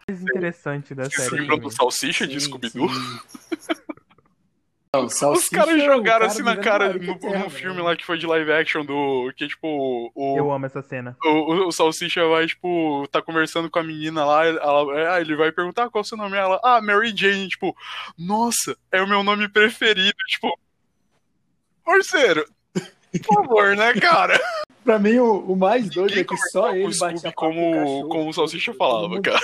O 0.09 0.13
mais 0.13 0.23
interessante 0.23 0.95
da 0.95 1.05
série. 1.11 1.41
lembram 1.43 1.59
pra 1.59 1.69
do. 1.69 1.75
Salsicha 1.75 2.27
de 2.27 2.41
Sim, 2.41 2.47
Scooby-Doo? 2.49 2.89
Os 5.33 5.49
caras 5.49 5.75
o 5.75 5.81
jogaram 5.81 6.03
cara 6.03 6.27
assim 6.27 6.43
na 6.43 6.57
cara 6.57 6.93
no, 6.93 7.15
no 7.15 7.51
filme 7.51 7.77
né? 7.77 7.83
lá 7.83 7.97
que 7.97 8.05
foi 8.05 8.19
de 8.19 8.27
live 8.27 8.53
action 8.53 8.85
do. 8.85 9.33
Que, 9.37 9.49
tipo, 9.49 10.13
o, 10.15 10.39
Eu 10.39 10.53
amo 10.53 10.67
essa 10.67 10.83
cena. 10.83 11.17
o, 11.25 11.29
o, 11.29 11.69
o 11.69 11.73
Salsicha 11.73 12.27
vai, 12.27 12.47
tipo, 12.47 13.07
tá 13.11 13.21
conversando 13.21 13.71
com 13.71 13.79
a 13.79 13.83
menina 13.83 14.25
lá, 14.25 14.47
ela, 14.47 15.15
ah, 15.15 15.21
ele 15.21 15.37
vai 15.37 15.51
perguntar 15.53 15.91
qual 15.91 16.01
é 16.01 16.05
o 16.05 16.09
seu 16.09 16.19
nome. 16.19 16.37
Ela, 16.37 16.61
ah, 16.63 16.81
Mary 16.81 17.15
Jane, 17.17 17.49
tipo, 17.49 17.77
nossa, 18.19 18.77
é 18.93 19.03
o 19.03 19.09
meu 19.09 19.23
nome 19.23 19.49
preferido. 19.49 20.15
Tipo, 20.29 20.59
parceiro, 21.85 22.47
por 23.27 23.35
favor, 23.35 23.77
né, 23.77 23.93
cara? 23.95 24.39
Pra 24.85 24.99
mim, 24.99 25.17
o, 25.17 25.39
o 25.39 25.57
mais 25.57 25.89
doido 25.89 26.11
Ninguém 26.11 26.21
é 26.21 26.25
que 26.25 26.37
só 26.51 26.75
ele 26.77 26.95
batia 26.99 27.33
como, 27.33 28.07
como 28.09 28.29
o 28.29 28.33
Salsicha 28.35 28.75
falava, 28.75 29.19
cara. 29.23 29.41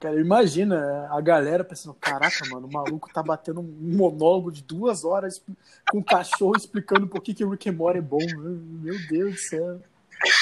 Cara, 0.00 0.18
imagina 0.18 1.06
a 1.10 1.20
galera 1.20 1.62
pensando, 1.62 1.94
caraca, 2.00 2.48
mano, 2.48 2.66
o 2.66 2.72
maluco 2.72 3.12
tá 3.12 3.22
batendo 3.22 3.60
um 3.60 3.96
monólogo 3.96 4.50
de 4.50 4.62
duas 4.62 5.04
horas 5.04 5.42
com 5.90 5.98
o 5.98 6.04
cachorro 6.04 6.56
explicando 6.56 7.06
por 7.06 7.20
que, 7.20 7.34
que 7.34 7.44
o 7.44 7.50
Rick 7.50 7.68
and 7.68 7.74
Morty 7.74 7.98
é 7.98 8.02
bom. 8.02 8.18
Meu 8.34 8.96
Deus 9.08 9.34
do 9.34 9.38
céu. 9.38 9.80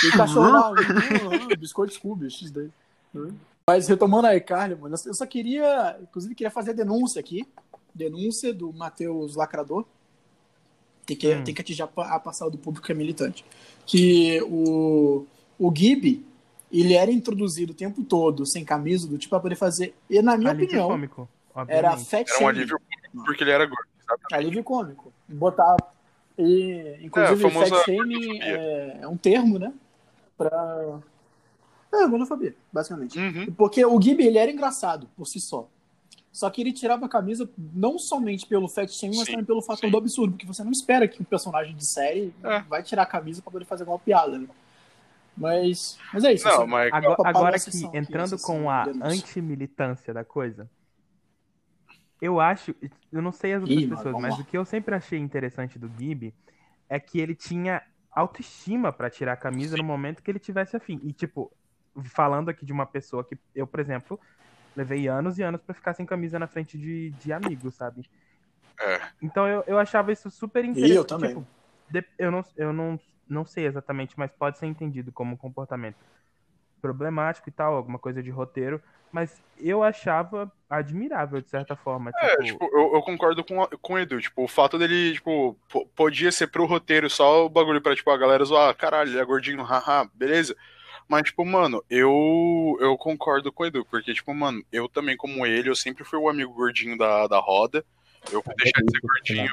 E 0.04 0.08
o 0.08 0.12
cachorro 0.16 0.48
lá, 0.52 0.68
"Ah, 0.70 1.48
ah, 1.52 1.56
biscoito 1.56 1.92
Scooby, 1.92 2.30
XD. 2.30 2.70
Mas 3.66 3.88
retomando 3.88 4.28
a 4.28 4.36
iCarly, 4.36 4.76
mano, 4.76 4.94
eu 5.04 5.14
só 5.14 5.26
queria, 5.26 5.98
inclusive, 6.00 6.34
queria 6.36 6.50
fazer 6.52 6.70
a 6.70 6.74
denúncia 6.74 7.18
aqui. 7.18 7.44
Denúncia 7.92 8.54
do 8.54 8.72
Matheus 8.72 9.34
Lacrador. 9.34 9.84
Tem 11.04 11.16
que, 11.16 11.34
Hum. 11.34 11.42
tem 11.42 11.54
que 11.54 11.60
atingir 11.62 11.82
a, 11.82 11.86
a 12.14 12.20
passada 12.20 12.50
do 12.50 12.58
público 12.58 12.86
que 12.86 12.92
é 12.92 12.94
militante. 12.94 13.44
Que 13.86 14.40
o, 14.42 15.26
o 15.58 15.74
Gibby, 15.74 16.24
ele 16.72 16.94
era 16.94 17.10
introduzido 17.10 17.72
o 17.72 17.74
tempo 17.74 18.02
todo 18.04 18.44
sem 18.46 18.64
camisa 18.64 19.06
do 19.08 19.16
tipo 19.18 19.30
pra 19.30 19.40
poder 19.40 19.56
fazer. 19.56 19.94
E 20.08 20.20
na 20.22 20.36
minha 20.36 20.50
Alívio 20.50 20.66
opinião, 20.66 20.88
cômico, 20.88 21.28
era 21.66 21.92
obviamente. 21.92 22.08
fat 22.10 22.26
Era 22.30 22.44
um 22.44 22.48
alívio 22.48 22.80
porque 23.24 23.42
ele 23.44 23.50
era 23.50 23.64
gordo. 23.66 23.88
exatamente. 24.00 24.34
Alívio 24.34 24.64
cômico. 24.64 25.12
Botar. 25.26 25.76
E, 26.38 26.98
inclusive, 27.02 27.46
É, 27.46 27.50
fat 27.50 27.84
shaming 27.84 28.40
é, 28.42 28.98
é 29.02 29.08
um 29.08 29.16
termo, 29.16 29.58
né? 29.58 29.72
Pra. 30.36 30.98
É, 31.92 32.06
gordofobia, 32.06 32.54
basicamente. 32.72 33.18
Uhum. 33.18 33.46
Porque 33.56 33.84
o 33.84 34.00
Gibby, 34.00 34.26
ele 34.26 34.38
era 34.38 34.50
engraçado 34.50 35.08
por 35.16 35.26
si 35.26 35.40
só. 35.40 35.66
Só 36.30 36.48
que 36.50 36.60
ele 36.60 36.72
tirava 36.72 37.06
a 37.06 37.08
camisa 37.08 37.48
não 37.74 37.98
somente 37.98 38.46
pelo 38.46 38.68
fat 38.68 38.88
shaming, 38.92 39.16
mas 39.16 39.26
também 39.26 39.44
pelo 39.44 39.62
fator 39.62 39.86
sim. 39.86 39.90
do 39.90 39.96
absurdo. 39.96 40.32
Porque 40.32 40.46
você 40.46 40.62
não 40.62 40.70
espera 40.70 41.08
que 41.08 41.20
um 41.20 41.24
personagem 41.24 41.74
de 41.74 41.84
série 41.90 42.32
É. 42.44 42.60
vai 42.60 42.82
tirar 42.82 43.02
a 43.02 43.06
camisa 43.06 43.40
pra 43.42 43.50
poder 43.50 43.64
fazer 43.64 43.82
alguma 43.82 43.98
piada, 43.98 44.38
né? 44.38 44.46
Mas, 45.38 45.98
mas 46.12 46.24
é 46.24 46.32
isso. 46.32 46.46
Não, 46.46 46.62
assim. 46.62 46.66
mas 46.66 46.92
Agora, 46.92 47.28
agora 47.28 47.58
que 47.60 47.68
aqui, 47.68 47.96
entrando 47.96 48.34
essa 48.34 48.46
com 48.46 48.68
a 48.68 48.84
antimilitância 49.02 50.12
da 50.12 50.24
coisa, 50.24 50.68
eu 52.20 52.40
acho, 52.40 52.74
eu 53.12 53.22
não 53.22 53.30
sei 53.30 53.54
as 53.54 53.62
outras 53.62 53.80
Ih, 53.82 53.86
pessoas, 53.88 54.16
mas 54.16 54.34
lá. 54.34 54.40
o 54.40 54.44
que 54.44 54.58
eu 54.58 54.64
sempre 54.64 54.94
achei 54.94 55.18
interessante 55.18 55.78
do 55.78 55.88
Gibby 55.98 56.34
é 56.88 56.98
que 56.98 57.20
ele 57.20 57.34
tinha 57.34 57.82
autoestima 58.10 58.92
pra 58.92 59.08
tirar 59.08 59.34
a 59.34 59.36
camisa 59.36 59.76
no 59.76 59.84
momento 59.84 60.22
que 60.22 60.30
ele 60.30 60.40
tivesse 60.40 60.76
afim. 60.76 60.98
E 61.04 61.12
tipo, 61.12 61.52
falando 62.04 62.48
aqui 62.48 62.64
de 62.66 62.72
uma 62.72 62.86
pessoa 62.86 63.22
que 63.24 63.38
eu, 63.54 63.66
por 63.66 63.78
exemplo, 63.78 64.18
levei 64.76 65.06
anos 65.06 65.38
e 65.38 65.42
anos 65.42 65.62
pra 65.62 65.74
ficar 65.74 65.94
sem 65.94 66.04
camisa 66.04 66.38
na 66.38 66.48
frente 66.48 66.76
de, 66.76 67.10
de 67.10 67.32
amigos, 67.32 67.76
sabe? 67.76 68.08
É. 68.80 69.00
Então 69.22 69.46
eu, 69.46 69.62
eu 69.66 69.78
achava 69.78 70.10
isso 70.12 70.30
super 70.30 70.64
E 70.64 70.68
interessante. 70.68 70.96
eu 70.96 71.04
também. 71.04 71.30
tipo, 71.30 71.46
eu 72.18 72.30
não, 72.30 72.44
eu 72.56 72.72
não, 72.72 73.00
não 73.28 73.44
sei 73.44 73.66
exatamente, 73.66 74.14
mas 74.18 74.30
pode 74.30 74.58
ser 74.58 74.66
entendido 74.66 75.12
como 75.12 75.34
um 75.34 75.36
comportamento 75.36 75.96
problemático 76.80 77.48
e 77.48 77.52
tal, 77.52 77.74
alguma 77.74 77.98
coisa 77.98 78.22
de 78.22 78.30
roteiro. 78.30 78.80
Mas 79.10 79.40
eu 79.58 79.82
achava 79.82 80.52
admirável, 80.68 81.40
de 81.40 81.48
certa 81.48 81.74
forma. 81.74 82.10
É, 82.14 82.36
tipo, 82.36 82.44
tipo, 82.44 82.64
eu, 82.76 82.94
eu 82.94 83.02
concordo 83.02 83.42
com, 83.42 83.66
com 83.80 83.94
o 83.94 83.98
Edu. 83.98 84.20
Tipo, 84.20 84.44
o 84.44 84.48
fato 84.48 84.78
dele, 84.78 85.14
tipo, 85.14 85.56
po- 85.68 85.86
podia 85.96 86.30
ser 86.30 86.48
pro 86.48 86.66
roteiro 86.66 87.08
só 87.08 87.46
o 87.46 87.48
bagulho 87.48 87.80
pra, 87.80 87.96
tipo, 87.96 88.10
a 88.10 88.18
galera 88.18 88.44
zoar, 88.44 88.74
caralho, 88.76 89.10
ele 89.10 89.18
é 89.18 89.24
gordinho, 89.24 89.62
haha, 89.62 90.08
beleza. 90.12 90.54
Mas, 91.08 91.22
tipo, 91.22 91.42
mano, 91.42 91.82
eu, 91.88 92.76
eu 92.80 92.98
concordo 92.98 93.50
com 93.50 93.62
o 93.62 93.66
Edu, 93.66 93.82
porque, 93.86 94.12
tipo, 94.12 94.34
mano, 94.34 94.62
eu 94.70 94.86
também, 94.90 95.16
como 95.16 95.46
ele, 95.46 95.70
eu 95.70 95.76
sempre 95.76 96.04
fui 96.04 96.18
o 96.18 96.28
amigo 96.28 96.52
gordinho 96.52 96.98
da, 96.98 97.26
da 97.26 97.38
roda. 97.38 97.82
Eu 98.30 98.42
fui 98.42 98.54
deixar 98.56 98.82
de 98.82 98.90
ser 98.90 99.00
gordinho, 99.00 99.52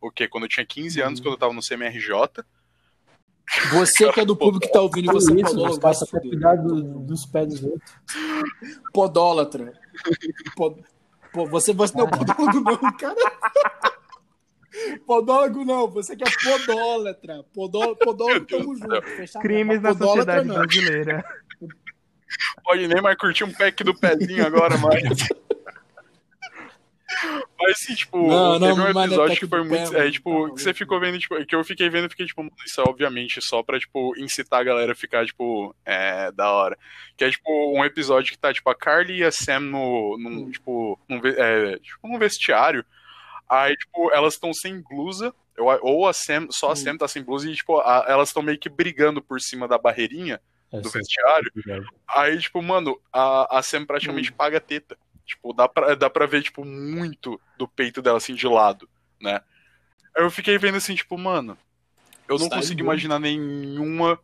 o 0.00 0.10
quê? 0.10 0.26
Quando 0.26 0.44
eu 0.44 0.48
tinha 0.48 0.66
15 0.66 1.00
anos, 1.00 1.20
quando 1.20 1.34
eu 1.34 1.38
tava 1.38 1.52
no 1.52 1.62
CMRJ. 1.62 2.10
Você 3.72 4.10
que 4.12 4.20
é 4.20 4.24
do 4.24 4.34
público 4.36 4.66
que 4.66 4.72
tá 4.72 4.80
ouvindo 4.80 5.10
e 5.10 5.12
você 5.12 5.32
é 5.32 5.36
isso, 5.36 5.44
podólogo, 5.50 5.72
os 5.74 5.78
vai 5.78 5.94
se 5.94 6.06
fuder. 6.06 6.30
cuidar 6.30 6.56
do- 6.56 7.00
dos 7.00 7.26
pés 7.26 7.48
dos 7.48 7.62
outros. 7.62 7.92
Podólatra. 8.92 9.72
Pod... 10.56 10.82
Pô, 11.32 11.46
você, 11.46 11.72
você 11.72 11.96
não 11.96 12.04
é 12.06 12.10
podólogo, 12.10 12.60
não, 12.60 12.92
cara. 12.96 13.14
Podólogo 15.06 15.64
não, 15.64 15.88
você 15.88 16.16
que 16.16 16.24
é 16.24 16.30
podólatra. 16.66 17.44
Podó... 17.54 17.94
Podólogo, 17.94 18.46
tamo 18.46 18.74
junto. 18.76 19.02
Fechado? 19.02 19.42
Crimes 19.42 19.80
na 19.80 19.90
podólatra, 19.94 20.42
sociedade 20.42 20.48
não. 20.48 20.54
brasileira. 20.56 21.24
Pode 22.64 22.88
nem 22.88 23.00
mais 23.02 23.16
curtir 23.16 23.44
um 23.44 23.52
pack 23.52 23.84
do 23.84 23.94
pezinho 23.94 24.44
agora, 24.46 24.76
mas. 24.78 25.02
Mas 27.58 27.78
tipo, 27.96 28.26
Não, 28.28 28.58
teve 28.60 28.74
não, 28.74 28.84
um 28.84 28.86
é 29.00 29.04
episódio 29.04 29.36
que 29.38 29.46
foi 29.46 29.62
do 29.62 29.68
muito. 29.68 29.90
pé, 29.90 30.06
É, 30.06 30.10
tipo, 30.10 30.54
que 30.54 30.62
você 30.62 30.74
ficou 30.74 31.00
vendo, 31.00 31.18
tipo, 31.18 31.44
que 31.46 31.54
eu 31.54 31.64
fiquei 31.64 31.88
vendo 31.88 32.06
e 32.06 32.10
fiquei, 32.10 32.26
tipo, 32.26 32.42
isso 32.66 32.80
é 32.80 32.84
obviamente 32.86 33.40
só 33.42 33.62
pra, 33.62 33.78
tipo, 33.78 34.14
incitar 34.18 34.60
a 34.60 34.64
galera 34.64 34.92
a 34.92 34.96
ficar, 34.96 35.24
tipo, 35.26 35.74
é, 35.84 36.30
da 36.32 36.50
hora. 36.50 36.76
Que 37.16 37.24
é, 37.24 37.30
tipo, 37.30 37.50
um 37.76 37.84
episódio 37.84 38.32
que 38.32 38.38
tá, 38.38 38.52
tipo, 38.52 38.68
a 38.70 38.74
Carly 38.74 39.18
e 39.18 39.24
a 39.24 39.30
Sam 39.32 39.60
no. 39.60 40.16
Num, 40.18 40.30
Hum. 40.46 40.50
tipo, 40.50 40.98
num, 41.08 41.20
é, 41.24 41.78
tipo, 41.78 42.06
num 42.08 42.18
vestiário. 42.18 42.84
Aí, 43.48 43.76
tipo, 43.76 44.10
elas 44.12 44.34
estão 44.34 44.52
sem 44.52 44.80
blusa. 44.80 45.34
Ou 45.82 46.08
a- 46.08 46.12
Sam, 46.12 46.48
só 46.50 46.68
a 46.70 46.72
Hum. 46.72 46.76
Sam 46.76 46.96
tá 46.98 47.06
sem 47.06 47.22
blusa 47.22 47.48
e, 47.48 47.54
tipo, 47.54 47.78
a- 47.78 48.04
elas 48.08 48.28
estão 48.30 48.42
meio 48.42 48.58
que 48.58 48.68
brigando 48.68 49.22
por 49.22 49.40
cima 49.40 49.68
da 49.68 49.78
barreirinha 49.78 50.40
do 50.72 50.80
Essa- 50.80 50.98
vestiário. 50.98 51.52
Aí, 52.08 52.36
tipo, 52.40 52.60
mano, 52.60 52.98
a, 53.12 53.58
a 53.58 53.62
Sam 53.62 53.86
praticamente 53.86 54.32
Hum. 54.32 54.34
paga 54.36 54.56
a 54.58 54.60
teta. 54.60 54.98
Tipo, 55.24 55.52
dá 55.52 55.68
pra, 55.68 55.94
dá 55.94 56.10
pra 56.10 56.26
ver, 56.26 56.42
tipo, 56.42 56.64
muito 56.64 57.40
do 57.56 57.66
peito 57.66 58.02
dela, 58.02 58.18
assim, 58.18 58.34
de 58.34 58.46
lado, 58.46 58.88
né? 59.20 59.40
Aí 60.16 60.22
eu 60.22 60.30
fiquei 60.30 60.56
vendo 60.58 60.76
assim, 60.76 60.94
tipo, 60.94 61.18
mano, 61.18 61.56
eu 62.28 62.38
não 62.38 62.46
Style 62.46 62.60
consigo 62.60 62.80
imaginar 62.80 63.18
nenhuma 63.18 64.18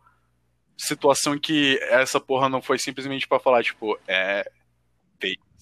situação 0.77 1.37
que 1.37 1.77
essa 1.83 2.19
porra 2.19 2.49
não 2.49 2.61
foi 2.61 2.77
simplesmente 2.77 3.27
pra 3.27 3.39
falar, 3.39 3.63
tipo, 3.63 3.99
é. 4.07 4.49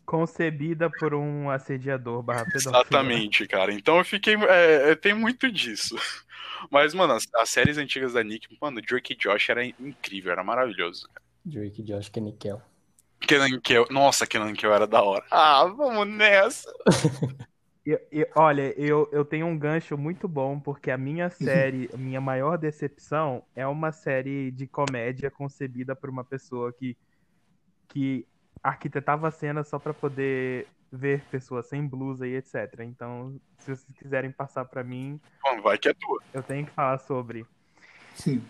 Concebida 0.06 0.90
por 0.90 1.14
um 1.14 1.52
assediador 1.52 2.24
barra 2.24 2.44
pedófilo. 2.44 2.76
Exatamente, 2.76 3.48
cara. 3.48 3.72
Então 3.72 4.00
eu 4.00 4.04
fiquei. 4.04 4.34
É, 4.34 4.92
é, 4.92 4.96
tem 4.96 5.14
muito 5.14 5.52
disso. 5.52 5.96
Mas, 6.72 6.96
mano, 6.96 7.14
as, 7.14 7.28
as 7.36 7.50
séries 7.52 7.78
antigas 7.78 8.14
da 8.14 8.24
Nick, 8.24 8.48
mano, 8.60 8.82
Drake 8.82 9.14
e 9.14 9.16
Josh 9.16 9.50
era 9.50 9.64
incrível, 9.64 10.32
era 10.32 10.44
maravilhoso. 10.44 11.08
Drake, 11.46 11.84
Josh, 11.84 12.10
Kenny 12.10 12.34
Kell. 12.34 12.60
Kenan 13.22 13.60
Kel, 13.62 13.86
nossa, 13.90 14.26
Kenan 14.26 14.54
Kel 14.54 14.74
era 14.74 14.88
da 14.88 15.02
hora. 15.02 15.26
Ah, 15.32 15.66
vamos 15.66 16.08
nessa. 16.08 16.72
Eu- 17.86 18.00
eu- 18.12 18.28
olha, 18.36 18.74
eu, 18.80 19.10
eu 19.12 19.24
tenho 19.26 19.46
um 19.48 19.58
gancho 19.58 19.98
muito 19.98 20.28
bom, 20.28 20.60
porque 20.60 20.90
a 20.92 20.98
minha 20.98 21.30
série, 21.32 21.90
a 21.94 21.98
minha 21.98 22.22
maior 22.22 22.58
decepção 22.58 23.44
é 23.56 23.66
uma 23.68 23.92
série 23.92 24.52
de 24.52 24.68
comédia 24.68 25.30
concebida 25.30 25.96
por 25.96 26.10
uma 26.10 26.24
pessoa 26.24 26.72
que, 26.74 26.98
que 27.90 28.26
arquitetava 28.64 29.28
a 29.28 29.32
cena 29.32 29.64
só 29.64 29.80
pra 29.80 29.94
poder 29.94 30.68
ver 30.92 31.22
pessoas 31.30 31.68
sem 31.68 31.86
blusa 31.86 32.28
e 32.28 32.36
etc. 32.36 32.80
Então, 32.82 33.40
se 33.60 33.76
vocês 33.76 33.86
quiserem 33.98 34.32
passar 34.32 34.66
pra 34.66 34.84
mim, 34.84 35.20
Mano, 35.44 35.62
vai 35.62 35.78
que 35.78 35.88
é 35.90 35.94
tua. 35.94 36.20
eu 36.34 36.42
tenho 36.42 36.66
que 36.66 36.72
falar 36.72 36.98
sobre. 37.00 37.46
Sim. 38.16 38.44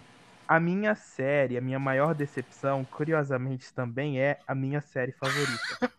A 0.49 0.59
minha 0.59 0.95
série, 0.95 1.59
a 1.59 1.61
minha 1.61 1.77
maior 1.77 2.15
decepção, 2.15 2.83
curiosamente, 2.83 3.71
também 3.71 4.19
é 4.19 4.39
a 4.47 4.55
minha 4.55 4.81
série 4.81 5.11
favorita. 5.11 5.91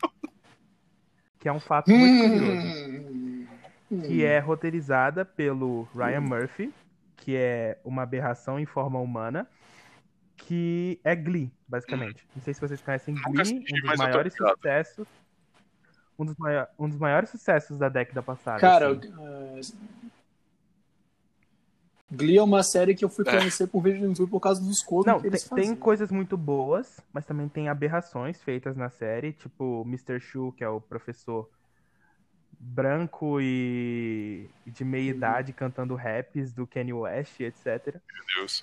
que 1.39 1.49
é 1.49 1.53
um 1.53 1.61
fato 1.61 1.89
muito 1.89 2.33
curioso. 2.33 2.67
Hum, 3.89 4.01
que 4.03 4.25
é 4.25 4.41
roteirizada 4.41 5.25
pelo 5.25 5.85
Ryan 5.95 6.23
Murphy, 6.23 6.75
que 7.19 7.37
é 7.37 7.79
uma 7.85 8.03
aberração 8.03 8.59
em 8.59 8.67
forma 8.67 8.99
humana, 8.99 9.49
que 10.37 10.99
é 11.05 11.15
Glee, 11.15 11.53
basicamente. 11.69 12.27
Não 12.35 12.43
sei 12.43 12.53
se 12.53 12.61
vocês 12.61 12.81
conhecem 12.81 13.15
Glee, 13.15 13.41
assisti, 13.41 13.73
um 13.73 13.89
dos 13.89 13.99
maiores 13.99 14.35
sucessos. 14.35 15.07
Um 16.19 16.25
dos, 16.25 16.37
um 16.77 16.89
dos 16.89 16.99
maiores 16.99 17.31
sucessos 17.31 17.79
da 17.79 17.89
década 17.89 18.21
passada. 18.21 18.61
Cara, 18.61 18.91
assim. 18.91 19.09
uh, 19.15 19.61
Glee 22.13 22.39
é 22.39 22.43
uma 22.43 22.63
série 22.63 22.95
que 22.95 23.05
eu 23.05 23.09
fui 23.09 23.25
conhecer 23.25 23.67
por 23.69 23.83
vídeo 23.83 24.01
no 24.01 24.09
YouTube 24.09 24.31
por 24.31 24.41
causa 24.41 24.61
dos 24.61 24.83
covers 24.83 25.07
Não, 25.07 25.17
que 25.17 25.23
tem, 25.23 25.31
eles 25.31 25.45
tem 25.45 25.49
faziam. 25.65 25.77
coisas 25.77 26.11
muito 26.11 26.37
boas, 26.37 27.01
mas 27.13 27.25
também 27.25 27.49
tem 27.49 27.69
aberrações 27.69 28.43
feitas 28.43 28.77
na 28.77 28.91
série, 28.91 29.33
tipo 29.33 29.83
Mr. 29.87 30.21
Shu, 30.21 30.53
que 30.53 30.65
é 30.65 30.69
o 30.69 30.81
professor 30.81 31.49
branco 32.59 33.41
e 33.41 34.49
e 34.67 34.71
de 34.71 34.85
meia 34.85 35.11
Uhum. 35.11 35.17
idade 35.17 35.53
cantando 35.53 35.95
raps 35.95 36.53
do 36.53 36.67
Kanye 36.67 36.93
West, 36.93 37.41
etc. 37.41 37.95
Meu 37.95 38.25
Deus. 38.37 38.61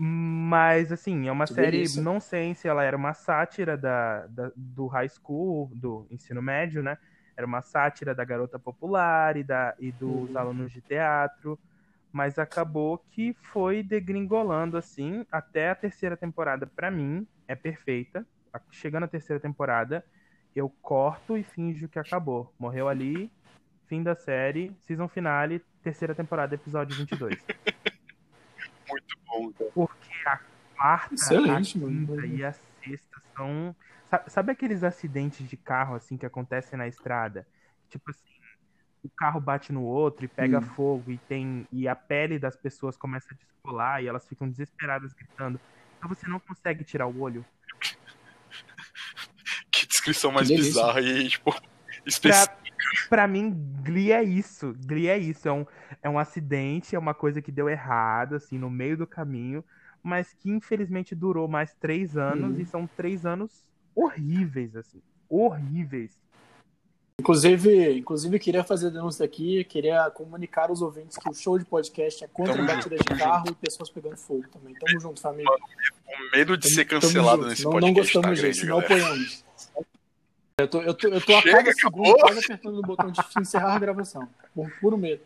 Mas, 0.00 0.92
assim, 0.92 1.26
é 1.26 1.32
uma 1.32 1.46
Que 1.46 1.54
série 1.54 1.78
delícia. 1.78 2.00
não 2.02 2.20
sei 2.20 2.54
se 2.54 2.68
ela 2.68 2.84
era 2.84 2.96
uma 2.96 3.14
sátira 3.14 3.76
da, 3.76 4.26
da- 4.28 4.52
do 4.56 4.86
high 4.86 5.08
school, 5.08 5.70
do 5.74 6.06
ensino 6.10 6.40
médio, 6.40 6.82
né? 6.82 6.96
Era 7.36 7.46
uma 7.46 7.60
sátira 7.62 8.14
da 8.14 8.24
garota 8.24 8.58
popular 8.58 9.36
e, 9.36 9.42
da, 9.42 9.74
e 9.78 9.90
dos 9.90 10.30
Uhum. 10.30 10.38
alunos 10.38 10.72
de 10.72 10.80
teatro. 10.82 11.58
Mas 12.12 12.38
acabou 12.38 12.98
que 13.10 13.34
foi 13.52 13.82
degringolando, 13.82 14.76
assim, 14.76 15.24
até 15.30 15.70
a 15.70 15.74
terceira 15.74 16.16
temporada, 16.16 16.66
pra 16.66 16.90
mim, 16.90 17.26
é 17.46 17.54
perfeita. 17.54 18.26
A- 18.52 18.60
Chegando 18.70 19.04
à 19.04 19.08
terceira 19.08 19.40
temporada, 19.40 20.04
eu 20.56 20.68
corto 20.82 21.36
e 21.36 21.42
finjo 21.44 21.88
que 21.88 21.98
acabou. 21.98 22.52
Morreu 22.58 22.88
ali, 22.88 23.30
fim 23.86 24.02
da 24.02 24.14
série, 24.14 24.74
season 24.80 25.06
finale, 25.08 25.62
terceira 25.82 26.14
temporada, 26.14 26.54
episódio 26.54 26.96
22. 26.96 27.44
Muito 28.88 29.18
bom, 29.26 29.52
cara. 29.52 29.70
Porque 29.74 30.10
a 30.26 30.38
quarta, 30.76 31.14
Excelente, 31.14 31.78
a 31.78 31.80
mano. 31.80 32.16
quinta 32.16 32.26
e 32.26 32.44
a 32.44 32.52
sexta 32.52 33.20
são. 33.36 33.76
sa- 34.08 34.24
Sabe 34.28 34.52
aqueles 34.52 34.82
acidentes 34.82 35.48
de 35.48 35.56
carro 35.56 35.94
assim 35.94 36.16
que 36.16 36.26
acontecem 36.26 36.78
na 36.78 36.88
estrada? 36.88 37.46
Tipo 37.90 38.10
assim, 38.10 38.24
o 39.08 39.10
carro 39.16 39.40
bate 39.40 39.72
no 39.72 39.82
outro 39.82 40.24
e 40.24 40.28
pega 40.28 40.58
Hum. 40.58 40.62
fogo 40.62 41.10
e 41.10 41.18
tem 41.18 41.66
e 41.72 41.88
a 41.88 41.96
pele 41.96 42.38
das 42.38 42.54
pessoas 42.56 42.96
começa 42.96 43.26
a 43.32 43.34
descolar 43.36 44.02
e 44.02 44.06
elas 44.06 44.26
ficam 44.28 44.48
desesperadas 44.48 45.12
gritando. 45.14 45.58
Então 45.96 46.08
você 46.08 46.28
não 46.28 46.38
consegue 46.38 46.84
tirar 46.84 47.06
o 47.06 47.20
olho. 47.20 47.44
Que 49.70 49.86
descrição 49.86 50.32
mais 50.32 50.48
Que 50.48 50.56
bizarra 50.56 51.00
e, 51.00 51.28
tipo, 51.28 51.54
específica. 52.04 52.56
Pra 53.08 53.26
mim, 53.28 53.50
Glee 53.84 54.12
é 54.12 54.22
isso. 54.22 54.74
Glee 54.86 55.08
é 55.08 55.16
isso. 55.18 55.46
É 55.48 55.52
um, 55.52 55.66
é 56.02 56.08
um 56.10 56.18
acidente, 56.18 56.96
é 56.96 56.98
uma 56.98 57.14
coisa 57.14 57.40
que 57.40 57.52
deu 57.52 57.68
errado, 57.68 58.34
assim, 58.34 58.58
no 58.58 58.70
meio 58.70 58.96
do 58.96 59.06
caminho, 59.06 59.64
mas 60.02 60.32
que 60.34 60.50
infelizmente 60.50 61.14
durou 61.14 61.46
mais 61.48 61.74
três 61.74 62.16
anos 62.16 62.56
Uhum. 62.56 62.62
e 62.62 62.66
são 62.66 62.86
três 62.86 63.24
anos 63.26 63.66
horríveis, 63.94 64.74
assim. 64.74 65.00
Horríveis. 65.28 66.18
Inclusive, 67.20 67.98
inclusive, 67.98 68.38
queria 68.38 68.62
fazer 68.62 68.90
denúncia 68.90 69.24
aqui, 69.24 69.64
queria 69.64 70.08
comunicar 70.10 70.70
aos 70.70 70.80
ouvintes 70.80 71.18
que 71.18 71.28
o 71.28 71.34
show 71.34 71.58
de 71.58 71.64
podcast 71.64 72.22
é 72.22 72.28
contra 72.28 72.54
Tamo 72.54 72.66
batida 72.66 72.96
de 72.96 73.02
junto, 73.08 73.18
carro 73.18 73.44
e 73.50 73.54
pessoas 73.54 73.90
pegando 73.90 74.16
fogo 74.16 74.44
também. 74.52 74.72
Tamo 74.74 75.00
junto, 75.00 75.20
família. 75.20 75.50
O 75.50 76.36
medo 76.36 76.56
de 76.56 76.72
ser 76.72 76.84
Tamo 76.84 77.00
cancelado 77.00 77.38
junto. 77.38 77.48
nesse 77.48 77.64
não, 77.64 77.72
não 77.72 77.80
podcast 77.80 78.12
tá 78.12 78.18
gostamos 78.20 78.40
grande, 78.40 78.54
disso, 78.54 78.66
não 78.66 78.78
apoiamos. 78.78 79.44
Eu 80.58 80.68
tô, 80.68 80.82
eu 80.82 80.94
tô, 80.94 81.08
eu 81.08 81.20
tô 81.20 81.36
a 81.36 81.42
Chega, 81.42 81.56
cada 81.58 81.72
segundo 81.72 82.16
quase 82.18 82.38
apertando 82.38 82.78
o 82.78 82.82
botão 82.82 83.10
de 83.10 83.20
encerrar 83.40 83.74
a 83.74 83.78
gravação. 83.78 84.28
Por 84.54 84.70
puro 84.80 84.96
medo. 84.96 85.20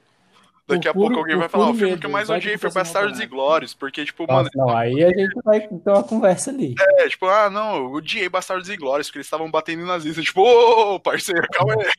Daqui 0.66 0.88
a 0.88 0.92
puro- 0.92 1.06
pouco 1.06 1.18
alguém 1.20 1.36
vai 1.36 1.48
falar, 1.48 1.70
o 1.70 1.74
filme 1.74 1.90
medo, 1.90 2.00
que 2.00 2.06
eu 2.06 2.10
mais 2.10 2.28
vai 2.28 2.38
odiei 2.38 2.56
foi 2.56 2.70
Bastardos 2.70 3.18
vai. 3.18 3.26
e 3.26 3.28
Glórias, 3.28 3.74
porque, 3.74 4.04
tipo, 4.04 4.26
mano, 4.26 4.44
Nossa, 4.44 4.50
não, 4.54 4.76
aí 4.76 5.04
a 5.04 5.08
gente 5.08 5.34
vai 5.44 5.60
ter 5.60 5.90
uma 5.90 6.04
conversa 6.04 6.50
ali. 6.50 6.74
é, 7.00 7.08
tipo, 7.08 7.26
ah, 7.26 7.50
não, 7.50 7.76
eu 7.76 7.92
odiei 7.92 8.28
Bastardos 8.28 8.68
e 8.68 8.76
Glórias, 8.76 9.08
porque 9.08 9.18
eles 9.18 9.26
estavam 9.26 9.50
batendo 9.50 9.82
em 9.82 9.86
nazistas, 9.86 10.24
tipo, 10.24 10.40
ô, 10.40 11.00
parceiro, 11.00 11.46
calma 11.52 11.74
aí. 11.74 11.90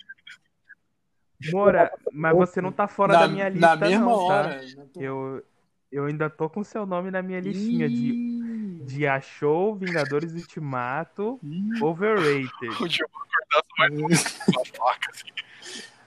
Mora, 1.51 1.91
mas 2.11 2.36
você 2.36 2.61
não 2.61 2.72
tá 2.72 2.88
fora 2.88 3.14
na, 3.14 3.20
da 3.22 3.28
minha 3.28 3.49
lista, 3.49 3.68
na 3.68 3.76
mesma 3.76 4.05
não, 4.05 4.28
tá? 4.28 4.34
hora. 4.41 4.61
né? 4.61 4.86
Eu, 4.95 5.43
eu 5.91 6.05
ainda 6.05 6.30
tô 6.30 6.49
com 6.49 6.64
seu 6.64 6.86
nome 6.86 7.11
na 7.11 7.22
minha 7.22 7.41
listinha 7.41 7.89
de, 7.89 8.11
Ih, 8.11 8.82
de 8.86 9.05
Achou, 9.05 9.76
Vingadores 9.76 10.34
Ultimato, 10.34 11.38
ih. 11.43 11.82
Overrated. 11.82 12.49
Vou 12.70 12.88
acordar 12.88 13.43
só 13.51 13.61
mais 13.78 13.91
uma 13.93 14.66
faca, 14.78 15.11
assim. 15.11 15.28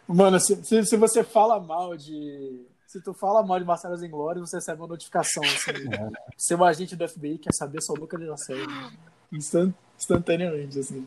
Mano, 0.08 0.38
se, 0.38 0.56
se, 0.64 0.84
se 0.84 0.96
você 0.96 1.24
fala 1.24 1.58
mal 1.60 1.96
de. 1.96 2.64
Se 2.86 3.00
tu 3.02 3.12
fala 3.12 3.42
mal 3.44 3.58
de 3.58 3.64
Bastardos 3.64 4.02
Inglórios, 4.02 4.48
você 4.48 4.56
recebe 4.58 4.80
uma 4.80 4.88
notificação. 4.88 5.42
Assim, 5.42 5.72
Seu 6.38 6.64
agente 6.64 6.94
do 6.94 7.08
FBI 7.08 7.38
quer 7.38 7.52
saber 7.52 7.82
sua 7.82 7.98
localização. 7.98 8.56
Instan- 9.32 9.74
instantaneamente, 9.98 10.78
assim. 10.78 11.06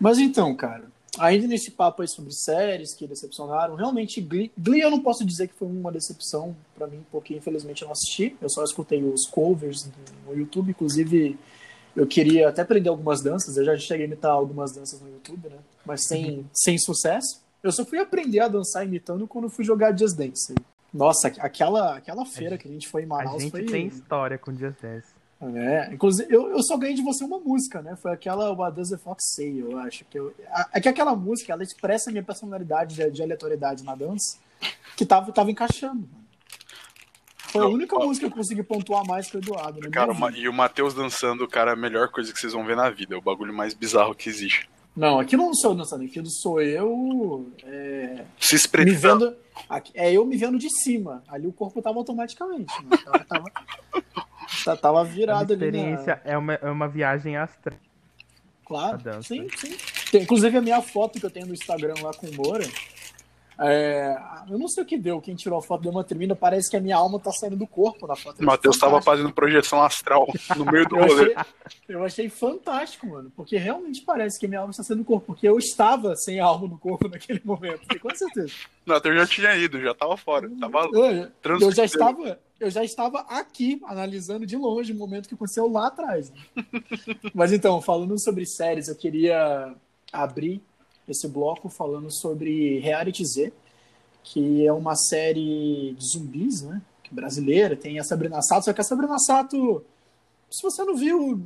Mas 0.00 0.18
então, 0.18 0.56
cara, 0.56 0.84
ainda 1.18 1.46
nesse 1.46 1.72
papo 1.72 2.00
aí 2.00 2.08
sobre 2.08 2.32
séries 2.32 2.94
que 2.94 3.06
decepcionaram, 3.06 3.74
realmente 3.74 4.18
Glee, 4.22 4.50
Glee 4.56 4.80
eu 4.80 4.90
não 4.90 5.02
posso 5.02 5.24
dizer 5.26 5.48
que 5.48 5.54
foi 5.54 5.68
uma 5.68 5.92
decepção 5.92 6.56
pra 6.74 6.86
mim, 6.86 7.04
porque 7.12 7.36
infelizmente 7.36 7.82
eu 7.82 7.86
não 7.86 7.92
assisti. 7.92 8.34
Eu 8.40 8.48
só 8.48 8.64
escutei 8.64 9.04
os 9.04 9.26
covers 9.28 9.90
no 10.26 10.34
YouTube, 10.34 10.70
inclusive. 10.70 11.38
Eu 11.94 12.06
queria 12.06 12.48
até 12.48 12.62
aprender 12.62 12.88
algumas 12.88 13.20
danças, 13.20 13.56
eu 13.56 13.64
já 13.64 13.76
cheguei 13.76 14.06
a 14.06 14.08
imitar 14.08 14.30
algumas 14.30 14.72
danças 14.72 15.00
no 15.00 15.08
YouTube, 15.10 15.48
né? 15.48 15.58
Mas 15.84 16.06
sem, 16.06 16.48
sem 16.54 16.78
sucesso. 16.78 17.42
Eu 17.62 17.72
só 17.72 17.84
fui 17.84 17.98
aprender 17.98 18.40
a 18.40 18.48
dançar 18.48 18.84
imitando 18.86 19.26
quando 19.26 19.48
fui 19.50 19.64
jogar 19.64 19.96
Just 19.96 20.16
Dance. 20.16 20.54
Nossa, 20.92 21.28
aquela, 21.28 21.96
aquela 21.96 22.24
feira 22.26 22.56
que 22.58 22.66
a 22.66 22.70
gente 22.70 22.88
foi 22.88 23.02
em 23.02 23.04
A 23.04 23.08
Manaus 23.08 23.42
gente 23.42 23.50
foi. 23.52 23.64
tem 23.64 23.86
história 23.86 24.36
com 24.38 24.52
dias 24.52 24.74
desses. 24.80 25.14
É, 25.42 25.94
inclusive, 25.94 26.28
eu, 26.34 26.50
eu 26.50 26.62
só 26.62 26.76
ganhei 26.76 26.94
de 26.94 27.02
você 27.02 27.24
uma 27.24 27.38
música, 27.38 27.80
né? 27.80 27.96
Foi 27.96 28.12
aquela 28.12 28.52
What 28.52 28.76
Does 28.76 28.90
the 28.90 28.98
Fox 28.98 29.24
Say, 29.34 29.62
eu 29.62 29.78
acho. 29.78 30.04
Que 30.04 30.18
eu, 30.18 30.34
a- 30.50 30.68
é 30.74 30.80
que 30.80 30.88
aquela 30.88 31.14
música, 31.16 31.52
ela 31.52 31.62
expressa 31.62 32.10
a 32.10 32.12
minha 32.12 32.22
personalidade 32.22 32.94
de, 32.94 33.10
de 33.10 33.22
aleatoriedade 33.22 33.82
na 33.82 33.94
dança, 33.94 34.36
que 34.96 35.06
tava, 35.06 35.32
tava 35.32 35.50
encaixando. 35.50 36.00
mano. 36.02 36.20
Foi 37.38 37.62
a 37.64 37.68
única 37.68 37.96
ó. 37.96 38.04
música 38.06 38.26
que 38.26 38.32
eu 38.32 38.36
consegui 38.36 38.62
pontuar 38.62 39.04
mais 39.06 39.30
que 39.30 39.36
o 39.36 39.40
Eduardo, 39.40 39.80
né? 39.80 39.88
Cara, 39.90 40.12
e 40.36 40.46
o 40.48 40.52
Matheus 40.52 40.92
dançando, 40.92 41.48
cara, 41.48 41.70
é 41.70 41.74
a 41.74 41.76
melhor 41.76 42.08
coisa 42.08 42.32
que 42.32 42.38
vocês 42.38 42.52
vão 42.52 42.64
ver 42.66 42.76
na 42.76 42.90
vida. 42.90 43.14
É 43.14 43.18
o 43.18 43.22
bagulho 43.22 43.52
mais 43.54 43.72
bizarro 43.74 44.14
que 44.14 44.28
existe. 44.28 44.68
Não, 44.96 45.18
aquilo 45.20 45.44
não 45.46 45.54
sou 45.54 45.70
eu 45.72 45.76
dançando, 45.76 46.04
aquilo 46.04 46.26
sou 46.28 46.60
eu 46.60 47.50
é, 47.64 48.24
Se 48.38 48.54
me 48.54 48.56
espreitando. 48.60 49.30
vendo. 49.30 49.36
aqui- 49.68 49.92
É 49.94 50.12
eu 50.12 50.24
me 50.26 50.36
vendo 50.36 50.58
de 50.58 50.68
cima. 50.82 51.22
Ali 51.28 51.46
o 51.46 51.52
corpo 51.52 51.80
tava 51.80 51.98
automaticamente. 51.98 52.72
Né? 52.84 52.96
Tava, 53.04 53.24
tava, 53.24 53.44
tá- 54.64 54.76
tava 54.76 54.98
É 54.98 55.02
uma 55.02 55.04
virado 55.04 55.52
ali. 55.52 55.64
experiência, 55.64 56.20
Na... 56.24 56.30
é 56.32 56.36
uma, 56.36 56.54
é 56.54 56.70
uma 56.70 56.88
viagem 56.88 57.36
astral. 57.36 57.78
Claro, 58.64 59.00
sim, 59.22 59.48
sim. 59.56 59.74
Tem, 60.12 60.22
inclusive 60.22 60.56
a 60.56 60.60
minha 60.60 60.80
foto 60.82 61.18
que 61.18 61.26
eu 61.26 61.30
tenho 61.30 61.46
no 61.46 61.54
Instagram 61.54 61.94
lá 62.02 62.12
com 62.14 62.26
o 62.28 62.34
Moura. 62.34 62.64
É, 63.62 64.16
eu 64.48 64.58
não 64.58 64.66
sei 64.68 64.82
o 64.82 64.86
que 64.86 64.96
deu, 64.96 65.20
quem 65.20 65.34
tirou 65.34 65.58
a 65.58 65.62
foto 65.62 65.82
deu 65.82 65.90
uma 65.90 66.02
tremenda, 66.02 66.34
parece 66.34 66.70
que 66.70 66.76
a 66.76 66.80
minha 66.80 66.96
alma 66.96 67.20
tá 67.20 67.30
saindo 67.30 67.56
do 67.56 67.66
corpo 67.66 68.06
na 68.06 68.16
foto. 68.16 68.40
O 68.40 68.46
Matheus 68.46 68.78
tava 68.78 68.92
Fantástico. 68.92 69.16
fazendo 69.16 69.34
projeção 69.34 69.82
astral 69.82 70.26
no 70.56 70.64
meio 70.64 70.88
do 70.88 70.96
rolê. 70.96 71.36
eu 71.86 72.02
achei 72.02 72.30
fantástico, 72.30 73.06
mano, 73.06 73.30
porque 73.36 73.58
realmente 73.58 74.00
parece 74.02 74.40
que 74.40 74.46
a 74.46 74.48
minha 74.48 74.60
alma 74.62 74.70
está 74.70 74.82
saindo 74.82 75.00
do 75.00 75.04
corpo, 75.04 75.26
porque 75.26 75.46
eu 75.46 75.58
estava 75.58 76.16
sem 76.16 76.40
a 76.40 76.46
alma 76.46 76.68
no 76.68 76.78
corpo 76.78 77.06
naquele 77.10 77.40
momento, 77.44 77.86
com 78.00 78.14
certeza. 78.14 78.52
O 78.86 78.90
Matheus 78.90 79.14
já 79.16 79.26
tinha 79.26 79.56
ido, 79.56 79.78
já 79.80 79.94
tava 79.94 80.16
fora. 80.16 80.50
Tava 80.58 80.88
Eu, 80.92 81.30
eu 81.60 81.72
já 81.72 81.84
estava, 81.84 82.40
eu 82.58 82.70
já 82.70 82.82
estava 82.82 83.20
aqui 83.28 83.78
analisando 83.84 84.46
de 84.46 84.56
longe 84.56 84.92
o 84.92 84.96
momento 84.96 85.28
que 85.28 85.34
aconteceu 85.34 85.70
lá 85.70 85.88
atrás. 85.88 86.30
né? 86.30 86.64
Mas 87.34 87.52
então, 87.52 87.82
falando 87.82 88.18
sobre 88.18 88.46
séries, 88.46 88.88
eu 88.88 88.96
queria 88.96 89.74
abrir 90.10 90.62
esse 91.08 91.26
bloco 91.28 91.68
falando 91.68 92.10
sobre 92.10 92.78
Reality 92.80 93.24
Z, 93.24 93.52
que 94.22 94.66
é 94.66 94.72
uma 94.72 94.94
série 94.94 95.94
de 95.98 96.06
zumbis, 96.06 96.62
né? 96.62 96.80
Brasileira, 97.10 97.74
tem 97.74 97.98
a 97.98 98.04
Sabrina 98.04 98.40
Sato, 98.40 98.66
só 98.66 98.72
que 98.72 98.80
a 98.80 98.84
Sabrina 98.84 99.18
Sato, 99.18 99.84
se 100.48 100.62
você 100.62 100.84
não 100.84 100.96
viu, 100.96 101.42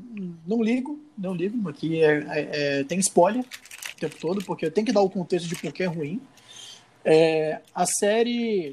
não 0.47 0.63
ligo, 0.63 1.01
não 1.17 1.35
ligo, 1.35 1.69
aqui 1.69 2.03
é, 2.03 2.19
é- 2.19 2.81
é- 2.81 2.85
tem 2.85 2.99
spoiler 2.99 3.43
o 3.43 3.99
tempo 3.99 4.17
todo, 4.21 4.45
porque 4.45 4.67
eu 4.67 4.71
tenho 4.71 4.87
que 4.87 4.93
dar 4.93 5.01
o 5.01 5.09
contexto 5.09 5.49
de 5.49 5.57
por 5.57 5.73
que 5.73 5.83
é 5.83 5.87
ruim. 5.87 6.21
É, 7.03 7.61
a 7.75 7.87
série 7.87 8.73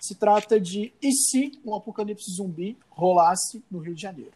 se 0.00 0.14
trata 0.14 0.60
de 0.60 0.92
e 1.02 1.12
se 1.12 1.58
um 1.64 1.74
apocalipse 1.74 2.30
zumbi 2.36 2.76
rolasse 2.90 3.62
no 3.70 3.78
Rio 3.78 3.94
de 3.94 4.02
Janeiro. 4.02 4.32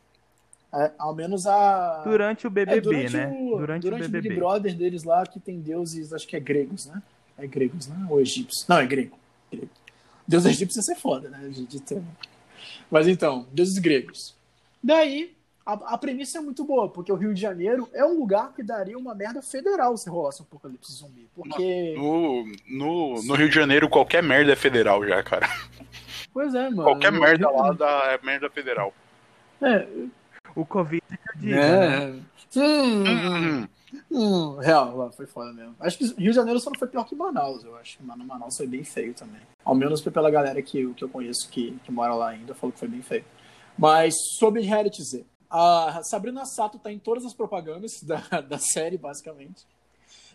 É, 0.72 0.92
ao 0.98 1.14
menos 1.14 1.46
a. 1.46 2.02
Durante 2.04 2.46
o 2.46 2.50
BBB, 2.50 2.76
é, 2.78 2.80
durante 2.80 3.16
né? 3.16 3.26
O, 3.28 3.56
durante, 3.58 3.82
durante 3.82 4.02
o 4.02 4.06
o 4.06 4.08
Big 4.10 4.22
BBB. 4.22 4.36
Brother 4.40 4.74
deles 4.76 5.02
lá, 5.04 5.26
que 5.26 5.40
tem 5.40 5.60
deuses, 5.60 6.12
acho 6.12 6.26
que 6.28 6.36
é 6.36 6.40
gregos, 6.40 6.86
né? 6.86 7.02
É 7.36 7.46
gregos, 7.46 7.88
né? 7.88 8.06
Ou 8.08 8.20
egípcios. 8.20 8.66
Não, 8.68 8.78
é 8.78 8.86
grego. 8.86 9.18
grego. 9.50 9.68
Deus 10.28 10.44
egípcio 10.44 10.78
ia 10.78 10.82
ser 10.82 10.94
foda, 10.94 11.28
né? 11.28 11.48
De, 11.48 11.66
de 11.66 11.80
ter- 11.80 12.02
Mas 12.90 13.08
então, 13.08 13.46
deuses 13.52 13.78
gregos. 13.78 14.36
Daí, 14.82 15.34
a, 15.66 15.72
a 15.94 15.98
premissa 15.98 16.38
é 16.38 16.40
muito 16.40 16.64
boa, 16.64 16.88
porque 16.88 17.10
o 17.10 17.16
Rio 17.16 17.34
de 17.34 17.40
Janeiro 17.40 17.88
é 17.92 18.04
um 18.04 18.16
lugar 18.18 18.52
que 18.54 18.62
daria 18.62 18.96
uma 18.96 19.12
merda 19.14 19.42
federal 19.42 19.96
se 19.96 20.08
rolasse 20.08 20.40
um 20.40 20.44
apocalipse 20.44 20.92
zumbi. 20.92 21.26
Porque. 21.34 21.94
No, 21.96 22.44
no, 22.68 23.22
no 23.24 23.34
Rio 23.34 23.48
de 23.48 23.54
Janeiro, 23.56 23.88
qualquer 23.88 24.22
merda 24.22 24.52
é 24.52 24.56
federal 24.56 25.04
já, 25.04 25.20
cara. 25.20 25.48
Pois 26.32 26.54
é, 26.54 26.70
mano. 26.70 26.84
Qualquer 26.84 27.10
merda 27.10 27.48
Rio- 27.48 27.56
lá 27.56 27.72
dá, 27.72 28.02
é 28.20 28.24
merda 28.24 28.48
federal. 28.48 28.94
É, 29.60 29.84
O 30.54 30.64
Covid 30.64 31.02
que 31.06 31.14
eu 31.14 31.40
diga, 31.40 31.56
né? 31.56 32.04
é. 32.56 32.58
Hum, 32.58 33.10
Hum, 33.12 33.68
hum, 34.10 34.56
real, 34.58 35.10
foi 35.12 35.26
foda 35.26 35.52
mesmo. 35.52 35.74
Acho 35.80 35.98
que 35.98 36.04
Rio 36.06 36.30
de 36.30 36.32
Janeiro 36.32 36.58
só 36.60 36.70
não 36.70 36.78
foi 36.78 36.88
pior 36.88 37.04
que 37.04 37.14
Manaus, 37.14 37.62
eu 37.64 37.76
acho. 37.76 37.98
Mano, 38.02 38.24
Manaus 38.24 38.56
foi 38.56 38.66
bem 38.66 38.82
feio 38.84 39.14
também. 39.14 39.40
Ao 39.64 39.74
menos 39.74 40.00
pela 40.00 40.30
galera 40.30 40.60
que, 40.62 40.80
eu- 40.80 40.94
que 40.94 41.04
eu 41.04 41.08
conheço 41.08 41.48
que, 41.48 41.72
que 41.84 41.92
mora 41.92 42.14
lá 42.14 42.30
ainda, 42.30 42.54
falou 42.54 42.72
que 42.72 42.78
foi 42.78 42.88
bem 42.88 43.02
feio. 43.02 43.24
Mas 43.78 44.14
sobre 44.38 44.62
Reality 44.62 45.02
Z. 45.02 45.24
A 45.48 46.00
Sabrina 46.04 46.44
Sato 46.44 46.78
tá 46.78 46.92
em 46.92 46.98
todas 46.98 47.24
as 47.24 47.34
propagandas 47.34 48.00
da, 48.06 48.40
da 48.40 48.58
série, 48.58 48.96
basicamente. 48.98 49.64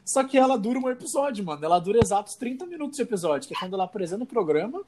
Só 0.05 0.23
que 0.23 0.37
ela 0.37 0.57
dura 0.57 0.77
um 0.79 0.89
episódio, 0.89 1.43
mano. 1.43 1.63
Ela 1.65 1.79
dura 1.79 1.99
exatos 2.01 2.35
30 2.35 2.65
minutos 2.65 2.97
de 2.97 3.03
episódio, 3.03 3.47
que 3.47 3.55
é 3.55 3.59
quando 3.59 3.73
ela 3.73 3.85
apresenta 3.85 4.23
o 4.23 4.27
programa 4.27 4.81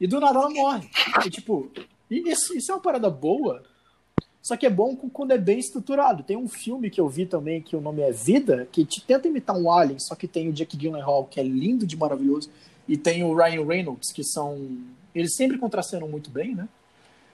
e 0.00 0.06
do 0.06 0.18
nada 0.20 0.38
ela 0.38 0.50
morre. 0.50 0.88
E 1.26 1.30
tipo, 1.30 1.70
isso, 2.10 2.56
isso 2.56 2.72
é 2.72 2.74
uma 2.74 2.80
parada 2.80 3.10
boa, 3.10 3.62
só 4.44 4.58
que 4.58 4.66
é 4.66 4.70
bom 4.70 4.94
quando 4.94 5.30
é 5.30 5.38
bem 5.38 5.58
estruturado. 5.58 6.22
Tem 6.22 6.36
um 6.36 6.46
filme 6.46 6.90
que 6.90 7.00
eu 7.00 7.08
vi 7.08 7.24
também 7.24 7.62
que 7.62 7.74
o 7.74 7.80
nome 7.80 8.02
é 8.02 8.12
Vida, 8.12 8.68
que 8.70 8.84
te 8.84 9.00
tenta 9.00 9.26
imitar 9.26 9.56
um 9.56 9.70
Alien, 9.72 9.98
só 9.98 10.14
que 10.14 10.28
tem 10.28 10.50
o 10.50 10.52
Jake 10.52 10.76
Gyllenhaal, 10.76 11.24
que 11.24 11.40
é 11.40 11.42
lindo 11.42 11.86
de 11.86 11.96
maravilhoso, 11.96 12.50
e 12.86 12.94
tem 12.98 13.24
o 13.24 13.34
Ryan 13.34 13.64
Reynolds, 13.66 14.12
que 14.12 14.22
são... 14.22 14.76
Eles 15.14 15.34
sempre 15.34 15.56
contracenam 15.56 16.06
muito 16.06 16.28
bem, 16.28 16.54
né? 16.54 16.68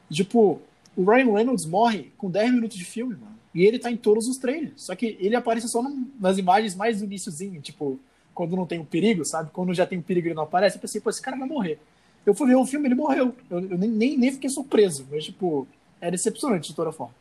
Tipo, 0.08 0.60
o 0.96 1.04
Ryan 1.04 1.32
Reynolds 1.34 1.66
morre 1.66 2.12
com 2.16 2.30
10 2.30 2.52
minutos 2.54 2.76
de 2.76 2.84
filme, 2.84 3.14
mano. 3.14 3.36
E 3.52 3.64
ele 3.64 3.80
tá 3.80 3.90
em 3.90 3.96
todos 3.96 4.28
os 4.28 4.38
trailers. 4.38 4.74
Só 4.76 4.94
que 4.94 5.16
ele 5.18 5.34
aparece 5.34 5.68
só 5.68 5.82
num- 5.82 6.08
nas 6.20 6.38
imagens 6.38 6.76
mais 6.76 7.00
do 7.00 7.06
iníciozinho, 7.06 7.60
tipo, 7.60 7.98
quando 8.32 8.54
não 8.54 8.66
tem 8.66 8.78
o 8.78 8.84
perigo, 8.84 9.24
sabe? 9.24 9.50
Quando 9.52 9.74
já 9.74 9.84
tem 9.84 9.98
o 9.98 10.02
perigo 10.02 10.28
e 10.28 10.28
ele 10.28 10.36
não 10.36 10.44
aparece, 10.44 10.76
eu 10.76 10.80
pensei, 10.80 11.00
pô, 11.00 11.10
esse 11.10 11.20
cara 11.20 11.36
vai 11.36 11.48
morrer. 11.48 11.80
Eu 12.24 12.34
fui 12.34 12.46
ver 12.46 12.54
o 12.54 12.64
filme, 12.64 12.86
ele 12.86 12.94
morreu. 12.94 13.34
Eu, 13.50 13.58
eu 13.60 13.78
nem, 13.78 14.16
nem 14.16 14.30
fiquei 14.30 14.48
surpreso, 14.48 15.06
mas, 15.10 15.24
tipo, 15.24 15.66
é 16.00 16.10
decepcionante 16.10 16.70
de 16.70 16.76
toda 16.76 16.92
forma. 16.92 17.14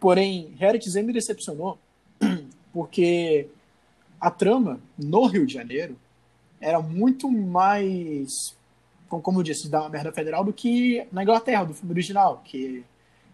Porém, 0.00 0.54
Reality 0.58 0.90
Z 0.90 1.02
me 1.02 1.12
decepcionou 1.12 1.78
porque 2.72 3.48
a 4.20 4.30
trama 4.30 4.80
no 4.98 5.26
Rio 5.26 5.46
de 5.46 5.52
Janeiro 5.54 5.96
era 6.60 6.80
muito 6.80 7.30
mais, 7.30 8.56
como- 9.08 9.38
eu 9.40 9.42
disse, 9.42 9.68
da 9.68 9.88
merda 9.88 10.12
federal 10.12 10.44
do 10.44 10.52
que 10.52 11.06
na 11.12 11.22
Inglaterra, 11.22 11.64
do 11.64 11.74
filme 11.74 11.92
original, 11.92 12.40
que, 12.44 12.84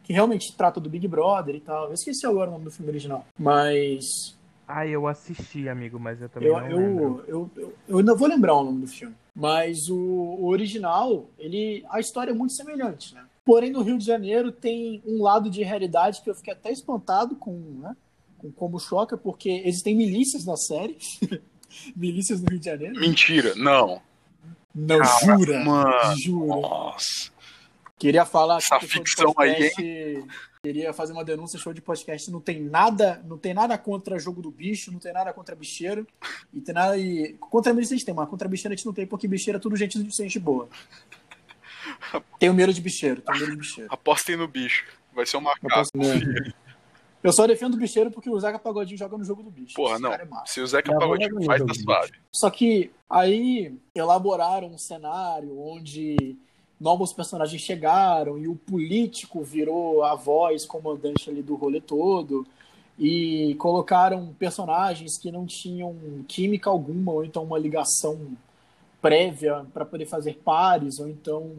que 0.02 0.12
realmente 0.12 0.52
trata 0.56 0.80
do 0.80 0.90
Big 0.90 1.06
Brother 1.06 1.54
e 1.54 1.60
tal. 1.60 1.86
Eu 1.88 1.94
esqueci 1.94 2.26
agora 2.26 2.50
o 2.50 2.52
nome 2.54 2.64
do 2.64 2.70
filme 2.70 2.90
original. 2.90 3.24
Mas 3.38 4.36
Ah, 4.66 4.86
eu 4.86 5.06
assisti, 5.06 5.68
amigo, 5.68 5.98
mas 5.98 6.20
eu 6.20 6.28
também 6.28 6.48
eu, 6.50 6.56
não 6.56 6.76
lembro. 6.76 7.02
eu, 7.04 7.24
eu, 7.26 7.50
eu, 7.56 7.74
eu 7.88 8.02
não 8.02 8.16
vou 8.16 8.28
lembrar 8.28 8.54
o 8.54 8.64
nome 8.64 8.80
do 8.82 8.86
filme. 8.88 9.14
Mas 9.34 9.88
o, 9.88 9.96
o 9.96 10.46
original, 10.46 11.26
ele, 11.38 11.84
a 11.88 12.00
história 12.00 12.30
é 12.32 12.34
muito 12.34 12.52
semelhante, 12.52 13.14
né? 13.14 13.22
Porém, 13.44 13.70
no 13.70 13.82
Rio 13.82 13.98
de 13.98 14.04
Janeiro 14.04 14.52
tem 14.52 15.02
um 15.06 15.22
lado 15.22 15.48
de 15.50 15.62
realidade 15.62 16.22
que 16.22 16.30
eu 16.30 16.34
fiquei 16.34 16.52
até 16.52 16.70
espantado 16.70 17.34
com, 17.36 17.52
né? 17.80 17.96
Com 18.38 18.50
como 18.52 18.78
choca, 18.78 19.16
porque 19.16 19.62
existem 19.64 19.94
milícias 19.96 20.44
na 20.44 20.56
série. 20.56 20.96
milícias 21.96 22.40
no 22.40 22.48
Rio 22.50 22.58
de 22.58 22.66
Janeiro. 22.66 22.98
mentira, 23.00 23.54
não. 23.54 24.00
Não, 24.74 24.98
Cara, 24.98 25.36
jura. 25.36 25.64
mano. 25.64 26.16
Jura. 26.16 26.46
Nossa. 26.60 27.30
Queria 27.98 28.24
falar 28.24 28.58
Essa 28.58 28.78
que 28.78 28.86
ficção 28.86 29.32
aí, 29.38 29.70
podcast- 29.70 30.24
Queria 30.62 30.92
fazer 30.92 31.14
uma 31.14 31.24
denúncia, 31.24 31.58
show 31.58 31.72
de 31.72 31.80
podcast 31.80 32.30
não 32.30 32.38
tem 32.38 32.60
nada, 32.62 33.22
não 33.26 33.38
tem 33.38 33.54
nada 33.54 33.78
contra 33.78 34.18
jogo 34.18 34.42
do 34.42 34.50
bicho, 34.50 34.92
não 34.92 34.98
tem 34.98 35.10
nada 35.10 35.32
contra 35.32 35.56
bicheiro, 35.56 36.06
e 36.52 36.60
tem 36.60 36.74
nada 36.74 36.98
e 36.98 37.32
contra 37.40 37.72
milícia 37.72 37.94
a 37.94 37.96
gente 37.96 38.04
tem, 38.04 38.14
mas 38.14 38.28
contra 38.28 38.46
bicheiro 38.46 38.74
a 38.74 38.76
gente 38.76 38.84
não 38.84 38.92
tem, 38.92 39.06
porque 39.06 39.26
bicheiro 39.26 39.56
é 39.56 39.60
tudo 39.60 39.74
gente, 39.74 39.98
gente 40.10 40.38
boa. 40.38 40.68
Tenho 42.38 42.54
medo 42.54 42.72
de 42.72 42.80
bicheiro, 42.80 43.20
tenho 43.20 43.38
medo 43.38 43.50
de 43.52 43.56
bicheiro. 43.58 43.92
Apostem 43.92 44.36
no 44.36 44.48
bicho. 44.48 44.84
Vai 45.14 45.26
ser 45.26 45.36
um 45.36 45.40
Eu, 45.40 45.44
macaco. 45.44 45.90
eu 47.22 47.32
só 47.32 47.46
defendo 47.46 47.74
o 47.74 47.76
bicheiro 47.76 48.10
porque 48.10 48.30
o 48.30 48.40
Zeca 48.40 48.58
Pagodinho 48.58 48.98
joga 48.98 49.16
no 49.18 49.24
jogo 49.24 49.42
do 49.42 49.50
bicho. 49.50 49.74
Porra, 49.74 49.94
Esse 49.94 50.02
não. 50.02 50.12
é. 50.12 50.26
Se 50.46 50.60
o 50.60 50.66
Zeca 50.66 50.92
Pagodinho 50.96 51.42
faz, 51.44 51.62
tá 51.64 51.74
suave. 51.74 52.12
Só 52.32 52.48
que 52.50 52.90
aí 53.08 53.74
elaboraram 53.94 54.68
um 54.68 54.78
cenário 54.78 55.58
onde 55.60 56.36
novos 56.80 57.12
personagens 57.12 57.60
chegaram 57.60 58.38
e 58.38 58.48
o 58.48 58.54
político 58.54 59.42
virou 59.44 60.02
a 60.02 60.14
voz 60.14 60.64
comandante 60.64 61.28
ali 61.28 61.42
do 61.42 61.54
rolê 61.54 61.80
todo 61.80 62.46
e 62.98 63.54
colocaram 63.58 64.34
personagens 64.38 65.18
que 65.18 65.30
não 65.30 65.44
tinham 65.46 65.94
química 66.26 66.70
alguma 66.70 67.12
ou 67.12 67.24
então 67.24 67.44
uma 67.44 67.58
ligação 67.58 68.18
prévia 69.00 69.64
para 69.72 69.84
poder 69.84 70.06
fazer 70.06 70.40
pares 70.44 70.98
ou 70.98 71.08
então 71.08 71.50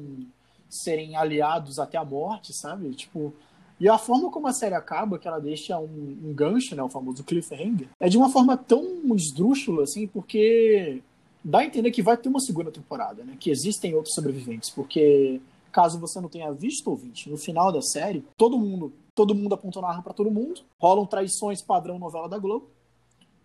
serem 0.70 1.16
aliados 1.16 1.80
até 1.80 1.98
a 1.98 2.06
morte, 2.06 2.54
sabe? 2.54 2.92
Tipo, 2.92 3.34
e 3.80 3.90
a 3.90 3.98
forma 3.98 4.30
como 4.30 4.48
a 4.48 4.54
série 4.54 4.76
acaba, 4.76 5.18
que 5.18 5.28
ela 5.28 5.40
deixa 5.40 5.78
um, 5.80 6.18
um 6.24 6.34
gancho, 6.34 6.76
né, 6.76 6.84
o 6.84 6.90
famoso 6.90 7.24
cliffhanger, 7.24 7.88
é 8.00 8.08
de 8.08 8.18
uma 8.18 8.30
forma 8.30 8.56
tão 8.56 8.84
esdrúxula, 9.16 9.84
assim, 9.84 10.08
porque 10.08 11.02
dá 11.44 11.60
a 11.60 11.66
entender 11.66 11.90
que 11.92 12.04
vai 12.04 12.16
ter 12.16 12.30
uma 12.30 12.40
segunda 12.40 12.72
temporada, 12.72 13.24
né? 13.24 13.36
Que 13.40 13.50
existem 13.50 13.96
outros 13.96 14.14
sobreviventes, 14.14 14.70
porque 14.70 15.42
caso 15.72 16.00
você 16.00 16.22
não 16.22 16.30
tenha 16.30 16.52
visto 16.52 16.90
ouvinte, 16.90 17.30
no 17.30 17.38
final 17.38 17.72
da 17.72 17.82
série, 17.82 18.24
todo 18.38 18.60
mundo, 18.60 18.94
todo 19.16 19.34
mundo 19.34 19.56
apontou 19.56 19.82
na 19.82 19.88
arma 19.88 20.04
para 20.04 20.14
todo 20.14 20.30
mundo, 20.30 20.62
rolam 20.80 21.06
traições 21.06 21.62
padrão 21.62 21.98
novela 21.98 22.30
da 22.30 22.38
Globo, 22.38 22.68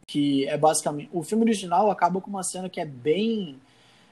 que 0.07 0.47
é 0.47 0.59
basicamente 0.59 1.09
o 1.12 1.22
filme 1.22 1.44
original 1.44 1.90
acaba 1.90 2.20
com 2.20 2.30
uma 2.30 2.42
cena 2.42 2.68
que 2.68 2.80
é 2.80 2.84
bem 2.84 3.59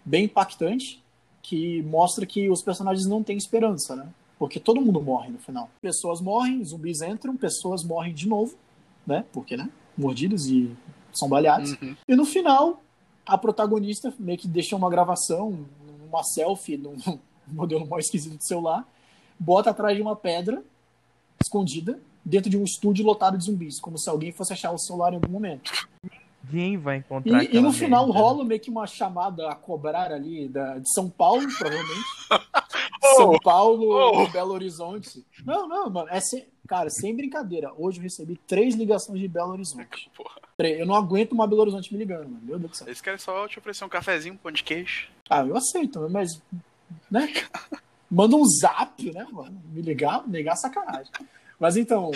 bem 0.04 0.24
impactante, 0.24 1.02
que 1.42 1.82
mostra 1.82 2.26
que 2.26 2.48
os 2.50 2.62
personagens 2.62 3.06
não 3.06 3.22
têm 3.22 3.36
esperança, 3.36 3.94
né? 3.94 4.08
Porque 4.38 4.58
todo 4.58 4.80
mundo 4.80 5.00
morre 5.00 5.30
no 5.30 5.38
final. 5.38 5.70
Pessoas 5.80 6.20
morrem, 6.20 6.64
zumbis 6.64 7.00
entram, 7.02 7.36
pessoas 7.36 7.84
morrem 7.84 8.12
de 8.12 8.28
novo, 8.28 8.56
né? 9.06 9.24
Porque, 9.32 9.56
né? 9.56 9.68
Mordidos 9.96 10.46
e 10.46 10.74
são 11.12 11.28
baleados. 11.28 11.72
Uhum. 11.80 11.96
E 12.08 12.16
no 12.16 12.24
final, 12.24 12.82
a 13.24 13.38
protagonista 13.38 14.12
meio 14.18 14.38
que 14.38 14.48
deixa 14.48 14.74
uma 14.74 14.90
gravação, 14.90 15.66
uma 16.08 16.22
selfie 16.22 16.76
num 16.76 16.96
modelo 17.46 17.86
mais 17.86 18.06
esquisito 18.06 18.38
de 18.38 18.46
celular, 18.46 18.86
bota 19.38 19.70
atrás 19.70 19.96
de 19.96 20.02
uma 20.02 20.16
pedra 20.16 20.62
escondida 21.40 22.00
dentro 22.24 22.48
de 22.48 22.56
um 22.56 22.64
estúdio 22.64 23.04
lotado 23.04 23.36
de 23.36 23.44
zumbis, 23.44 23.78
como 23.80 23.98
se 23.98 24.08
alguém 24.08 24.32
fosse 24.32 24.52
achar 24.52 24.72
o 24.72 24.78
celular 24.78 25.12
em 25.12 25.16
algum 25.16 25.30
momento. 25.30 25.70
Ninguém 26.50 26.76
vai 26.76 26.96
encontrar 26.98 27.42
E, 27.44 27.56
e 27.56 27.60
no 27.60 27.72
final 27.72 28.10
rola 28.10 28.44
meio 28.44 28.60
que 28.60 28.70
uma 28.70 28.86
chamada 28.86 29.48
a 29.50 29.54
cobrar 29.54 30.12
ali 30.12 30.48
da, 30.48 30.78
de 30.78 30.92
São 30.92 31.08
Paulo, 31.08 31.42
provavelmente. 31.58 32.04
São 33.16 33.38
Paulo 33.38 33.86
Oh. 33.90 34.20
ou 34.20 34.30
Belo 34.30 34.52
Horizonte. 34.52 35.24
Não, 35.44 35.68
não, 35.68 35.90
mano. 35.90 36.08
É 36.10 36.20
sem, 36.20 36.46
cara, 36.66 36.88
sem 36.90 37.14
brincadeira. 37.14 37.72
Hoje 37.76 37.98
eu 37.98 38.02
recebi 38.02 38.36
três 38.46 38.74
ligações 38.74 39.20
de 39.20 39.28
Belo 39.28 39.52
Horizonte. 39.52 40.10
Porra. 40.16 40.40
Eu 40.58 40.86
não 40.86 40.94
aguento 40.94 41.32
uma 41.32 41.46
Belo 41.46 41.62
Horizonte 41.62 41.92
me 41.92 41.98
ligando, 41.98 42.28
mano. 42.28 42.40
Meu 42.42 42.58
Deus 42.58 42.70
do 42.70 42.76
céu. 42.76 42.86
Eles 42.88 43.00
querem 43.00 43.18
só 43.18 43.46
te 43.48 43.58
oferecer 43.58 43.84
um 43.84 43.88
cafezinho, 43.88 44.34
um 44.34 44.38
pão 44.38 44.52
de 44.52 44.62
queijo. 44.62 45.08
Ah, 45.28 45.44
eu 45.44 45.56
aceito, 45.56 46.06
mas. 46.10 46.40
Né? 47.10 47.32
Manda 48.10 48.36
um 48.36 48.44
zap, 48.44 49.02
né, 49.12 49.26
mano? 49.32 49.60
Me 49.72 49.82
ligar, 49.82 50.26
negar 50.28 50.54
sacanagem. 50.56 51.10
Mas 51.58 51.76
então, 51.76 52.10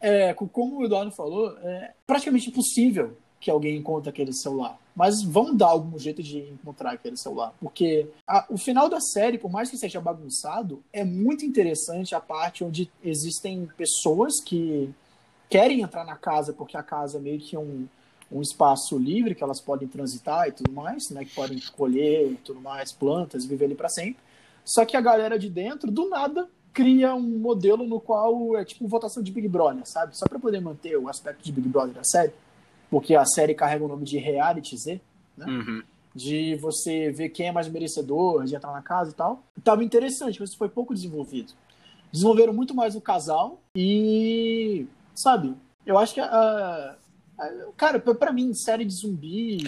é, 0.00 0.32
co- 0.32 0.48
como 0.48 0.78
o 0.78 0.84
Eduardo 0.84 1.10
falou, 1.12 1.56
é 1.58 1.92
praticamente 2.06 2.48
impossível 2.48 3.16
que 3.40 3.50
alguém 3.50 3.76
encontre 3.78 4.10
aquele 4.10 4.32
celular. 4.32 4.78
Mas 4.94 5.22
vão 5.22 5.54
dar 5.56 5.68
algum 5.68 5.98
jeito 5.98 6.22
de 6.22 6.38
encontrar 6.40 6.92
aquele 6.92 7.16
celular. 7.16 7.54
Porque 7.58 8.06
a- 8.26 8.44
o 8.50 8.58
final 8.58 8.88
da 8.88 9.00
série, 9.00 9.38
por 9.38 9.50
mais 9.50 9.70
que 9.70 9.76
seja 9.78 10.00
bagunçado, 10.00 10.82
é 10.92 11.02
muito 11.04 11.44
interessante 11.44 12.14
a 12.14 12.20
parte 12.20 12.62
onde 12.62 12.90
existem 13.02 13.66
pessoas 13.78 14.40
que 14.44 14.90
querem 15.48 15.80
entrar 15.80 16.04
na 16.04 16.16
casa 16.16 16.52
porque 16.52 16.76
a 16.76 16.82
casa 16.82 17.16
é 17.18 17.20
meio 17.20 17.40
que 17.40 17.56
um, 17.56 17.86
um 18.30 18.42
espaço 18.42 18.98
livre 18.98 19.34
que 19.34 19.42
elas 19.42 19.60
podem 19.60 19.88
transitar 19.88 20.46
e 20.48 20.52
tudo 20.52 20.70
mais, 20.72 21.08
né? 21.10 21.24
Que 21.24 21.34
podem 21.34 21.58
colher 21.76 22.36
tudo 22.44 22.60
mais, 22.60 22.92
plantas, 22.92 23.44
viver 23.46 23.64
ali 23.64 23.74
para 23.74 23.88
sempre. 23.88 24.22
Só 24.64 24.84
que 24.84 24.96
a 24.96 25.00
galera 25.00 25.38
de 25.38 25.48
dentro, 25.48 25.90
do 25.90 26.08
nada, 26.08 26.48
cria 26.72 27.14
um 27.14 27.38
modelo 27.38 27.84
no 27.86 27.98
qual 28.00 28.56
é 28.56 28.64
tipo 28.64 28.86
votação 28.86 29.22
de 29.22 29.32
Big 29.32 29.48
Brother, 29.48 29.82
sabe? 29.86 30.16
Só 30.16 30.26
para 30.28 30.38
poder 30.38 30.60
manter 30.60 30.96
o 30.96 31.08
aspecto 31.08 31.42
de 31.42 31.50
Big 31.50 31.68
Brother 31.68 31.94
da 31.94 32.04
série, 32.04 32.32
porque 32.90 33.14
a 33.14 33.24
série 33.24 33.54
carrega 33.54 33.84
o 33.84 33.88
nome 33.88 34.04
de 34.04 34.18
Reality 34.18 34.76
Z, 34.76 35.00
Uhum. 35.38 35.82
de 36.14 36.56
você 36.56 37.10
ver 37.10 37.28
quem 37.30 37.46
é 37.48 37.52
mais 37.52 37.68
merecedor, 37.68 38.44
de 38.44 38.54
entrar 38.54 38.72
na 38.72 38.82
casa 38.82 39.10
e 39.10 39.14
tal. 39.14 39.42
Tava 39.64 39.82
interessante, 39.84 40.38
mas 40.40 40.50
isso 40.50 40.58
foi 40.58 40.68
pouco 40.68 40.92
desenvolvido. 40.92 41.52
Desenvolveram 42.12 42.52
muito 42.52 42.74
mais 42.74 42.94
o 42.96 43.00
casal 43.00 43.60
e, 43.76 44.86
sabe, 45.14 45.54
eu 45.86 45.96
acho 45.98 46.14
que 46.14 46.20
a, 46.20 46.26
a- 46.26 46.96
cara, 47.76 47.98
pra- 48.00 48.14
pra 48.14 48.32
mim, 48.32 48.52
série 48.54 48.84
de 48.84 48.92
zumbi, 48.92 49.58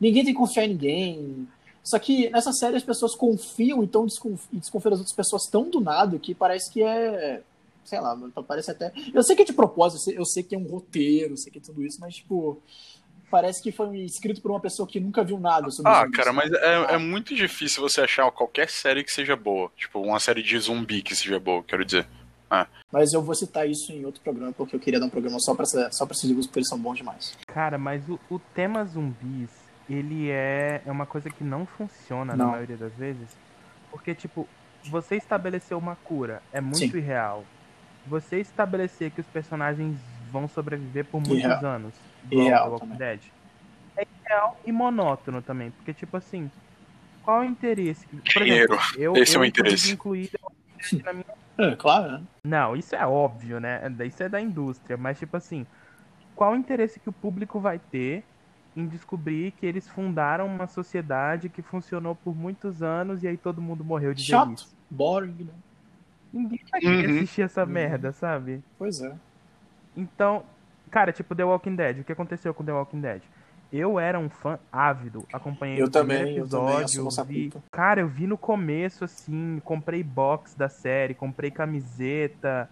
ninguém 0.00 0.24
tem 0.24 0.34
que 0.34 0.38
confiar 0.38 0.64
em 0.64 0.68
ninguém. 0.70 1.48
Só 1.84 1.98
que 2.00 2.28
nessa 2.30 2.52
série 2.52 2.76
as 2.76 2.82
pessoas 2.82 3.14
confiam 3.14 3.82
então 3.84 4.04
desconf- 4.04 4.48
e 4.52 4.56
desconfiam 4.58 4.90
das 4.90 4.98
outras 4.98 5.14
pessoas 5.16 5.44
tão 5.48 5.70
do 5.70 5.80
nada 5.80 6.18
que 6.18 6.34
parece 6.34 6.70
que 6.72 6.82
é, 6.82 7.42
sei 7.86 8.00
lá, 8.00 8.14
mano, 8.14 8.32
parece 8.46 8.70
até, 8.70 8.92
eu 9.14 9.22
sei 9.22 9.36
que 9.36 9.42
é 9.42 9.44
de 9.44 9.52
propósito, 9.52 9.98
eu 9.98 10.02
sei, 10.02 10.18
eu 10.18 10.24
sei 10.24 10.42
que 10.42 10.54
é 10.54 10.58
um 10.58 10.66
roteiro, 10.66 11.32
eu 11.32 11.36
sei 11.36 11.50
que 11.52 11.58
é 11.58 11.62
tudo 11.62 11.84
isso, 11.84 12.00
mas 12.00 12.16
tipo, 12.16 12.62
parece 13.30 13.62
que 13.62 13.72
foi 13.72 14.00
escrito 14.00 14.40
por 14.40 14.50
uma 14.50 14.60
pessoa 14.60 14.88
que 14.88 15.00
nunca 15.00 15.24
viu 15.24 15.38
nada 15.38 15.70
sobre 15.70 15.90
Ah, 15.90 16.08
cara, 16.10 16.32
mas 16.32 16.52
é, 16.52 16.94
é 16.94 16.98
muito 16.98 17.34
difícil 17.34 17.82
você 17.82 18.00
achar 18.00 18.30
qualquer 18.30 18.68
série 18.68 19.04
que 19.04 19.10
seja 19.10 19.36
boa. 19.36 19.70
Tipo, 19.76 20.00
uma 20.00 20.20
série 20.20 20.42
de 20.42 20.58
zumbi 20.58 21.02
que 21.02 21.14
seja 21.14 21.38
boa, 21.38 21.62
quero 21.62 21.84
dizer. 21.84 22.06
Mas 22.90 23.12
eu 23.12 23.20
vou 23.20 23.34
citar 23.34 23.68
isso 23.68 23.92
em 23.92 24.04
outro 24.04 24.20
programa, 24.22 24.52
porque 24.52 24.76
eu 24.76 24.80
queria 24.80 25.00
dar 25.00 25.06
um 25.06 25.10
programa 25.10 25.38
só 25.40 25.54
pra, 25.54 25.66
só 25.66 26.06
pra 26.06 26.14
esses 26.14 26.24
livros, 26.24 26.46
porque 26.46 26.60
eles 26.60 26.68
são 26.68 26.78
bons 26.78 26.96
demais. 26.96 27.36
Cara, 27.46 27.76
mas 27.76 28.08
o, 28.08 28.18
o 28.30 28.38
tema 28.38 28.84
zumbis, 28.84 29.50
ele 29.90 30.30
é, 30.30 30.80
é 30.86 30.90
uma 30.90 31.06
coisa 31.06 31.28
que 31.28 31.42
não 31.42 31.66
funciona 31.66 32.36
Não. 32.36 32.46
na 32.46 32.52
maioria 32.52 32.76
das 32.76 32.92
vezes. 32.94 33.28
Porque, 33.90 34.14
tipo, 34.14 34.48
você 34.84 35.16
estabelecer 35.16 35.76
uma 35.76 35.96
cura 35.96 36.42
é 36.52 36.60
muito 36.60 36.78
Sim. 36.78 36.96
irreal. 36.96 37.44
Você 38.08 38.38
estabelecer 38.40 39.10
que 39.10 39.20
os 39.20 39.26
personagens 39.26 39.96
vão 40.30 40.48
sobreviver 40.48 41.04
por 41.06 41.18
muitos 41.18 41.38
Irreal. 41.44 41.64
anos, 41.64 41.94
The 42.28 42.36
Walking. 42.68 42.96
Dead, 42.96 43.20
é 43.96 44.06
irreal 44.24 44.60
e 44.64 44.72
monótono 44.72 45.42
também. 45.42 45.70
Porque, 45.70 45.92
tipo 45.94 46.16
assim, 46.16 46.50
qual 47.22 47.42
é 47.42 47.46
o 47.46 47.48
interesse? 47.48 48.06
Por 48.06 48.42
Dinheiro. 48.44 48.74
exemplo, 48.74 49.00
eu, 49.00 49.16
Esse 49.16 49.36
é 49.36 49.38
o 49.38 49.42
eu 49.42 49.46
interesse. 49.48 49.98
na 51.04 51.12
minha 51.12 51.24
É, 51.58 51.74
claro, 51.74 52.12
né? 52.12 52.22
não, 52.44 52.76
isso 52.76 52.94
é 52.94 53.06
óbvio, 53.06 53.58
né? 53.58 53.80
Isso 54.06 54.22
é 54.22 54.28
da 54.28 54.40
indústria. 54.40 54.96
Mas, 54.96 55.18
tipo 55.18 55.36
assim, 55.36 55.66
qual 56.34 56.52
o 56.52 56.56
interesse 56.56 57.00
que 57.00 57.08
o 57.08 57.12
público 57.12 57.58
vai 57.58 57.78
ter 57.78 58.22
em 58.76 58.86
descobrir 58.86 59.52
que 59.52 59.64
eles 59.64 59.88
fundaram 59.88 60.46
uma 60.46 60.66
sociedade 60.66 61.48
que 61.48 61.62
funcionou 61.62 62.14
por 62.14 62.36
muitos 62.36 62.82
anos 62.82 63.22
e 63.22 63.28
aí 63.28 63.36
todo 63.38 63.60
mundo 63.60 63.82
morreu 63.82 64.12
de 64.12 64.22
Chato. 64.22 64.66
Boring, 64.90 65.44
né? 65.44 65.52
Ninguém 66.32 66.60
vai 66.70 66.80
querer 66.80 67.08
Uhum. 67.08 67.16
assistir 67.16 67.42
essa 67.42 67.64
Uhum. 67.64 67.70
merda, 67.70 68.12
sabe? 68.12 68.62
Pois 68.78 69.00
é. 69.00 69.14
Então, 69.96 70.44
cara, 70.90 71.12
tipo 71.12 71.34
The 71.34 71.44
Walking 71.44 71.76
Dead. 71.76 72.00
O 72.00 72.04
que 72.04 72.12
aconteceu 72.12 72.52
com 72.52 72.64
The 72.64 72.72
Walking 72.72 73.00
Dead? 73.00 73.22
Eu 73.72 73.98
era 73.98 74.18
um 74.18 74.28
fã 74.28 74.58
ávido, 74.70 75.26
acompanhei 75.32 75.80
Eu 75.82 75.86
o 75.86 75.90
também, 75.90 76.18
eu 76.18 76.24
também 76.24 76.38
episódio, 76.38 77.08
essa 77.08 77.24
vi... 77.24 77.50
culpa. 77.50 77.66
Cara, 77.72 78.00
eu 78.00 78.08
vi 78.08 78.26
no 78.26 78.38
começo, 78.38 79.04
assim, 79.04 79.60
comprei 79.64 80.02
box 80.04 80.54
da 80.56 80.68
série, 80.68 81.14
comprei 81.14 81.50
camiseta 81.50 82.70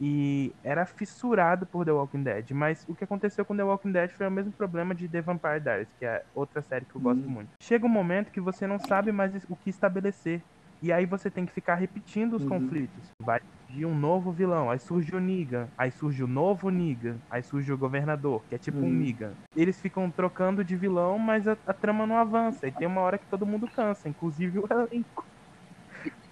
e 0.00 0.52
era 0.62 0.84
fissurado 0.86 1.66
por 1.66 1.84
The 1.84 1.90
Walking 1.90 2.22
Dead. 2.22 2.50
Mas 2.52 2.84
o 2.88 2.94
que 2.94 3.02
aconteceu 3.02 3.44
com 3.44 3.56
The 3.56 3.64
Walking 3.64 3.90
Dead 3.92 4.10
foi 4.10 4.26
o 4.28 4.30
mesmo 4.30 4.52
problema 4.52 4.94
de 4.94 5.08
The 5.08 5.20
Vampire 5.20 5.58
Diaries, 5.60 5.88
que 5.98 6.04
é 6.04 6.22
outra 6.34 6.62
série 6.62 6.84
que 6.84 6.94
eu 6.94 7.00
gosto 7.00 7.26
Hum. 7.26 7.30
muito. 7.30 7.48
Chega 7.58 7.84
um 7.84 7.88
momento 7.88 8.30
que 8.30 8.40
você 8.40 8.66
não 8.68 8.78
sabe 8.78 9.10
mais 9.10 9.32
o 9.48 9.56
que 9.56 9.70
estabelecer. 9.70 10.40
E 10.82 10.92
aí 10.92 11.06
você 11.06 11.30
tem 11.30 11.46
que 11.46 11.52
ficar 11.52 11.74
repetindo 11.76 12.34
os 12.36 12.42
Uhum. 12.42 12.48
conflitos. 12.48 13.04
Vai 13.20 13.40
surgir 13.66 13.86
um 13.86 13.98
novo 13.98 14.30
vilão, 14.30 14.70
aí 14.70 14.78
surge 14.78 15.14
o 15.14 15.20
Negan, 15.20 15.68
aí 15.76 15.90
surge 15.90 16.22
o 16.22 16.26
novo 16.26 16.70
Negan, 16.70 17.16
aí 17.30 17.42
surge 17.42 17.72
o 17.72 17.78
governador, 17.78 18.42
que 18.48 18.54
é 18.54 18.58
tipo 18.58 18.78
um 18.78 18.82
Uhum. 18.82 18.98
Negan. 18.98 19.32
Eles 19.56 19.80
ficam 19.80 20.10
trocando 20.10 20.62
de 20.62 20.76
vilão, 20.76 21.18
mas 21.18 21.48
a, 21.48 21.56
a 21.66 21.72
trama 21.72 22.06
não 22.06 22.16
avança. 22.16 22.66
E 22.66 22.70
tem 22.70 22.86
uma 22.86 23.00
hora 23.00 23.18
que 23.18 23.26
todo 23.26 23.46
mundo 23.46 23.66
cansa, 23.74 24.08
inclusive 24.08 24.58
o 24.58 24.64
elenco. 24.70 25.24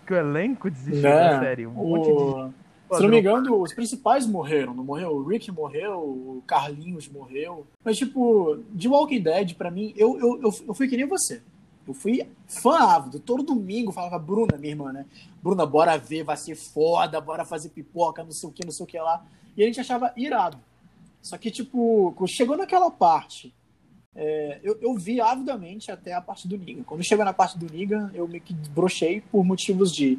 Que 0.07 0.13
o 0.13 0.17
elenco 0.17 0.71
desistiu 0.71 1.11
da 1.11 1.39
série. 1.41 1.67
Um 1.67 1.73
monte 1.73 2.07
de 2.07 2.13
Né? 2.13 2.53
O... 2.91 2.97
Se 2.97 3.03
não 3.03 3.09
me 3.09 3.19
engano, 3.19 3.61
os 3.61 3.73
principais 3.73 4.27
morreram, 4.27 4.75
não 4.75 4.85
morreu? 4.85 5.09
O 5.11 5.27
Rick 5.27 5.51
morreu, 5.51 5.99
o 5.99 6.43
Carlinhos 6.47 7.09
morreu. 7.09 7.67
Mas, 7.83 7.97
tipo, 7.97 8.59
de 8.73 8.87
Walking 8.87 9.23
Dead, 9.23 9.55
pra 9.55 9.71
mim, 9.71 9.95
eu, 9.97 10.19
eu, 10.19 10.43
eu, 10.43 10.51
eu 10.69 10.75
fui 10.75 10.87
que 10.87 10.97
nem 10.97 11.07
você. 11.07 11.43
Eu 11.87 11.95
fui 11.95 12.27
fã 12.47 12.79
ávido. 12.79 13.21
Todo 13.21 13.43
domingo 13.43 13.93
falava, 13.93 14.19
Bruna, 14.19 14.57
minha 14.57 14.73
irmã, 14.73 14.93
né? 14.93 15.07
Bruna, 15.43 15.67
bora 15.67 15.97
ver, 15.97 16.25
vai 16.25 16.37
ser 16.37 16.55
foda, 16.55 17.21
bora 17.21 17.45
fazer 17.45 17.69
pipoca, 17.69 18.25
não 18.25 18.33
sei 18.33 18.49
o 18.49 18.53
que, 18.53 18.65
não 18.65 18.73
sei 18.73 18.85
o 18.85 18.87
que 18.87 18.99
lá. 18.99 19.25
E 19.57 19.63
a 19.63 19.67
gente 19.67 19.81
achava 19.81 20.13
irado. 20.17 20.59
Só 21.21 21.39
que, 21.39 21.51
tipo, 21.51 22.15
chegou 22.27 22.57
naquela 22.57 22.91
parte, 22.91 23.55
é, 24.15 24.61
eu, 24.63 24.79
eu 24.81 24.95
vi 24.95 25.21
avidamente 25.21 25.91
até 25.91 26.13
a 26.13 26.21
parte 26.21 26.47
do 26.47 26.57
Negan. 26.57 26.83
Quando 26.85 27.05
chegou 27.05 27.25
na 27.25 27.33
parte 27.33 27.59
do 27.59 27.71
Negan, 27.73 28.11
eu 28.15 28.29
meio 28.29 28.43
que 28.43 28.55
brochei 28.55 29.21
por 29.21 29.45
motivos 29.45 29.93
de. 29.93 30.19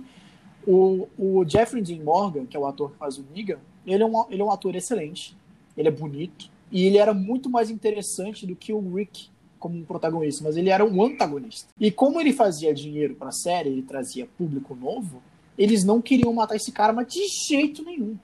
O, 0.67 1.07
o 1.15 1.45
Jeffrey 1.47 1.83
Dean 1.83 2.03
Morgan, 2.03 2.47
que 2.47 2.57
é 2.57 2.59
o 2.59 2.65
ator 2.65 2.91
que 2.91 2.97
faz 2.97 3.19
o 3.19 3.25
Negan, 3.33 3.59
ele 3.85 4.01
é, 4.01 4.05
um, 4.05 4.25
ele 4.31 4.41
é 4.41 4.45
um 4.45 4.49
ator 4.49 4.75
excelente, 4.75 5.37
ele 5.77 5.87
é 5.87 5.91
bonito, 5.91 6.49
e 6.71 6.83
ele 6.85 6.97
era 6.97 7.13
muito 7.13 7.51
mais 7.51 7.69
interessante 7.69 8.47
do 8.47 8.55
que 8.55 8.73
o 8.73 8.95
Rick 8.95 9.29
como 9.65 9.79
um 9.79 9.83
protagonista, 9.83 10.43
mas 10.43 10.55
ele 10.55 10.69
era 10.69 10.85
um 10.85 11.03
antagonista. 11.03 11.73
E 11.79 11.89
como 11.89 12.21
ele 12.21 12.31
fazia 12.31 12.71
dinheiro 12.71 13.15
pra 13.15 13.31
série, 13.31 13.69
ele 13.69 13.81
trazia 13.81 14.29
público 14.37 14.75
novo, 14.75 15.23
eles 15.57 15.83
não 15.83 15.99
queriam 15.99 16.31
matar 16.31 16.55
esse 16.55 16.71
cara, 16.71 16.93
mas 16.93 17.07
de 17.11 17.27
jeito 17.49 17.83
nenhum. 17.83 18.15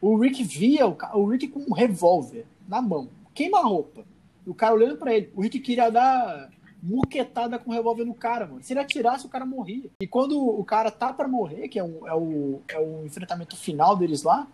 O 0.00 0.16
Rick 0.16 0.42
via 0.42 0.88
o, 0.88 0.96
o 1.14 1.26
Rick 1.26 1.46
com 1.46 1.60
um 1.60 1.72
revólver 1.72 2.46
na 2.68 2.82
mão, 2.82 3.08
queima-roupa. 3.32 4.04
E 4.44 4.50
o 4.50 4.54
cara 4.54 4.74
olhando 4.74 4.96
pra 4.96 5.14
ele. 5.14 5.30
O 5.36 5.40
Rick 5.40 5.60
queria 5.60 5.88
dar 5.88 6.50
muquetada 6.82 7.60
com 7.60 7.70
o 7.70 7.74
revólver 7.74 8.04
no 8.04 8.14
cara, 8.14 8.48
mano. 8.48 8.64
Se 8.64 8.72
ele 8.72 8.80
atirasse, 8.80 9.24
o 9.24 9.28
cara 9.28 9.46
morria. 9.46 9.88
E 10.00 10.06
quando 10.08 10.36
o 10.36 10.64
cara 10.64 10.90
tá 10.90 11.12
pra 11.12 11.28
morrer, 11.28 11.68
que 11.68 11.78
é, 11.78 11.84
um, 11.84 12.08
é, 12.08 12.14
o, 12.16 12.60
é 12.66 12.80
o 12.80 13.06
enfrentamento 13.06 13.56
final 13.56 13.94
deles 13.94 14.24
lá, 14.24 14.48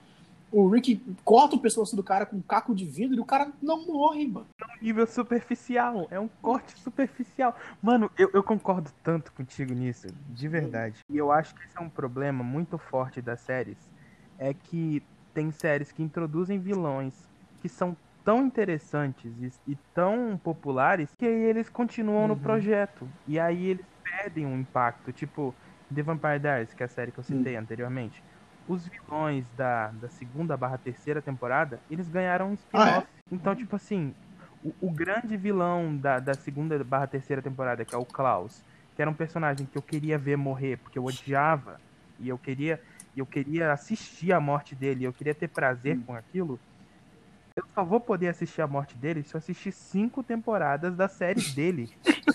o 0.50 0.68
Rick 0.68 1.02
corta 1.24 1.56
o 1.56 1.60
pescoço 1.60 1.94
do 1.94 2.02
cara 2.02 2.26
com 2.26 2.36
um 2.36 2.42
caco 2.42 2.74
de 2.74 2.84
vidro 2.84 3.16
e 3.16 3.20
o 3.20 3.24
cara 3.24 3.52
não 3.62 3.86
morre, 3.86 4.26
mano. 4.26 4.46
nível 4.80 5.06
superficial. 5.06 6.06
É 6.10 6.18
um 6.18 6.28
corte 6.28 6.78
superficial. 6.78 7.56
Mano, 7.82 8.10
eu, 8.18 8.30
eu 8.32 8.42
concordo 8.42 8.90
tanto 9.02 9.32
contigo 9.32 9.72
nisso, 9.74 10.08
de 10.12 10.48
verdade. 10.48 11.00
E 11.08 11.16
eu 11.16 11.30
acho 11.32 11.54
que 11.54 11.60
esse 11.64 11.78
é 11.78 11.82
um 11.82 11.90
problema 11.90 12.42
muito 12.44 12.78
forte 12.78 13.20
das 13.20 13.40
séries. 13.40 13.78
É 14.38 14.54
que 14.54 15.02
tem 15.34 15.50
séries 15.50 15.92
que 15.92 16.02
introduzem 16.02 16.60
vilões 16.60 17.28
que 17.60 17.68
são 17.68 17.96
tão 18.24 18.44
interessantes 18.46 19.36
e, 19.66 19.72
e 19.72 19.76
tão 19.94 20.38
populares 20.38 21.10
que 21.18 21.24
aí 21.26 21.32
eles 21.32 21.68
continuam 21.68 22.28
no 22.28 22.34
Uhum. 22.34 22.40
projeto. 22.40 23.12
E 23.26 23.38
aí 23.38 23.66
eles 23.66 23.86
perdem 24.04 24.46
um 24.46 24.58
impacto. 24.60 25.12
Tipo, 25.12 25.56
The 25.92 26.02
Vampire 26.02 26.38
Diaries, 26.38 26.74
que 26.74 26.82
é 26.82 26.86
a 26.86 26.88
série 26.88 27.12
que 27.12 27.18
eu 27.18 27.24
citei 27.24 27.56
Hum. 27.56 27.60
anteriormente. 27.60 28.22
Os 28.68 28.86
vilões 28.86 29.50
da, 29.52 29.90
da 29.92 30.10
segunda 30.10 30.56
barra 30.56 30.78
terceira 30.78 31.22
temporada, 31.22 31.82
eles 31.88 32.08
ganharam 32.08 32.50
um 32.50 32.54
Ah, 32.72 33.02
spin-off. 33.02 33.08
Então, 33.30 33.56
tipo 33.56 33.74
assim, 33.76 34.14
o, 34.62 34.76
o 34.88 34.92
grande 34.92 35.36
vilão 35.38 35.96
da, 35.98 36.20
da 36.20 36.36
segunda 36.36 36.82
barra 36.84 37.06
terceira 37.08 37.42
temporada, 37.42 37.84
que 37.84 37.94
é 37.94 37.98
o 37.98 38.04
Klaus, 38.06 38.64
que 38.94 39.00
era 39.02 39.10
um 39.10 39.14
personagem 39.14 39.66
que 39.66 39.78
eu 39.78 39.82
queria 39.82 40.18
ver 40.18 40.36
morrer, 40.36 40.76
porque 40.78 40.98
eu 40.98 41.04
odiava, 41.06 41.80
e 42.18 42.28
eu 42.28 42.38
queria, 42.38 42.82
eu 43.16 43.26
queria 43.26 43.72
assistir 43.72 44.32
a 44.32 44.40
morte 44.40 44.74
dele, 44.76 45.04
eu 45.04 45.14
queria 45.14 45.34
ter 45.34 45.48
prazer 45.48 45.98
Hum. 45.98 46.04
com 46.04 46.14
aquilo. 46.14 46.62
Eu 47.58 47.64
só 47.74 47.84
vou 47.84 47.98
poder 47.98 48.28
assistir 48.28 48.62
a 48.62 48.66
morte 48.68 48.96
dele 48.96 49.22
se 49.24 49.34
eu 49.34 49.38
assistir 49.38 49.72
cinco 49.72 50.22
temporadas 50.22 50.94
da 50.94 51.08
série 51.08 51.40
dele. 51.52 51.90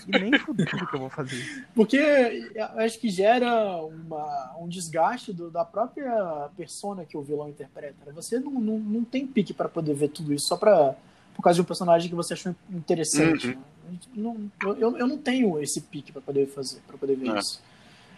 E 0.06 0.18
nem 0.18 0.36
fudendo 0.38 0.86
que 0.86 0.94
eu 0.94 1.00
vou 1.00 1.08
fazer 1.08 1.36
isso. 1.36 1.64
Porque 1.74 1.96
eu 1.96 2.64
acho 2.80 2.98
que 3.00 3.08
gera 3.08 3.76
uma, 3.84 4.54
um 4.60 4.68
desgaste 4.68 5.32
do- 5.32 5.50
da 5.50 5.64
própria 5.64 6.50
persona 6.56 7.04
que 7.06 7.16
o 7.16 7.22
vilão 7.22 7.48
interpreta. 7.48 8.12
Você 8.12 8.38
não, 8.38 8.52
não, 8.52 8.78
não 8.78 9.04
tem 9.04 9.26
pique 9.26 9.54
para 9.54 9.68
poder 9.68 9.94
ver 9.94 10.08
tudo 10.08 10.32
isso 10.34 10.46
só 10.48 10.56
pra, 10.58 10.94
por 11.34 11.42
causa 11.42 11.56
de 11.56 11.62
um 11.62 11.64
personagem 11.64 12.08
que 12.10 12.14
você 12.14 12.34
achou 12.34 12.54
interessante. 12.70 13.48
Uhum. 13.48 13.52
né? 13.54 13.98
Não- 14.14 14.50
eu, 14.78 14.98
eu- 14.98 15.06
não 15.06 15.16
tenho 15.16 15.58
esse 15.62 15.80
pique 15.80 16.12
para 16.12 16.20
poder 16.20 16.46
fazer, 16.48 16.80
para 16.86 16.98
poder 16.98 17.16
ver 17.16 17.30
É. 17.30 17.38
isso. 17.38 17.62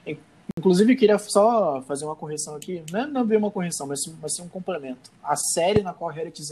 In- 0.07 0.19
Inclusive, 0.59 0.93
eu 0.95 0.97
queria 0.97 1.19
só 1.19 1.83
fazer 1.83 2.05
uma 2.05 2.17
correção 2.17 2.55
aqui. 2.57 2.83
Não 2.91 3.01
é, 3.01 3.07
não 3.07 3.21
é 3.21 3.25
bem 3.25 3.37
uma 3.37 3.51
correção, 3.51 3.87
mas 3.87 4.03
sim, 4.03 4.17
mas 4.23 4.35
sim 4.35 4.43
um 4.43 4.49
complemento. 4.49 5.11
A 5.23 5.37
série 5.37 5.83
na 5.83 5.93
qual 5.93 6.11
Heretic 6.11 6.45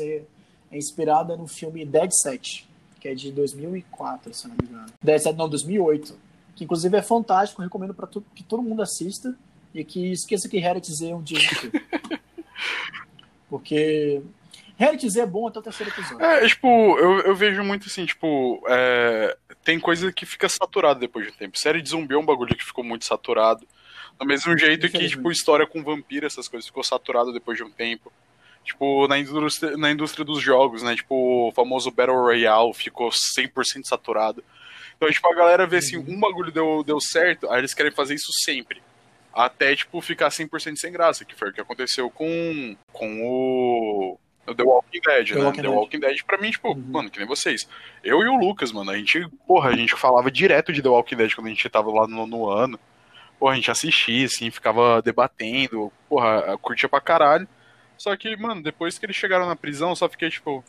é, 0.74 0.78
inspirada 0.78 1.36
no 1.36 1.46
filme 1.46 1.84
Dead 1.84 2.10
Set, 2.10 2.68
que 3.00 3.08
é 3.08 3.14
de 3.14 3.30
2004, 3.30 4.34
se 4.34 4.48
não 4.48 4.56
me 4.60 4.68
engano. 4.68 4.92
Dead 5.00 5.18
Set, 5.20 5.36
não, 5.36 5.48
2008. 5.48 6.18
Que 6.56 6.64
inclusive 6.64 6.96
é 6.96 7.02
fantástico, 7.02 7.62
recomendo 7.62 7.94
para 7.94 8.08
que 8.34 8.42
todo 8.42 8.62
mundo 8.62 8.82
assista 8.82 9.36
e 9.74 9.84
que 9.84 10.12
esqueça 10.12 10.48
que 10.48 10.56
Heretic 10.56 11.02
é 11.02 11.14
um 11.14 11.22
dia. 11.22 11.38
Porque 13.48 14.22
Heretic 14.78 15.16
é 15.16 15.26
bom 15.26 15.48
até 15.48 15.58
o 15.58 15.62
terceiro 15.62 15.92
episódio. 15.92 16.24
É, 16.24 16.46
tipo, 16.46 16.68
eu, 16.98 17.20
eu 17.20 17.34
vejo 17.34 17.62
muito 17.64 17.86
assim, 17.86 18.06
tipo, 18.06 18.62
é, 18.68 19.36
tem 19.64 19.80
coisa 19.80 20.12
que 20.12 20.24
fica 20.24 20.48
saturada 20.48 21.00
depois 21.00 21.26
de 21.26 21.32
um 21.32 21.36
tempo. 21.36 21.58
Série 21.58 21.82
de 21.82 21.88
zumbi 21.88 22.14
é 22.14 22.18
um 22.18 22.26
bagulho 22.26 22.56
que 22.56 22.64
ficou 22.64 22.84
muito 22.84 23.04
saturado. 23.04 23.66
Do 24.18 24.24
mesmo 24.24 24.56
jeito 24.56 24.88
que, 24.88 25.08
tipo, 25.08 25.30
história 25.32 25.66
com 25.66 25.82
vampiro, 25.82 26.24
essas 26.24 26.46
coisas 26.46 26.66
ficou 26.66 26.84
saturado 26.84 27.32
depois 27.32 27.56
de 27.56 27.64
um 27.64 27.70
tempo. 27.70 28.12
Tipo, 28.64 29.06
na 29.06 29.18
indústria, 29.18 29.76
na 29.76 29.90
indústria 29.90 30.24
dos 30.24 30.40
jogos, 30.40 30.82
né? 30.82 30.96
Tipo, 30.96 31.48
o 31.48 31.52
famoso 31.52 31.90
Battle 31.90 32.16
Royale 32.16 32.72
ficou 32.72 33.10
100% 33.10 33.84
saturado. 33.84 34.42
Então, 34.96 35.10
tipo, 35.10 35.28
a 35.30 35.34
galera 35.34 35.66
vê 35.66 35.76
assim, 35.78 35.98
um 35.98 36.18
bagulho 36.18 36.50
deu, 36.50 36.82
deu 36.82 36.98
certo, 37.00 37.50
aí 37.50 37.58
eles 37.60 37.74
querem 37.74 37.92
fazer 37.92 38.14
isso 38.14 38.32
sempre. 38.44 38.82
Até, 39.32 39.74
tipo, 39.76 40.00
ficar 40.00 40.28
100% 40.30 40.76
sem 40.76 40.92
graça, 40.92 41.24
que 41.24 41.34
foi 41.34 41.50
o 41.50 41.52
que 41.52 41.60
aconteceu 41.60 42.08
com, 42.08 42.76
com 42.92 43.22
o, 43.22 44.18
o 44.46 44.54
The 44.54 44.62
Walking 44.62 45.00
Dead, 45.04 45.28
The 45.28 45.34
né? 45.34 45.44
Walking 45.44 45.56
The 45.62 45.68
Dead. 45.68 45.74
Walking 45.76 46.00
Dead, 46.00 46.22
pra 46.24 46.38
mim, 46.38 46.50
tipo, 46.52 46.68
Uhum. 46.72 46.84
mano, 46.88 47.10
que 47.10 47.18
nem 47.18 47.26
vocês. 47.28 47.68
Eu 48.02 48.22
e 48.22 48.28
o 48.28 48.36
Lucas, 48.38 48.70
mano, 48.72 48.92
a 48.92 48.96
gente, 48.96 49.28
porra, 49.46 49.70
a 49.70 49.76
gente 49.76 49.94
falava 49.96 50.30
direto 50.30 50.72
de 50.72 50.80
The 50.80 50.88
Walking 50.88 51.16
Dead 51.16 51.34
quando 51.34 51.48
a 51.48 51.50
gente 51.50 51.68
tava 51.68 51.90
lá 51.90 52.06
no, 52.06 52.26
no 52.26 52.48
ano. 52.48 52.78
Porra, 53.38 53.52
a 53.52 53.56
gente 53.56 53.70
assistia, 53.70 54.24
assim, 54.24 54.50
ficava 54.50 55.02
debatendo, 55.02 55.92
porra, 56.08 56.56
curtia 56.62 56.88
pra 56.88 57.00
caralho. 57.00 57.46
Só 57.96 58.16
que, 58.16 58.36
mano, 58.36 58.62
depois 58.62 58.98
que 58.98 59.06
eles 59.06 59.16
chegaram 59.16 59.46
na 59.46 59.56
prisão, 59.56 59.90
eu 59.90 59.96
só 59.96 60.08
fiquei, 60.08 60.30
tipo, 60.30 60.64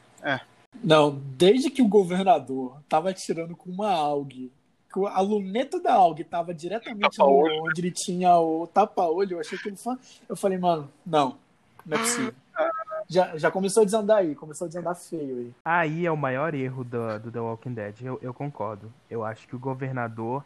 Não, 0.83 1.21
desde 1.37 1.69
que 1.69 1.81
o 1.81 1.87
governador 1.87 2.81
tava 2.87 3.13
tirando 3.13 3.55
com 3.55 3.69
uma 3.69 3.91
AUG, 3.91 4.51
que 4.93 4.99
a 5.07 5.19
luneta 5.19 5.79
da 5.79 5.93
AUG 5.93 6.23
tava 6.23 6.53
diretamente 6.53 7.19
no, 7.19 7.67
onde 7.67 7.81
ele 7.81 7.91
tinha 7.91 8.37
o 8.37 8.67
tapa-olho, 8.67 9.33
eu 9.33 9.39
achei 9.39 9.57
que 9.57 9.69
ele 9.69 9.77
foi. 9.77 9.95
Eu 10.27 10.35
falei, 10.35 10.57
mano, 10.57 10.89
não, 11.05 11.37
não 11.85 11.97
é 11.97 11.99
possível. 11.99 12.33
Já, 13.07 13.37
já 13.37 13.51
começou 13.51 13.83
a 13.83 13.85
desandar 13.85 14.17
aí, 14.17 14.33
começou 14.33 14.65
a 14.65 14.67
desandar 14.67 14.95
feio 14.95 15.37
aí. 15.37 15.53
Aí 15.63 16.05
é 16.05 16.11
o 16.11 16.17
maior 16.17 16.55
erro 16.55 16.83
do, 16.83 17.19
do 17.19 17.31
The 17.31 17.39
Walking 17.39 17.73
Dead. 17.73 18.01
Eu, 18.01 18.17
eu 18.21 18.33
concordo. 18.33 18.91
Eu 19.09 19.23
acho 19.23 19.47
que 19.47 19.55
o 19.55 19.59
governador 19.59 20.43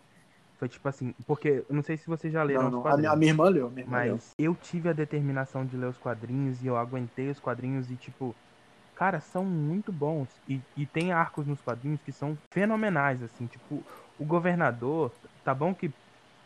foi 0.59 0.67
tipo 0.69 0.87
assim. 0.87 1.15
Porque 1.25 1.63
eu 1.67 1.73
não 1.75 1.81
sei 1.81 1.97
se 1.97 2.05
vocês 2.05 2.31
já 2.31 2.43
leram 2.43 2.63
Não, 2.63 2.67
os 2.69 2.73
não, 2.73 2.79
a, 2.81 2.83
quadrinhos. 2.83 3.01
minha- 3.01 3.13
a 3.13 3.15
minha 3.15 3.31
irmã 3.31 3.49
leu, 3.49 3.69
minha 3.69 3.81
irmã 3.85 4.03
leu. 4.03 4.13
Mas 4.15 4.31
eu 4.37 4.55
tive 4.55 4.89
a 4.89 4.93
determinação 4.93 5.65
de 5.65 5.75
ler 5.77 5.87
os 5.87 5.97
quadrinhos 5.97 6.61
e 6.61 6.67
eu 6.67 6.77
aguentei 6.77 7.29
os 7.29 7.39
quadrinhos 7.39 7.89
e, 7.89 7.95
tipo, 7.95 8.35
cara, 8.95 9.19
são 9.21 9.43
muito 9.45 9.91
bons. 9.91 10.27
E, 10.47 10.59
e 10.75 10.85
tem 10.85 11.11
arcos 11.13 11.47
nos 11.47 11.61
quadrinhos 11.61 12.01
que 12.01 12.11
são 12.11 12.37
fenomenais, 12.51 13.23
assim. 13.23 13.47
Tipo, 13.47 13.81
o 14.19 14.25
governador, 14.25 15.11
tá 15.43 15.55
bom 15.55 15.73
que 15.73 15.89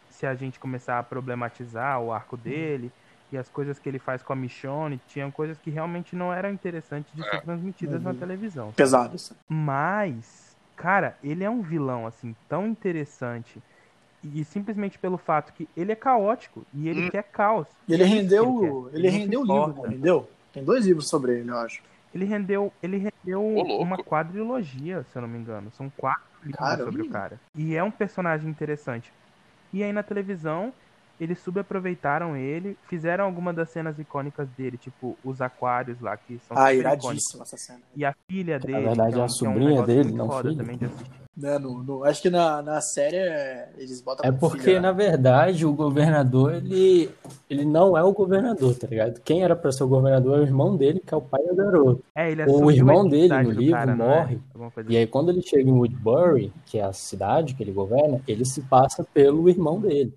se 0.10 0.28
a 0.28 0.36
gente 0.36 0.60
começar 0.60 1.00
a 1.00 1.04
problematizar 1.04 2.00
o 2.00 2.14
arco 2.14 2.38
dele 2.38 2.92
e 3.32 3.38
as 3.38 3.50
coisas 3.50 3.80
que 3.80 3.90
ele 3.90 3.98
faz 3.98 4.22
com 4.22 4.32
a 4.32 4.36
Michonne, 4.36 5.00
tinham 5.08 5.32
coisas 5.32 5.58
que 5.58 5.72
realmente 5.72 6.16
não 6.16 6.32
eram 6.32 6.52
interessantes 6.52 7.12
de 7.16 7.24
ser 7.28 7.42
transmitidas 7.42 8.04
na 8.04 8.12
Uhum. 8.12 8.16
televisão. 8.16 8.72
Pesado. 8.74 9.16
assim. 9.16 9.34
Mas, 9.50 10.56
cara, 10.76 11.18
ele 11.24 11.44
é 11.44 11.50
um 11.50 11.64
vilão, 11.64 12.06
assim, 12.06 12.36
tão 12.48 12.68
interessante. 12.68 13.60
E 14.24 14.44
simplesmente 14.46 14.98
pelo 14.98 15.18
fato 15.18 15.52
que 15.54 15.68
ele 15.76 15.92
é 15.92 15.96
caótico 15.96 16.66
e 16.74 16.88
ele 16.88 17.02
Hum. 17.02 17.10
quer 17.10 17.24
caos. 17.24 17.68
E 17.88 17.94
ele 17.94 18.04
É 18.04 18.06
rendeu, 18.06 18.90
ele 18.94 19.12
se 19.12 19.18
rendeu 19.18 19.42
o 19.42 19.44
livro, 19.44 19.74
não 19.84 19.90
rendeu? 19.90 20.30
Tem 20.54 20.64
dois 20.64 20.86
livros 20.86 21.10
sobre 21.10 21.40
ele, 21.40 21.50
eu 21.52 21.58
acho. 21.58 21.82
Ele 22.14 22.26
rendeu, 22.26 22.72
ele 22.82 22.98
rendeu 22.98 23.44
Ô, 23.44 23.82
uma 23.82 23.98
quadrilogia, 23.98 25.04
se 25.12 25.18
eu 25.18 25.22
não 25.24 25.28
me 25.30 25.38
engano. 25.38 25.72
São 25.72 25.92
quatro 25.98 26.22
livros 26.44 26.60
Caramba. 26.60 26.84
sobre 26.86 27.02
o 27.02 27.10
cara. 27.10 27.40
E 27.56 27.76
é 27.76 27.84
um 27.84 27.92
personagem 27.92 28.50
interessante. 28.50 29.12
E 29.74 29.84
aí 29.84 29.92
na 29.92 30.04
televisão, 30.04 30.72
eles 31.20 31.40
subaproveitaram 31.40 32.36
ele, 32.38 32.78
fizeram 32.88 33.26
algumas 33.26 33.56
das 33.56 33.70
cenas 33.72 33.98
icônicas 33.98 34.48
dele, 34.50 34.78
tipo 34.78 35.18
os 35.24 35.42
aquários 35.42 36.00
lá, 36.00 36.16
que 36.16 36.38
são 36.48 36.56
Ah, 36.58 36.72
iradíssima 36.74 37.44
essa 37.44 37.58
cena. 37.58 37.80
E 37.96 38.06
a 38.06 38.14
filha 38.30 38.60
na 38.60 38.66
dele. 38.66 38.82
verdade 38.82 39.14
que 39.14 39.20
é 39.20 39.22
a 39.22 39.26
um- 39.26 39.28
que 39.28 39.34
um 39.34 39.36
sobrinha 39.38 39.70
negócio 39.70 39.86
dele, 39.88 40.04
muito 40.04 40.18
não 40.18 40.28
foda 40.28 40.50
filho. 40.50 40.58
também 40.58 40.78
de 40.78 40.86
assistir. 40.86 41.23
Né, 41.36 41.58
no, 41.58 41.84
no- 41.84 42.04
acho 42.04 42.22
que 42.22 42.30
na, 42.30 42.62
na 42.62 42.80
série 42.80 43.16
é, 43.18 43.70
eles 43.80 44.02
botam 44.02 44.24
É 44.24 44.32
porque, 44.32 44.60
filha. 44.60 44.80
na 44.80 44.92
verdade, 44.92 45.66
o 45.66 45.74
governador, 45.74 46.54
ele, 46.54 47.10
ele 47.50 47.66
não 47.66 47.98
é 47.98 48.04
o 48.04 48.14
governador, 48.14 48.76
tá 48.76 48.86
ligado? 48.86 49.20
Quem 49.22 49.42
era 49.44 49.56
pra 49.56 49.72
ser 49.72 49.84
o 49.84 49.88
governador 49.88 50.38
é 50.38 50.42
o 50.42 50.44
irmão 50.46 50.78
dele, 50.78 51.02
que 51.04 51.12
é 51.12 51.18
o 51.18 51.22
pai 51.22 51.42
do 51.44 51.56
garoto. 51.56 52.04
É, 52.14 52.32
ele 52.32 52.44
O 52.46 52.70
irmão 52.70 53.08
dele 53.10 53.36
no 53.42 53.50
livro 53.52 53.72
cara, 53.74 53.96
não 53.96 54.12
é? 54.12 54.20
morre. 54.20 54.40
E 54.90 54.96
aí, 54.96 55.08
quando 55.08 55.30
ele 55.30 55.42
chega 55.42 55.68
em 55.68 55.74
Woodbury, 55.74 56.54
que 56.68 56.78
é 56.78 56.84
a 56.84 56.94
cidade 56.94 57.56
que 57.56 57.64
ele 57.64 57.72
governa, 57.72 58.22
ele 58.28 58.46
se 58.46 58.62
passa 58.62 59.04
pelo 59.04 59.50
irmão 59.50 59.80
dele. 59.80 60.14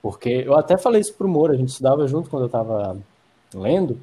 Porque 0.00 0.30
eu 0.46 0.56
até 0.56 0.78
falei 0.78 1.00
isso 1.02 1.14
pro 1.14 1.28
Moro, 1.28 1.52
a 1.52 1.56
gente 1.56 1.68
estudava 1.68 2.08
junto 2.08 2.30
quando 2.30 2.44
eu 2.44 2.48
tava 2.48 2.96
lendo, 3.54 4.00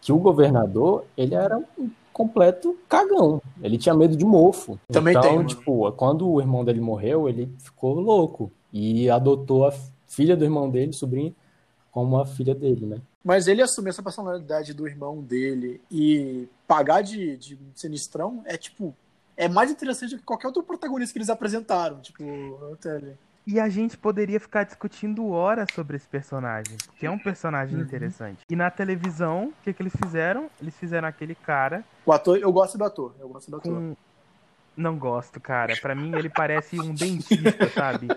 que 0.00 0.12
o 0.12 0.18
governador, 0.18 1.04
ele 1.16 1.34
era 1.34 1.58
um 1.58 1.90
completo 2.12 2.78
cagão. 2.88 3.40
Ele 3.62 3.78
tinha 3.78 3.94
medo 3.94 4.16
de 4.16 4.24
mofo. 4.24 4.78
Também 4.88 5.16
então, 5.16 5.38
tem, 5.38 5.46
tipo, 5.46 5.90
quando 5.92 6.28
o 6.28 6.40
irmão 6.40 6.64
dele 6.64 6.80
morreu, 6.80 7.28
ele 7.28 7.52
ficou 7.58 7.94
louco. 7.94 8.50
E 8.72 9.10
adotou 9.10 9.66
a 9.66 9.74
filha 10.08 10.36
do 10.36 10.44
irmão 10.44 10.70
dele, 10.70 10.92
sobrinha, 10.92 11.34
como 11.90 12.18
a 12.18 12.26
filha 12.26 12.54
dele, 12.54 12.86
né? 12.86 13.00
Mas 13.24 13.46
ele 13.46 13.62
assumir 13.62 13.90
essa 13.90 14.02
personalidade 14.02 14.74
do 14.74 14.86
irmão 14.86 15.20
dele 15.20 15.80
e 15.90 16.48
pagar 16.66 17.02
de, 17.02 17.36
de 17.36 17.58
sinistrão 17.74 18.42
é 18.44 18.56
tipo. 18.56 18.94
É 19.34 19.48
mais 19.48 19.70
interessante 19.70 20.10
do 20.10 20.18
que 20.18 20.24
qualquer 20.24 20.48
outro 20.48 20.62
protagonista 20.62 21.12
que 21.12 21.18
eles 21.18 21.30
apresentaram. 21.30 22.00
Tipo, 22.00 22.22
até 22.72 22.96
ali. 22.96 23.16
E 23.46 23.58
a 23.58 23.68
gente 23.68 23.96
poderia 23.98 24.38
ficar 24.38 24.62
discutindo 24.64 25.28
horas 25.30 25.66
sobre 25.74 25.96
esse 25.96 26.06
personagem, 26.08 26.76
que 26.96 27.04
é 27.06 27.10
um 27.10 27.18
personagem 27.18 27.76
Uhum. 27.76 27.82
interessante. 27.82 28.38
E 28.48 28.54
na 28.54 28.70
televisão, 28.70 29.46
o 29.48 29.52
que, 29.64 29.72
que 29.72 29.82
eles 29.82 29.92
fizeram? 29.96 30.48
Eles 30.60 30.76
fizeram 30.76 31.08
aquele 31.08 31.34
cara 31.34 31.82
O 32.06 32.12
ator, 32.12 32.38
eu 32.38 32.52
gosto 32.52 32.78
do 32.78 32.84
ator. 32.84 33.14
Eu 33.18 33.28
gosto 33.28 33.50
do 33.50 33.56
ator. 33.56 33.72
com. 33.72 33.96
Não 34.76 34.96
gosto, 34.96 35.38
cara. 35.40 35.74
Pra 35.76 35.94
mim, 35.94 36.14
ele 36.16 36.30
parece 36.30 36.80
um 36.80 36.94
dentista, 36.94 37.68
sabe? 37.68 38.08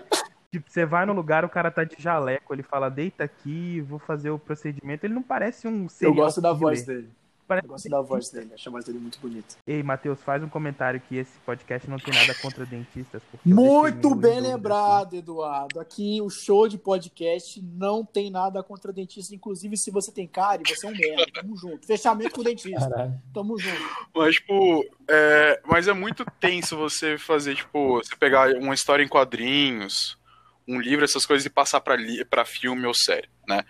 Tipo, 0.50 0.70
você 0.70 0.86
vai 0.86 1.04
no 1.04 1.12
lugar, 1.12 1.44
o 1.44 1.48
cara 1.50 1.70
tá 1.70 1.84
de 1.84 1.96
jaleco, 1.98 2.54
ele 2.54 2.62
fala, 2.62 2.88
deita 2.88 3.24
aqui, 3.24 3.80
vou 3.82 3.98
fazer 3.98 4.30
o 4.30 4.38
procedimento. 4.38 5.04
Ele 5.04 5.12
não 5.12 5.22
parece 5.22 5.68
um 5.68 5.86
Eu 6.00 6.14
gosto 6.14 6.40
da 6.40 6.48
killer. 6.50 6.60
voz 6.62 6.86
dele. 6.86 7.10
Parece 7.46 7.66
Eu 7.66 7.70
gosto 7.70 7.88
da 7.88 8.00
voz 8.00 8.28
dele. 8.30 8.50
Acho 8.54 8.68
a 8.68 8.72
voz 8.72 8.84
dele 8.84 8.98
muito 8.98 9.18
bonita. 9.20 9.54
Ei, 9.66 9.82
Matheus, 9.82 10.20
faz 10.22 10.42
um 10.42 10.48
comentário 10.48 11.00
que 11.00 11.16
esse 11.16 11.38
podcast 11.44 11.88
não 11.88 11.98
tem 11.98 12.12
nada 12.12 12.34
contra 12.34 12.66
dentistas. 12.66 13.22
Muito 13.44 14.14
bem 14.14 14.40
lembrado, 14.40 15.14
Eduardo. 15.14 15.78
Aqui 15.78 16.20
o 16.20 16.28
show 16.28 16.66
de 16.66 16.76
podcast 16.76 17.62
não 17.62 18.04
tem 18.04 18.30
nada 18.30 18.62
contra 18.62 18.92
dentista. 18.92 19.34
Inclusive, 19.34 19.76
se 19.76 19.90
você 19.90 20.10
tem 20.10 20.26
cárie, 20.26 20.64
você 20.66 20.86
é 20.86 20.90
um 20.90 20.92
merda. 20.92 21.26
Tamo 21.32 21.56
junto. 21.56 21.86
Fechamento 21.86 22.30
com 22.34 22.40
o 22.40 22.44
dentista. 22.44 22.80
Caralho. 22.90 23.14
Tamo 23.32 23.58
junto. 23.58 23.82
Mas, 24.14 24.34
tipo, 24.34 24.84
é, 25.08 25.60
mas 25.64 25.86
é 25.88 25.92
muito 25.92 26.24
tenso 26.40 26.76
você 26.76 27.16
fazer, 27.16 27.54
tipo, 27.54 27.98
você 28.02 28.16
pegar 28.16 28.50
uma 28.56 28.74
história 28.74 29.04
em 29.04 29.08
quadrinhos, 29.08 30.18
um 30.66 30.80
livro, 30.80 31.04
essas 31.04 31.24
coisas, 31.24 31.46
e 31.46 31.50
passar 31.50 31.80
pra, 31.80 31.94
li- 31.94 32.24
pra 32.24 32.44
filme 32.44 32.86
ou 32.86 32.94
série. 32.94 33.28
Né? 33.46 33.64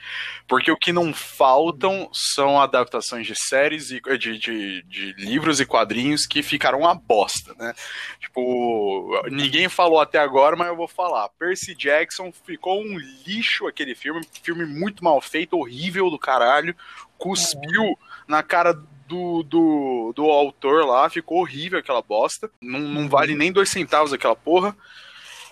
Porque 0.49 0.71
o 0.71 0.77
que 0.77 0.93
não 0.93 1.13
faltam 1.13 2.09
são 2.13 2.61
adaptações 2.61 3.27
de 3.27 3.35
séries 3.35 3.91
e 3.91 4.01
de, 4.19 4.39
de, 4.39 4.83
de, 4.83 5.13
livros 5.15 5.61
e 5.61 5.67
quadrinhos 5.67 6.27
que 6.27 6.43
ficaram 6.43 6.81
uma 6.81 6.95
bosta, 6.95 7.55
né? 7.59 7.75
Tipo, 8.21 9.23
ninguém 9.31 9.69
falou 9.69 10.01
até 10.01 10.19
agora, 10.19 10.57
mas 10.57 10.69
eu 10.69 10.77
vou 10.77 10.89
falar. 10.89 11.29
Percy 11.31 11.75
Jackson 11.75 12.33
ficou 12.45 12.81
um 12.81 12.99
lixo 13.27 13.67
aquele 13.67 13.95
filme, 13.95 14.21
filme 14.43 14.65
muito 14.65 15.05
mal 15.05 15.21
feito, 15.21 15.57
horrível 15.57 16.11
do 16.11 16.19
caralho, 16.19 16.75
cuspiu 17.19 17.99
na 18.27 18.43
cara 18.43 18.73
do, 19.07 19.43
do, 19.43 20.13
do 20.15 20.25
autor 20.25 20.85
lá, 20.85 21.09
ficou 21.09 21.41
horrível 21.41 21.79
aquela 21.79 22.03
bosta. 22.03 22.51
Não, 22.61 22.81
não 22.81 23.09
vale 23.09 23.35
nem 23.35 23.53
dois 23.53 23.71
centavos 23.71 24.13
aquela 24.13 24.37
porra. 24.37 24.77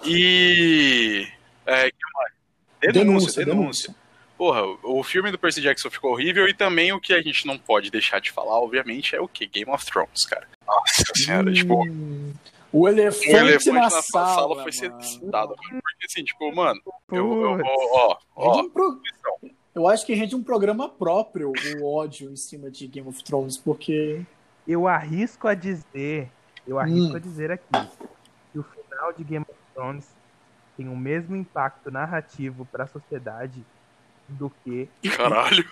E. 0.05 1.27
É, 1.67 1.91
denúncia, 2.93 2.93
denúncia. 2.93 3.45
denúncia. 3.45 3.95
Porra, 4.37 4.63
o 4.83 5.03
filme 5.03 5.31
do 5.31 5.39
Percy 5.39 5.61
Jackson 5.61 5.91
ficou 5.91 6.13
horrível 6.13 6.49
e 6.49 6.55
também 6.55 6.93
o 6.93 7.01
que 7.01 7.13
a 7.13 7.23
gente 7.23 7.47
não 7.47 7.59
pode 7.59 7.91
deixar 7.91 8.21
de 8.21 8.31
falar, 8.31 8.59
obviamente, 8.59 9.15
é 9.15 9.21
o 9.21 9.29
que? 9.29 9.47
Game 9.47 9.71
of 9.71 9.85
Thrones, 9.87 10.25
cara. 10.25 10.47
Nossa 10.67 11.05
senhora, 11.17 11.51
hum, 11.51 11.55
tipo. 11.55 11.87
O 12.73 12.89
elefante, 12.89 13.29
o 13.29 13.37
elefante 13.37 13.71
na, 13.71 13.83
na, 13.83 13.91
sala, 13.91 14.35
sala 14.35 14.63
foi 14.63 14.73
citado. 14.73 15.55
Porque 15.57 16.07
assim, 16.07 16.25
tipo, 16.25 16.53
mano, 16.55 16.81
eu, 17.13 17.43
eu, 17.43 17.61
ó, 17.65 18.19
ó, 18.35 18.69
eu 19.75 19.89
acho 19.89 20.05
que 20.05 20.15
rende 20.15 20.35
um 20.35 20.43
programa 20.43 20.89
próprio 20.89 21.53
o 21.81 21.95
ódio 21.95 22.33
em 22.33 22.37
cima 22.37 22.71
de 22.71 22.87
Game 22.87 23.09
of 23.09 23.23
Thrones, 23.23 23.57
porque. 23.57 24.23
Eu 24.67 24.89
arrisco 24.89 25.47
a 25.47 25.55
dizer, 25.55 26.31
eu 26.67 26.79
arrisco 26.79 27.13
hum. 27.13 27.17
a 27.17 27.19
dizer 27.19 27.53
aqui, 27.53 27.89
que 28.51 28.59
o 28.59 28.63
final 28.65 29.13
de 29.13 29.23
Game 29.23 29.45
of 29.49 29.61
Thrones 29.75 30.09
tem 30.77 30.89
o 30.89 30.97
mesmo 30.97 31.37
impacto 31.37 31.91
narrativo 31.91 32.65
para 32.65 32.85
a 32.85 32.87
sociedade 32.87 33.63
do 34.29 34.51
que 34.63 34.89
Caralho. 35.17 35.65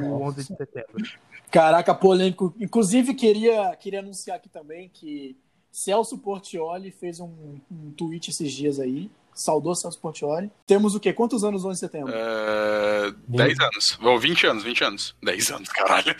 o 0.00 0.22
11 0.22 0.36
de 0.36 0.56
setembro. 0.56 1.04
Caraca, 1.50 1.94
polêmico. 1.94 2.54
Inclusive, 2.60 3.14
queria, 3.14 3.74
queria 3.76 4.00
anunciar 4.00 4.36
aqui 4.36 4.48
também 4.48 4.90
que 4.92 5.36
Celso 5.72 6.18
Portioli 6.18 6.90
fez 6.90 7.20
um, 7.20 7.58
um 7.70 7.90
tweet 7.92 8.30
esses 8.30 8.52
dias 8.52 8.78
aí. 8.78 9.10
Saudou 9.34 9.74
Celso 9.74 10.00
Portioli. 10.00 10.50
Temos 10.66 10.94
o 10.94 11.00
quê? 11.00 11.12
Quantos 11.12 11.44
anos 11.44 11.64
11 11.64 11.74
de 11.74 11.78
setembro? 11.78 12.12
É... 12.12 13.12
10 13.28 13.60
anos. 13.60 13.98
Ou 14.02 14.18
20 14.18 14.46
anos, 14.46 14.64
20 14.64 14.84
anos. 14.84 15.16
10 15.22 15.50
anos, 15.52 15.68
caralho. 15.68 16.14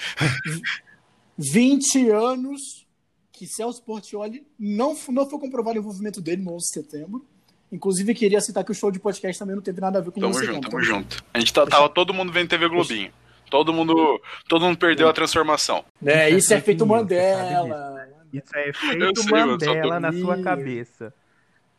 20 1.36 2.10
anos 2.10 2.86
que 3.32 3.46
Celso 3.46 3.82
Portioli 3.82 4.46
não, 4.58 4.96
não 5.08 5.28
foi 5.28 5.38
comprovado 5.38 5.78
o 5.78 5.80
envolvimento 5.80 6.20
dele 6.20 6.42
no 6.42 6.54
11 6.54 6.66
de 6.66 6.72
setembro. 6.72 7.26
Inclusive, 7.70 8.14
queria 8.14 8.40
citar 8.40 8.64
que 8.64 8.70
o 8.70 8.74
show 8.74 8.90
de 8.90 8.98
podcast 8.98 9.38
também 9.38 9.54
não 9.54 9.62
teve 9.62 9.80
nada 9.80 9.98
a 9.98 10.02
ver 10.02 10.10
com 10.10 10.20
tamo 10.20 10.32
junto, 10.32 10.46
tamo, 10.46 10.60
tamo 10.60 10.82
junto. 10.82 11.24
A 11.34 11.38
gente 11.38 11.52
tá, 11.52 11.66
tava 11.66 11.88
todo 11.88 12.14
mundo 12.14 12.32
vendo 12.32 12.48
TV 12.48 12.68
Globinho. 12.68 13.12
Todo 13.50 13.72
mundo, 13.72 14.20
todo 14.48 14.64
mundo 14.64 14.78
perdeu 14.78 15.08
a 15.08 15.12
transformação. 15.12 15.84
É, 16.04 16.30
isso 16.30 16.52
é 16.52 16.58
efeito 16.58 16.86
Mandela. 16.86 18.08
Isso 18.32 18.54
é 18.54 18.68
efeito 18.68 19.22
sei, 19.22 19.32
Mandela 19.32 19.94
tô... 19.94 20.00
na 20.00 20.12
sua 20.12 20.42
cabeça. 20.42 21.12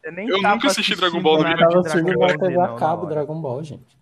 eu 0.03 0.41
nunca 0.41 0.67
assisti 0.67 0.95
Dragon 0.95 1.21
Ball 1.21 1.43
na 1.43 1.55
minha 1.55 1.67
vida. 1.67 1.81
Dragon 1.81 2.13
Ball 2.13 2.37
TV 2.37 2.59
a 2.59 2.75
cabo 2.75 3.05
Dragon 3.05 3.41
Ball, 3.41 3.63
gente. 3.63 3.99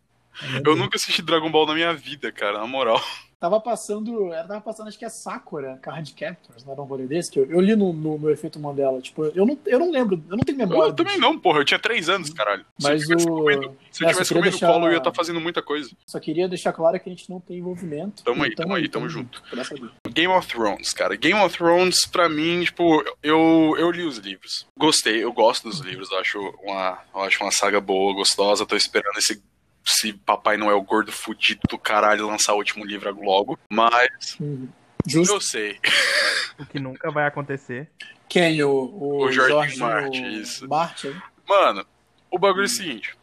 Eu 0.65 0.75
nunca 0.75 0.97
assisti 0.97 1.21
Dragon 1.21 1.49
Ball 1.49 1.65
na 1.65 1.73
minha 1.73 1.93
vida, 1.93 2.31
cara, 2.31 2.59
na 2.59 2.67
moral. 2.67 3.01
Tava 3.39 3.59
passando, 3.59 4.33
ela 4.33 4.47
tava 4.47 4.61
passando, 4.61 4.87
acho 4.87 4.97
que 4.97 5.05
é 5.05 5.09
Sakura, 5.09 5.77
Card 5.79 6.11
Captors, 6.13 6.65
não 6.65 6.73
era 6.73 6.81
um 6.81 6.85
rolê 6.85 7.05
desse, 7.05 7.29
que 7.29 7.39
eu, 7.39 7.45
eu 7.45 7.59
li 7.59 7.75
no, 7.75 7.93
no, 7.93 8.17
no, 8.17 8.31
efeito 8.31 8.59
Mandela, 8.59 8.99
tipo, 8.99 9.25
eu 9.25 9.45
não, 9.45 9.59
eu 9.67 9.77
não 9.77 9.91
lembro, 9.91 10.23
eu 10.27 10.35
não 10.35 10.43
tenho 10.43 10.57
memória. 10.57 10.89
Eu 10.89 10.95
também 10.95 11.19
não, 11.19 11.37
porra, 11.37 11.59
eu 11.59 11.65
tinha 11.65 11.77
três 11.77 12.09
anos, 12.09 12.31
caralho. 12.31 12.65
Mas 12.81 13.05
se 13.05 13.13
eu 13.13 13.17
tivesse 13.17 13.29
o... 13.29 13.35
comendo, 13.35 13.77
se 13.91 14.03
eu 14.03 14.09
é, 14.09 14.11
tivesse 14.11 14.33
comendo 14.33 14.49
deixar... 14.49 14.73
colo, 14.73 14.87
eu 14.87 14.91
ia 14.93 14.97
estar 14.97 15.11
tá 15.11 15.15
fazendo 15.15 15.39
muita 15.39 15.61
coisa. 15.61 15.87
Só 16.07 16.19
queria 16.19 16.47
deixar 16.47 16.73
claro 16.73 16.99
que 16.99 17.07
a 17.07 17.13
gente 17.13 17.29
não 17.29 17.39
tem 17.39 17.59
envolvimento. 17.59 18.23
Tamo 18.23 18.43
aí, 18.43 18.55
tamo, 18.55 18.73
aí, 18.73 18.89
tamo, 18.89 19.07
junto. 19.07 19.43
Game 20.09 20.33
of 20.33 20.47
Thrones, 20.47 20.91
cara. 20.93 21.15
Game 21.15 21.39
of 21.39 21.55
Thrones, 21.55 22.07
pra 22.07 22.27
mim, 22.27 22.63
tipo, 22.63 23.03
eu, 23.21 23.75
eu 23.77 23.91
li 23.91 24.01
os 24.01 24.17
livros. 24.17 24.65
Gostei, 24.75 25.23
eu 25.23 25.31
gosto 25.31 25.69
dos 25.69 25.79
livros, 25.79 26.11
acho 26.13 26.39
uma, 26.63 26.97
eu 27.13 27.21
acho 27.21 27.43
uma 27.43 27.51
saga 27.51 27.79
boa, 27.79 28.15
gostosa, 28.15 28.65
tô 28.65 28.75
esperando 28.75 29.17
esse 29.17 29.39
se 29.87 30.11
Papai 30.11 30.57
Noel 30.57 30.81
gordo 30.81 31.11
fudido 31.11 31.61
do 31.69 31.77
caralho 31.77 32.27
lançar 32.27 32.53
o 32.53 32.57
último 32.57 32.85
livro 32.85 33.17
logo, 33.23 33.57
mas. 33.69 34.37
Justo. 35.05 35.35
Eu 35.35 35.41
sei. 35.41 35.79
O 36.59 36.65
que 36.65 36.79
nunca 36.79 37.09
vai 37.09 37.25
acontecer. 37.25 37.89
Quem? 38.27 38.61
O, 38.63 38.69
o, 38.69 39.25
o 39.25 39.31
Jorge 39.31 39.79
Martin, 39.79 40.25
isso. 40.25 40.67
Martin? 40.67 41.15
Mano, 41.47 41.85
o 42.29 42.37
bagulho 42.37 42.63
é 42.63 42.65
o 42.65 42.69
seguinte. 42.69 43.15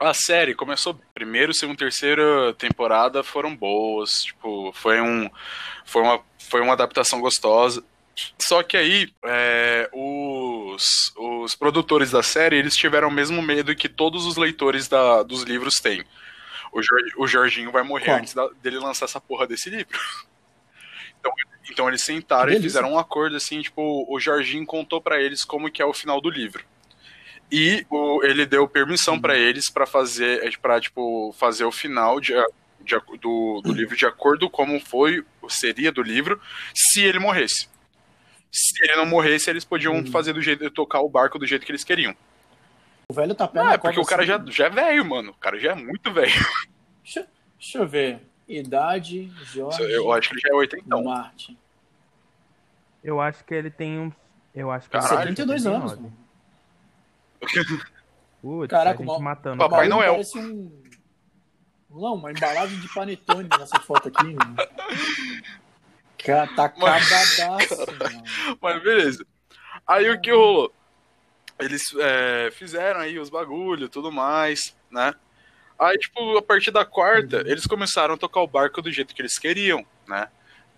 A 0.00 0.14
série 0.14 0.54
começou 0.54 1.00
primeiro, 1.12 1.52
segundo, 1.52 1.78
terceira 1.78 2.52
temporada 2.54 3.22
foram 3.22 3.56
boas, 3.56 4.22
tipo, 4.24 4.72
foi 4.72 5.00
um 5.00 5.28
foi 5.84 6.02
uma 6.02 6.20
foi 6.38 6.60
uma 6.60 6.74
adaptação 6.74 7.20
gostosa. 7.20 7.82
Só 8.38 8.62
que 8.62 8.76
aí, 8.76 9.12
é, 9.24 9.88
os, 10.74 11.12
os 11.16 11.54
produtores 11.54 12.10
da 12.10 12.22
série, 12.22 12.56
eles 12.56 12.76
tiveram 12.76 13.08
o 13.08 13.12
mesmo 13.12 13.40
medo 13.40 13.74
que 13.74 13.88
todos 13.88 14.26
os 14.26 14.36
leitores 14.36 14.88
da, 14.88 15.22
dos 15.22 15.42
livros 15.42 15.74
têm. 15.74 16.04
O, 16.72 16.82
Jorge, 16.82 17.12
o 17.16 17.26
Jorginho 17.26 17.70
vai 17.70 17.82
morrer 17.82 18.06
Qual? 18.06 18.18
antes 18.18 18.34
da, 18.34 18.48
dele 18.62 18.78
lançar 18.78 19.04
essa 19.06 19.20
porra 19.20 19.46
desse 19.46 19.70
livro. 19.70 19.98
Então, 21.24 21.32
então 21.70 21.88
eles 21.88 22.04
sentaram 22.04 22.48
Beleza. 22.48 22.60
e 22.60 22.68
fizeram 22.68 22.92
um 22.92 22.98
acordo 22.98 23.34
assim, 23.34 23.62
tipo, 23.62 24.04
o 24.14 24.20
Jorginho 24.20 24.66
contou 24.66 25.00
para 25.00 25.18
eles 25.18 25.42
como 25.42 25.70
que 25.70 25.80
é 25.80 25.84
o 25.86 25.94
final 25.94 26.20
do 26.20 26.28
livro. 26.28 26.62
E 27.50 27.86
o, 27.88 28.22
ele 28.22 28.44
deu 28.44 28.68
permissão 28.68 29.18
para 29.18 29.34
eles 29.34 29.70
para 29.70 29.86
fazer, 29.86 30.58
para 30.60 30.78
tipo, 30.78 31.34
fazer 31.38 31.64
o 31.64 31.72
final 31.72 32.20
de, 32.20 32.34
de, 32.82 32.94
do, 33.22 33.62
do 33.62 33.72
livro 33.72 33.96
de 33.96 34.04
acordo 34.04 34.50
como 34.50 34.78
foi, 34.78 35.24
seria 35.48 35.90
do 35.90 36.02
livro, 36.02 36.38
se 36.74 37.00
ele 37.00 37.18
morresse 37.18 37.68
se 38.54 38.84
ele 38.84 38.94
não 38.94 39.04
morresse, 39.04 39.50
eles 39.50 39.64
podiam 39.64 39.96
hum. 39.96 40.06
fazer 40.06 40.32
do 40.32 40.40
jeito, 40.40 40.70
tocar 40.70 41.00
o 41.00 41.08
barco 41.08 41.40
do 41.40 41.46
jeito 41.46 41.66
que 41.66 41.72
eles 41.72 41.82
queriam. 41.82 42.14
O 43.08 43.14
velho 43.14 43.34
tá 43.34 43.48
perto. 43.48 43.68
Ah, 43.68 43.72
é 43.72 43.78
porque 43.78 43.98
o 43.98 44.04
cara 44.04 44.24
já, 44.24 44.42
já 44.46 44.66
é 44.66 44.70
velho, 44.70 45.04
mano. 45.04 45.32
O 45.32 45.34
cara 45.34 45.58
já 45.58 45.72
é 45.72 45.74
muito 45.74 46.12
velho. 46.12 46.32
Deixa, 47.02 47.26
deixa 47.58 47.78
eu 47.78 47.86
ver. 47.86 48.20
Idade, 48.48 49.30
Jorge. 49.42 49.82
Eu 49.82 50.10
acho 50.12 50.28
que 50.28 50.34
ele 50.36 50.40
já 50.40 50.48
é 50.50 50.54
80. 50.54 51.02
Martin. 51.02 51.58
Eu 53.02 53.20
acho 53.20 53.44
que 53.44 53.52
ele 53.52 53.70
tem 53.70 53.98
uns. 53.98 54.14
Eu 54.54 54.70
acho 54.70 54.88
que 54.88 54.92
Caralho, 54.92 55.36
72 55.36 55.66
anos. 55.66 55.98
Putz, 58.40 58.70
Caraca, 58.70 59.02
a 59.02 59.06
gente 59.06 59.22
matando. 59.22 59.58
Papai 59.58 59.88
Noel. 59.88 60.12
Parece 60.12 60.38
um. 60.38 60.70
Não, 61.90 62.14
uma 62.14 62.30
embalagem 62.30 62.80
de 62.80 62.88
panetone 62.88 63.48
nessa 63.58 63.80
foto 63.80 64.08
aqui. 64.08 64.34
Cara, 66.24 66.48
tá 66.54 66.64
acabadaço, 66.64 67.86
mas... 68.00 68.56
mas 68.60 68.82
beleza. 68.82 69.26
Aí 69.86 70.10
o 70.10 70.20
que 70.20 70.30
rolou? 70.30 70.72
Eles 71.58 71.82
é, 71.98 72.50
fizeram 72.52 73.00
aí 73.00 73.18
os 73.18 73.28
bagulho 73.28 73.88
tudo 73.88 74.10
mais, 74.10 74.74
né? 74.90 75.14
Aí, 75.78 75.98
tipo, 75.98 76.36
a 76.38 76.42
partir 76.42 76.70
da 76.70 76.84
quarta, 76.84 77.38
uhum. 77.38 77.46
eles 77.46 77.66
começaram 77.66 78.14
a 78.14 78.16
tocar 78.16 78.40
o 78.40 78.46
barco 78.46 78.80
do 78.80 78.90
jeito 78.90 79.14
que 79.14 79.20
eles 79.20 79.38
queriam, 79.38 79.84
né? 80.08 80.28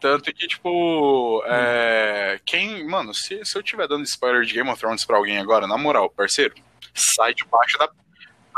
Tanto 0.01 0.32
que, 0.34 0.47
tipo, 0.47 1.42
é, 1.47 2.32
uhum. 2.32 2.40
quem. 2.44 2.86
Mano, 2.86 3.14
se, 3.14 3.42
se 3.44 3.57
eu 3.57 3.62
tiver 3.62 3.86
dando 3.88 4.05
spoiler 4.05 4.44
de 4.44 4.55
Game 4.55 4.68
of 4.68 4.80
Thrones 4.80 5.05
pra 5.05 5.16
alguém 5.16 5.38
agora, 5.38 5.66
na 5.66 5.78
moral, 5.78 6.11
parceiro, 6.11 6.55
sai 6.94 7.34
debaixo 7.34 7.78
da. 7.78 7.88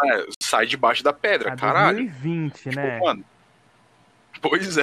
É, 0.07 0.27
sai 0.43 0.67
debaixo 0.67 1.03
da 1.03 1.13
pedra, 1.13 1.53
a 1.53 1.57
caralho. 1.57 1.99
2020, 1.99 2.55
tipo, 2.55 2.77
né? 2.77 3.01
Mano, 3.01 3.25
pois 4.41 4.79
é. 4.79 4.83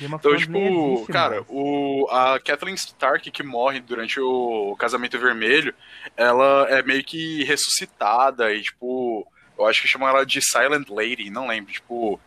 Então, 0.00 0.36
tipo, 0.36 1.06
cara, 1.12 1.44
o, 1.48 2.06
a 2.10 2.40
Kathleen 2.40 2.74
Stark 2.74 3.30
que 3.30 3.42
morre 3.42 3.80
durante 3.80 4.20
o 4.20 4.74
casamento 4.78 5.18
vermelho, 5.18 5.74
ela 6.16 6.66
é 6.70 6.82
meio 6.82 7.04
que 7.04 7.44
ressuscitada 7.44 8.52
e, 8.52 8.62
tipo, 8.62 9.26
eu 9.58 9.66
acho 9.66 9.82
que 9.82 9.88
chamam 9.88 10.08
ela 10.08 10.24
de 10.24 10.40
Silent 10.42 10.88
Lady, 10.88 11.30
não 11.30 11.48
lembro, 11.48 11.72
tipo. 11.72 12.18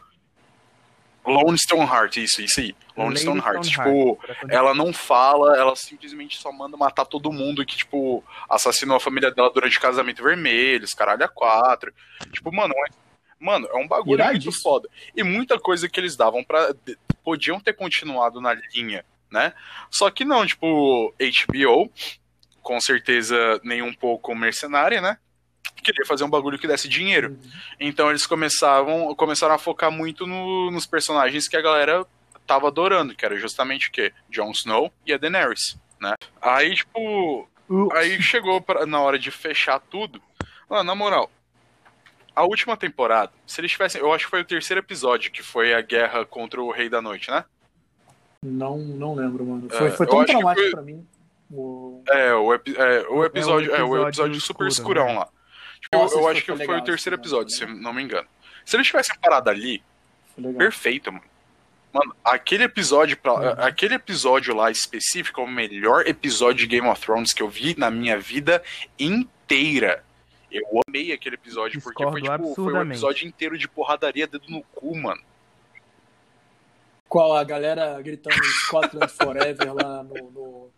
Lone 1.26 1.58
Stoneheart, 1.58 2.18
isso, 2.18 2.42
isso 2.42 2.60
aí. 2.60 2.76
Lone 2.98 3.18
Stoneheart. 3.18 3.66
Tipo, 3.66 4.20
ela 4.50 4.74
não 4.76 4.92
fala, 4.92 5.58
ela 5.58 5.74
simplesmente 5.74 6.38
só 6.38 6.52
manda 6.52 6.76
matar 6.76 7.06
todo 7.06 7.32
mundo 7.32 7.66
que, 7.66 7.78
tipo, 7.78 8.22
assassinou 8.50 8.98
a 8.98 9.00
família 9.00 9.32
dela 9.32 9.50
durante 9.50 9.78
o 9.78 9.82
casamento 9.82 10.22
vermelho, 10.22 10.84
os 10.84 10.94
caralho 10.94 11.24
a 11.24 11.30
quatro. 11.30 11.94
Tipo, 12.32 12.54
mano, 12.54 12.74
é 12.74 12.92
Mano, 13.44 13.68
é 13.70 13.76
um 13.76 13.88
bagulho 13.88 14.24
muito 14.26 14.52
foda. 14.62 14.88
E 15.14 15.22
muita 15.22 15.60
coisa 15.60 15.90
que 15.90 16.00
eles 16.00 16.16
davam 16.16 16.44
para 16.44 16.74
Podiam 17.24 17.60
ter 17.60 17.74
continuado 17.74 18.42
na 18.42 18.54
linha, 18.74 19.06
né? 19.32 19.54
Só 19.90 20.10
que 20.10 20.26
não, 20.26 20.46
tipo, 20.46 21.14
HBO, 21.18 21.90
com 22.62 22.82
certeza 22.82 23.62
nem 23.64 23.82
um 23.82 23.94
pouco 23.94 24.36
mercenária, 24.36 25.00
né? 25.00 25.18
Queria 25.82 26.06
fazer 26.06 26.26
um 26.26 26.30
bagulho 26.30 26.60
que 26.60 26.68
desse 26.68 26.88
dinheiro. 26.90 27.30
Uhum. 27.30 27.52
Então 27.80 28.10
eles 28.10 28.28
começavam, 28.28 29.16
começaram 29.16 29.56
a 29.56 29.58
focar 29.58 29.90
muito 29.90 30.28
no, 30.28 30.70
nos 30.70 30.86
personagens 30.86 31.48
que 31.48 31.56
a 31.56 31.62
galera 31.62 32.06
tava 32.46 32.68
adorando, 32.68 33.16
que 33.16 33.26
era 33.26 33.38
justamente 33.38 33.88
o 33.88 33.92
quê? 33.92 34.12
Jon 34.30 34.52
Snow 34.52 34.92
e 35.06 35.14
a 35.14 35.18
Daenerys, 35.18 35.78
né? 36.02 36.14
Aí, 36.42 36.76
tipo, 36.76 37.50
aí 37.94 38.22
chegou 38.22 38.62
pra, 38.62 38.86
na 38.86 39.00
hora 39.00 39.18
de 39.18 39.32
fechar 39.32 39.80
tudo. 39.80 40.22
Mano, 40.70 40.84
na 40.84 40.96
moral, 40.96 41.32
a 42.36 42.44
última 42.44 42.76
temporada, 42.78 43.32
se 43.48 43.60
eles 43.62 43.72
tivessem. 43.72 44.02
Eu 44.02 44.12
acho 44.14 44.26
que 44.26 44.30
foi 44.32 44.42
o 44.42 44.46
terceiro 44.46 44.80
episódio, 44.80 45.32
que 45.32 45.44
foi 45.44 45.74
a 45.74 45.82
guerra 45.82 46.26
contra 46.26 46.62
o 46.62 46.72
Rei 46.72 46.90
da 46.90 47.02
Noite, 47.02 47.30
né? 47.30 47.46
Não, 48.42 48.78
não 48.78 49.16
lembro, 49.16 49.46
mano. 49.46 49.70
Foi, 49.70 49.88
É, 49.88 49.92
foi 49.92 50.06
tão 50.08 50.26
traumático 50.26 50.62
foi- 50.66 50.72
pra 50.72 50.82
mim. 50.82 51.08
O... 51.52 52.02
É, 52.10 52.34
o, 52.34 52.54
epi- 52.54 52.76
é, 52.76 53.02
o 53.10 53.24
episódio. 53.24 53.72
É, 53.74 53.84
o 53.84 53.86
episódio 53.96 54.08
episódio 54.08 54.42
super 54.42 54.68
escuro, 54.68 55.00
escurão 55.00 55.08
né? 55.14 55.20
lá. 55.20 55.30
Tipo, 55.80 55.98
Nossa, 55.98 56.16
eu 56.18 56.28
acho 56.28 56.40
que 56.42 56.48
foi 56.48 56.56
foi 56.58 56.66
legal, 56.68 56.82
o 56.82 56.84
terceiro 56.84 57.16
episódio, 57.16 57.50
se 57.54 57.64
episódio. 57.64 57.82
não 57.84 57.94
me 57.94 58.02
engano. 58.04 58.28
Se 58.66 58.76
eles 58.76 58.88
tivessem 58.88 59.16
parado 59.22 59.50
ali, 59.50 59.84
legal. 60.38 60.58
perfeito, 60.58 61.12
mano. 61.12 61.24
Mano, 61.94 62.16
aquele 62.24 62.64
episódio, 62.64 63.16
pra, 63.18 63.34
Uhum. 63.34 63.50
aquele 63.60 63.94
episódio 63.96 64.56
lá 64.56 64.72
específico 64.72 65.42
é 65.42 65.44
o 65.44 65.48
melhor 65.48 66.08
episódio 66.08 66.58
de 66.60 66.68
Game 66.68 66.88
of 66.88 67.00
Thrones 67.00 67.34
que 67.34 67.44
eu 67.44 67.48
vi 67.50 67.76
na 67.78 67.92
minha 67.92 68.18
vida 68.18 68.64
inteira. 68.98 70.04
Eu 70.54 70.82
amei 70.88 71.12
aquele 71.12 71.36
episódio, 71.36 71.82
porque 71.82 72.04
foi, 72.04 72.22
Discordo 72.22 72.44
tipo, 72.44 72.56
foi 72.56 72.74
um 72.74 72.82
episódio 72.84 73.28
inteiro 73.28 73.58
de 73.58 73.68
porradaria, 73.68 74.28
dedo 74.28 74.46
no 74.50 74.62
cu, 74.64 74.96
mano. 74.96 75.22
Qual 77.10 77.36
a 77.36 77.44
galera 77.44 78.00
gritando 78.02 78.36
Scotland 78.66 79.10
Forever 79.12 79.74
lá 79.74 80.04
no. 80.04 80.32
no... 80.32 80.70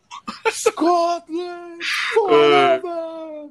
Scotland 0.50 1.84
Forever! 2.14 3.50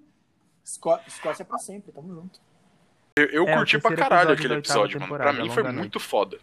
Scot 0.66 1.02
Escócia 1.06 1.42
é 1.42 1.46
pra 1.46 1.58
sempre, 1.58 1.92
tamo 1.92 2.14
junto. 2.14 2.40
Eu, 3.16 3.26
eu 3.26 3.48
É, 3.48 3.56
curti 3.56 3.78
pra 3.78 3.94
caralho 3.94 4.32
aquele 4.32 4.54
episódio, 4.54 4.98
mano. 4.98 5.14
Pra 5.16 5.32
mim 5.32 5.50
foi 5.50 5.62
Longa 5.62 5.74
muito 5.74 6.00
foda. 6.00 6.38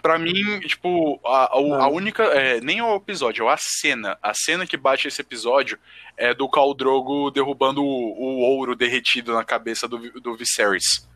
Pra 0.00 0.18
mim, 0.18 0.60
tipo, 0.60 1.20
a, 1.24 1.44
a, 1.44 1.84
a 1.84 1.88
única. 1.88 2.22
é, 2.24 2.60
nem 2.60 2.80
o 2.80 2.96
episódio, 2.96 3.46
a 3.48 3.56
cena. 3.58 4.16
A 4.22 4.32
cena 4.32 4.66
que 4.66 4.76
bate 4.76 5.06
esse 5.06 5.20
episódio 5.20 5.78
é 6.16 6.32
do 6.32 6.48
Khal 6.48 6.72
Drogo 6.72 7.30
derrubando 7.30 7.82
o, 7.84 7.86
o 8.18 8.38
ouro 8.40 8.74
derretido 8.74 9.34
na 9.34 9.44
cabeça 9.44 9.86
do, 9.86 9.98
do 10.20 10.34
Viserys. 10.34 11.06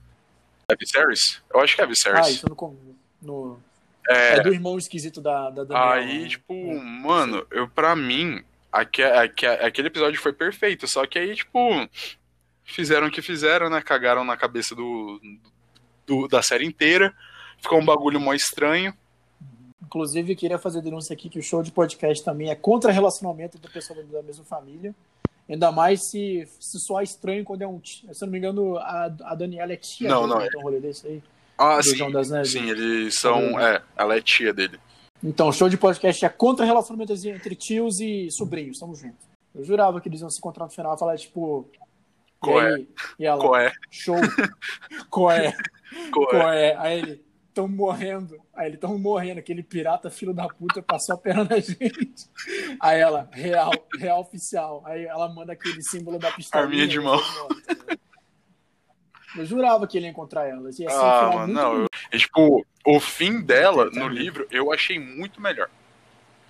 É 0.70 0.76
Viserys? 0.76 1.42
Eu 1.52 1.60
acho 1.60 1.74
que 1.74 1.80
é 1.80 1.84
Ah, 1.84 1.86
Viserys. 1.86 2.28
isso 2.28 2.48
no. 2.48 2.76
no... 3.22 3.58
É. 4.08 4.34
É 4.36 4.40
do 4.40 4.52
irmão 4.52 4.76
esquisito 4.78 5.20
da, 5.20 5.48
da. 5.50 5.92
Aí, 5.94 6.22
né? 6.24 6.28
tipo, 6.28 6.52
É. 6.54 6.74
mano, 6.80 7.46
eu 7.50 7.66
pra 7.68 7.96
mim, 7.96 8.44
aque, 8.70 9.02
aque- 9.02 9.46
aquele 9.46 9.88
episódio 9.88 10.20
foi 10.20 10.32
perfeito, 10.32 10.86
só 10.86 11.04
que 11.06 11.18
aí, 11.18 11.34
tipo, 11.34 11.58
fizeram 12.62 13.06
o 13.08 13.10
que 13.10 13.22
fizeram, 13.22 13.68
né? 13.70 13.80
Cagaram 13.80 14.22
na 14.24 14.36
cabeça 14.36 14.74
do, 14.76 15.20
do- 16.06 16.28
da 16.28 16.40
série 16.42 16.64
inteira. 16.66 17.12
Ficou 17.66 17.80
um 17.80 17.84
bagulho 17.84 18.20
mó 18.20 18.32
estranho. 18.32 18.94
Inclusive, 19.82 20.36
queria 20.36 20.56
fazer 20.56 20.80
denúncia 20.82 21.12
aqui 21.12 21.28
que 21.28 21.40
o 21.40 21.42
show 21.42 21.64
de 21.64 21.72
podcast 21.72 22.24
também 22.24 22.48
é 22.48 22.54
contra 22.54 22.92
relacionamento 22.92 23.56
entre 23.56 23.72
pessoas 23.72 24.06
da 24.06 24.22
mesma 24.22 24.44
família. 24.44 24.94
Ainda 25.48 25.72
mais 25.72 26.08
se, 26.08 26.48
se 26.60 26.78
soar 26.78 27.02
estranho 27.02 27.44
quando 27.44 27.62
é 27.62 27.66
um. 27.66 27.80
Se 27.84 28.04
eu 28.06 28.26
não 28.26 28.28
me 28.28 28.38
engano, 28.38 28.78
a, 28.78 29.06
a 29.24 29.34
Daniela 29.34 29.72
é 29.72 29.76
tia 29.76 30.08
Não, 30.08 30.28
dele, 30.28 30.34
não, 30.34 30.40
né? 30.40 30.48
Um 30.58 30.62
rolê 30.62 30.78
desse 30.78 31.08
aí. 31.08 31.22
Ah, 31.58 31.78
Do 31.78 31.82
sim. 31.82 31.96
João 31.96 32.12
das 32.12 32.30
Neves. 32.30 32.52
Sim, 32.52 32.70
eles 32.70 33.18
são. 33.18 33.58
É, 33.58 33.82
ela 33.96 34.16
é 34.16 34.20
tia 34.20 34.54
dele. 34.54 34.78
Então, 35.24 35.50
show 35.50 35.68
de 35.68 35.76
podcast 35.76 36.24
é 36.24 36.28
contra 36.28 36.64
relacionamento 36.64 37.12
entre 37.26 37.56
tios 37.56 37.98
e 37.98 38.28
sobrinhos. 38.30 38.78
Tamo 38.78 38.94
junto. 38.94 39.16
Eu 39.52 39.64
jurava 39.64 40.00
que 40.00 40.08
eles 40.08 40.20
iam 40.20 40.30
se 40.30 40.38
encontrar 40.38 40.66
no 40.66 40.70
final 40.70 40.94
e 40.94 40.98
falar, 41.00 41.16
tipo. 41.16 41.68
E, 41.74 41.78
Qual 42.38 42.60
é? 42.62 42.74
aí, 42.74 42.88
e 43.18 43.26
ela, 43.26 43.40
Qual 43.40 43.56
é? 43.56 43.72
show. 43.90 44.14
Qual 45.10 45.32
é? 45.32 45.52
Qual 46.12 46.28
é? 46.28 46.30
Qual 46.30 46.52
é? 46.52 46.76
Aí 46.76 46.98
ele, 46.98 47.25
tão 47.56 47.66
morrendo. 47.66 48.38
Aí 48.54 48.68
ele, 48.68 48.76
tão 48.76 48.98
morrendo. 48.98 49.38
Aquele 49.40 49.62
pirata, 49.62 50.10
filho 50.10 50.34
da 50.34 50.46
puta, 50.46 50.82
passou 50.82 51.14
a 51.14 51.18
perna 51.18 51.42
na 51.44 51.58
gente. 51.58 52.28
Aí 52.78 53.00
ela, 53.00 53.28
real, 53.32 53.72
real 53.98 54.20
oficial. 54.20 54.82
Aí 54.84 55.06
ela 55.06 55.26
manda 55.26 55.54
aquele 55.54 55.82
símbolo 55.82 56.18
da 56.18 56.30
pistola. 56.30 56.64
Arminha 56.64 56.86
de 56.86 57.00
mão. 57.00 57.18
Eu 59.36 59.44
jurava 59.46 59.86
que 59.86 59.96
ele 59.96 60.04
ia 60.06 60.10
encontrar 60.10 60.46
ela. 60.46 60.68
Ia 60.68 60.72
ser 60.72 60.84
um 60.86 60.90
Ah, 61.00 61.30
mano, 61.34 61.52
não. 61.52 61.74
Eu, 61.80 61.86
e, 62.12 62.18
tipo, 62.18 62.64
o 62.86 63.00
fim 63.00 63.40
dela 63.40 63.86
no 63.86 63.90
Entendi. 63.90 64.14
livro 64.18 64.46
eu 64.50 64.70
achei 64.72 64.98
muito 64.98 65.40
melhor. 65.40 65.70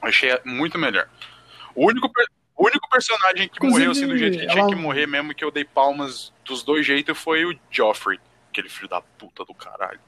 Achei 0.02 0.36
muito 0.44 0.76
melhor. 0.78 1.08
O 1.74 1.86
único, 1.86 2.10
o 2.56 2.64
único 2.66 2.88
personagem 2.90 3.48
que 3.48 3.56
Inclusive, 3.56 3.86
morreu 3.86 3.90
assim 3.92 4.06
do 4.08 4.16
jeito 4.18 4.38
que 4.38 4.46
tinha 4.46 4.60
ela- 4.60 4.68
que 4.68 4.74
morrer 4.74 5.06
mesmo, 5.06 5.34
que 5.34 5.44
eu 5.44 5.50
dei 5.52 5.64
palmas 5.64 6.32
dos 6.44 6.62
dois 6.64 6.84
jeitos, 6.84 7.16
foi 7.16 7.44
o 7.44 7.56
Joffrey. 7.70 8.18
Aquele 8.50 8.68
filho 8.68 8.88
da 8.88 9.00
puta 9.00 9.44
do 9.44 9.54
caralho. 9.54 10.00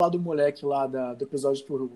Lá 0.00 0.08
do 0.08 0.18
moleque 0.18 0.64
lá 0.64 0.86
da, 0.86 1.14
do 1.14 1.24
episódio 1.24 1.64
que 1.64 1.72
o, 1.72 1.90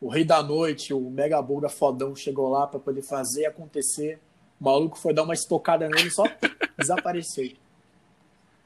o 0.00 0.08
Rei 0.08 0.24
da 0.24 0.42
Noite, 0.42 0.92
o 0.92 1.10
Mega 1.10 1.40
Boga 1.40 1.68
fodão 1.68 2.14
chegou 2.14 2.48
lá 2.48 2.66
pra 2.66 2.80
poder 2.80 3.02
fazer 3.02 3.46
acontecer. 3.46 4.18
O 4.60 4.64
maluco 4.64 4.98
foi 4.98 5.14
dar 5.14 5.22
uma 5.22 5.34
estocada 5.34 5.88
nele 5.88 6.08
e 6.08 6.10
só 6.10 6.24
desapareceu. 6.78 7.52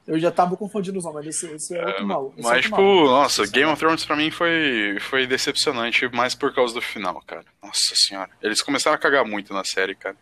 Eu 0.07 0.19
já 0.19 0.31
tava 0.31 0.57
confundindo 0.57 0.97
os 0.97 1.05
nomes, 1.05 1.25
mas 1.25 1.35
esse, 1.35 1.45
esse 1.53 1.77
é 1.77 1.85
outro 1.85 2.07
maluco. 2.07 2.33
esse 2.35 2.47
é 2.47 2.49
Mas, 2.49 2.65
outro 2.65 2.69
tipo, 2.71 2.81
maluco. 2.81 3.11
nossa, 3.11 3.43
é 3.43 3.47
Game 3.47 3.71
of 3.71 3.79
Thrones 3.79 4.05
pra 4.05 4.15
mim 4.15 4.31
foi, 4.31 4.97
foi 5.01 5.27
decepcionante, 5.27 6.07
mais 6.09 6.33
por 6.33 6.51
causa 6.51 6.73
do 6.73 6.81
final, 6.81 7.21
cara. 7.27 7.45
Nossa 7.61 7.93
senhora. 7.95 8.31
Eles 8.41 8.61
começaram 8.61 8.95
a 8.95 8.99
cagar 8.99 9.23
muito 9.23 9.53
na 9.53 9.63
série, 9.63 9.93
cara. 9.93 10.17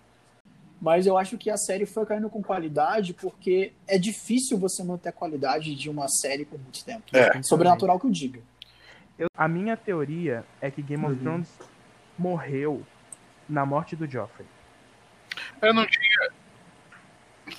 Mas 0.82 1.08
eu 1.08 1.18
acho 1.18 1.38
que 1.38 1.50
a 1.50 1.58
série 1.58 1.86
foi 1.86 2.06
caindo 2.06 2.30
com 2.30 2.44
qualidade 2.44 3.14
porque 3.14 3.72
é 3.88 3.98
difícil 3.98 4.58
você 4.58 4.84
manter 4.84 5.10
a 5.10 5.14
qualidade 5.14 5.74
de 5.74 5.90
uma 5.90 6.08
série 6.08 6.46
por 6.46 6.60
muito 6.60 6.84
tempo. 6.84 7.04
É. 7.14 7.42
Sobrenatural 7.42 8.00
que 8.00 8.06
eu 8.08 8.12
diga. 8.12 8.42
Eu- 9.18 9.28
a 9.36 9.48
minha 9.48 9.76
teoria 9.76 10.46
é 10.62 10.70
que 10.70 10.82
Game 10.82 11.04
of 11.06 11.14
Uhum. 11.16 11.20
Thrones 11.20 11.60
morreu 12.18 12.84
na 13.50 13.66
morte 13.66 13.96
do 13.96 14.10
Joffrey. 14.10 14.48
Eu 15.62 15.74
não 15.74 15.86
tinha. 15.86 16.30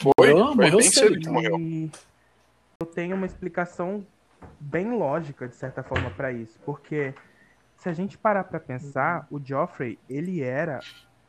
Foi? 0.00 0.12
Morreu? 0.32 0.46
foi 0.46 0.54
Morreu 0.56 0.78
bem 0.78 0.90
cedo, 0.90 1.18
que 1.20 1.28
morreu. 1.28 1.56
Eu 2.80 2.86
tenho 2.86 3.16
uma 3.16 3.26
explicação 3.26 4.06
bem 4.60 4.90
lógica, 4.96 5.48
de 5.48 5.54
certa 5.56 5.82
forma, 5.82 6.10
pra 6.10 6.30
isso. 6.32 6.58
Porque 6.64 7.12
se 7.76 7.88
a 7.88 7.92
gente 7.92 8.16
parar 8.16 8.44
pra 8.44 8.60
pensar, 8.60 9.26
o 9.30 9.40
Joffrey, 9.44 9.98
ele 10.08 10.42
era 10.42 10.80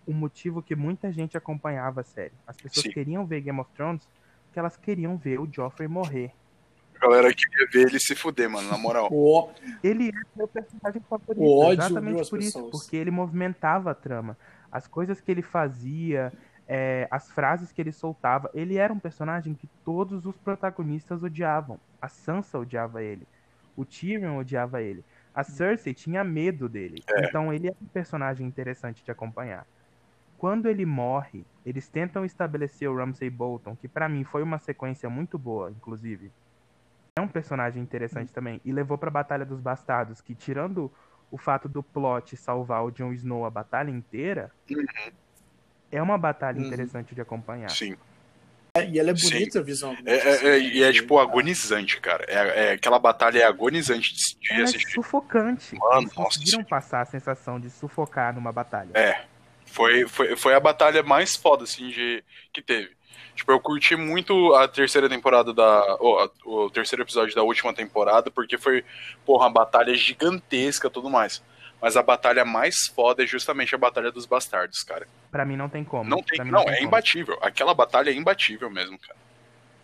o 0.06 0.14
motivo 0.14 0.62
que 0.62 0.76
muita 0.76 1.12
gente 1.12 1.38
acompanhava 1.38 2.02
a 2.02 2.04
série. 2.04 2.34
As 2.46 2.58
pessoas 2.58 2.84
Sim. 2.84 2.92
queriam 2.92 3.26
ver 3.26 3.42
Game 3.42 3.60
of 3.60 3.72
Thrones 3.74 4.08
porque 4.46 4.60
elas 4.60 4.76
queriam 4.78 5.16
ver 5.18 5.40
o 5.40 5.48
Joffrey 5.52 5.88
morrer. 5.88 6.32
A 7.02 7.08
galera 7.08 7.34
queria 7.34 7.68
ver 7.72 7.88
ele 7.88 8.00
se 8.00 8.14
fuder, 8.14 8.50
mano, 8.50 8.70
na 8.70 8.78
moral. 8.78 9.08
O, 9.10 9.50
Ele 9.82 10.10
é 10.10 10.12
meu 10.36 10.48
personagem 10.48 11.02
favorito. 11.10 11.42
O 11.42 11.60
ódio 11.60 11.86
exatamente 11.86 12.30
por 12.30 12.40
isso. 12.40 12.58
pessoas. 12.60 12.72
Porque 12.72 12.98
ele 12.98 13.10
movimentava 13.10 13.92
a 13.92 13.96
trama. 13.96 14.38
As 14.70 14.86
coisas 14.86 15.22
que 15.22 15.32
ele 15.32 15.42
fazia, 15.42 16.34
é, 16.68 17.08
as 17.10 17.32
frases 17.32 17.72
que 17.72 17.82
ele 17.82 17.94
soltava. 17.94 18.52
Ele 18.54 18.76
era 18.76 18.92
um 18.92 19.00
personagem 19.00 19.54
que 19.54 19.68
todos 19.86 20.26
os 20.26 20.36
protagonistas 20.38 21.24
odiavam. 21.24 21.80
A 22.02 22.10
Sansa 22.10 22.60
odiava 22.60 23.02
ele. 23.02 23.26
O 23.78 23.86
Tyrion 23.86 24.38
odiava 24.38 24.82
ele. 24.82 25.04
A 25.34 25.44
Cersei 25.44 25.94
tinha 25.94 26.22
medo 26.22 26.68
dele. 26.68 27.02
Então 27.20 27.54
ele 27.54 27.70
é 27.70 27.72
um 27.72 27.86
personagem 27.86 28.46
interessante 28.46 29.04
de 29.06 29.10
acompanhar. 29.10 29.66
Quando 30.38 30.68
ele 30.68 30.86
morre, 30.86 31.46
eles 31.66 31.88
tentam 31.88 32.26
estabelecer 32.26 32.90
o 32.90 32.96
Ramsay 32.96 33.30
Bolton, 33.30 33.76
que 33.76 33.88
pra 33.88 34.08
mim 34.10 34.24
foi 34.24 34.44
uma 34.44 34.58
sequência 34.58 35.10
muito 35.10 35.38
boa, 35.38 35.72
inclusive. 35.72 36.32
É 37.20 37.22
um 37.22 37.28
personagem 37.28 37.84
interessante 37.84 38.32
também. 38.32 38.62
E 38.64 38.72
levou 38.72 38.98
pra 38.98 39.10
Batalha 39.12 39.46
dos 39.46 39.60
Bastardos, 39.60 40.22
que 40.22 40.34
tirando 40.34 40.90
o 41.30 41.38
fato 41.38 41.68
do 41.68 41.84
plot 41.84 42.38
salvar 42.38 42.82
o 42.86 42.90
Jon 42.92 43.12
Snow 43.12 43.44
a 43.46 43.50
batalha 43.50 43.92
inteira, 43.92 44.50
é 45.92 46.02
uma 46.02 46.18
batalha 46.18 46.58
Uhum. 46.60 46.68
interessante 46.68 47.14
de 47.14 47.20
acompanhar. 47.22 47.70
Sim. 47.72 47.96
e 48.88 48.98
ela 48.98 49.12
é 49.12 49.16
Sim. 49.16 49.30
bonita 49.32 49.62
visualmente. 49.62 50.08
É, 50.10 50.16
é, 50.16 50.48
é, 50.48 50.60
e 50.60 50.82
é 50.84 50.94
tipo 50.94 51.20
agonizante, 51.20 52.00
cara. 52.00 52.24
É, 52.30 52.68
é- 52.68 52.72
aquela 52.72 52.98
batalha 52.98 53.40
é 53.40 53.44
agonizante 53.44 54.14
de, 54.16 54.40
de 54.40 54.52
Ela 54.54 54.62
é 54.62 54.64
assistir. 54.64 54.94
sufocante. 54.94 55.76
Mano, 55.78 56.02
Eles 56.04 56.14
nossa 56.16 56.24
conseguiram 56.40 56.64
passar 56.64 57.02
a 57.02 57.06
sensação 57.06 57.60
de 57.60 57.70
sufocar 57.70 58.34
numa 58.34 58.54
batalha. 58.54 58.92
É. 58.94 59.26
Foi, 59.66 60.08
foi, 60.08 60.36
foi 60.38 60.54
a 60.56 60.60
batalha 60.60 61.04
mais 61.04 61.36
foda, 61.36 61.66
assim, 61.66 61.90
de, 61.90 62.24
que 62.54 62.62
teve. 62.62 62.98
Tipo, 63.36 63.52
eu 63.52 63.60
curti 63.60 63.96
muito 63.96 64.54
a 64.56 64.68
terceira 64.68 65.08
temporada 65.08 65.54
da. 65.54 65.64
a- 65.64 66.30
o 66.46 66.70
terceiro 66.70 67.04
episódio 67.04 67.36
da 67.36 67.44
última 67.44 67.74
temporada, 67.74 68.30
porque 68.30 68.58
foi, 68.58 68.84
porra, 69.26 69.46
uma 69.46 69.54
batalha 69.54 69.94
gigantesca 69.96 70.88
e 70.88 70.92
tudo 70.92 71.10
mais. 71.10 71.42
Mas 71.82 71.96
a 71.96 72.04
batalha 72.04 72.44
mais 72.44 72.88
foda 72.94 73.24
é 73.24 73.26
justamente 73.28 73.74
a 73.74 73.78
Batalha 73.78 74.12
dos 74.12 74.26
Bastardos, 74.26 74.84
cara. 74.84 75.08
Pra 75.32 75.46
mim 75.46 75.56
não 75.56 75.70
tem 75.70 75.86
como. 75.86 76.10
Não 76.10 76.22
tem, 76.22 76.44
mim 76.44 76.52
não, 76.52 76.66
tem 76.66 76.74
é 76.74 76.76
como. 76.76 76.88
imbatível. 76.88 77.38
Aquela 77.42 77.74
batalha 77.74 78.10
é 78.10 78.14
imbatível 78.14 78.70
mesmo, 78.70 79.00
cara. 79.00 79.16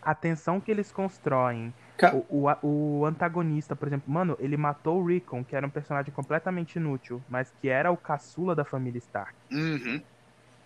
A 0.01 0.13
tensão 0.13 0.59
que 0.59 0.69
eles 0.69 0.91
constroem. 0.91 1.73
Ca- 1.97 2.13
O, 2.13 2.49
o, 2.61 2.99
o 3.01 3.05
antagonista, 3.05 3.77
por 3.77 3.88
exemplo, 3.88 4.11
mano, 4.11 4.36
ele 4.41 4.57
matou 4.57 5.01
o 5.01 5.05
Rickon, 5.05 5.41
que 5.45 5.55
era 5.55 5.65
um 5.65 5.69
personagem 5.69 6.11
completamente 6.13 6.75
inútil, 6.75 7.23
mas 7.29 7.53
que 7.61 7.69
era 7.69 7.89
o 7.89 7.95
caçula 7.95 8.53
da 8.53 8.65
família 8.65 8.99
Stark. 8.99 9.33
Uhum. 9.49 10.01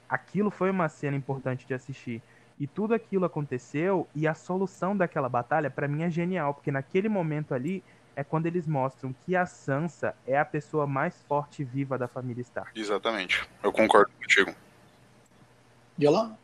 aquilo 0.09 0.49
foi 0.49 0.71
uma 0.71 0.89
cena 0.89 1.15
importante 1.15 1.67
de 1.67 1.73
assistir. 1.75 2.21
E 2.59 2.67
tudo 2.67 2.93
aquilo 2.93 3.25
aconteceu 3.25 4.07
e 4.13 4.27
a 4.27 4.33
solução 4.33 4.95
daquela 4.95 5.29
batalha 5.29 5.69
pra 5.69 5.87
mim 5.87 6.03
é 6.03 6.09
genial, 6.09 6.53
porque 6.53 6.71
naquele 6.71 7.07
momento 7.07 7.53
ali 7.53 7.83
é 8.15 8.23
quando 8.23 8.47
eles 8.47 8.67
mostram 8.67 9.15
que 9.25 9.33
a 9.33 9.45
Sansa 9.45 10.13
é 10.27 10.37
a 10.37 10.43
pessoa 10.43 10.85
mais 10.85 11.23
forte 11.23 11.61
e 11.61 11.65
viva 11.65 11.97
da 11.97 12.07
família 12.07 12.41
Stark. 12.41 12.77
Exatamente. 12.77 13.47
Eu 13.63 13.71
concordo 13.71 14.11
contigo. 14.19 14.53
E 15.97 16.05
ela. 16.05 16.37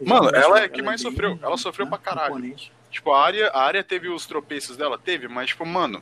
Mano, 0.00 0.30
ela 0.30 0.56
acho 0.56 0.64
é 0.64 0.68
que 0.68 0.82
mais 0.82 1.00
sofreu. 1.00 1.36
Ela 1.42 1.56
sofreu 1.56 1.86
pra 1.88 1.98
caralho. 1.98 2.54
Tipo, 2.90 3.12
a 3.12 3.24
área, 3.24 3.48
a 3.48 3.62
área 3.62 3.82
teve 3.82 4.08
os 4.08 4.24
tropeços 4.24 4.76
dela? 4.76 4.96
Teve, 4.96 5.26
mas, 5.26 5.48
tipo, 5.48 5.66
mano, 5.66 6.00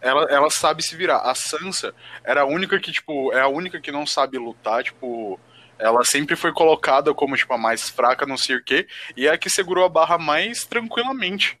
ela, 0.00 0.24
ela 0.24 0.50
sabe 0.50 0.82
se 0.82 0.94
virar. 0.94 1.18
A 1.18 1.34
Sansa 1.34 1.94
era 2.22 2.42
a 2.42 2.46
única 2.46 2.78
que, 2.78 2.92
tipo, 2.92 3.32
é 3.32 3.40
a 3.40 3.48
única 3.48 3.80
que 3.80 3.90
não 3.90 4.06
sabe 4.06 4.36
lutar, 4.36 4.84
tipo. 4.84 5.40
Ela 5.78 6.04
sempre 6.04 6.36
foi 6.36 6.52
colocada 6.52 7.12
como, 7.12 7.36
tipo, 7.36 7.52
a 7.52 7.58
mais 7.58 7.88
fraca, 7.88 8.26
não 8.26 8.36
sei 8.36 8.56
o 8.56 8.64
quê, 8.64 8.86
e 9.16 9.26
é 9.26 9.30
a 9.30 9.38
que 9.38 9.50
segurou 9.50 9.84
a 9.84 9.88
barra 9.88 10.18
mais 10.18 10.64
tranquilamente. 10.64 11.58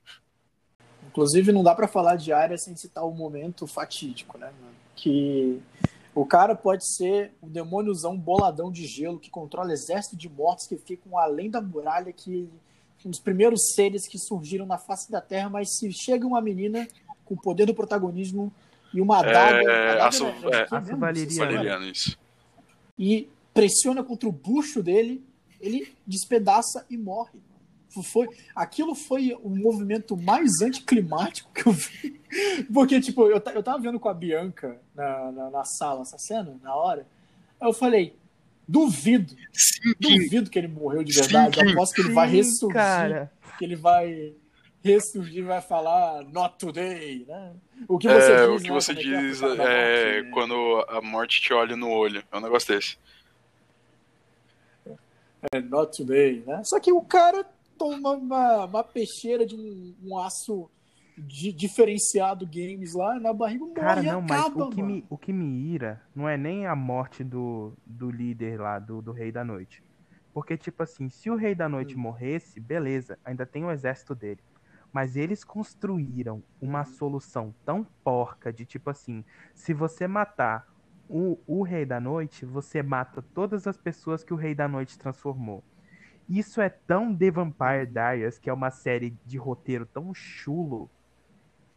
Inclusive, 1.08 1.52
não 1.52 1.62
dá 1.62 1.74
para 1.74 1.88
falar 1.88 2.16
de 2.16 2.32
área 2.32 2.56
sem 2.58 2.74
citar 2.76 3.04
o 3.04 3.10
um 3.10 3.14
momento 3.14 3.66
fatídico, 3.66 4.38
né, 4.38 4.50
mano? 4.60 4.74
Que 4.96 5.60
o 6.14 6.24
cara 6.24 6.54
pode 6.54 6.86
ser 6.96 7.32
um 7.42 7.48
demôniozão 7.48 8.16
boladão 8.16 8.70
de 8.70 8.86
gelo 8.86 9.18
que 9.18 9.30
controla 9.30 9.72
exército 9.72 10.16
de 10.16 10.28
mortos 10.28 10.66
que 10.66 10.76
ficam 10.76 11.18
além 11.18 11.50
da 11.50 11.60
muralha, 11.60 12.12
que 12.12 12.48
um 13.04 13.10
dos 13.10 13.20
primeiros 13.20 13.74
seres 13.74 14.08
que 14.08 14.18
surgiram 14.18 14.64
na 14.64 14.78
face 14.78 15.10
da 15.10 15.20
Terra, 15.20 15.50
mas 15.50 15.76
se 15.76 15.92
chega 15.92 16.26
uma 16.26 16.40
menina 16.40 16.88
com 17.24 17.34
o 17.34 17.40
poder 17.40 17.66
do 17.66 17.74
protagonismo 17.74 18.52
e 18.94 19.00
uma 19.00 19.18
adaga, 19.18 19.56
é, 19.56 19.60
adaga 19.60 19.72
é, 19.72 19.98
é, 19.98 20.02
aço 20.02 20.24
valeriano. 21.36 21.86
isso. 21.86 22.16
e 22.98 23.28
pressiona 23.54 24.02
contra 24.02 24.28
o 24.28 24.32
bucho 24.32 24.82
dele, 24.82 25.24
ele 25.60 25.94
despedaça 26.06 26.84
e 26.90 26.96
morre. 26.98 27.38
Foi, 28.02 28.26
aquilo 28.56 28.92
foi 28.96 29.36
o 29.40 29.48
movimento 29.48 30.16
mais 30.16 30.60
anticlimático 30.60 31.48
que 31.54 31.64
eu 31.68 31.72
vi. 31.72 32.20
Porque, 32.74 33.00
tipo, 33.00 33.28
eu, 33.28 33.40
eu 33.54 33.62
tava 33.62 33.78
vendo 33.78 34.00
com 34.00 34.08
a 34.08 34.14
Bianca 34.14 34.80
na, 34.94 35.30
na, 35.30 35.50
na 35.50 35.64
sala 35.64 36.02
essa 36.02 36.18
cena, 36.18 36.58
na 36.60 36.74
hora. 36.74 37.06
Aí 37.60 37.68
eu 37.68 37.72
falei, 37.72 38.16
duvido. 38.66 39.36
Sim, 39.52 39.94
duvido 40.00 40.50
que 40.50 40.58
ele 40.58 40.66
morreu 40.66 41.04
de 41.04 41.12
verdade. 41.12 41.56
Sim, 41.60 41.66
eu 41.66 41.70
aposto 41.70 41.94
que 41.94 42.00
ele 42.00 42.12
vai 42.12 42.28
ressurgir. 42.28 42.74
cara. 42.74 43.32
Que 43.56 43.64
ele 43.64 43.76
vai 43.76 44.34
ressurgir 44.82 45.38
e 45.38 45.42
vai 45.42 45.60
falar 45.62 46.24
not 46.24 46.56
today, 46.58 47.24
né? 47.28 47.52
O 47.86 47.96
que 47.96 48.08
você 48.08 48.32
É, 48.32 48.46
diz, 48.48 48.48
o 48.48 48.56
que 48.64 48.68
né, 48.70 48.74
você 48.74 48.90
é 48.90 48.94
é 48.94 48.98
diz 48.98 49.40
é 49.42 49.46
morte, 49.46 49.58
né? 49.58 50.30
quando 50.32 50.86
a 50.88 51.00
morte 51.00 51.40
te 51.40 51.52
olha 51.52 51.76
no 51.76 51.90
olho. 51.90 52.24
É 52.32 52.36
um 52.36 52.40
negócio 52.40 52.74
desse. 52.74 52.96
É, 55.52 55.60
not 55.60 55.96
today, 55.96 56.44
né? 56.46 56.62
Só 56.64 56.78
que 56.80 56.92
o 56.92 57.02
cara 57.02 57.44
toma 57.78 58.12
uma, 58.12 58.64
uma 58.66 58.84
peixeira 58.84 59.44
de 59.44 59.54
um, 59.54 59.94
um 60.02 60.18
aço 60.18 60.70
de, 61.16 61.52
diferenciado 61.52 62.46
games 62.46 62.94
lá 62.94 63.18
na 63.20 63.32
barriga, 63.32 63.64
morre 63.64 63.74
Cara, 63.80 64.02
não, 64.02 64.20
mas 64.22 64.40
acaba, 64.46 64.64
o 64.64 64.70
que, 64.70 64.82
mano. 64.82 64.94
me, 64.94 65.06
o 65.10 65.18
que 65.18 65.32
me 65.32 65.72
ira 65.72 66.02
não 66.14 66.28
é 66.28 66.36
nem 66.36 66.66
a 66.66 66.74
morte 66.74 67.22
do, 67.24 67.76
do 67.86 68.10
líder 68.10 68.60
lá, 68.60 68.78
do, 68.78 69.02
do 69.02 69.12
Rei 69.12 69.30
da 69.32 69.44
Noite. 69.44 69.82
Porque, 70.32 70.56
tipo 70.56 70.82
assim, 70.82 71.08
se 71.08 71.30
o 71.30 71.36
Rei 71.36 71.54
da 71.54 71.68
Noite 71.68 71.96
Hum. 71.96 72.00
morresse, 72.00 72.58
beleza, 72.60 73.18
ainda 73.24 73.46
tem 73.46 73.64
o 73.64 73.70
exército 73.70 74.14
dele. 74.14 74.40
Mas 74.92 75.16
eles 75.16 75.44
construíram 75.44 76.42
uma 76.60 76.80
Uhum. 76.80 76.84
solução 76.84 77.54
tão 77.64 77.86
porca 78.04 78.52
de 78.52 78.64
tipo 78.64 78.90
assim, 78.90 79.24
se 79.54 79.72
você 79.74 80.06
matar 80.06 80.64
o, 81.08 81.38
o 81.46 81.62
Rei 81.62 81.84
da 81.84 82.00
Noite, 82.00 82.44
você 82.44 82.82
mata 82.82 83.22
todas 83.34 83.66
as 83.66 83.76
pessoas 83.76 84.24
que 84.24 84.32
o 84.32 84.36
Rei 84.36 84.54
da 84.54 84.66
Noite 84.68 84.98
transformou. 84.98 85.62
Isso 86.28 86.60
é 86.60 86.68
tão 86.68 87.14
The 87.14 87.30
Vampire 87.30 87.86
Diaries, 87.86 88.38
que 88.38 88.48
é 88.48 88.52
uma 88.52 88.70
série 88.70 89.16
de 89.26 89.36
roteiro 89.36 89.84
tão 89.84 90.14
chulo, 90.14 90.90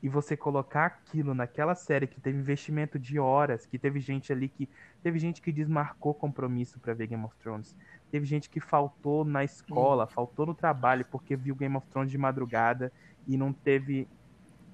e 0.01 0.07
você 0.07 0.38
colocar 0.38 0.86
aquilo 0.86 1.34
naquela 1.34 1.73
série 1.73 2.07
que 2.07 2.21
teve 2.21 2.38
investimento 2.38 2.99
de 2.99 3.19
horas, 3.19 3.65
que 3.65 3.80
teve 3.80 3.99
gente 3.99 4.32
ali 4.32 4.47
que 4.47 4.69
teve 5.01 5.17
gente 5.17 5.41
que 5.41 5.51
desmarcou 5.51 6.13
compromisso 6.13 6.80
pra 6.80 6.93
ver 6.93 7.07
Game 7.07 7.23
of 7.23 7.36
Thrones, 7.38 7.75
teve 8.11 8.25
gente 8.25 8.49
que 8.49 8.59
faltou 8.59 9.25
na 9.25 9.43
escola, 9.43 10.05
faltou 10.07 10.45
no 10.45 10.53
trabalho 10.53 11.05
porque 11.09 11.36
viu 11.36 11.55
Game 11.55 11.75
of 11.75 11.88
Thrones 11.88 12.11
de 12.11 12.17
madrugada 12.17 12.91
e 13.28 13.36
não 13.38 13.51
teve 13.51 14.07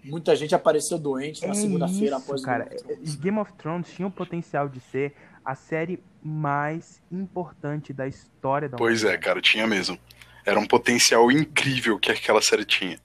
Muita 0.04 0.36
gente 0.36 0.54
apareceu 0.54 0.98
doente 1.00 1.42
na 1.46 1.52
é 1.52 1.56
segunda-feira 1.56 2.16
isso, 2.18 2.24
após 2.26 2.42
o 2.42 2.46
cara. 2.46 2.66
Game 2.66 2.76
of 2.78 2.84
Thrones. 2.88 3.16
Game 3.16 3.38
of 3.40 3.54
Thrones 3.54 3.90
tinha 3.94 4.08
o 4.08 4.12
potencial 4.12 4.68
de 4.70 4.80
ser 4.80 5.14
a 5.46 5.56
série 5.56 6.04
mais 6.22 7.02
importante 7.12 7.92
da 7.94 8.08
história 8.08 8.68
da 8.70 8.78
Pois 8.78 9.04
é, 9.04 9.18
cara, 9.18 9.42
tinha 9.42 9.66
mesmo. 9.68 9.98
Era 10.46 10.60
um 10.60 10.66
potencial 10.66 11.32
incrível 11.32 11.98
que 12.00 12.12
aquela 12.12 12.42
série 12.42 12.66
tinha. 12.66 13.00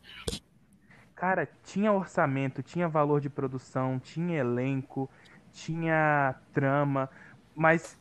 Cara, 1.14 1.49
tinha 1.64 1.92
orçamento, 1.92 2.62
tinha 2.62 2.88
valor 2.88 3.20
de 3.20 3.28
produção, 3.28 3.99
tinha 3.99 4.38
elenco, 4.38 5.11
tinha 5.53 6.34
trama, 6.53 7.11
mas 7.57 7.99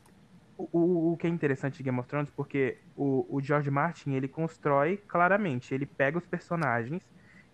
o- 0.56 0.68
o, 0.72 1.14
o 1.14 1.18
que 1.18 1.26
é 1.26 1.30
interessante 1.30 1.78
de 1.78 1.84
Game 1.84 2.00
of 2.00 2.08
Thrones, 2.08 2.30
porque 2.30 2.78
o, 2.96 3.26
o 3.30 3.42
George 3.42 3.72
Martin, 3.72 4.12
ele 4.12 4.28
constrói 4.28 4.98
claramente, 4.98 5.74
ele 5.74 5.86
pega 5.88 6.18
os 6.20 6.26
personagens, 6.26 7.02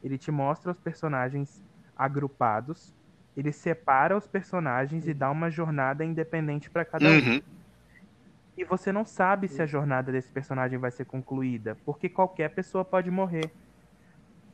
ele 0.03 0.17
te 0.17 0.31
mostra 0.31 0.71
os 0.71 0.79
personagens 0.79 1.63
agrupados, 1.97 2.93
ele 3.35 3.51
separa 3.51 4.15
os 4.17 4.27
personagens 4.27 5.07
e 5.07 5.13
dá 5.13 5.31
uma 5.31 5.49
jornada 5.49 6.03
independente 6.05 6.69
pra 6.69 6.83
cada 6.85 7.05
um. 7.07 7.17
Uhum. 7.17 7.41
E 8.55 8.63
você 8.63 8.91
não 8.91 9.03
sabe 9.05 9.47
se 9.47 9.61
a 9.61 9.65
jornada 9.65 10.11
desse 10.11 10.31
personagem 10.31 10.77
vai 10.77 10.91
ser 10.91 11.05
concluída, 11.05 11.75
porque 11.85 12.07
qualquer 12.09 12.49
pessoa 12.49 12.85
pode 12.85 13.09
morrer. 13.09 13.49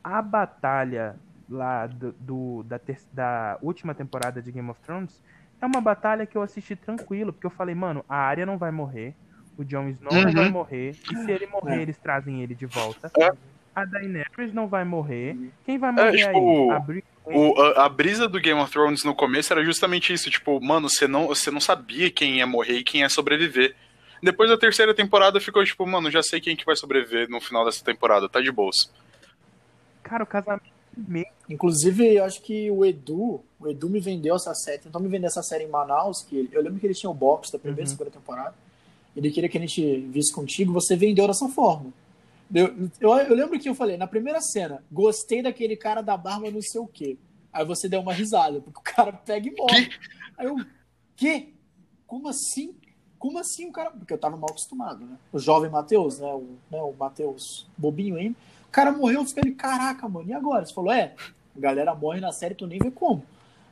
A 0.02 0.22
batalha 0.22 1.16
lá 1.48 1.86
do, 1.86 2.12
do- 2.12 2.62
da, 2.62 2.78
ter- 2.78 3.02
da 3.12 3.58
última 3.60 3.94
temporada 3.94 4.40
de 4.40 4.50
Game 4.50 4.70
of 4.70 4.80
Thrones 4.80 5.20
é 5.60 5.66
uma 5.66 5.80
batalha 5.82 6.24
que 6.24 6.38
eu 6.38 6.42
assisti 6.42 6.74
tranquilo, 6.74 7.32
porque 7.32 7.46
eu 7.46 7.50
falei, 7.50 7.74
mano, 7.74 8.02
a 8.08 8.16
Arya 8.16 8.46
não 8.46 8.56
vai 8.56 8.70
morrer, 8.70 9.14
o 9.58 9.64
Jon 9.64 9.88
Snow 9.88 10.10
não 10.14 10.22
Uhum. 10.28 10.32
vai 10.32 10.48
morrer, 10.48 10.90
e 10.92 11.16
se 11.16 11.30
ele 11.30 11.46
morrer, 11.48 11.80
É. 11.80 11.82
eles 11.82 11.98
trazem 11.98 12.40
ele 12.42 12.54
de 12.54 12.64
volta. 12.64 13.10
É. 13.80 13.82
A 13.82 13.84
Daenerys 13.84 14.52
não 14.54 14.66
vai 14.68 14.84
morrer. 14.84 15.36
Quem 15.64 15.78
vai 15.78 15.92
morrer 15.92 16.12
tipo, 16.16 16.70
aí? 16.70 16.76
A 16.76 16.78
Bri- 16.80 17.04
O, 17.24 17.60
a, 17.60 17.84
a 17.84 17.88
brisa 17.88 18.28
do 18.28 18.40
Game 18.40 18.60
of 18.60 18.70
Thrones 18.72 19.04
no 19.04 19.14
começo 19.14 19.52
era 19.52 19.64
justamente 19.64 20.12
isso, 20.12 20.30
tipo, 20.30 20.60
mano, 20.60 20.88
você 20.88 21.06
não, 21.06 21.26
você 21.28 21.50
não 21.50 21.60
sabia 21.60 22.10
quem 22.10 22.38
ia 22.38 22.46
morrer 22.46 22.78
e 22.78 22.84
quem 22.84 23.02
ia 23.02 23.08
sobreviver. 23.08 23.74
Depois 24.22 24.50
da 24.50 24.58
terceira 24.58 24.92
temporada 24.94 25.40
ficou 25.40 25.64
tipo, 25.64 25.86
mano, 25.86 26.10
já 26.10 26.22
sei 26.22 26.40
quem 26.40 26.56
que 26.56 26.64
vai 26.66 26.76
sobreviver 26.76 27.28
no 27.30 27.40
final 27.40 27.64
dessa 27.64 27.84
temporada, 27.84 28.28
tá 28.28 28.40
de 28.40 28.50
bolsa. 28.52 28.90
Cara, 30.02 30.24
o 30.24 30.26
casamento 30.26 30.64
mesmo. 30.96 31.30
Inclusive, 31.48 32.16
eu 32.16 32.24
acho 32.24 32.42
que 32.42 32.70
o 32.70 32.84
Edu, 32.84 33.42
o 33.58 33.68
Edu 33.68 33.88
me 33.88 34.00
vendeu 34.00 34.34
essa 34.36 34.54
série, 34.54 34.78
tentou 34.78 35.00
me 35.00 35.08
vender 35.08 35.26
essa 35.26 35.42
série 35.42 35.64
em 35.64 35.68
Manaus, 35.68 36.22
que 36.22 36.36
ele- 36.36 36.48
eu 36.52 36.62
lembro 36.62 36.78
que 36.80 36.86
ele 36.86 36.94
tinha 36.94 37.10
o 37.10 37.14
box 37.14 37.50
da 37.52 37.58
primeira 37.58 37.82
e 37.82 37.84
Uhum. 37.84 37.96
segunda 37.96 38.10
temporada. 38.10 38.54
Ele 39.16 39.30
queria 39.30 39.48
que 39.48 39.56
a 39.58 39.60
gente 39.60 40.00
visse 40.12 40.32
contigo, 40.32 40.72
você 40.72 40.96
vendeu 40.96 41.26
dessa 41.26 41.48
forma. 41.48 41.92
Eu, 42.52 42.90
eu, 43.00 43.10
eu 43.10 43.34
lembro 43.34 43.58
que 43.58 43.68
eu 43.68 43.74
falei, 43.74 43.96
na 43.96 44.06
primeira 44.06 44.40
cena, 44.40 44.82
gostei 44.90 45.42
daquele 45.42 45.76
cara 45.76 46.02
da 46.02 46.16
barba 46.16 46.50
não 46.50 46.60
sei 46.60 46.80
o 46.80 46.86
quê. 46.86 47.16
Aí 47.52 47.64
você 47.64 47.88
deu 47.88 48.00
uma 48.00 48.12
risada, 48.12 48.60
porque 48.60 48.78
o 48.78 48.94
cara 48.94 49.12
pega 49.12 49.48
e 49.48 49.54
morre. 49.54 49.90
Aí 50.36 50.46
eu, 50.46 50.56
quê? 51.16 51.48
Como 52.06 52.28
assim? 52.28 52.74
Como 53.18 53.38
assim 53.38 53.68
o 53.68 53.72
cara. 53.72 53.90
Porque 53.90 54.12
eu 54.12 54.18
tava 54.18 54.36
mal 54.36 54.50
acostumado, 54.50 55.04
né? 55.04 55.16
O 55.32 55.38
jovem 55.38 55.70
Matheus, 55.70 56.18
né? 56.18 56.28
O, 56.28 56.56
né? 56.70 56.80
o 56.80 56.92
Matheus 56.92 57.66
bobinho 57.76 58.16
ainda. 58.16 58.36
O 58.66 58.70
cara 58.70 58.92
morreu, 58.92 59.20
eu 59.20 59.26
fiquei, 59.26 59.52
caraca, 59.52 60.08
mano, 60.08 60.28
e 60.28 60.32
agora? 60.32 60.64
Você 60.64 60.72
falou, 60.72 60.92
é, 60.92 61.14
a 61.56 61.60
galera 61.60 61.94
morre 61.94 62.20
na 62.20 62.32
série, 62.32 62.54
tu 62.54 62.66
nem 62.66 62.78
vê 62.78 62.90
como. 62.90 63.24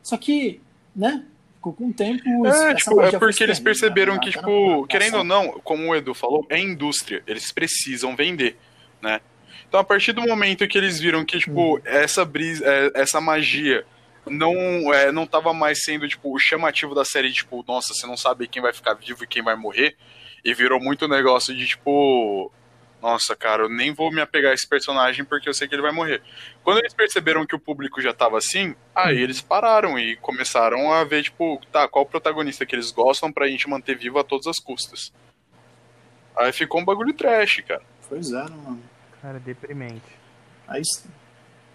Só 0.03 0.17
que, 0.17 0.61
né? 0.95 1.25
Ficou 1.55 1.73
com 1.73 1.89
o 1.89 1.93
tempo. 1.93 2.47
É, 2.47 2.75
tipo, 2.75 3.01
é 3.01 3.19
porque 3.19 3.43
eles 3.43 3.59
perceberam 3.59 4.15
né? 4.15 4.21
que, 4.21 4.33
Tá 4.33 4.39
tipo, 4.39 4.83
na 4.83 4.87
querendo 4.87 5.19
ou 5.19 5.25
não, 5.25 5.61
como 5.61 5.89
o 5.89 5.95
Edu 5.95 6.15
falou, 6.15 6.47
é 6.49 6.61
indústria. 6.61 7.23
Eles 7.27 7.51
precisam 7.53 8.15
vender, 8.15 8.57
né? 9.03 9.21
Então, 9.69 9.79
a 9.81 9.85
partir 9.85 10.13
do 10.13 10.23
momento 10.23 10.67
que 10.67 10.79
eles 10.79 10.99
viram 10.99 11.25
que, 11.25 11.39
tipo, 11.39 11.75
Uhum. 11.77 11.81
essa 11.85 12.25
brisa, 12.25 12.65
é, 12.67 12.91
essa 12.95 13.21
magia 13.21 13.85
não, 14.27 14.55
é, 14.95 15.13
não 15.13 15.27
tava 15.27 15.53
mais 15.53 15.83
sendo, 15.85 16.09
tipo, 16.09 16.35
o 16.35 16.39
chamativo 16.39 16.95
da 16.95 17.05
série, 17.05 17.33
tipo, 17.33 17.65
nossa, 17.67 17.93
você 17.93 18.07
não 18.07 18.17
sabe 18.17 18.49
quem 18.49 18.63
vai 18.63 18.73
ficar 18.73 18.95
vivo 18.95 19.25
e 19.25 19.27
quem 19.27 19.43
vai 19.43 19.57
morrer, 19.57 19.97
e 20.45 20.55
virou 20.55 20.81
muito 20.81 21.07
negócio 21.09 21.55
de, 21.55 21.67
tipo, 21.67 22.51
nossa, 23.03 23.37
cara, 23.37 23.65
eu 23.65 23.69
nem 23.69 23.93
vou 23.93 24.11
me 24.11 24.21
apegar 24.21 24.51
a 24.51 24.55
esse 24.55 24.67
personagem 24.67 25.25
porque 25.25 25.49
eu 25.49 25.55
sei 25.55 25.69
que 25.69 25.75
ele 25.75 25.83
vai 25.83 25.93
morrer. 25.93 26.21
Quando 26.65 26.79
eles 26.79 26.93
perceberam 26.95 27.47
que 27.47 27.55
o 27.55 27.59
público 27.59 28.01
já 28.01 28.13
tava 28.13 28.39
assim, 28.39 28.75
aí 28.95 29.21
eles 29.21 29.41
pararam 29.41 29.99
e 29.99 30.17
começaram 30.17 30.93
a 30.93 31.05
ver, 31.05 31.23
tipo, 31.23 31.61
tá, 31.71 31.87
qual 31.87 32.05
protagonista 32.07 32.67
que 32.67 32.75
eles 32.75 32.91
gostam 32.91 33.31
pra 33.33 33.47
gente 33.49 33.69
manter 33.69 33.97
vivo 33.97 34.19
a 34.19 34.25
todas 34.25 34.47
as 34.47 34.59
custas. 34.59 35.13
Aí 36.37 36.53
ficou 36.53 36.81
um 36.81 36.85
bagulho 36.85 37.13
trash, 37.13 37.63
cara. 37.67 37.83
Pois 38.09 38.33
é, 38.33 38.45
né, 38.45 38.57
mano? 38.65 38.83
Cara, 39.23 39.39
deprimente. 39.41 40.03
Aí 40.67 40.81
es- 40.81 41.07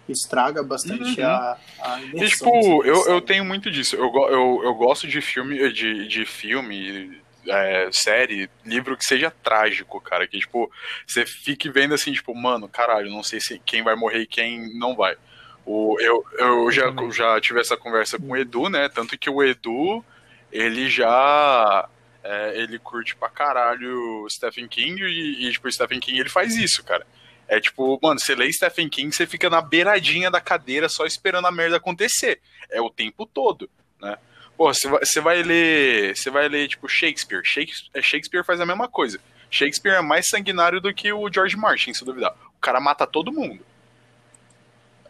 estraga 0.08 0.62
bastante 0.62 1.20
Uhum. 1.20 1.26
a, 1.26 1.58
a 1.80 2.00
E, 2.02 2.28
tipo, 2.28 2.84
eu, 2.84 3.06
eu 3.08 3.20
tenho 3.20 3.44
muito 3.44 3.70
disso. 3.70 3.96
Eu, 3.96 4.12
eu, 4.30 4.60
eu 4.64 4.74
gosto 4.74 5.06
de 5.06 5.20
filme, 5.20 5.72
de, 5.72 6.06
de 6.06 6.24
filme, 6.26 7.20
é, 7.46 7.88
série, 7.92 8.50
livro 8.64 8.96
que 8.96 9.04
seja 9.04 9.30
trágico, 9.30 10.00
cara. 10.00 10.26
Que, 10.26 10.38
tipo, 10.38 10.70
você 11.06 11.24
fique 11.26 11.70
vendo 11.70 11.94
assim, 11.94 12.12
tipo, 12.12 12.34
mano, 12.34 12.68
caralho, 12.68 13.10
não 13.10 13.22
sei 13.22 13.40
se 13.40 13.58
quem 13.64 13.82
vai 13.82 13.94
morrer 13.96 14.20
e 14.20 14.26
quem 14.26 14.78
não 14.78 14.94
vai. 14.94 15.16
O, 15.66 15.98
eu 16.00 16.22
eu 16.38 16.70
já, 16.70 16.92
já 17.10 17.40
tive 17.40 17.58
essa 17.60 17.74
conversa 17.76 18.18
com 18.18 18.32
o 18.32 18.36
Edu, 18.36 18.68
né? 18.68 18.88
Tanto 18.90 19.16
que 19.16 19.30
o 19.30 19.42
Edu, 19.42 20.04
ele 20.52 20.90
já. 20.90 21.88
é, 22.22 22.58
ele 22.60 22.78
curte 22.78 23.16
pra 23.16 23.30
caralho 23.30 24.22
o 24.24 24.28
Stephen 24.30 24.68
King 24.68 25.02
e, 25.02 25.48
e, 25.48 25.52
tipo, 25.52 25.66
o 25.66 25.72
Stephen 25.72 26.00
King 26.00 26.20
ele 26.20 26.28
faz 26.28 26.54
isso, 26.56 26.84
cara. 26.84 27.06
É 27.46 27.60
tipo, 27.60 27.98
mano, 28.02 28.18
você 28.18 28.34
lê 28.34 28.50
Stephen 28.52 28.88
King, 28.88 29.14
você 29.14 29.26
fica 29.26 29.50
na 29.50 29.60
beiradinha 29.60 30.30
da 30.30 30.40
cadeira 30.40 30.88
só 30.88 31.04
esperando 31.04 31.46
a 31.46 31.52
merda 31.52 31.76
acontecer. 31.76 32.40
É 32.70 32.80
o 32.80 32.90
tempo 32.90 33.26
todo, 33.26 33.68
né? 34.00 34.16
Pô, 34.56 34.72
você 34.72 34.88
vai, 34.88 35.00
você 35.00 35.20
vai 35.20 35.42
ler. 35.42 36.16
Você 36.16 36.30
vai 36.30 36.48
ler, 36.48 36.68
tipo, 36.68 36.88
Shakespeare. 36.88 37.42
Shakespeare. 37.44 37.90
é, 37.92 38.00
Shakespeare 38.02 38.44
faz 38.44 38.60
a 38.60 38.66
mesma 38.66 38.88
coisa. 38.88 39.20
Shakespeare 39.50 39.96
é 39.96 40.00
mais 40.00 40.28
sanguinário 40.28 40.80
do 40.80 40.92
que 40.92 41.12
o 41.12 41.30
George 41.32 41.56
Martin, 41.56 41.92
se 41.92 42.04
duvidar. 42.04 42.34
O 42.56 42.60
cara 42.60 42.80
mata 42.80 43.06
todo 43.06 43.32
mundo. 43.32 43.64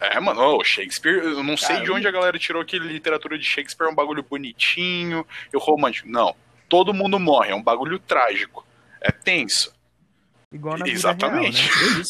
É, 0.00 0.18
mano, 0.20 0.40
ô, 0.40 0.64
Shakespeare, 0.64 1.18
eu 1.18 1.42
não 1.42 1.56
sei 1.56 1.76
de 1.76 1.82
Caramba. 1.82 1.96
onde 1.96 2.08
a 2.08 2.10
galera 2.10 2.38
tirou 2.38 2.64
que 2.64 2.78
literatura 2.78 3.38
de 3.38 3.44
Shakespeare 3.44 3.88
é 3.88 3.90
um 3.90 3.94
bagulho 3.94 4.22
bonitinho 4.22 5.26
e 5.52 5.56
romântico. 5.56 6.08
Não. 6.08 6.34
Todo 6.68 6.92
mundo 6.92 7.18
morre, 7.18 7.52
é 7.52 7.54
um 7.54 7.62
bagulho 7.62 7.98
trágico. 7.98 8.66
É 9.00 9.10
tenso. 9.10 9.74
Igual 10.52 10.78
na 10.78 10.84
vida 10.84 10.96
Exatamente. 10.96 11.62
real, 11.62 11.98
né? 11.98 12.04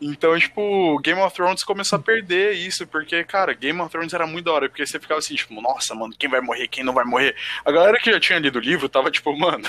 Então, 0.00 0.38
tipo, 0.38 0.98
Game 1.00 1.20
of 1.20 1.34
Thrones 1.34 1.64
começou 1.64 1.98
a 1.98 2.02
perder 2.02 2.52
isso, 2.52 2.86
porque, 2.86 3.24
cara, 3.24 3.54
Game 3.54 3.80
of 3.80 3.90
Thrones 3.90 4.12
era 4.12 4.26
muito 4.26 4.44
da 4.44 4.52
hora, 4.52 4.68
porque 4.68 4.86
você 4.86 5.00
ficava 5.00 5.18
assim, 5.18 5.34
tipo, 5.34 5.60
nossa, 5.60 5.94
mano, 5.94 6.14
quem 6.18 6.28
vai 6.28 6.40
morrer, 6.40 6.68
quem 6.68 6.84
não 6.84 6.92
vai 6.92 7.04
morrer. 7.04 7.34
A 7.64 7.72
galera 7.72 7.98
que 7.98 8.12
já 8.12 8.20
tinha 8.20 8.38
lido 8.38 8.58
o 8.58 8.62
livro 8.62 8.88
tava 8.88 9.10
tipo, 9.10 9.34
mano, 9.36 9.64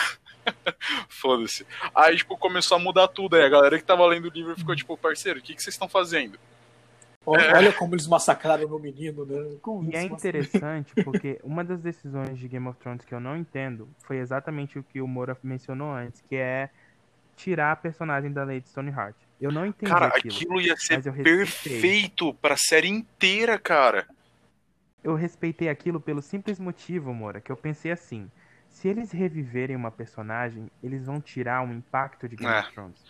foda-se. 1.07 1.65
Aí, 1.95 2.17
tipo, 2.17 2.37
começou 2.37 2.75
a 2.77 2.79
mudar 2.79 3.07
tudo, 3.07 3.35
aí 3.35 3.43
a 3.43 3.49
galera 3.49 3.77
que 3.77 3.85
tava 3.85 4.05
lendo 4.05 4.25
o 4.25 4.31
livro 4.31 4.55
ficou 4.57 4.75
tipo, 4.75 4.97
parceiro, 4.97 5.39
o 5.39 5.41
que, 5.41 5.55
que 5.55 5.63
vocês 5.63 5.73
estão 5.73 5.87
fazendo? 5.87 6.37
Olha, 7.25 7.41
É. 7.41 7.57
olha 7.57 7.73
como 7.73 7.93
eles 7.93 8.07
massacraram 8.07 8.67
meu 8.67 8.79
menino, 8.79 9.25
né? 9.25 9.57
Como 9.61 9.91
E 9.91 9.95
é 9.95 10.03
interessante 10.03 10.93
porque 11.03 11.39
uma 11.43 11.63
das 11.63 11.81
decisões 11.81 12.39
de 12.39 12.47
Game 12.47 12.65
of 12.67 12.79
Thrones 12.79 13.03
que 13.03 13.13
eu 13.13 13.19
não 13.19 13.35
entendo 13.35 13.87
foi 13.99 14.17
exatamente 14.17 14.79
o 14.79 14.83
que 14.83 15.01
o 15.01 15.07
Moura 15.07 15.37
mencionou 15.43 15.93
antes, 15.93 16.21
que 16.21 16.35
é 16.37 16.69
tirar 17.35 17.73
a 17.73 17.75
personagem 17.75 18.31
da 18.31 18.45
Lady 18.45 18.69
Stoneheart. 18.69 19.15
Eu 19.39 19.51
não 19.51 19.65
entendi 19.65 19.91
Cara, 19.91 20.07
aquilo. 20.07 20.33
aquilo 20.33 20.61
ia 20.61 20.75
ser 20.75 21.01
perfeito 21.23 22.33
pra 22.35 22.57
série 22.57 22.87
inteira, 22.87 23.59
cara. 23.59 24.07
Eu 25.03 25.15
respeitei 25.15 25.69
aquilo 25.69 26.01
pelo 26.01 26.21
simples 26.21 26.59
motivo, 26.59 27.13
Moura, 27.13 27.39
que 27.39 27.51
eu 27.51 27.55
pensei 27.55 27.91
assim: 27.91 28.29
se 28.67 28.87
eles 28.87 29.11
reviverem 29.11 29.75
uma 29.75 29.91
personagem, 29.91 30.69
eles 30.83 31.05
vão 31.05 31.21
tirar 31.21 31.61
um 31.61 31.71
impacto 31.71 32.27
de 32.27 32.35
Game 32.35 32.51
É. 32.51 32.59
of 32.61 32.71
Thrones. 32.73 33.05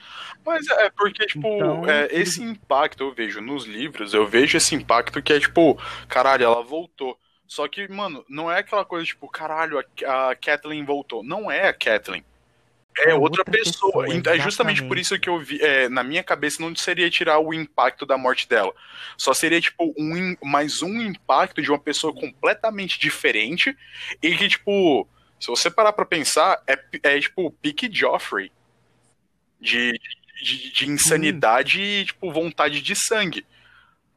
Mas 0.45 0.67
é 0.69 0.89
porque, 0.89 1.25
tipo, 1.25 1.47
Então, 1.47 1.89
é, 1.89 2.05
eles- 2.05 2.29
esse 2.29 2.43
impacto 2.43 3.03
eu 3.03 3.13
vejo 3.13 3.41
nos 3.41 3.65
livros, 3.65 4.13
eu 4.13 4.27
vejo 4.27 4.57
esse 4.57 4.75
impacto 4.75 5.21
que 5.21 5.33
é, 5.33 5.39
tipo, 5.39 5.77
caralho, 6.07 6.43
ela 6.43 6.61
voltou. 6.61 7.17
Só 7.47 7.65
que, 7.69 7.87
mano, 7.87 8.25
não 8.27 8.51
é 8.51 8.59
aquela 8.59 8.83
coisa, 8.83 9.05
tipo, 9.05 9.27
caralho, 9.29 9.79
a, 10.05 10.29
a 10.31 10.35
Kathleen 10.35 10.83
voltou. 10.83 11.23
Não 11.23 11.49
é 11.49 11.69
a 11.69 11.73
Kathleen. 11.73 12.23
É 12.99 13.13
outra, 13.13 13.41
outra 13.41 13.45
pessoa. 13.45 14.05
pessoa, 14.05 14.35
é 14.35 14.39
justamente 14.39 14.83
por 14.83 14.97
isso 14.97 15.19
que 15.19 15.29
eu 15.29 15.39
vi. 15.39 15.61
é, 15.61 15.87
na 15.87 16.03
minha 16.03 16.23
cabeça 16.23 16.61
não 16.61 16.75
seria 16.75 17.09
tirar 17.09 17.39
o 17.39 17.53
impacto 17.53 18.05
da 18.05 18.17
morte 18.17 18.49
dela. 18.49 18.73
Só 19.17 19.33
seria, 19.33 19.61
tipo, 19.61 19.93
um, 19.97 20.35
mais 20.43 20.81
um 20.81 21.01
impacto 21.01 21.61
de 21.61 21.69
uma 21.69 21.79
pessoa 21.79 22.13
completamente 22.13 22.99
diferente. 22.99 23.77
E 24.21 24.35
que, 24.35 24.47
tipo, 24.47 25.07
se 25.39 25.47
você 25.47 25.69
parar 25.69 25.93
pra 25.93 26.05
pensar, 26.05 26.61
é, 26.65 26.79
é 27.03 27.19
tipo, 27.19 27.45
o 27.45 27.51
pique 27.51 27.89
Joffrey. 27.91 28.51
De, 29.59 29.99
de, 30.43 30.71
de 30.71 30.89
insanidade 30.89 31.81
e, 31.81 32.05
tipo, 32.05 32.31
vontade 32.31 32.81
de 32.81 32.95
sangue. 32.95 33.45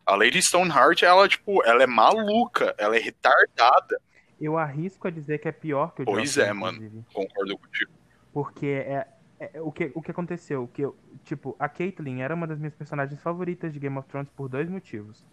A 0.04 0.14
Lady 0.16 0.42
Stoneheart, 0.42 1.02
ela, 1.02 1.28
tipo, 1.28 1.64
ela 1.64 1.82
é 1.82 1.86
maluca, 1.86 2.74
ela 2.76 2.96
é 2.96 3.00
retardada. 3.00 4.00
Eu 4.40 4.56
arrisco 4.58 5.06
a 5.06 5.10
dizer 5.10 5.38
que 5.38 5.48
é 5.48 5.52
pior 5.52 5.94
que 5.94 6.02
o 6.02 6.04
Pois 6.04 6.32
Joffrey, 6.32 6.48
é, 6.48 6.52
mano. 6.52 6.78
inclusive. 6.78 7.04
Concordo 7.12 7.58
contigo. 7.58 7.99
Porque 8.32 8.66
é, 8.66 9.06
é- 9.38 9.60
o, 9.60 9.72
que, 9.72 9.90
o 9.94 10.02
que 10.02 10.10
aconteceu? 10.10 10.68
Que 10.68 10.82
eu, 10.82 10.96
tipo, 11.24 11.56
a 11.58 11.68
Caitlyn 11.68 12.20
era 12.22 12.34
uma 12.34 12.46
das 12.46 12.58
minhas 12.58 12.74
personagens 12.74 13.20
favoritas 13.22 13.72
de 13.72 13.78
Game 13.80 13.96
of 13.98 14.08
Thrones 14.08 14.30
por 14.30 14.48
dois 14.48 14.68
motivos. 14.68 15.26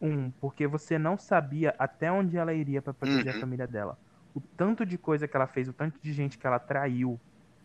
Um, 0.00 0.30
porque 0.32 0.66
você 0.66 0.98
não 0.98 1.18
sabia 1.18 1.74
até 1.78 2.10
onde 2.10 2.36
ela 2.36 2.54
iria 2.54 2.80
pra 2.82 2.94
proteger 2.94 3.32
Uhum. 3.32 3.38
a 3.38 3.40
família 3.40 3.66
dela. 3.66 3.98
O 4.34 4.40
tanto 4.40 4.86
de 4.86 4.96
coisa 4.96 5.28
que 5.28 5.36
ela 5.36 5.46
fez, 5.46 5.68
o 5.68 5.72
tanto 5.72 6.00
de 6.00 6.12
gente 6.12 6.38
que 6.38 6.46
ela 6.46 6.58
traiu 6.58 7.20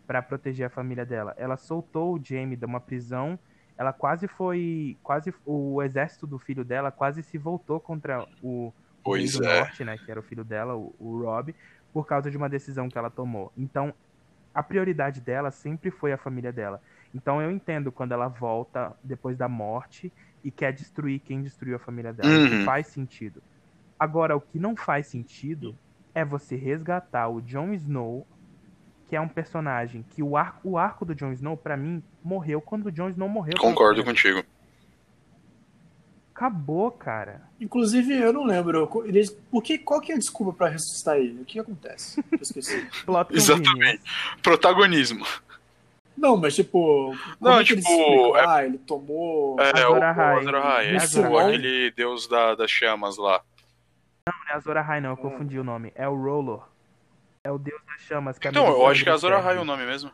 pra 0.05 0.21
proteger 0.21 0.67
a 0.67 0.69
família 0.69 1.05
dela. 1.05 1.33
Ela 1.37 1.57
soltou 1.57 2.15
o 2.15 2.23
Jaime 2.23 2.55
de 2.55 2.65
uma 2.65 2.81
prisão. 2.81 3.39
Ela 3.77 3.93
quase 3.93 4.27
foi, 4.27 4.97
quase 5.03 5.33
o 5.45 5.81
exército 5.81 6.27
do 6.27 6.37
filho 6.39 6.63
dela 6.65 6.91
quase 6.91 7.23
se 7.23 7.37
voltou 7.37 7.79
contra 7.79 8.27
o, 8.41 8.73
Pois 9.03 9.33
do 9.33 9.43
é. 9.43 9.59
norte, 9.59 9.83
né, 9.83 9.97
que 9.97 10.09
era 10.11 10.19
o 10.19 10.23
filho 10.23 10.43
dela, 10.43 10.75
o, 10.75 10.95
o 10.99 11.21
Rob, 11.23 11.55
por 11.93 12.05
causa 12.07 12.29
de 12.31 12.37
uma 12.37 12.49
decisão 12.49 12.89
que 12.89 12.97
ela 12.97 13.09
tomou. 13.09 13.51
Então, 13.55 13.93
a 14.55 14.63
prioridade 14.63 15.19
dela 15.19 15.51
sempre 15.51 15.91
foi 15.91 16.13
a 16.13 16.17
família 16.17 16.51
dela. 16.51 16.81
Então 17.13 17.41
eu 17.41 17.51
entendo 17.51 17.91
quando 17.91 18.13
ela 18.13 18.29
volta 18.29 18.95
depois 19.03 19.37
da 19.37 19.49
morte 19.49 20.11
e 20.41 20.49
quer 20.49 20.71
destruir 20.71 21.19
quem 21.19 21.43
destruiu 21.43 21.75
a 21.75 21.79
família 21.79 22.13
dela. 22.13 22.29
Uhum. 22.29 22.63
Faz 22.63 22.87
sentido. 22.87 23.43
Agora, 23.99 24.35
o 24.35 24.41
que 24.41 24.57
não 24.57 24.75
faz 24.75 25.07
sentido 25.07 25.77
é 26.13 26.23
você 26.23 26.55
resgatar 26.55 27.27
o 27.27 27.41
Jon 27.41 27.73
Snow, 27.73 28.25
que 29.07 29.15
é 29.15 29.21
um 29.21 29.27
personagem 29.27 30.05
que 30.09 30.23
o 30.23 30.37
arco, 30.37 30.69
o 30.69 30.77
arco 30.77 31.05
do 31.05 31.13
Jon 31.13 31.31
Snow, 31.33 31.57
pra 31.57 31.75
mim, 31.75 32.01
morreu 32.23 32.61
quando 32.61 32.87
o 32.87 32.91
Jon 32.91 33.09
Snow 33.09 33.27
morreu. 33.27 33.57
Concordo 33.59 34.03
contigo. 34.03 34.43
Acabou, 36.35 36.91
cara. 36.91 37.41
Inclusive, 37.61 38.13
eu 38.13 38.33
não 38.33 38.43
lembro. 38.43 38.89
Eles, 39.05 39.31
por 39.49 39.63
que, 39.63 39.77
qual 39.77 40.01
que 40.01 40.11
é 40.11 40.15
a 40.15 40.17
desculpa 40.17 40.51
pra 40.51 40.67
ressuscitar 40.67 41.15
ele? 41.15 41.41
O 41.41 41.45
que 41.45 41.57
acontece? 41.57 42.21
Eu 42.29 42.39
esqueci. 42.41 42.85
Exatamente. 43.31 44.01
Protagonismo. 44.43 45.25
Não, 46.17 46.35
mas 46.35 46.53
tipo. 46.53 47.15
como 47.39 47.51
Não, 47.53 47.59
é 47.59 47.63
tipo, 47.63 47.79
explicam? 47.79 48.37
é- 48.37 48.45
Ah, 48.47 48.65
ele 48.65 48.77
tomou. 48.79 49.57
É, 49.61 49.87
o, 49.87 49.93
o 49.93 50.03
Ahai. 50.03 50.39
Azor 50.39 50.55
Ahai, 50.55 50.87
é, 50.87 50.95
Azor 50.97 51.23
tipo, 51.23 51.37
Ahai. 51.37 51.47
aquele 51.55 51.91
deus 51.91 52.27
da- 52.27 52.55
das 52.55 52.69
chamas 52.69 53.17
lá. 53.17 53.41
Não 54.27 54.33
é 54.49 54.53
Azor 54.57 54.75
Ahai, 54.75 54.99
não, 54.99 55.11
eu 55.11 55.17
confundi 55.17 55.57
o 55.57 55.63
nome. 55.63 55.93
É 55.95 56.05
o 56.07 56.15
Rolor. 56.21 56.67
É 57.45 57.51
o 57.51 57.57
deus 57.57 57.81
das 57.87 58.01
chamas. 58.01 58.37
que 58.37 58.47
a 58.47 58.51
Então, 58.51 58.65
eu 58.67 58.85
acho 58.87 59.03
que 59.03 59.09
é 59.09 59.13
Azor 59.13 59.31
serve. 59.31 59.45
Ahai 59.47 59.57
o 59.57 59.63
nome 59.63 59.85
mesmo. 59.85 60.11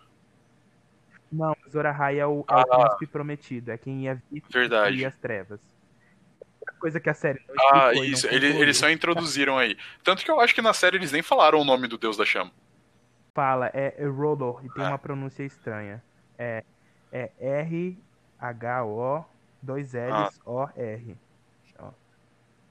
Não, 1.32 1.56
Azor 1.66 1.86
Ahai 1.88 2.20
é 2.20 2.28
o, 2.28 2.42
é 2.42 2.44
Ah. 2.48 2.62
o 2.62 2.80
príncipe 2.90 3.08
prometido. 3.08 3.72
É 3.72 3.78
quem 3.78 4.04
ia 4.04 4.22
vir 4.32 5.06
as 5.06 5.16
trevas. 5.16 5.60
Coisa 6.82 7.00
que 7.00 7.10
a 7.10 7.14
série 7.14 7.40
não 7.48 7.56
Ah, 7.74 7.94
explicou 7.94 8.04
isso. 8.06 8.28
Ele- 8.28 8.58
eles 8.60 8.76
só 8.78 8.90
introduziram 8.90 9.58
aí. 9.58 9.78
Tanto 10.04 10.26
que 10.26 10.32
eu 10.32 10.40
acho 10.42 10.54
que 10.56 10.62
na 10.62 10.74
série 10.74 10.98
eles 10.98 11.12
nem 11.12 11.22
falaram 11.22 11.60
o 11.62 11.64
nome 11.64 11.88
do 11.88 11.98
deus 11.98 12.18
da 12.18 12.26
chama. 12.26 12.52
Fala, 13.34 13.70
é, 13.74 13.94
é 13.98 14.06
Rolor, 14.08 14.60
e 14.66 14.70
tem 14.74 14.84
Ah. 14.84 14.90
uma 14.90 14.98
pronúncia 14.98 15.44
estranha. 15.44 16.04
É, 16.38 16.64
é 17.14 17.30
R-H-O, 17.40 19.24
dois 19.62 19.94
L's, 19.94 20.40
O-R. 20.46 21.16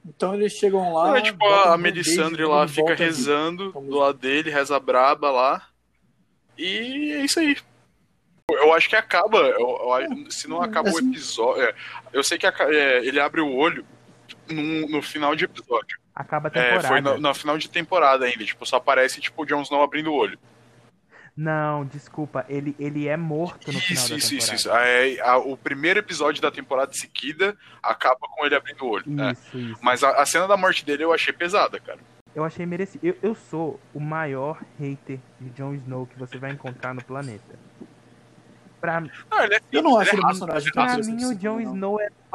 Então 0.05 0.33
eles 0.33 0.53
chegam 0.53 0.93
lá. 0.93 1.09
Não, 1.09 1.15
é 1.15 1.21
tipo, 1.21 1.45
a, 1.45 1.73
a 1.73 1.77
Melisandre 1.77 2.43
lá 2.43 2.67
fica 2.67 2.93
a 2.93 2.95
rezando 2.95 3.71
do 3.71 3.97
lado 3.99 4.17
dele, 4.17 4.49
reza 4.49 4.79
braba 4.79 5.29
lá. 5.29 5.67
E 6.57 7.13
é 7.13 7.23
isso 7.23 7.39
aí. 7.39 7.55
Eu 8.49 8.73
acho 8.73 8.89
que 8.89 8.95
acaba. 8.95 9.37
eu- 9.37 9.79
eu- 10.01 10.31
se 10.31 10.47
não 10.47 10.59
acaba 10.61 10.89
o 10.89 10.97
episódio. 10.99 11.61
é, 11.63 11.73
eu 12.11 12.23
sei 12.23 12.37
que 12.39 12.47
aca- 12.47 12.65
é, 12.73 13.05
ele 13.05 13.19
abre 13.19 13.41
o 13.41 13.55
olho 13.55 13.85
no, 14.51 14.87
no 14.87 15.01
final 15.01 15.35
de 15.35 15.45
episódio. 15.45 15.99
Acaba 16.15 16.49
a 16.53 16.59
É, 16.59 16.63
temporada. 16.63 16.87
foi 16.87 17.01
no, 17.01 17.17
no 17.19 17.33
final 17.33 17.57
de 17.57 17.69
temporada 17.69 18.25
ainda. 18.25 18.43
Tipo, 18.43 18.65
só 18.65 18.77
aparece 18.77 19.19
tipo, 19.21 19.41
o 19.41 19.45
Jon 19.45 19.61
Snow 19.61 19.81
abrindo 19.81 20.11
o 20.11 20.15
olho. 20.15 20.37
Não, 21.35 21.85
desculpa, 21.85 22.45
ele, 22.49 22.75
ele 22.77 23.07
é 23.07 23.15
morto 23.15 23.71
no 23.71 23.79
final 23.79 24.03
Isso, 24.03 24.09
da 24.09 24.17
isso, 24.17 24.29
temporada. 24.31 24.55
isso, 24.55 24.67
isso. 25.15 25.21
É, 25.23 25.35
o 25.37 25.55
primeiro 25.55 25.99
episódio 25.99 26.41
da 26.41 26.51
temporada 26.51 26.91
seguida 26.93 27.57
acaba 27.81 28.19
com 28.19 28.45
ele 28.45 28.53
abrindo 28.53 28.83
o 28.83 28.89
olho. 28.89 29.05
né? 29.07 29.31
Isso, 29.31 29.57
isso. 29.57 29.79
Mas 29.81 30.03
a, 30.03 30.09
a 30.21 30.25
cena 30.25 30.45
da 30.47 30.57
morte 30.57 30.83
dele 30.85 31.03
eu 31.05 31.13
achei 31.13 31.33
pesada, 31.33 31.79
cara. 31.79 31.99
Eu 32.35 32.43
achei 32.43 32.65
merecido. 32.65 33.05
Eu, 33.07 33.17
eu 33.23 33.33
sou 33.35 33.79
o 33.93 33.99
maior 33.99 34.61
hater 34.77 35.19
de 35.39 35.49
Jon 35.51 35.73
Snow 35.73 36.05
que 36.05 36.19
você 36.19 36.37
vai 36.37 36.51
encontrar 36.51 36.93
no 36.93 37.03
planeta. 37.03 37.57
Pra, 38.79 38.99
Não, 38.99 39.43
ele 39.43 39.55
é 39.55 39.61
Eu 39.71 39.81
não 39.83 40.01
ele 40.01 40.09
acho 40.09 40.11
é 40.11 40.13
ele 40.19 40.21
ele 40.23 40.67
é 40.67 40.71
tão 40.71 40.83
pra 40.83 40.85
raso. 40.95 41.11
mim, 41.11 41.23
o 41.23 41.27
assim, 41.29 41.37
Jon. 41.37 41.59
Snow 41.61 41.99
é 42.01 42.07
um 42.07 42.31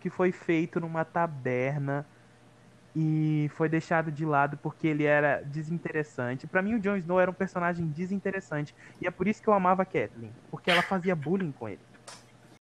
que 0.00 0.10
foi 0.10 0.32
feito 0.32 0.80
numa 0.80 1.04
taberna 1.04 2.06
e 2.94 3.50
foi 3.54 3.68
deixado 3.68 4.12
de 4.12 4.24
lado 4.24 4.58
porque 4.58 4.86
ele 4.86 5.04
era 5.04 5.42
desinteressante. 5.42 6.46
Pra 6.46 6.60
mim, 6.60 6.74
o 6.74 6.80
Jon 6.80 6.96
Snow 6.96 7.20
era 7.20 7.30
um 7.30 7.34
personagem 7.34 7.86
desinteressante. 7.86 8.74
E 9.00 9.06
é 9.06 9.10
por 9.10 9.26
isso 9.26 9.42
que 9.42 9.48
eu 9.48 9.54
amava 9.54 9.82
a 9.82 9.86
Catelyn. 9.86 10.30
Porque 10.50 10.70
ela 10.70 10.82
fazia 10.82 11.16
bullying 11.16 11.52
com 11.52 11.68
ele. 11.68 11.80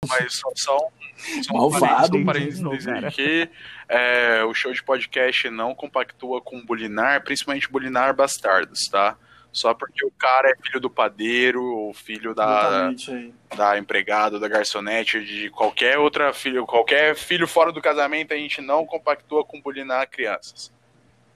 Mas 0.07 0.35
só, 0.35 0.49
só 0.55 0.77
um, 0.77 1.43
só 1.43 1.53
um 1.53 1.57
Malvado, 1.57 2.25
parênteses, 2.25 2.59
um 2.59 2.69
parênteses 2.69 3.15
que 3.15 3.49
é, 3.87 4.43
o 4.43 4.53
show 4.53 4.73
de 4.73 4.81
podcast 4.83 5.49
não 5.49 5.75
compactua 5.75 6.41
com 6.41 6.65
bulinar, 6.65 7.23
principalmente 7.23 7.69
bulinar 7.69 8.15
bastardos, 8.15 8.87
tá? 8.89 9.15
Só 9.51 9.73
porque 9.73 10.05
o 10.05 10.11
cara 10.11 10.49
é 10.49 10.55
filho 10.63 10.79
do 10.79 10.89
padeiro, 10.89 11.61
ou 11.63 11.93
filho 11.93 12.33
da, 12.33 12.87
aí. 12.87 13.33
da 13.55 13.77
empregada, 13.77 14.39
da 14.39 14.47
garçonete, 14.47 15.23
de 15.25 15.49
qualquer 15.49 15.97
outra 15.97 16.31
filho, 16.33 16.65
qualquer 16.65 17.15
filho 17.15 17.45
fora 17.47 17.71
do 17.71 17.81
casamento, 17.81 18.33
a 18.33 18.37
gente 18.37 18.61
não 18.61 18.85
compactua 18.85 19.43
com 19.43 19.61
bulinar 19.61 20.09
crianças. 20.09 20.71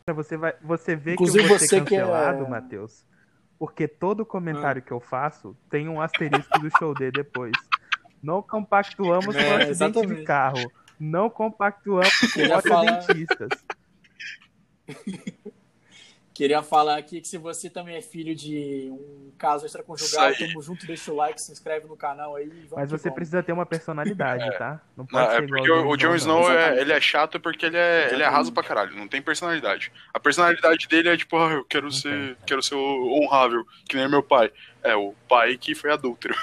Você, 0.08 0.38
vai, 0.38 0.54
você 0.62 0.96
vê 0.96 1.14
Inclusive, 1.14 1.40
que 1.40 1.44
eu 1.46 1.50
vou 1.50 1.60
ser 1.60 1.66
você 1.68 1.82
que 1.82 1.96
é- 1.96 2.00
cancelado, 2.00 2.48
Matheus. 2.48 3.04
Porque 3.60 3.88
todo 3.88 4.26
comentário 4.26 4.82
que 4.82 4.92
eu 4.92 5.00
faço 5.00 5.56
tem 5.70 5.90
um 5.90 6.00
asterisco 6.02 6.60
do 6.60 6.70
show 6.78 6.94
D 6.94 7.10
depois. 7.12 7.52
Não 8.22 8.42
compactuamos 8.42 9.36
É, 9.36 9.44
com 9.44 9.50
acidente 9.56 9.66
de 9.66 9.72
exatamente. 9.72 10.24
carro. 10.24 10.72
Não 11.00 11.30
compactuamos 11.30 12.14
com 12.34 12.62
falar- 12.62 13.00
dentistas. 13.02 13.50
Queria 16.36 16.62
falar 16.62 16.98
aqui 16.98 17.22
que 17.22 17.28
se 17.30 17.38
você 17.38 17.70
também 17.70 17.96
é 17.96 18.02
filho 18.02 18.36
de 18.36 18.90
um 18.92 19.32
caso 19.38 19.66
extraconjugal, 19.66 20.36
tamo 20.36 20.62
junto, 20.62 20.86
deixa 20.86 21.10
o 21.12 21.16
like, 21.16 21.42
se 21.42 21.50
inscreve 21.52 21.88
no 21.88 21.96
canal 21.96 22.36
aí. 22.36 22.46
e 22.48 22.68
Vamos 22.68 22.72
Mas 22.76 22.92
você 22.92 23.04
vamos. 23.10 23.16
precisa 23.16 23.42
ter 23.42 23.54
uma 23.54 23.66
personalidade, 23.66 24.46
tá? 24.58 24.82
Não 24.98 25.08
Não, 25.14 25.26
pode 25.26 25.34
é 25.34 25.38
ser 25.38 25.44
igual 25.44 25.66
porque 25.66 25.72
o, 25.72 25.88
o 25.88 25.96
Jon 25.98 26.10
não. 26.10 26.16
Snow 26.18 26.52
é, 26.52 26.82
ele 26.82 26.92
é 26.92 27.00
chato 27.00 27.40
porque 27.40 27.66
ele 27.66 27.78
é, 27.78 28.14
ele 28.14 28.22
é 28.22 28.28
raso 28.28 28.52
pra 28.52 28.64
caralho, 28.64 28.94
não 28.98 29.08
tem 29.08 29.22
personalidade. 29.22 29.94
A 30.14 30.20
personalidade 30.20 30.88
dele 30.90 31.08
é 31.08 31.16
tipo, 31.18 31.38
ah, 31.38 31.54
eu 31.54 31.64
quero 31.66 31.90
ser, 31.90 32.38
quero 32.46 32.62
ser 32.62 32.76
honrável, 32.76 33.66
que 33.88 33.96
nem 33.96 34.10
meu 34.10 34.22
pai. 34.22 34.52
É, 34.84 34.94
o 34.96 35.14
pai 35.30 35.58
que 35.58 35.74
foi 35.74 35.92
adúltero. 35.92 36.36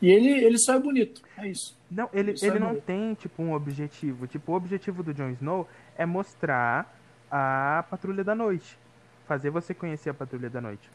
E 0.00 0.08
ele, 0.10 0.28
ele 0.44 0.58
só 0.58 0.74
é 0.74 0.78
bonito, 0.78 1.22
é 1.36 1.48
isso. 1.48 1.76
Não, 1.90 2.08
ele, 2.12 2.32
Isso 2.32 2.44
ele 2.44 2.56
é 2.56 2.60
não 2.60 2.68
bonito. 2.68 2.84
tem, 2.84 3.14
tipo, 3.14 3.42
um 3.42 3.52
objetivo. 3.54 4.26
Tipo, 4.26 4.52
o 4.52 4.54
objetivo 4.56 5.02
do 5.02 5.14
Jon 5.14 5.30
Snow 5.30 5.68
é 5.96 6.04
mostrar 6.06 6.92
a 7.30 7.84
Patrulha 7.90 8.22
da 8.24 8.34
Noite. 8.34 8.78
Fazer 9.26 9.50
você 9.50 9.72
conhecer 9.74 10.10
a 10.10 10.14
Patrulha 10.14 10.50
da 10.50 10.60
Noite. 10.60 10.90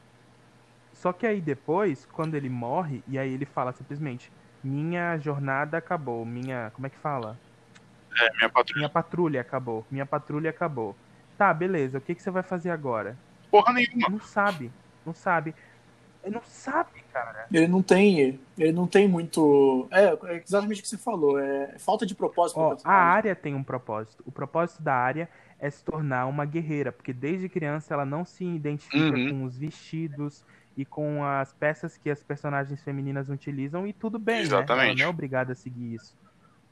Só 0.94 1.14
que 1.14 1.26
aí 1.26 1.40
depois, 1.40 2.06
quando 2.14 2.36
ele 2.36 2.50
morre, 2.50 3.04
e 3.08 3.18
aí 3.18 3.34
ele 3.34 3.46
fala 3.46 3.72
simplesmente, 3.72 4.32
minha 4.64 5.18
jornada 5.18 5.78
acabou, 5.78 6.26
minha... 6.26 6.72
Como 6.74 6.88
é 6.88 6.90
que 6.90 6.98
fala? 6.98 7.38
É, 8.18 8.38
minha 8.38 8.50
patrulha. 8.50 8.78
Minha 8.80 8.90
patrulha 8.90 9.42
acabou, 9.42 9.86
minha 9.90 10.06
patrulha 10.06 10.50
acabou. 10.50 10.96
Tá, 11.38 11.54
beleza, 11.54 12.00
o 12.00 12.02
que, 12.02 12.14
que 12.14 12.22
você 12.22 12.30
vai 12.30 12.44
fazer 12.44 12.70
agora? 12.70 13.18
Porra 13.50 13.72
nenhuma. 13.72 14.10
Não 14.10 14.20
sabe, 14.20 14.72
não 15.06 15.14
sabe. 15.14 15.56
Ele 16.24 16.36
não 16.36 16.44
sabe, 16.44 17.02
cara. 17.14 17.48
Ele 17.52 17.68
não 17.68 17.82
tem, 17.82 18.40
ele 18.58 18.72
não 18.74 18.86
tem 18.88 19.08
muito. 19.08 19.88
É, 19.90 20.06
é 20.34 20.44
exatamente 20.46 20.80
o 20.80 20.84
que 20.84 20.90
você 20.90 20.98
falou. 20.98 21.40
É 21.40 21.78
falta 21.80 22.06
de 22.06 22.14
propósito. 22.14 22.60
Ó, 22.60 22.76
a 22.84 22.94
área 22.94 23.36
tem 23.36 23.56
um 23.56 23.64
propósito. 23.64 24.22
O 24.28 24.32
propósito 24.32 24.82
da 24.84 24.94
área 24.94 25.30
é 25.60 25.70
se 25.70 25.84
tornar 25.84 26.26
uma 26.28 26.46
guerreira, 26.46 26.92
porque 26.92 27.14
desde 27.14 27.48
criança 27.50 27.94
ela 27.94 28.06
não 28.06 28.26
se 28.26 28.44
identifica 28.46 29.16
Uhum. 29.18 29.30
com 29.30 29.44
os 29.46 29.58
vestidos 29.58 30.44
e 30.78 30.86
com 30.86 31.24
as 31.24 31.54
peças 31.54 31.98
que 31.98 32.10
as 32.10 32.22
personagens 32.24 32.82
femininas 32.84 33.30
utilizam 33.30 33.86
e 33.88 33.92
tudo 33.94 34.18
bem, 34.20 34.44
né? 34.44 34.48
Ela 34.50 34.60
Exatamente. 34.60 35.00
não 35.00 35.06
é 35.06 35.10
obrigada 35.10 35.52
a 35.54 35.56
seguir 35.56 35.96
isso. 35.96 36.16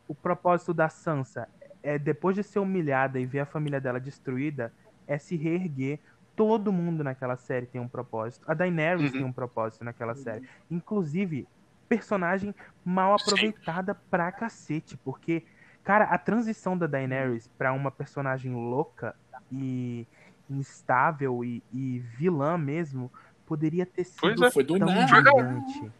O 0.08 0.16
propósito 0.16 0.74
da 0.74 0.88
Sansa 0.90 1.48
é 1.84 1.98
depois 1.98 2.36
de 2.36 2.44
ser 2.44 2.60
humilhada 2.60 3.20
e 3.20 3.26
ver 3.26 3.40
a 3.40 3.46
família 3.46 3.80
dela 3.82 4.00
destruída, 4.00 4.72
é 5.08 5.18
se 5.18 5.36
reerguer. 5.36 6.00
Todo 6.38 6.72
mundo 6.72 7.04
naquela 7.04 7.36
série 7.36 7.66
tem 7.66 7.82
um 7.82 7.90
propósito. 7.90 8.46
A 8.50 8.54
Daenerys 8.54 9.12
Uhum. 9.12 9.18
tem 9.18 9.26
um 9.26 9.34
propósito 9.34 9.84
naquela 9.84 10.16
série. 10.16 10.48
Inclusive, 10.72 11.50
personagem 11.90 12.56
mal 12.86 13.12
Sim. 13.12 13.16
aproveitada 13.16 13.96
pra 14.10 14.32
cacete, 14.32 14.98
porque 15.04 15.46
Cara, 15.88 16.04
a 16.04 16.18
transição 16.18 16.78
da 16.78 16.86
Daenerys 16.86 17.48
pra 17.58 17.72
uma 17.72 17.90
personagem 17.90 18.54
louca 18.54 19.16
e 19.50 20.06
instável 20.50 21.46
e, 21.46 21.64
e 21.72 22.00
vilã 22.00 22.58
mesmo 22.58 23.10
poderia 23.46 23.86
ter 23.86 24.04
sido 24.04 24.22
Pois 24.22 24.42
é. 24.42 24.52
Foi 24.52 24.64
do 24.66 24.78
tão 24.78 24.90
nada. 24.90 25.32
brilhante. 25.32 25.94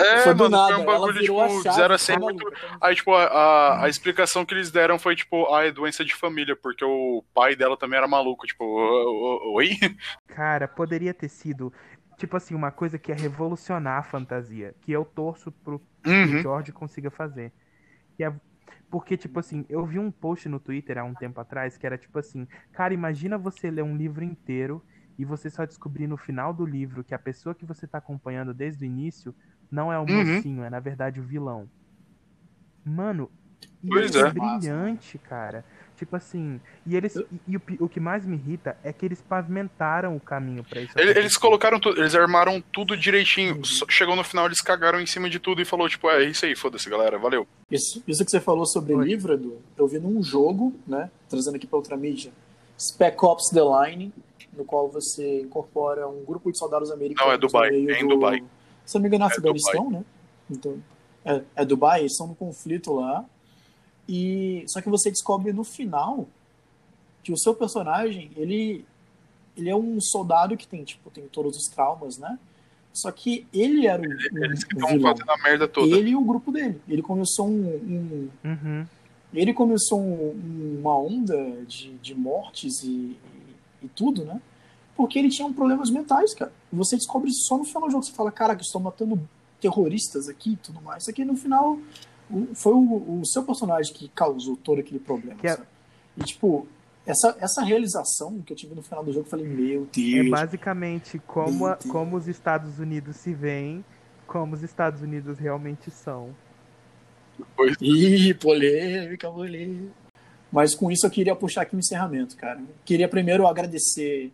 É, 0.00 0.18
foi 0.24 0.34
do 0.34 0.44
mano, 0.44 0.56
nada. 0.56 0.74
foi 0.74 0.82
um 0.82 0.86
bagulho, 0.86 1.20
tipo, 1.22 1.40
a 1.40 1.48
chave, 1.48 1.76
0 1.76 1.94
a 1.94 1.98
100 1.98 2.14
tá 2.16 2.20
muito... 2.20 2.52
Aí, 2.80 2.94
tipo, 2.94 3.14
a, 3.14 3.24
a, 3.24 3.84
a 3.84 3.88
explicação 3.88 4.44
que 4.44 4.54
eles 4.54 4.70
deram 4.70 4.98
foi, 4.98 5.14
tipo, 5.16 5.52
ah, 5.54 5.64
é 5.64 5.70
doença 5.70 6.04
de 6.04 6.14
família, 6.14 6.56
porque 6.56 6.84
o 6.84 7.24
pai 7.34 7.54
dela 7.56 7.76
também 7.76 7.96
era 7.98 8.08
maluco, 8.08 8.46
tipo, 8.46 8.64
"Ô, 8.64 9.50
ô, 9.50 9.54
oi? 9.54 9.70
Cara, 10.28 10.66
poderia 10.68 11.12
ter 11.14 11.28
sido, 11.28 11.72
tipo 12.16 12.36
assim, 12.36 12.54
uma 12.54 12.70
coisa 12.70 12.98
que 12.98 13.10
ia 13.12 13.16
revolucionar 13.16 13.98
a 13.98 14.02
fantasia. 14.02 14.74
Que 14.82 14.92
eu 14.92 15.04
torço 15.04 15.50
pro 15.52 15.78
que 16.02 16.08
o 16.10 16.12
Uhum. 16.12 16.42
George 16.42 16.72
consiga 16.72 17.10
fazer. 17.10 17.52
Que 18.16 18.24
é- 18.24 18.32
Porque, 18.90 19.16
tipo 19.16 19.38
assim, 19.38 19.64
eu 19.68 19.84
vi 19.86 19.98
um 19.98 20.10
post 20.10 20.48
no 20.48 20.58
Twitter 20.58 20.98
há 20.98 21.04
um 21.04 21.14
tempo 21.14 21.40
atrás 21.40 21.76
que 21.76 21.86
era 21.86 21.96
tipo 21.98 22.18
assim, 22.18 22.46
cara, 22.72 22.92
imagina 22.94 23.38
você 23.38 23.70
ler 23.70 23.82
um 23.84 23.96
livro 23.96 24.24
inteiro 24.24 24.82
e 25.18 25.24
você 25.24 25.48
só 25.50 25.64
descobrir 25.64 26.06
no 26.08 26.16
final 26.16 26.52
do 26.52 26.64
livro 26.66 27.04
que 27.04 27.14
a 27.14 27.18
pessoa 27.18 27.54
que 27.54 27.64
você 27.64 27.86
tá 27.86 27.98
acompanhando 27.98 28.52
desde 28.54 28.84
o 28.84 28.86
início 28.86 29.32
não 29.70 29.92
é 29.92 29.98
o 29.98 30.02
Uhum. 30.02 30.34
mocinho, 30.36 30.64
é 30.64 30.70
na 30.70 30.80
verdade 30.80 31.20
o 31.20 31.22
vilão. 31.22 31.68
Mano, 32.84 33.30
Pois 33.86 34.10
isso 34.10 34.24
é. 34.24 34.28
é 34.28 34.32
brilhante, 34.32 35.18
cara. 35.18 35.64
Tipo 35.96 36.16
assim, 36.16 36.58
e 36.86 36.96
eles 36.96 37.14
e, 37.14 37.26
e 37.46 37.56
o, 37.58 37.62
o 37.80 37.88
que 37.88 38.00
mais 38.00 38.24
me 38.24 38.34
irrita 38.34 38.74
é 38.82 38.90
que 38.90 39.04
eles 39.04 39.20
pavimentaram 39.20 40.16
o 40.16 40.20
caminho 40.20 40.64
pra 40.64 40.80
isso. 40.80 40.92
Ele- 40.96 41.10
Eles 41.10 41.18
acontecer. 41.18 41.40
colocaram 41.40 41.78
tudo, 41.78 42.00
eles 42.00 42.14
armaram 42.14 42.58
tudo 42.72 42.96
direitinho. 42.96 43.62
Só- 43.66 43.84
Chegou 43.88 44.16
no 44.16 44.24
final, 44.24 44.46
eles 44.46 44.62
cagaram 44.62 44.98
em 44.98 45.04
cima 45.04 45.28
de 45.28 45.38
tudo 45.38 45.60
e 45.60 45.64
falou, 45.66 45.86
tipo, 45.90 46.08
é 46.10 46.24
isso 46.24 46.46
aí, 46.46 46.56
foda-se, 46.56 46.88
galera, 46.88 47.18
valeu. 47.18 47.46
Isso, 47.70 48.02
isso 48.08 48.24
que 48.24 48.30
você 48.30 48.40
falou 48.40 48.64
sobre 48.64 48.94
Oi. 48.94 49.04
livro, 49.08 49.34
Edu, 49.34 49.60
eu 49.76 49.86
vi 49.86 49.98
num 49.98 50.22
jogo, 50.22 50.74
né? 50.86 51.10
Trazendo 51.28 51.56
aqui 51.56 51.66
para 51.66 51.76
outra 51.76 51.96
mídia, 51.98 52.32
Spec 52.78 53.22
Ops 53.22 53.50
The 53.50 53.60
Line, 53.60 54.10
no 54.56 54.64
qual 54.64 54.88
você 54.90 55.42
incorpora 55.42 56.08
um 56.08 56.24
grupo 56.24 56.50
de 56.50 56.56
soldados 56.56 56.90
americanos. 56.90 57.26
Não, 57.28 57.34
é 57.34 57.38
Dubai, 57.38 57.70
no 57.70 57.76
meio 57.76 57.90
é 57.90 58.00
em 58.00 58.08
do- 58.08 58.14
Dubai. 58.14 58.42
Se 58.86 58.94
não 58.94 59.02
me 59.02 59.08
engano, 59.08 59.24
é 59.24 59.26
É 59.26 59.30
Afeganistão, 59.30 59.90
né? 59.90 60.04
Então, 60.50 60.82
é, 61.24 61.42
é 61.56 61.64
Dubai, 61.64 62.00
eles 62.00 62.12
estão 62.12 62.26
no 62.26 62.34
conflito 62.34 62.92
lá. 62.94 63.24
E 64.08 64.64
só 64.66 64.80
que 64.80 64.88
você 64.88 65.10
descobre 65.10 65.52
no 65.52 65.62
final 65.64 66.26
que 67.22 67.32
o 67.32 67.38
seu 67.38 67.54
personagem, 67.54 68.30
ele 68.36 68.84
ele 69.56 69.68
é 69.68 69.76
um 69.76 70.00
soldado 70.00 70.56
que 70.56 70.66
tem, 70.66 70.82
tipo, 70.84 71.10
tem 71.10 71.26
todos 71.28 71.56
os 71.56 71.68
traumas, 71.68 72.16
né? 72.16 72.38
Só 72.92 73.10
que 73.12 73.46
ele 73.52 73.86
era 73.86 74.00
o, 74.00 74.04
Eles 74.04 74.64
fazendo 74.80 75.30
a 75.30 75.36
merda 75.42 75.68
toda. 75.68 75.94
Ele 75.94 76.10
e 76.10 76.16
o 76.16 76.22
grupo 76.22 76.50
dele. 76.50 76.80
Ele 76.88 77.02
começou 77.02 77.46
um- 77.48 78.30
um, 78.44 78.48
Uhum. 78.48 78.86
ele 79.34 79.52
começou 79.52 80.00
um- 80.00 80.78
uma 80.80 80.96
onda 80.98 81.62
de, 81.66 81.92
de 81.98 82.14
mortes 82.14 82.82
e, 82.82 82.88
e, 82.88 83.16
e 83.84 83.88
tudo, 83.88 84.24
né? 84.24 84.40
Porque 85.00 85.18
ele 85.18 85.30
tinha 85.30 85.50
problemas 85.50 85.88
mentais, 85.88 86.34
cara. 86.34 86.52
E 86.70 86.76
você 86.76 86.94
descobre 86.94 87.30
isso 87.30 87.46
só 87.46 87.56
no 87.56 87.64
final 87.64 87.84
do 87.84 87.90
jogo. 87.90 88.04
Você 88.04 88.12
fala, 88.12 88.30
caraca, 88.30 88.60
estão 88.60 88.78
matando 88.82 89.18
terroristas 89.58 90.28
aqui 90.28 90.52
e 90.52 90.56
tudo 90.56 90.78
mais. 90.82 91.04
Isso 91.04 91.10
aqui 91.10 91.24
no 91.24 91.36
final 91.38 91.78
foi 92.52 92.74
o, 92.74 93.20
o 93.20 93.24
seu 93.24 93.42
personagem 93.44 93.94
que 93.94 94.08
causou 94.10 94.58
todo 94.58 94.78
aquele 94.80 94.98
problema. 95.00 95.36
Que 95.40 95.46
é-? 95.46 95.58
E 96.18 96.22
tipo, 96.24 96.66
essa, 97.06 97.34
essa 97.40 97.62
realização 97.62 98.42
que 98.42 98.52
eu 98.52 98.56
tive 98.58 98.74
no 98.74 98.82
final 98.82 99.02
do 99.02 99.10
jogo, 99.10 99.24
eu 99.24 99.30
falei, 99.30 99.46
meu 99.46 99.84
É 99.84 99.96
Deus. 99.96 100.28
basicamente 100.30 101.18
como, 101.26 101.64
a- 101.66 101.78
como 101.88 102.16
os 102.18 102.28
Estados 102.28 102.78
Unidos 102.78 103.16
se 103.16 103.32
veem, 103.32 103.82
como 104.26 104.54
os 104.54 104.62
Estados 104.62 105.00
Unidos 105.00 105.38
realmente 105.38 105.90
são. 105.90 106.28
Ih, 107.80 108.34
polêmica, 108.34 109.30
polêmica. 109.30 109.92
Mas 110.52 110.74
com 110.74 110.90
isso 110.90 111.06
eu 111.06 111.10
queria 111.10 111.34
puxar 111.34 111.62
aqui 111.62 111.74
o 111.74 111.78
encerramento, 111.78 112.36
cara. 112.36 112.60
Queria 112.84 113.08
primeiro 113.08 113.46
agradecer 113.46 114.30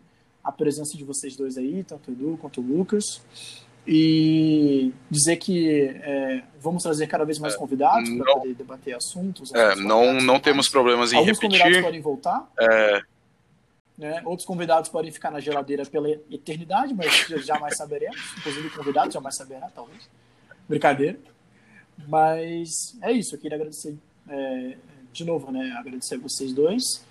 a 0.48 0.52
presença 0.52 0.96
de 0.96 1.04
vocês 1.04 1.34
dois 1.36 1.56
aí, 1.58 1.82
tanto 1.84 2.10
o 2.10 2.14
Edu 2.14 2.38
quanto 2.40 2.60
o 2.60 2.64
Lucas. 2.64 3.20
E 3.88 4.92
dizer 5.08 5.36
que 5.36 5.80
é, 6.02 6.42
vamos 6.60 6.82
trazer 6.82 7.06
cada 7.06 7.24
vez 7.24 7.38
mais 7.38 7.54
convidados 7.54 8.10
para 8.16 8.34
poder 8.34 8.54
debater 8.54 8.94
assuntos. 8.96 9.54
É, 9.54 9.76
não, 9.76 10.12
não 10.14 10.40
temos 10.40 10.68
problemas 10.68 11.12
em 11.12 11.16
Alguns 11.16 11.38
convidados 11.38 11.64
repetir. 11.68 11.82
podem 11.84 12.00
voltar, 12.00 12.50
É, 12.58 13.00
né? 13.96 14.22
outros 14.24 14.44
convidados 14.44 14.88
podem 14.90 15.12
ficar 15.12 15.30
na 15.30 15.38
geladeira 15.38 15.86
pela 15.86 16.10
eternidade, 16.10 16.94
mas 16.94 17.28
já- 17.28 17.38
jamais 17.38 17.76
saberemos. 17.76 18.16
Inclusive 18.38 18.66
o 18.66 18.70
convidado 18.74 19.12
jamais 19.12 19.36
saberá, 19.36 19.68
talvez. 19.72 20.08
Brincadeira. 20.68 21.18
Mas 22.08 22.96
é 23.00 23.12
isso, 23.12 23.36
eu 23.36 23.38
queria 23.38 23.56
agradecer 23.56 23.96
é, 24.28 24.76
de 25.12 25.24
novo, 25.24 25.52
né? 25.52 25.72
Agradecer 25.78 26.16
a 26.16 26.18
vocês 26.18 26.52
dois 26.52 27.05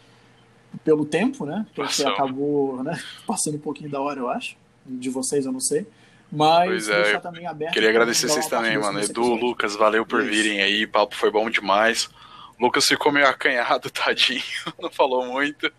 pelo 0.84 1.06
tempo, 1.06 1.46
né? 1.46 1.66
Porque 1.76 2.04
Passou. 2.04 2.08
acabou 2.08 2.84
né, 2.84 3.00
passando 3.26 3.56
um 3.56 3.60
pouquinho 3.60 3.90
da 3.90 4.00
hora, 4.00 4.20
eu 4.20 4.30
acho. 4.30 4.56
De 4.86 5.10
vocês, 5.10 5.46
eu 5.46 5.52
não 5.52 5.60
sei. 5.60 5.88
Mas 6.32 6.90
é, 6.90 7.20
também 7.20 7.48
aberto. 7.48 7.74
queria 7.74 7.90
agradecer 7.90 8.28
vocês 8.28 8.48
também, 8.48 8.78
mano. 8.78 9.00
Edu, 9.00 9.22
episódio. 9.22 9.46
Lucas, 9.46 9.76
valeu 9.76 10.06
por 10.06 10.22
Isso. 10.22 10.30
virem 10.30 10.62
aí. 10.62 10.84
O 10.84 10.90
papo 10.90 11.16
foi 11.16 11.32
bom 11.32 11.50
demais. 11.50 12.10
O 12.60 12.66
Lucas 12.66 12.86
ficou 12.86 13.12
meio 13.12 13.28
acanhado, 13.28 13.90
tadinho. 13.92 14.44
Não 14.80 14.90
falou 14.90 15.26
muito. 15.26 15.72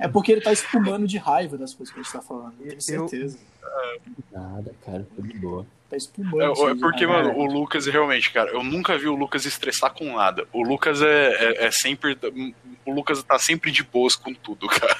É 0.00 0.08
porque 0.08 0.32
ele 0.32 0.40
tá 0.40 0.52
espumando 0.52 1.06
de 1.06 1.16
raiva 1.18 1.56
das 1.56 1.72
coisas 1.72 1.92
que 1.94 2.00
a 2.00 2.02
gente 2.02 2.12
tá 2.12 2.20
falando. 2.20 2.54
Eu 2.60 2.76
tenho 2.78 3.00
Eu- 3.02 3.08
certeza. 3.08 3.38
Nada, 4.32 4.74
cara, 4.84 5.06
foi 5.14 5.28
de 5.28 5.38
boa. 5.38 5.66
Tá 5.88 5.96
espumando. 5.96 6.40
É, 6.42 6.70
é 6.70 6.74
de 6.74 6.80
porque, 6.80 7.04
raiva. 7.06 7.28
mano, 7.28 7.38
o 7.38 7.44
Lucas 7.46 7.86
realmente, 7.86 8.32
cara, 8.32 8.50
eu 8.50 8.62
nunca 8.64 8.98
vi 8.98 9.06
o 9.06 9.14
Lucas 9.14 9.44
estressar 9.44 9.92
com 9.94 10.16
nada. 10.16 10.46
O 10.52 10.62
Lucas 10.62 11.00
é, 11.02 11.28
é, 11.62 11.66
é 11.66 11.70
sempre. 11.70 12.18
O 12.84 12.92
Lucas 12.92 13.22
tá 13.22 13.38
sempre 13.38 13.70
de 13.70 13.82
boas 13.82 14.16
com 14.16 14.32
tudo, 14.34 14.66
cara. 14.68 14.96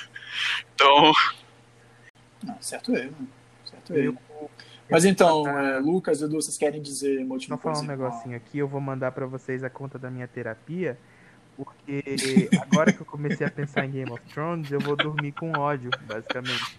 Então, 0.74 1.12
Não, 2.42 2.56
certo 2.60 2.92
ele, 2.94 3.10
né? 3.10 3.26
Certo 3.64 3.94
ele. 3.94 4.16
Mas 4.88 5.04
então, 5.04 5.48
é, 5.48 5.78
Lucas, 5.80 6.22
Edu, 6.22 6.36
vocês 6.40 6.56
querem 6.56 6.80
dizer 6.80 7.24
motivo 7.24 7.54
Só 7.56 7.60
falar 7.60 7.78
um 7.80 7.82
negocinho 7.82 8.36
aqui, 8.36 8.58
eu 8.58 8.68
vou 8.68 8.80
mandar 8.80 9.10
pra 9.10 9.26
vocês 9.26 9.64
a 9.64 9.70
conta 9.70 9.98
da 9.98 10.10
minha 10.10 10.28
terapia, 10.28 10.96
porque 11.56 12.48
agora 12.60 12.92
que 12.92 13.00
eu 13.00 13.06
comecei 13.06 13.46
a 13.46 13.50
pensar 13.50 13.86
em 13.86 13.90
Game 13.90 14.10
of 14.10 14.22
Thrones, 14.32 14.70
eu 14.70 14.80
vou 14.80 14.94
dormir 14.96 15.32
com 15.32 15.52
ódio, 15.58 15.90
basicamente. 16.06 16.78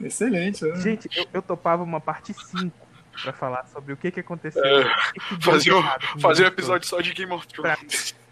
Excelente, 0.00 0.64
né? 0.64 0.80
Gente, 0.80 1.08
eu, 1.16 1.26
eu 1.32 1.42
topava 1.42 1.82
uma 1.82 2.00
parte 2.00 2.32
5 2.32 2.70
pra 3.22 3.32
falar 3.32 3.66
sobre 3.66 3.92
o 3.92 3.96
que, 3.96 4.10
que 4.10 4.20
aconteceu. 4.20 4.64
É, 4.64 4.84
que 5.12 5.36
que 5.36 5.44
fazer, 5.44 5.72
um, 5.72 5.82
fazer 6.18 6.44
um 6.44 6.46
episódio 6.46 6.88
só 6.88 7.00
de 7.00 7.12
Game 7.12 7.32
of 7.32 7.46
Thrones. 7.46 8.14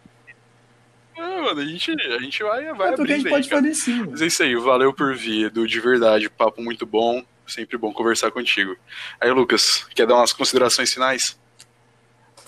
É, 1.16 1.42
mano, 1.42 1.60
a 1.60 1.64
gente, 1.66 1.90
a 1.90 2.18
gente 2.18 2.42
vai, 2.42 2.72
vai 2.72 2.94
é 2.94 2.96
porque 2.96 3.12
a 3.12 3.16
gente 3.18 3.28
pode 3.28 3.46
fazer 3.46 3.74
sim. 3.74 4.06
Mas 4.08 4.22
é 4.22 4.26
isso 4.26 4.42
aí, 4.42 4.56
valeu 4.56 4.90
por 4.90 5.14
vir, 5.14 5.48
Edu, 5.48 5.66
de 5.66 5.78
verdade, 5.78 6.30
papo 6.30 6.62
muito 6.62 6.86
bom, 6.86 7.22
sempre 7.46 7.76
bom 7.76 7.92
conversar 7.92 8.30
contigo. 8.30 8.74
Aí, 9.20 9.30
Lucas, 9.30 9.86
quer 9.94 10.06
dar 10.06 10.14
umas 10.14 10.32
considerações 10.32 10.90
finais? 10.90 11.38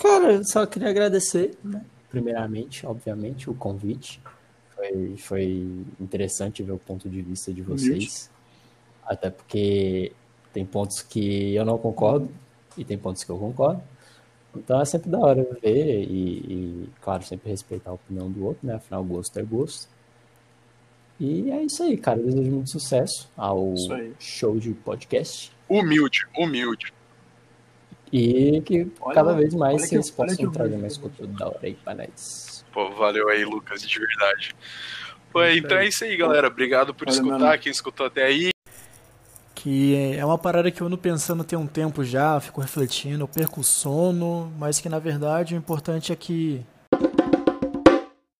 Cara, 0.00 0.32
eu 0.32 0.44
só 0.44 0.64
queria 0.64 0.88
agradecer, 0.88 1.54
né? 1.62 1.84
Primeiramente, 2.12 2.86
obviamente, 2.86 3.48
o 3.48 3.54
convite. 3.54 4.20
Foi, 4.74 5.16
foi 5.16 5.84
interessante 5.98 6.62
ver 6.62 6.72
o 6.72 6.78
ponto 6.78 7.08
de 7.08 7.22
vista 7.22 7.52
de 7.52 7.62
vocês. 7.62 8.30
Até 9.04 9.30
porque 9.30 10.12
tem 10.52 10.64
pontos 10.64 11.00
que 11.02 11.54
eu 11.54 11.64
não 11.64 11.78
concordo 11.78 12.28
e 12.76 12.84
tem 12.84 12.98
pontos 12.98 13.24
que 13.24 13.30
eu 13.30 13.38
concordo. 13.38 13.82
Então 14.54 14.78
é 14.80 14.84
sempre 14.84 15.10
da 15.10 15.18
hora 15.18 15.46
ver 15.62 16.02
e, 16.02 16.84
e, 16.84 16.88
claro, 17.00 17.22
sempre 17.22 17.50
respeitar 17.50 17.90
a 17.90 17.94
opinião 17.94 18.30
do 18.30 18.44
outro, 18.44 18.66
né? 18.66 18.74
Afinal, 18.74 19.02
gosto 19.02 19.38
é 19.38 19.42
gosto. 19.42 19.88
E 21.18 21.50
é 21.50 21.62
isso 21.62 21.82
aí, 21.82 21.96
cara. 21.96 22.20
Eu 22.20 22.26
desejo 22.26 22.50
muito 22.50 22.70
sucesso 22.70 23.30
ao 23.36 23.74
show 24.18 24.58
de 24.58 24.72
podcast. 24.72 25.50
Humilde, 25.68 26.26
humilde. 26.36 26.92
E 28.12 28.60
que 28.60 28.86
olha, 29.00 29.14
cada 29.14 29.32
vez 29.32 29.54
mais 29.54 29.82
vocês 29.82 30.10
que, 30.10 30.16
possam 30.16 30.50
trazer 30.50 30.76
mais 30.76 30.98
conteúdo 30.98 31.32
da 31.36 31.46
hora 31.46 31.60
aí 31.62 31.74
pra 31.74 31.94
nós. 31.94 32.64
Pô, 32.72 32.90
valeu 32.90 33.28
aí, 33.28 33.44
Lucas, 33.44 33.82
de 33.82 33.98
verdade. 33.98 34.54
Pô, 35.32 35.42
então 35.44 35.78
é 35.78 35.88
isso 35.88 36.04
aí, 36.04 36.16
galera. 36.16 36.48
Obrigado 36.48 36.92
por 36.94 37.08
escutar, 37.08 37.58
quem 37.58 37.72
escutou 37.72 38.06
até 38.06 38.24
aí 38.24 38.52
que 39.62 39.94
é 40.16 40.26
uma 40.26 40.36
parada 40.36 40.72
que 40.72 40.80
eu 40.80 40.88
ando 40.88 40.98
pensando 40.98 41.44
tem 41.44 41.56
um 41.56 41.68
tempo 41.68 42.02
já, 42.02 42.40
fico 42.40 42.60
refletindo, 42.60 43.22
eu 43.22 43.28
perco 43.28 43.60
o 43.60 43.64
sono, 43.64 44.52
mas 44.58 44.80
que 44.80 44.88
na 44.88 44.98
verdade 44.98 45.54
o 45.54 45.56
importante 45.56 46.12
é 46.12 46.16
que 46.16 46.66